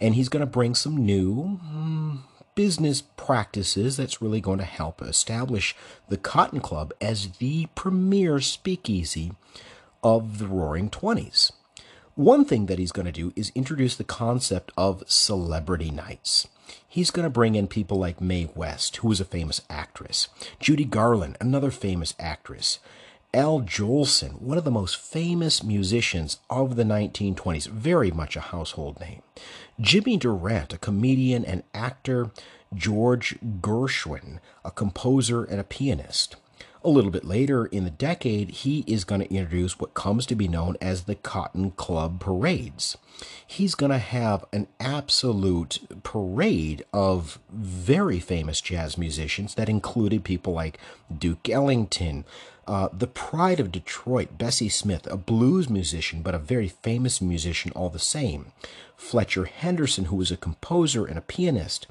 And 0.00 0.14
he's 0.14 0.28
going 0.28 0.40
to 0.40 0.46
bring 0.46 0.74
some 0.74 0.96
new 0.96 1.58
hmm, 1.62 2.16
business 2.54 3.02
practices 3.16 3.96
that's 3.96 4.22
really 4.22 4.40
going 4.40 4.58
to 4.58 4.64
help 4.64 5.02
establish 5.02 5.76
the 6.08 6.16
Cotton 6.16 6.60
Club 6.60 6.92
as 7.00 7.32
the 7.38 7.66
premier 7.74 8.40
speakeasy 8.40 9.32
of 10.02 10.38
the 10.38 10.46
Roaring 10.46 10.90
Twenties. 10.90 11.52
One 12.14 12.46
thing 12.46 12.66
that 12.66 12.78
he's 12.78 12.92
going 12.92 13.06
to 13.06 13.12
do 13.12 13.32
is 13.36 13.52
introduce 13.54 13.94
the 13.94 14.04
concept 14.04 14.72
of 14.76 15.04
celebrity 15.06 15.90
nights. 15.90 16.48
He's 16.88 17.10
going 17.10 17.24
to 17.24 17.30
bring 17.30 17.54
in 17.54 17.66
people 17.66 17.98
like 17.98 18.22
Mae 18.22 18.48
West, 18.54 18.96
who 18.96 19.08
was 19.08 19.20
a 19.20 19.24
famous 19.26 19.60
actress, 19.68 20.28
Judy 20.58 20.86
Garland, 20.86 21.36
another 21.40 21.70
famous 21.70 22.14
actress, 22.18 22.78
Al 23.36 23.60
Jolson, 23.60 24.40
one 24.40 24.56
of 24.56 24.64
the 24.64 24.70
most 24.70 24.96
famous 24.96 25.62
musicians 25.62 26.38
of 26.48 26.74
the 26.74 26.84
1920s, 26.84 27.66
very 27.66 28.10
much 28.10 28.34
a 28.34 28.40
household 28.40 28.98
name, 28.98 29.20
Jimmy 29.78 30.16
Durante, 30.16 30.76
a 30.76 30.78
comedian 30.78 31.44
and 31.44 31.62
actor, 31.74 32.30
George 32.74 33.38
Gershwin, 33.60 34.38
a 34.64 34.70
composer 34.70 35.44
and 35.44 35.60
a 35.60 35.64
pianist. 35.64 36.36
A 36.86 36.96
little 36.96 37.10
bit 37.10 37.24
later 37.24 37.66
in 37.66 37.82
the 37.82 37.90
decade, 37.90 38.48
he 38.48 38.84
is 38.86 39.02
going 39.02 39.20
to 39.20 39.34
introduce 39.34 39.76
what 39.76 39.94
comes 39.94 40.24
to 40.26 40.36
be 40.36 40.46
known 40.46 40.76
as 40.80 41.02
the 41.02 41.16
Cotton 41.16 41.72
Club 41.72 42.20
Parades. 42.20 42.96
He's 43.44 43.74
going 43.74 43.90
to 43.90 43.98
have 43.98 44.44
an 44.52 44.68
absolute 44.78 45.80
parade 46.04 46.84
of 46.92 47.40
very 47.52 48.20
famous 48.20 48.60
jazz 48.60 48.96
musicians 48.96 49.56
that 49.56 49.68
included 49.68 50.22
people 50.22 50.52
like 50.52 50.78
Duke 51.12 51.48
Ellington, 51.48 52.24
uh, 52.68 52.88
the 52.92 53.08
pride 53.08 53.58
of 53.58 53.72
Detroit, 53.72 54.38
Bessie 54.38 54.68
Smith, 54.68 55.08
a 55.10 55.16
blues 55.16 55.68
musician, 55.68 56.22
but 56.22 56.36
a 56.36 56.38
very 56.38 56.68
famous 56.68 57.20
musician 57.20 57.72
all 57.74 57.90
the 57.90 57.98
same. 57.98 58.52
Fletcher 58.96 59.46
Henderson, 59.46 60.04
who 60.04 60.14
was 60.14 60.30
a 60.30 60.36
composer 60.36 61.04
and 61.04 61.18
a 61.18 61.22
pianist. 61.22 61.88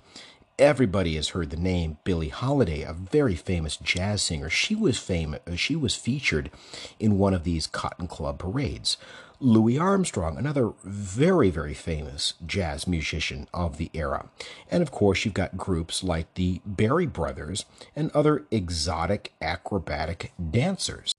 Everybody 0.57 1.15
has 1.15 1.30
heard 1.30 1.49
the 1.49 1.57
name 1.57 1.98
Billie 2.06 2.30
Holiday, 2.30 2.82
a 2.82 2.94
very 2.94 3.36
famous 3.36 3.76
jazz 3.76 4.22
singer. 4.22 4.49
She 4.49 4.73
was 4.73 4.98
famous. 4.98 5.41
Uh, 5.45 5.57
she 5.57 5.76
was 5.76 5.95
featured 5.95 6.49
in 6.98 7.18
one 7.18 7.34
of 7.34 7.44
these 7.44 7.68
Cotton 7.68 8.07
Club 8.07 8.40
parades. 8.40 8.95
Louis 9.41 9.77
Armstrong, 9.77 10.38
another 10.38 10.72
very, 10.82 11.49
very 11.49 11.73
famous 11.73 12.36
jazz 12.45 12.88
musician 12.88 13.49
of 13.53 13.77
the 13.77 13.91
era. 13.94 14.30
And 14.72 14.82
of 14.82 14.91
course, 14.91 15.26
you've 15.26 15.34
got 15.34 15.57
groups 15.57 16.06
like 16.06 16.34
the 16.36 16.61
Berry 16.65 17.06
Brothers 17.06 17.65
and 17.94 18.10
other 18.11 18.45
exotic 18.49 19.34
acrobatic 19.41 20.32
dancers. 20.52 21.14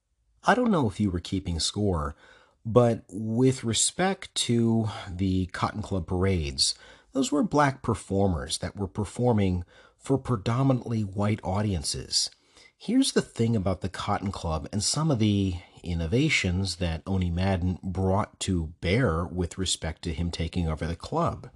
I 0.46 0.54
don't 0.54 0.70
know 0.70 0.88
if 0.88 0.98
you 0.98 1.10
were 1.10 1.20
keeping 1.20 1.60
score, 1.60 2.16
but 2.64 3.02
with 3.10 3.64
respect 3.64 4.34
to 4.34 4.88
the 5.10 5.46
Cotton 5.52 5.82
Club 5.82 6.06
parades, 6.06 6.74
those 7.16 7.32
were 7.32 7.42
black 7.42 7.80
performers 7.80 8.58
that 8.58 8.76
were 8.76 8.86
performing 8.86 9.64
for 9.96 10.18
predominantly 10.18 11.00
white 11.00 11.40
audiences. 11.42 12.28
Here's 12.76 13.12
the 13.12 13.22
thing 13.22 13.56
about 13.56 13.80
the 13.80 13.88
Cotton 13.88 14.30
Club 14.30 14.68
and 14.70 14.84
some 14.84 15.10
of 15.10 15.18
the 15.18 15.54
innovations 15.82 16.76
that 16.76 17.02
Owney 17.06 17.32
Madden 17.32 17.78
brought 17.82 18.38
to 18.40 18.74
bear 18.82 19.24
with 19.24 19.56
respect 19.56 20.02
to 20.02 20.12
him 20.12 20.30
taking 20.30 20.68
over 20.68 20.86
the 20.86 20.94
club. 20.94 21.48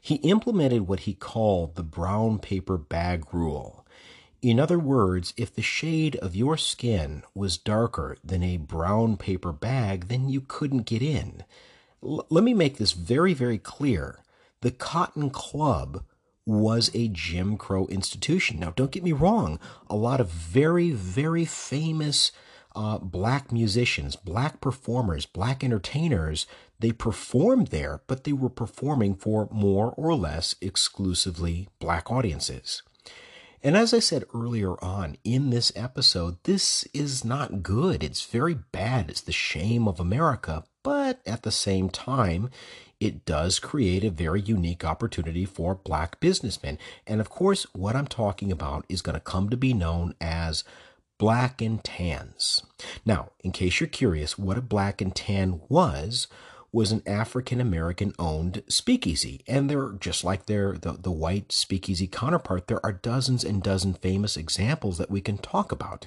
He 0.00 0.16
implemented 0.16 0.88
what 0.88 1.00
he 1.00 1.14
called 1.14 1.76
the 1.76 1.84
brown 1.84 2.40
paper 2.40 2.76
bag 2.76 3.32
rule. 3.32 3.86
In 4.42 4.58
other 4.58 4.80
words, 4.80 5.34
if 5.36 5.54
the 5.54 5.62
shade 5.62 6.16
of 6.16 6.34
your 6.34 6.56
skin 6.56 7.22
was 7.32 7.58
darker 7.58 8.16
than 8.24 8.42
a 8.42 8.56
brown 8.56 9.18
paper 9.18 9.52
bag, 9.52 10.08
then 10.08 10.28
you 10.28 10.40
couldn't 10.40 10.84
get 10.84 11.00
in. 11.00 11.44
L- 12.02 12.26
let 12.28 12.42
me 12.42 12.54
make 12.54 12.78
this 12.78 12.90
very, 12.90 13.34
very 13.34 13.58
clear 13.58 14.23
the 14.64 14.70
Cotton 14.70 15.28
Club 15.28 16.04
was 16.46 16.90
a 16.94 17.08
Jim 17.08 17.58
Crow 17.58 17.86
institution. 17.88 18.58
Now, 18.58 18.70
don't 18.70 18.90
get 18.90 19.04
me 19.04 19.12
wrong, 19.12 19.60
a 19.90 19.94
lot 19.94 20.20
of 20.20 20.30
very, 20.30 20.90
very 20.90 21.44
famous 21.44 22.32
uh, 22.74 22.96
black 22.96 23.52
musicians, 23.52 24.16
black 24.16 24.62
performers, 24.62 25.26
black 25.26 25.62
entertainers, 25.62 26.46
they 26.80 26.92
performed 26.92 27.66
there, 27.66 28.00
but 28.06 28.24
they 28.24 28.32
were 28.32 28.48
performing 28.48 29.14
for 29.14 29.50
more 29.52 29.92
or 29.98 30.14
less 30.16 30.54
exclusively 30.62 31.68
black 31.78 32.10
audiences. 32.10 32.82
And 33.62 33.76
as 33.76 33.92
I 33.92 33.98
said 33.98 34.24
earlier 34.34 34.82
on 34.82 35.18
in 35.24 35.50
this 35.50 35.72
episode, 35.76 36.36
this 36.44 36.84
is 36.92 37.22
not 37.22 37.62
good. 37.62 38.02
It's 38.02 38.24
very 38.24 38.54
bad. 38.54 39.10
It's 39.10 39.20
the 39.20 39.32
shame 39.32 39.86
of 39.86 40.00
America. 40.00 40.64
But 40.82 41.20
at 41.26 41.44
the 41.44 41.50
same 41.50 41.88
time, 41.88 42.50
it 43.00 43.24
does 43.24 43.58
create 43.58 44.04
a 44.04 44.10
very 44.10 44.40
unique 44.40 44.84
opportunity 44.84 45.44
for 45.44 45.74
black 45.74 46.20
businessmen. 46.20 46.78
And 47.06 47.20
of 47.20 47.28
course, 47.28 47.66
what 47.72 47.96
I'm 47.96 48.06
talking 48.06 48.50
about 48.50 48.84
is 48.88 49.02
going 49.02 49.14
to 49.14 49.20
come 49.20 49.50
to 49.50 49.56
be 49.56 49.74
known 49.74 50.14
as 50.20 50.64
black 51.18 51.62
and 51.62 51.82
tans. 51.82 52.62
Now, 53.04 53.30
in 53.40 53.52
case 53.52 53.80
you're 53.80 53.88
curious, 53.88 54.38
what 54.38 54.58
a 54.58 54.62
black 54.62 55.00
and 55.00 55.14
tan 55.14 55.60
was, 55.68 56.26
was 56.72 56.90
an 56.90 57.02
African 57.06 57.60
American 57.60 58.12
owned 58.18 58.64
speakeasy. 58.68 59.42
And 59.46 59.70
they're 59.70 59.92
just 59.92 60.24
like 60.24 60.46
their 60.46 60.72
the, 60.72 60.92
the 60.92 61.12
white 61.12 61.52
speakeasy 61.52 62.08
counterpart, 62.08 62.66
there 62.66 62.84
are 62.84 62.92
dozens 62.92 63.44
and 63.44 63.62
dozens 63.62 63.98
famous 63.98 64.36
examples 64.36 64.98
that 64.98 65.10
we 65.10 65.20
can 65.20 65.38
talk 65.38 65.70
about. 65.70 66.06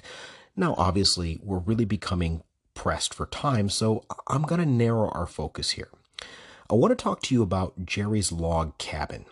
Now, 0.54 0.74
obviously, 0.76 1.40
we're 1.42 1.58
really 1.58 1.86
becoming 1.86 2.42
pressed 2.74 3.14
for 3.14 3.26
time, 3.26 3.68
so 3.70 4.04
I'm 4.28 4.42
going 4.42 4.60
to 4.60 4.66
narrow 4.66 5.08
our 5.10 5.26
focus 5.26 5.70
here. 5.70 5.88
I 6.70 6.74
want 6.74 6.90
to 6.90 7.02
talk 7.02 7.22
to 7.22 7.34
you 7.34 7.42
about 7.42 7.86
Jerry's 7.86 8.30
Log 8.30 8.76
Cabin. 8.76 9.24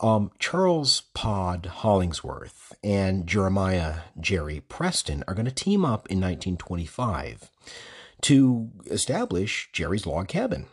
Um, 0.00 0.32
Charles 0.40 1.02
Pod 1.14 1.66
Hollingsworth 1.66 2.74
and 2.82 3.26
Jeremiah 3.26 4.00
Jerry 4.18 4.60
Preston 4.68 5.22
are 5.28 5.34
going 5.34 5.44
to 5.44 5.52
team 5.52 5.84
up 5.84 6.08
in 6.10 6.18
1925 6.18 7.50
to 8.22 8.70
establish 8.86 9.68
Jerry's 9.72 10.06
Log 10.06 10.26
Cabin. 10.26 10.66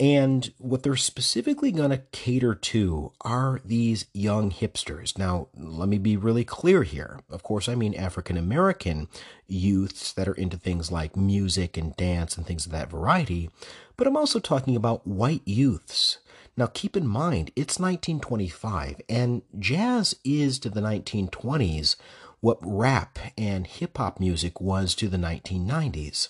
And 0.00 0.52
what 0.58 0.84
they're 0.84 0.94
specifically 0.94 1.72
going 1.72 1.90
to 1.90 2.02
cater 2.12 2.54
to 2.54 3.12
are 3.22 3.60
these 3.64 4.06
young 4.14 4.52
hipsters. 4.52 5.18
Now, 5.18 5.48
let 5.56 5.88
me 5.88 5.98
be 5.98 6.16
really 6.16 6.44
clear 6.44 6.84
here. 6.84 7.20
Of 7.28 7.42
course, 7.42 7.68
I 7.68 7.74
mean 7.74 7.94
African 7.94 8.36
American 8.36 9.08
youths 9.48 10.12
that 10.12 10.28
are 10.28 10.34
into 10.34 10.56
things 10.56 10.92
like 10.92 11.16
music 11.16 11.76
and 11.76 11.96
dance 11.96 12.36
and 12.36 12.46
things 12.46 12.64
of 12.64 12.72
that 12.72 12.90
variety, 12.90 13.50
but 13.96 14.06
I'm 14.06 14.16
also 14.16 14.38
talking 14.38 14.76
about 14.76 15.06
white 15.06 15.42
youths. 15.44 16.18
Now, 16.56 16.66
keep 16.66 16.96
in 16.96 17.06
mind, 17.06 17.50
it's 17.56 17.78
1925, 17.78 19.00
and 19.08 19.42
jazz 19.58 20.14
is 20.24 20.58
to 20.60 20.70
the 20.70 20.80
1920s 20.80 21.96
what 22.40 22.58
rap 22.62 23.18
and 23.36 23.66
hip 23.66 23.98
hop 23.98 24.20
music 24.20 24.60
was 24.60 24.94
to 24.94 25.08
the 25.08 25.16
1990s. 25.16 26.28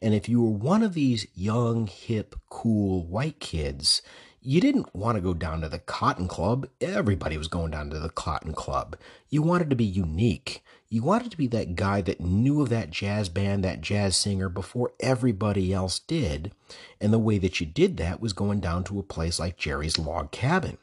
And 0.00 0.14
if 0.14 0.28
you 0.28 0.42
were 0.42 0.50
one 0.50 0.82
of 0.82 0.94
these 0.94 1.26
young, 1.34 1.86
hip, 1.86 2.36
cool 2.48 3.04
white 3.06 3.40
kids, 3.40 4.02
you 4.40 4.60
didn't 4.60 4.94
want 4.94 5.16
to 5.16 5.20
go 5.20 5.34
down 5.34 5.60
to 5.62 5.68
the 5.68 5.80
Cotton 5.80 6.28
Club. 6.28 6.68
Everybody 6.80 7.36
was 7.36 7.48
going 7.48 7.72
down 7.72 7.90
to 7.90 7.98
the 7.98 8.08
Cotton 8.08 8.52
Club. 8.52 8.96
You 9.28 9.42
wanted 9.42 9.68
to 9.70 9.76
be 9.76 9.84
unique. 9.84 10.62
You 10.88 11.02
wanted 11.02 11.30
to 11.32 11.36
be 11.36 11.48
that 11.48 11.74
guy 11.74 12.00
that 12.02 12.20
knew 12.20 12.62
of 12.62 12.70
that 12.70 12.90
jazz 12.90 13.28
band, 13.28 13.62
that 13.64 13.82
jazz 13.82 14.16
singer 14.16 14.48
before 14.48 14.92
everybody 15.00 15.72
else 15.74 15.98
did. 15.98 16.52
And 17.00 17.12
the 17.12 17.18
way 17.18 17.36
that 17.38 17.60
you 17.60 17.66
did 17.66 17.98
that 17.98 18.20
was 18.20 18.32
going 18.32 18.60
down 18.60 18.84
to 18.84 18.98
a 18.98 19.02
place 19.02 19.38
like 19.38 19.58
Jerry's 19.58 19.98
Log 19.98 20.30
Cabin. 20.30 20.78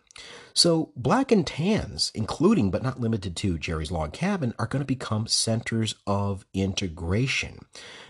So, 0.53 0.91
black 0.95 1.31
and 1.31 1.45
tans, 1.45 2.11
including 2.15 2.71
but 2.71 2.81
not 2.81 2.99
limited 2.99 3.35
to 3.37 3.57
Jerry's 3.57 3.91
Log 3.91 4.13
Cabin, 4.13 4.53
are 4.57 4.67
going 4.67 4.81
to 4.81 4.87
become 4.87 5.27
centers 5.27 5.95
of 6.07 6.45
integration. 6.53 7.59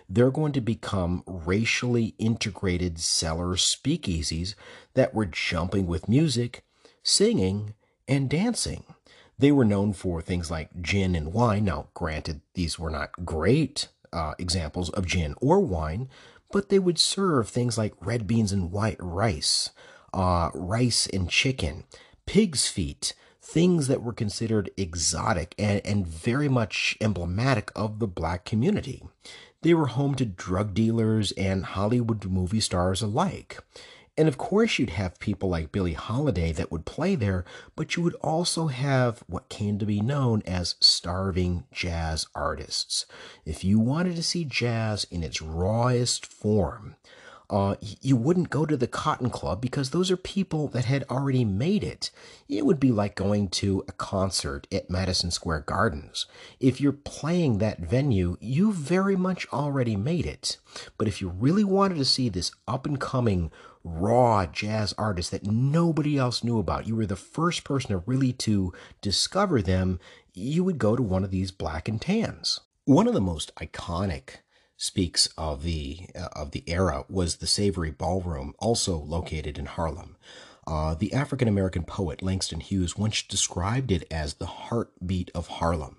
They're 0.07 0.29
going 0.29 0.53
to 0.53 0.61
become 0.61 1.23
racially 1.25 2.13
integrated 2.19 2.99
cellar 2.99 3.55
speakeasies 3.55 4.53
that 4.93 5.15
were 5.15 5.25
jumping 5.25 5.87
with 5.87 6.07
music, 6.07 6.63
singing, 7.01 7.73
and 8.07 8.29
dancing. 8.29 8.83
They 9.37 9.51
were 9.51 9.65
known 9.65 9.93
for 9.93 10.21
things 10.21 10.51
like 10.51 10.81
gin 10.81 11.15
and 11.15 11.33
wine. 11.33 11.65
Now, 11.65 11.87
granted, 11.93 12.41
these 12.53 12.77
were 12.77 12.91
not 12.91 13.25
great 13.25 13.89
uh, 14.13 14.33
examples 14.39 14.89
of 14.91 15.05
gin 15.05 15.35
or 15.41 15.59
wine, 15.59 16.09
but 16.51 16.69
they 16.69 16.79
would 16.79 16.99
serve 16.99 17.49
things 17.49 17.77
like 17.77 17.93
red 17.99 18.27
beans 18.27 18.51
and 18.51 18.71
white 18.71 18.97
rice, 18.99 19.71
uh, 20.15 20.49
rice 20.55 21.05
and 21.07 21.29
chicken, 21.29 21.83
pig's 22.25 22.67
feet, 22.67 23.13
things 23.41 23.87
that 23.87 24.01
were 24.01 24.13
considered 24.13 24.71
exotic 24.77 25.53
and, 25.59 25.81
and 25.85 26.07
very 26.07 26.49
much 26.49 26.97
emblematic 26.99 27.71
of 27.75 27.99
the 27.99 28.07
black 28.07 28.45
community. 28.45 29.03
They 29.61 29.73
were 29.73 29.87
home 29.87 30.15
to 30.15 30.25
drug 30.25 30.73
dealers 30.73 31.31
and 31.33 31.65
Hollywood 31.65 32.25
movie 32.25 32.59
stars 32.59 33.01
alike. 33.01 33.59
And 34.17 34.29
of 34.29 34.37
course, 34.37 34.79
you'd 34.79 34.91
have 34.91 35.19
people 35.19 35.49
like 35.49 35.73
Billie 35.73 35.93
Holiday 35.93 36.53
that 36.53 36.71
would 36.71 36.85
play 36.85 37.15
there, 37.15 37.43
but 37.75 37.95
you 37.95 38.03
would 38.03 38.15
also 38.15 38.67
have 38.67 39.23
what 39.27 39.49
came 39.49 39.77
to 39.77 39.85
be 39.85 39.99
known 39.99 40.41
as 40.45 40.75
starving 40.79 41.65
jazz 41.71 42.27
artists. 42.33 43.05
If 43.45 43.65
you 43.65 43.77
wanted 43.77 44.15
to 44.15 44.23
see 44.23 44.45
jazz 44.45 45.05
in 45.11 45.21
its 45.21 45.41
rawest 45.41 46.25
form, 46.25 46.95
uh, 47.49 47.75
you 47.81 48.15
wouldn't 48.15 48.49
go 48.49 48.65
to 48.65 48.77
the 48.77 48.87
Cotton 48.87 49.29
Club 49.29 49.61
because 49.61 49.89
those 49.89 50.09
are 50.09 50.17
people 50.17 50.67
that 50.69 50.85
had 50.85 51.03
already 51.09 51.45
made 51.45 51.83
it. 51.83 52.11
It 52.47 52.65
would 52.65 52.79
be 52.79 52.91
like 52.91 53.15
going 53.15 53.49
to 53.49 53.83
a 53.87 53.91
concert 53.91 54.67
at 54.71 54.89
Madison 54.89 55.31
Square 55.31 55.61
Gardens. 55.61 56.25
If 56.59 56.81
you're 56.81 56.91
playing 56.91 57.59
that 57.59 57.79
venue, 57.79 58.37
you 58.39 58.73
very 58.73 59.15
much 59.15 59.47
already 59.53 59.95
made 59.95 60.25
it. 60.25 60.57
But 60.97 61.07
if 61.07 61.21
you 61.21 61.29
really 61.29 61.63
wanted 61.63 61.97
to 61.97 62.05
see 62.05 62.29
this 62.29 62.51
up 62.67 62.85
and 62.85 62.99
coming 62.99 63.51
raw 63.85 64.47
jazz 64.47 64.93
artist 64.97 65.29
that 65.31 65.45
nobody 65.45 66.17
else 66.17 66.43
knew 66.43 66.57
about. 66.57 66.87
You 66.87 66.95
were 66.95 67.05
the 67.05 67.15
first 67.15 67.63
person 67.63 67.91
to 67.91 68.03
really 68.05 68.33
to 68.33 68.73
discover 68.99 69.61
them. 69.61 69.99
You 70.33 70.63
would 70.63 70.79
go 70.79 70.95
to 70.95 71.03
one 71.03 71.23
of 71.23 71.31
these 71.31 71.51
black 71.51 71.87
and 71.87 72.01
tans. 72.01 72.61
One 72.85 73.07
of 73.07 73.13
the 73.13 73.21
most 73.21 73.53
iconic 73.55 74.37
speaks 74.77 75.27
of 75.37 75.63
the 75.63 76.07
uh, 76.15 76.29
of 76.33 76.51
the 76.51 76.63
era 76.67 77.05
was 77.09 77.37
the 77.37 77.47
Savoy 77.47 77.91
Ballroom, 77.91 78.53
also 78.59 78.97
located 78.97 79.57
in 79.57 79.65
Harlem. 79.65 80.17
Uh, 80.67 80.95
the 80.95 81.13
African 81.13 81.47
American 81.47 81.83
poet 81.83 82.21
Langston 82.21 82.59
Hughes 82.59 82.97
once 82.97 83.21
described 83.21 83.91
it 83.91 84.05
as 84.09 84.35
the 84.35 84.45
heartbeat 84.45 85.31
of 85.35 85.47
Harlem. 85.47 85.97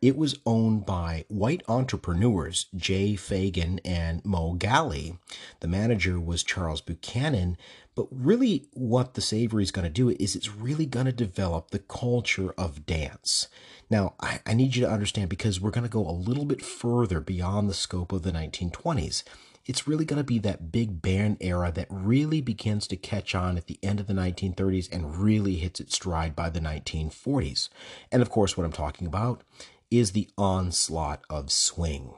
It 0.00 0.16
was 0.16 0.40
owned 0.44 0.84
by 0.84 1.24
white 1.28 1.62
entrepreneurs 1.68 2.66
Jay 2.74 3.14
Faggen 3.14 3.78
and 3.84 4.24
Moe 4.24 4.54
Gale. 4.54 5.18
The 5.60 5.68
manager 5.68 6.18
was 6.18 6.42
Charles 6.42 6.80
Buchanan. 6.80 7.56
But 7.94 8.06
really, 8.10 8.68
what 8.72 9.14
the 9.14 9.20
Savoy 9.20 9.58
is 9.58 9.70
going 9.70 9.84
to 9.84 9.90
do 9.90 10.10
is 10.10 10.34
it's 10.34 10.54
really 10.54 10.86
going 10.86 11.06
to 11.06 11.12
develop 11.12 11.70
the 11.70 11.78
culture 11.78 12.52
of 12.56 12.86
dance. 12.86 13.48
Now, 13.90 14.14
I, 14.20 14.40
I 14.46 14.54
need 14.54 14.76
you 14.76 14.86
to 14.86 14.90
understand 14.90 15.28
because 15.28 15.60
we're 15.60 15.70
going 15.70 15.84
to 15.84 15.90
go 15.90 16.08
a 16.08 16.10
little 16.10 16.46
bit 16.46 16.64
further 16.64 17.20
beyond 17.20 17.68
the 17.68 17.74
scope 17.74 18.12
of 18.12 18.22
the 18.22 18.32
1920s 18.32 19.24
it's 19.66 19.86
really 19.86 20.04
going 20.04 20.18
to 20.18 20.24
be 20.24 20.38
that 20.40 20.72
big 20.72 21.02
band 21.02 21.36
era 21.40 21.70
that 21.72 21.86
really 21.88 22.40
begins 22.40 22.86
to 22.88 22.96
catch 22.96 23.34
on 23.34 23.56
at 23.56 23.66
the 23.66 23.78
end 23.82 24.00
of 24.00 24.06
the 24.06 24.14
1930s 24.14 24.90
and 24.92 25.16
really 25.16 25.56
hits 25.56 25.80
its 25.80 25.94
stride 25.94 26.34
by 26.34 26.50
the 26.50 26.60
1940s. 26.60 27.68
And 28.10 28.22
of 28.22 28.30
course, 28.30 28.56
what 28.56 28.64
I'm 28.64 28.72
talking 28.72 29.06
about 29.06 29.42
is 29.90 30.12
the 30.12 30.28
onslaught 30.36 31.22
of 31.30 31.52
swing. 31.52 32.14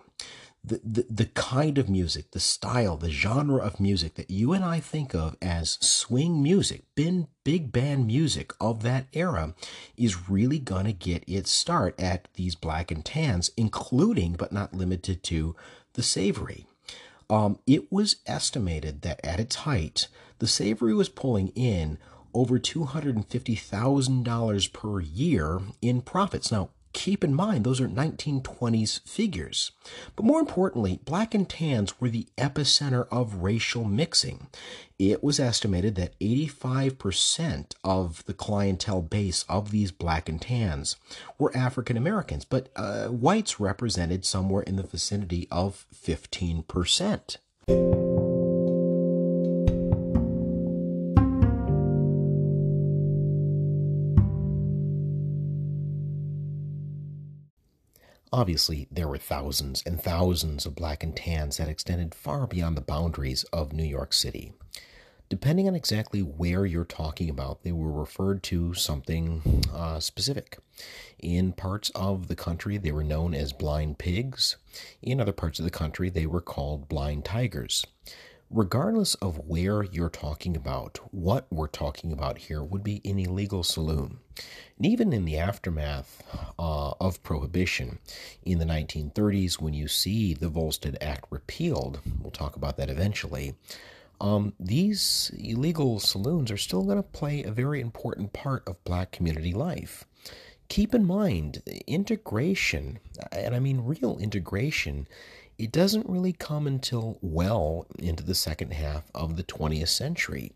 The, 0.66 0.80
the, 0.82 1.06
the 1.10 1.26
kind 1.26 1.76
of 1.76 1.90
music, 1.90 2.30
the 2.30 2.40
style, 2.40 2.96
the 2.96 3.10
genre 3.10 3.58
of 3.58 3.78
music 3.78 4.14
that 4.14 4.30
you 4.30 4.54
and 4.54 4.64
I 4.64 4.80
think 4.80 5.14
of 5.14 5.36
as 5.42 5.76
swing 5.80 6.42
music, 6.42 6.84
been 6.94 7.28
big 7.44 7.70
band 7.70 8.06
music 8.06 8.54
of 8.58 8.82
that 8.82 9.06
era, 9.12 9.54
is 9.96 10.30
really 10.30 10.58
going 10.58 10.86
to 10.86 10.92
get 10.92 11.22
its 11.28 11.52
start 11.52 11.94
at 12.00 12.28
these 12.34 12.54
black 12.54 12.90
and 12.90 13.04
tans, 13.04 13.50
including 13.58 14.32
but 14.32 14.52
not 14.52 14.72
limited 14.72 15.22
to 15.24 15.54
the 15.92 16.02
Savoy. 16.02 16.64
Um, 17.28 17.58
it 17.66 17.92
was 17.92 18.16
estimated 18.26 19.02
that 19.02 19.20
at 19.24 19.40
its 19.40 19.56
height, 19.56 20.08
the 20.38 20.46
Savoy 20.46 20.94
was 20.94 21.10
pulling 21.10 21.48
in 21.48 21.98
over 22.32 22.58
$250,000 22.58 24.72
per 24.72 25.00
year 25.00 25.60
in 25.80 26.02
profits. 26.02 26.50
Now, 26.50 26.70
keep 26.94 27.22
in 27.22 27.34
mind 27.34 27.64
those 27.64 27.80
are 27.80 27.88
1920s 27.88 29.06
figures. 29.06 29.72
But 30.16 30.24
more 30.24 30.40
importantly, 30.40 31.00
black 31.04 31.34
and 31.34 31.48
tans 31.48 32.00
were 32.00 32.08
the 32.08 32.28
epicenter 32.38 33.06
of 33.10 33.42
racial 33.42 33.84
mixing. 33.84 34.46
It 34.98 35.22
was 35.22 35.40
estimated 35.40 35.96
that 35.96 36.18
85% 36.20 37.74
of 37.82 38.24
the 38.24 38.32
clientele 38.32 39.02
base 39.02 39.44
of 39.48 39.72
these 39.72 39.90
black 39.90 40.28
and 40.28 40.40
tans 40.40 40.96
were 41.38 41.54
African 41.54 41.96
Americans, 41.96 42.44
but 42.44 42.70
uh, 42.76 43.08
whites 43.08 43.60
represented 43.60 44.24
somewhere 44.24 44.62
in 44.62 44.76
the 44.76 44.84
vicinity 44.84 45.48
of 45.50 45.84
15%. 45.94 48.23
Obviously, 58.34 58.88
there 58.90 59.06
were 59.06 59.16
thousands 59.16 59.80
and 59.86 60.02
thousands 60.02 60.66
of 60.66 60.74
black 60.74 61.04
and 61.04 61.14
tans 61.14 61.58
that 61.58 61.68
extended 61.68 62.12
far 62.12 62.48
beyond 62.48 62.76
the 62.76 62.80
boundaries 62.80 63.44
of 63.52 63.72
New 63.72 63.84
York 63.84 64.12
City. 64.12 64.52
Depending 65.28 65.68
on 65.68 65.76
exactly 65.76 66.18
where 66.18 66.66
you're 66.66 66.84
talking 66.84 67.30
about, 67.30 67.62
they 67.62 67.70
were 67.70 67.92
referred 67.92 68.42
to 68.42 68.74
something 68.74 69.62
uh, 69.72 70.00
specific. 70.00 70.58
In 71.20 71.52
parts 71.52 71.92
of 71.94 72.26
the 72.26 72.34
country, 72.34 72.76
they 72.76 72.90
were 72.90 73.04
known 73.04 73.34
as 73.34 73.52
blind 73.52 73.98
pigs. 73.98 74.56
In 75.00 75.20
other 75.20 75.30
parts 75.30 75.60
of 75.60 75.64
the 75.64 75.70
country, 75.70 76.10
they 76.10 76.26
were 76.26 76.40
called 76.40 76.88
blind 76.88 77.24
tigers 77.24 77.86
regardless 78.50 79.14
of 79.16 79.48
where 79.48 79.82
you're 79.82 80.08
talking 80.08 80.56
about, 80.56 80.98
what 81.12 81.46
we're 81.50 81.66
talking 81.66 82.12
about 82.12 82.38
here 82.38 82.62
would 82.62 82.84
be 82.84 83.00
an 83.04 83.18
illegal 83.18 83.62
saloon. 83.62 84.18
And 84.76 84.86
even 84.86 85.12
in 85.12 85.24
the 85.24 85.38
aftermath 85.38 86.22
uh, 86.58 86.92
of 87.00 87.22
Prohibition 87.22 87.98
in 88.42 88.58
the 88.58 88.64
1930s, 88.64 89.60
when 89.60 89.74
you 89.74 89.88
see 89.88 90.34
the 90.34 90.48
Volstead 90.48 90.98
Act 91.00 91.26
repealed, 91.30 92.00
we'll 92.20 92.30
talk 92.30 92.56
about 92.56 92.76
that 92.76 92.90
eventually. 92.90 93.54
Um, 94.20 94.54
these 94.58 95.30
illegal 95.38 95.98
saloons 95.98 96.50
are 96.50 96.56
still 96.56 96.84
going 96.84 96.96
to 96.96 97.02
play 97.02 97.42
a 97.42 97.50
very 97.50 97.80
important 97.80 98.32
part 98.32 98.66
of 98.66 98.82
black 98.84 99.12
community 99.12 99.52
life. 99.52 100.04
Keep 100.68 100.94
in 100.94 101.04
mind, 101.04 101.62
integration, 101.86 102.98
and 103.30 103.54
I 103.54 103.58
mean 103.58 103.84
real 103.84 104.18
integration, 104.18 105.06
it 105.58 105.72
doesn't 105.72 106.08
really 106.08 106.32
come 106.32 106.66
until 106.66 107.18
well 107.20 107.86
into 107.98 108.22
the 108.24 108.34
second 108.34 108.72
half 108.72 109.04
of 109.14 109.36
the 109.36 109.44
20th 109.44 109.88
century. 109.88 110.52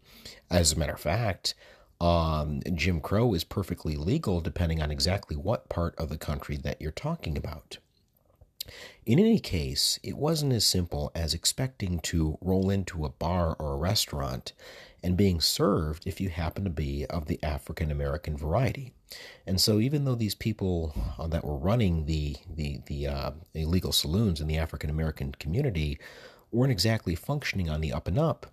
As 0.50 0.72
a 0.72 0.78
matter 0.78 0.94
of 0.94 1.00
fact, 1.00 1.54
um, 2.00 2.60
Jim 2.74 3.00
Crow 3.00 3.34
is 3.34 3.44
perfectly 3.44 3.96
legal 3.96 4.40
depending 4.40 4.82
on 4.82 4.90
exactly 4.90 5.36
what 5.36 5.68
part 5.68 5.94
of 5.96 6.08
the 6.08 6.18
country 6.18 6.56
that 6.56 6.80
you're 6.80 6.90
talking 6.90 7.36
about. 7.36 7.78
In 9.06 9.18
any 9.18 9.38
case, 9.38 9.98
it 10.02 10.16
wasn't 10.16 10.52
as 10.52 10.66
simple 10.66 11.10
as 11.14 11.32
expecting 11.32 12.00
to 12.00 12.36
roll 12.40 12.68
into 12.68 13.04
a 13.04 13.10
bar 13.10 13.56
or 13.58 13.72
a 13.72 13.78
restaurant 13.78 14.52
and 15.02 15.16
being 15.16 15.40
served 15.40 16.06
if 16.06 16.20
you 16.20 16.28
happen 16.28 16.64
to 16.64 16.70
be 16.70 17.06
of 17.06 17.26
the 17.26 17.42
African 17.42 17.90
American 17.90 18.36
variety. 18.36 18.92
And 19.46 19.60
so, 19.60 19.80
even 19.80 20.04
though 20.04 20.14
these 20.14 20.34
people 20.34 20.94
uh, 21.18 21.26
that 21.28 21.44
were 21.44 21.56
running 21.56 22.06
the 22.06 22.36
the 22.54 22.80
the 22.86 23.06
uh, 23.06 23.30
illegal 23.54 23.92
saloons 23.92 24.40
in 24.40 24.46
the 24.46 24.58
African 24.58 24.90
American 24.90 25.32
community 25.32 25.98
weren't 26.50 26.72
exactly 26.72 27.14
functioning 27.14 27.68
on 27.68 27.80
the 27.80 27.92
up 27.92 28.08
and 28.08 28.18
up, 28.18 28.46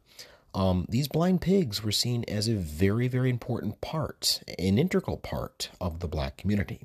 um, 0.53 0.85
these 0.89 1.07
blind 1.07 1.41
pigs 1.41 1.83
were 1.83 1.91
seen 1.91 2.23
as 2.27 2.47
a 2.47 2.55
very 2.55 3.07
very 3.07 3.29
important 3.29 3.81
part, 3.81 4.41
an 4.57 4.77
integral 4.77 5.17
part 5.17 5.69
of 5.81 5.99
the 5.99 6.07
black 6.07 6.37
community. 6.37 6.81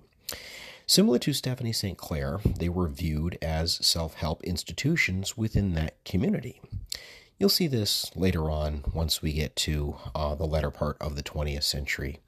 Similar 0.90 1.20
to 1.20 1.32
Stephanie 1.32 1.72
St. 1.72 1.96
Clair, 1.96 2.40
they 2.44 2.68
were 2.68 2.88
viewed 2.88 3.38
as 3.40 3.74
self 3.86 4.14
help 4.14 4.42
institutions 4.42 5.36
within 5.36 5.74
that 5.74 6.04
community. 6.04 6.60
You'll 7.40 7.48
see 7.48 7.68
this 7.68 8.14
later 8.14 8.50
on 8.50 8.84
once 8.92 9.22
we 9.22 9.32
get 9.32 9.56
to 9.56 9.96
uh, 10.14 10.34
the 10.34 10.44
latter 10.44 10.70
part 10.70 10.98
of 11.00 11.16
the 11.16 11.22
20th 11.22 11.62
century 11.62 12.20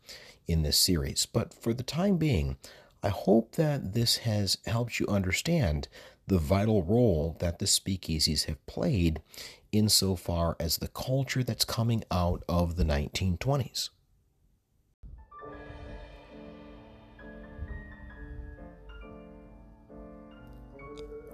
in 0.46 0.62
this 0.62 0.78
series. 0.78 1.26
But 1.26 1.52
for 1.52 1.74
the 1.74 1.82
time 1.82 2.16
being, 2.16 2.56
I 3.02 3.10
hope 3.10 3.56
that 3.56 3.92
this 3.92 4.18
has 4.18 4.56
helped 4.64 4.98
you 4.98 5.06
understand 5.08 5.88
the 6.28 6.38
vital 6.38 6.82
role 6.82 7.36
that 7.40 7.58
the 7.58 7.66
speakeasies 7.66 8.46
have 8.46 8.64
played 8.64 9.20
insofar 9.70 10.56
as 10.58 10.78
the 10.78 10.88
culture 10.88 11.44
that's 11.44 11.66
coming 11.66 12.04
out 12.10 12.42
of 12.48 12.76
the 12.76 12.84
1920s. 12.84 13.90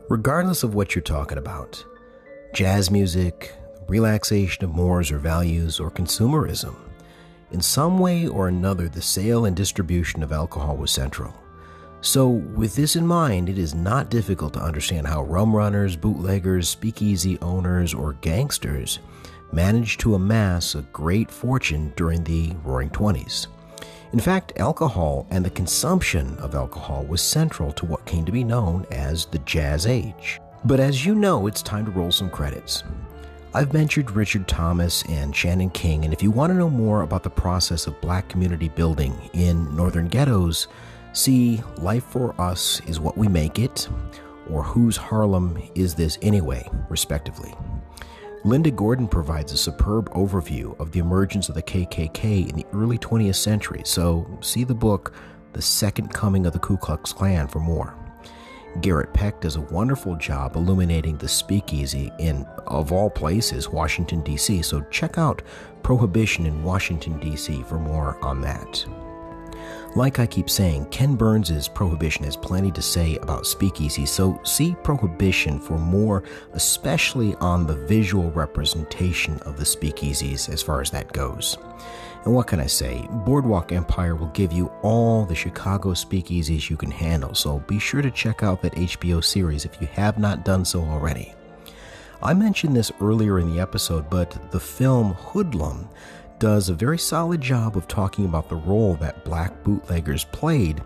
Regardless 0.09 0.65
of 0.65 0.75
what 0.75 0.97
you're 0.97 1.03
talking 1.03 1.39
about, 1.39 1.85
jazz 2.53 2.91
music, 2.91 3.55
relaxation 3.89 4.65
of 4.65 4.75
mores 4.75 5.11
or 5.11 5.19
values, 5.19 5.81
or 5.81 5.91
consumerism, 5.91 6.77
in 7.51 7.63
some 7.63 7.99
way 7.99 8.29
or 8.29 8.49
another, 8.49 8.89
the 8.89 9.01
sale 9.01 9.47
and 9.47 9.57
distribution 9.57 10.23
of 10.23 10.33
alcohol 10.33 10.77
was 10.77 10.91
central. 10.91 11.35
So, 12.03 12.29
with 12.29 12.77
this 12.77 12.95
in 12.95 13.07
mind, 13.07 13.49
it 13.49 13.59
is 13.59 13.75
not 13.75 14.11
difficult 14.11 14.53
to 14.53 14.63
understand 14.63 15.07
how 15.07 15.23
rum 15.25 15.57
runners, 15.57 15.97
bootleggers, 15.97 16.69
speakeasy 16.69 17.39
owners, 17.41 17.95
or 17.95 18.13
gangsters 18.21 18.99
managed 19.51 20.01
to 20.01 20.15
amass 20.15 20.75
a 20.75 20.83
great 20.93 21.31
fortune 21.31 21.93
during 21.97 22.23
the 22.23 22.53
Roaring 22.63 22.91
Twenties. 22.91 23.49
In 24.13 24.21
fact, 24.21 24.53
alcohol 24.59 25.27
and 25.31 25.45
the 25.45 25.51
consumption 25.51 26.37
of 26.39 26.55
alcohol 26.55 27.05
was 27.05 27.23
central 27.23 27.73
to 27.73 27.87
what 27.87 28.05
came 28.05 28.27
to 28.27 28.33
be 28.33 28.45
known 28.45 28.87
as 28.91 29.25
the 29.25 29.39
Jazz 29.41 29.87
Age. 29.87 30.39
But 30.65 30.81
as 30.81 31.05
you 31.05 31.15
know, 31.15 31.47
it's 31.47 31.63
time 31.63 31.87
to 31.87 31.91
roll 31.91 32.13
some 32.13 32.31
credits. 32.31 32.85
I've 33.55 33.73
mentioned 33.73 34.11
Richard 34.11 34.47
Thomas 34.47 35.03
and 35.09 35.35
Shannon 35.35 35.71
King, 35.71 36.05
and 36.05 36.13
if 36.13 36.23
you 36.23 36.31
want 36.31 36.53
to 36.53 36.59
know 36.59 36.69
more 36.69 37.01
about 37.01 37.23
the 37.23 37.31
process 37.31 37.87
of 37.87 37.99
black 38.03 38.29
community 38.29 38.69
building 38.69 39.17
in 39.33 39.75
northern 39.75 40.09
ghettos, 40.09 40.69
see 41.15 41.63
Life 41.79 42.05
for 42.05 42.39
Us 42.39 42.83
is 42.87 43.01
What 43.01 43.17
We 43.17 43.27
Make 43.27 43.59
It, 43.59 43.89
or 44.51 44.63
Whose 44.63 44.99
Harlem 44.99 45.59
Is 45.75 45.95
This 45.95 46.19
Anyway, 46.21 46.69
respectively. 46.91 47.55
Linda 48.45 48.71
Gordon 48.71 49.09
provides 49.09 49.53
a 49.53 49.57
superb 49.57 50.11
overview 50.11 50.79
of 50.79 50.93
the 50.93 51.01
emergence 51.01 51.49
of 51.49 51.55
the 51.55 51.63
KKK 51.63 52.51
in 52.51 52.55
the 52.55 52.67
early 52.75 52.99
20th 52.99 53.37
century, 53.37 53.81
so 53.87 54.29
see 54.43 54.63
the 54.63 54.75
book 54.75 55.15
The 55.55 55.63
Second 55.63 56.13
Coming 56.13 56.45
of 56.45 56.53
the 56.53 56.59
Ku 56.59 56.77
Klux 56.77 57.15
Klan 57.15 57.49
for 57.49 57.61
more. 57.61 57.97
Garrett 58.81 59.13
Peck 59.13 59.41
does 59.41 59.57
a 59.57 59.61
wonderful 59.61 60.17
job 60.17 60.57
illuminating 60.57 61.17
the 61.17 61.29
speakeasy 61.29 62.13
in, 62.19 62.47
of 62.67 62.93
all 62.93 63.11
places, 63.11 63.69
Washington, 63.69 64.23
D.C., 64.23 64.63
so 64.63 64.81
check 64.91 65.19
out 65.19 65.43
Prohibition 65.83 66.47
in 66.47 66.63
Washington, 66.63 67.19
D.C. 67.19 67.63
for 67.65 67.79
more 67.79 68.23
on 68.25 68.41
that. 68.43 68.85
Like 69.97 70.19
I 70.19 70.27
keep 70.27 70.51
saying, 70.51 70.87
Ken 70.91 71.17
Burns' 71.17 71.67
Prohibition 71.67 72.25
has 72.25 72.37
plenty 72.37 72.71
to 72.73 72.83
say 72.83 73.17
about 73.17 73.47
speakeasy, 73.47 74.07
so 74.07 74.39
see 74.45 74.77
Prohibition 74.83 75.59
for 75.59 75.79
more, 75.79 76.25
especially 76.53 77.35
on 77.37 77.67
the 77.67 77.75
visual 77.87 78.31
representation 78.33 79.39
of 79.41 79.57
the 79.57 79.65
speakeasies 79.65 80.49
as 80.49 80.63
far 80.63 80.81
as 80.81 80.91
that 80.91 81.13
goes. 81.13 81.57
And 82.25 82.35
what 82.35 82.47
can 82.47 82.61
I 82.61 82.67
say? 82.67 83.07
Boardwalk 83.11 83.73
Empire 83.73 84.15
will 84.15 84.29
give 84.29 84.53
you 84.53 84.67
all 84.83 85.25
the 85.25 85.35
Chicago 85.35 85.91
speakeasies 85.91 86.69
you 86.69 86.77
can 86.77 86.91
handle, 86.91 87.35
so 87.35 87.61
be 87.61 87.79
sure 87.79 88.03
to 88.03 88.11
check 88.11 88.43
out 88.43 88.61
that 88.63 88.75
HBO 88.75 89.25
series 89.25 89.65
if 89.65 89.81
you 89.81 89.87
have 89.89 90.19
not 90.19 90.45
done 90.45 90.65
so 90.65 90.83
already. 90.83 91.35
I 92.23 92.35
mentioned 92.35 92.75
this 92.75 92.91
earlier 93.01 93.39
in 93.39 93.55
the 93.55 93.61
episode, 93.61 94.11
but 94.11 94.51
the 94.51 94.61
film 94.61 95.15
Hoodlum 95.15 95.89
does 96.39 96.69
a 96.69 96.75
very 96.75 96.99
solid 96.99 97.41
job 97.41 97.77
of 97.77 97.89
talking 97.89 98.25
about 98.25 98.49
the 98.49 98.57
role 98.57 98.95
that 98.97 99.25
black 99.25 99.63
bootleggers 99.65 100.25
played 100.25 100.83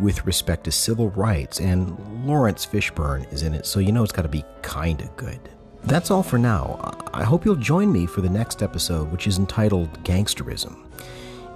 with 0.00 0.24
respect 0.26 0.64
to 0.64 0.72
civil 0.72 1.10
rights, 1.10 1.60
and 1.60 2.26
Laurence 2.26 2.66
Fishburne 2.66 3.30
is 3.32 3.42
in 3.42 3.54
it, 3.54 3.66
so 3.66 3.80
you 3.80 3.92
know 3.92 4.02
it's 4.02 4.12
got 4.12 4.22
to 4.22 4.28
be 4.28 4.44
kinda 4.62 5.08
good. 5.16 5.40
That's 5.86 6.10
all 6.10 6.24
for 6.24 6.36
now. 6.36 6.96
I 7.14 7.22
hope 7.22 7.44
you'll 7.44 7.54
join 7.54 7.92
me 7.92 8.06
for 8.06 8.20
the 8.20 8.28
next 8.28 8.60
episode, 8.60 9.12
which 9.12 9.28
is 9.28 9.38
entitled 9.38 10.02
Gangsterism. 10.02 10.84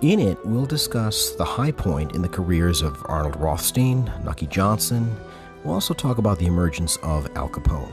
In 0.03 0.21
it, 0.21 0.39
we'll 0.47 0.67
discuss 0.67 1.33
the 1.33 1.45
high 1.45 1.73
point 1.73 2.15
in 2.15 2.23
the 2.23 2.29
careers 2.29 2.81
of 2.81 3.05
Arnold 3.07 3.37
Rothstein, 3.37 4.11
Nucky 4.25 4.47
Johnson. 4.47 5.15
We'll 5.65 5.75
also 5.75 5.95
talk 5.95 6.19
about 6.19 6.39
the 6.39 6.47
emergence 6.47 6.97
of 7.03 7.29
Al 7.37 7.49
Capone. 7.49 7.93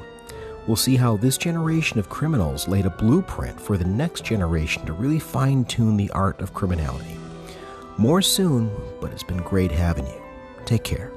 We'll 0.68 0.76
see 0.76 0.96
how 0.96 1.18
this 1.18 1.40
generation 1.40 1.98
of 1.98 2.10
criminals 2.10 2.68
laid 2.68 2.86
a 2.86 2.92
blueprint 2.92 3.60
for 3.60 3.76
the 3.76 3.86
next 3.86 4.24
generation 4.24 4.86
to 4.86 4.94
really 4.94 5.20
fine 5.20 5.66
tune 5.66 5.98
the 5.98 6.12
art 6.12 6.40
of 6.40 6.54
criminality. 6.54 7.18
More 7.98 8.22
soon, 8.22 8.70
but 9.02 9.12
it's 9.12 9.24
been 9.24 9.38
great 9.38 9.72
having 9.72 10.06
you. 10.06 10.22
Take 10.66 10.84
care. 10.84 11.17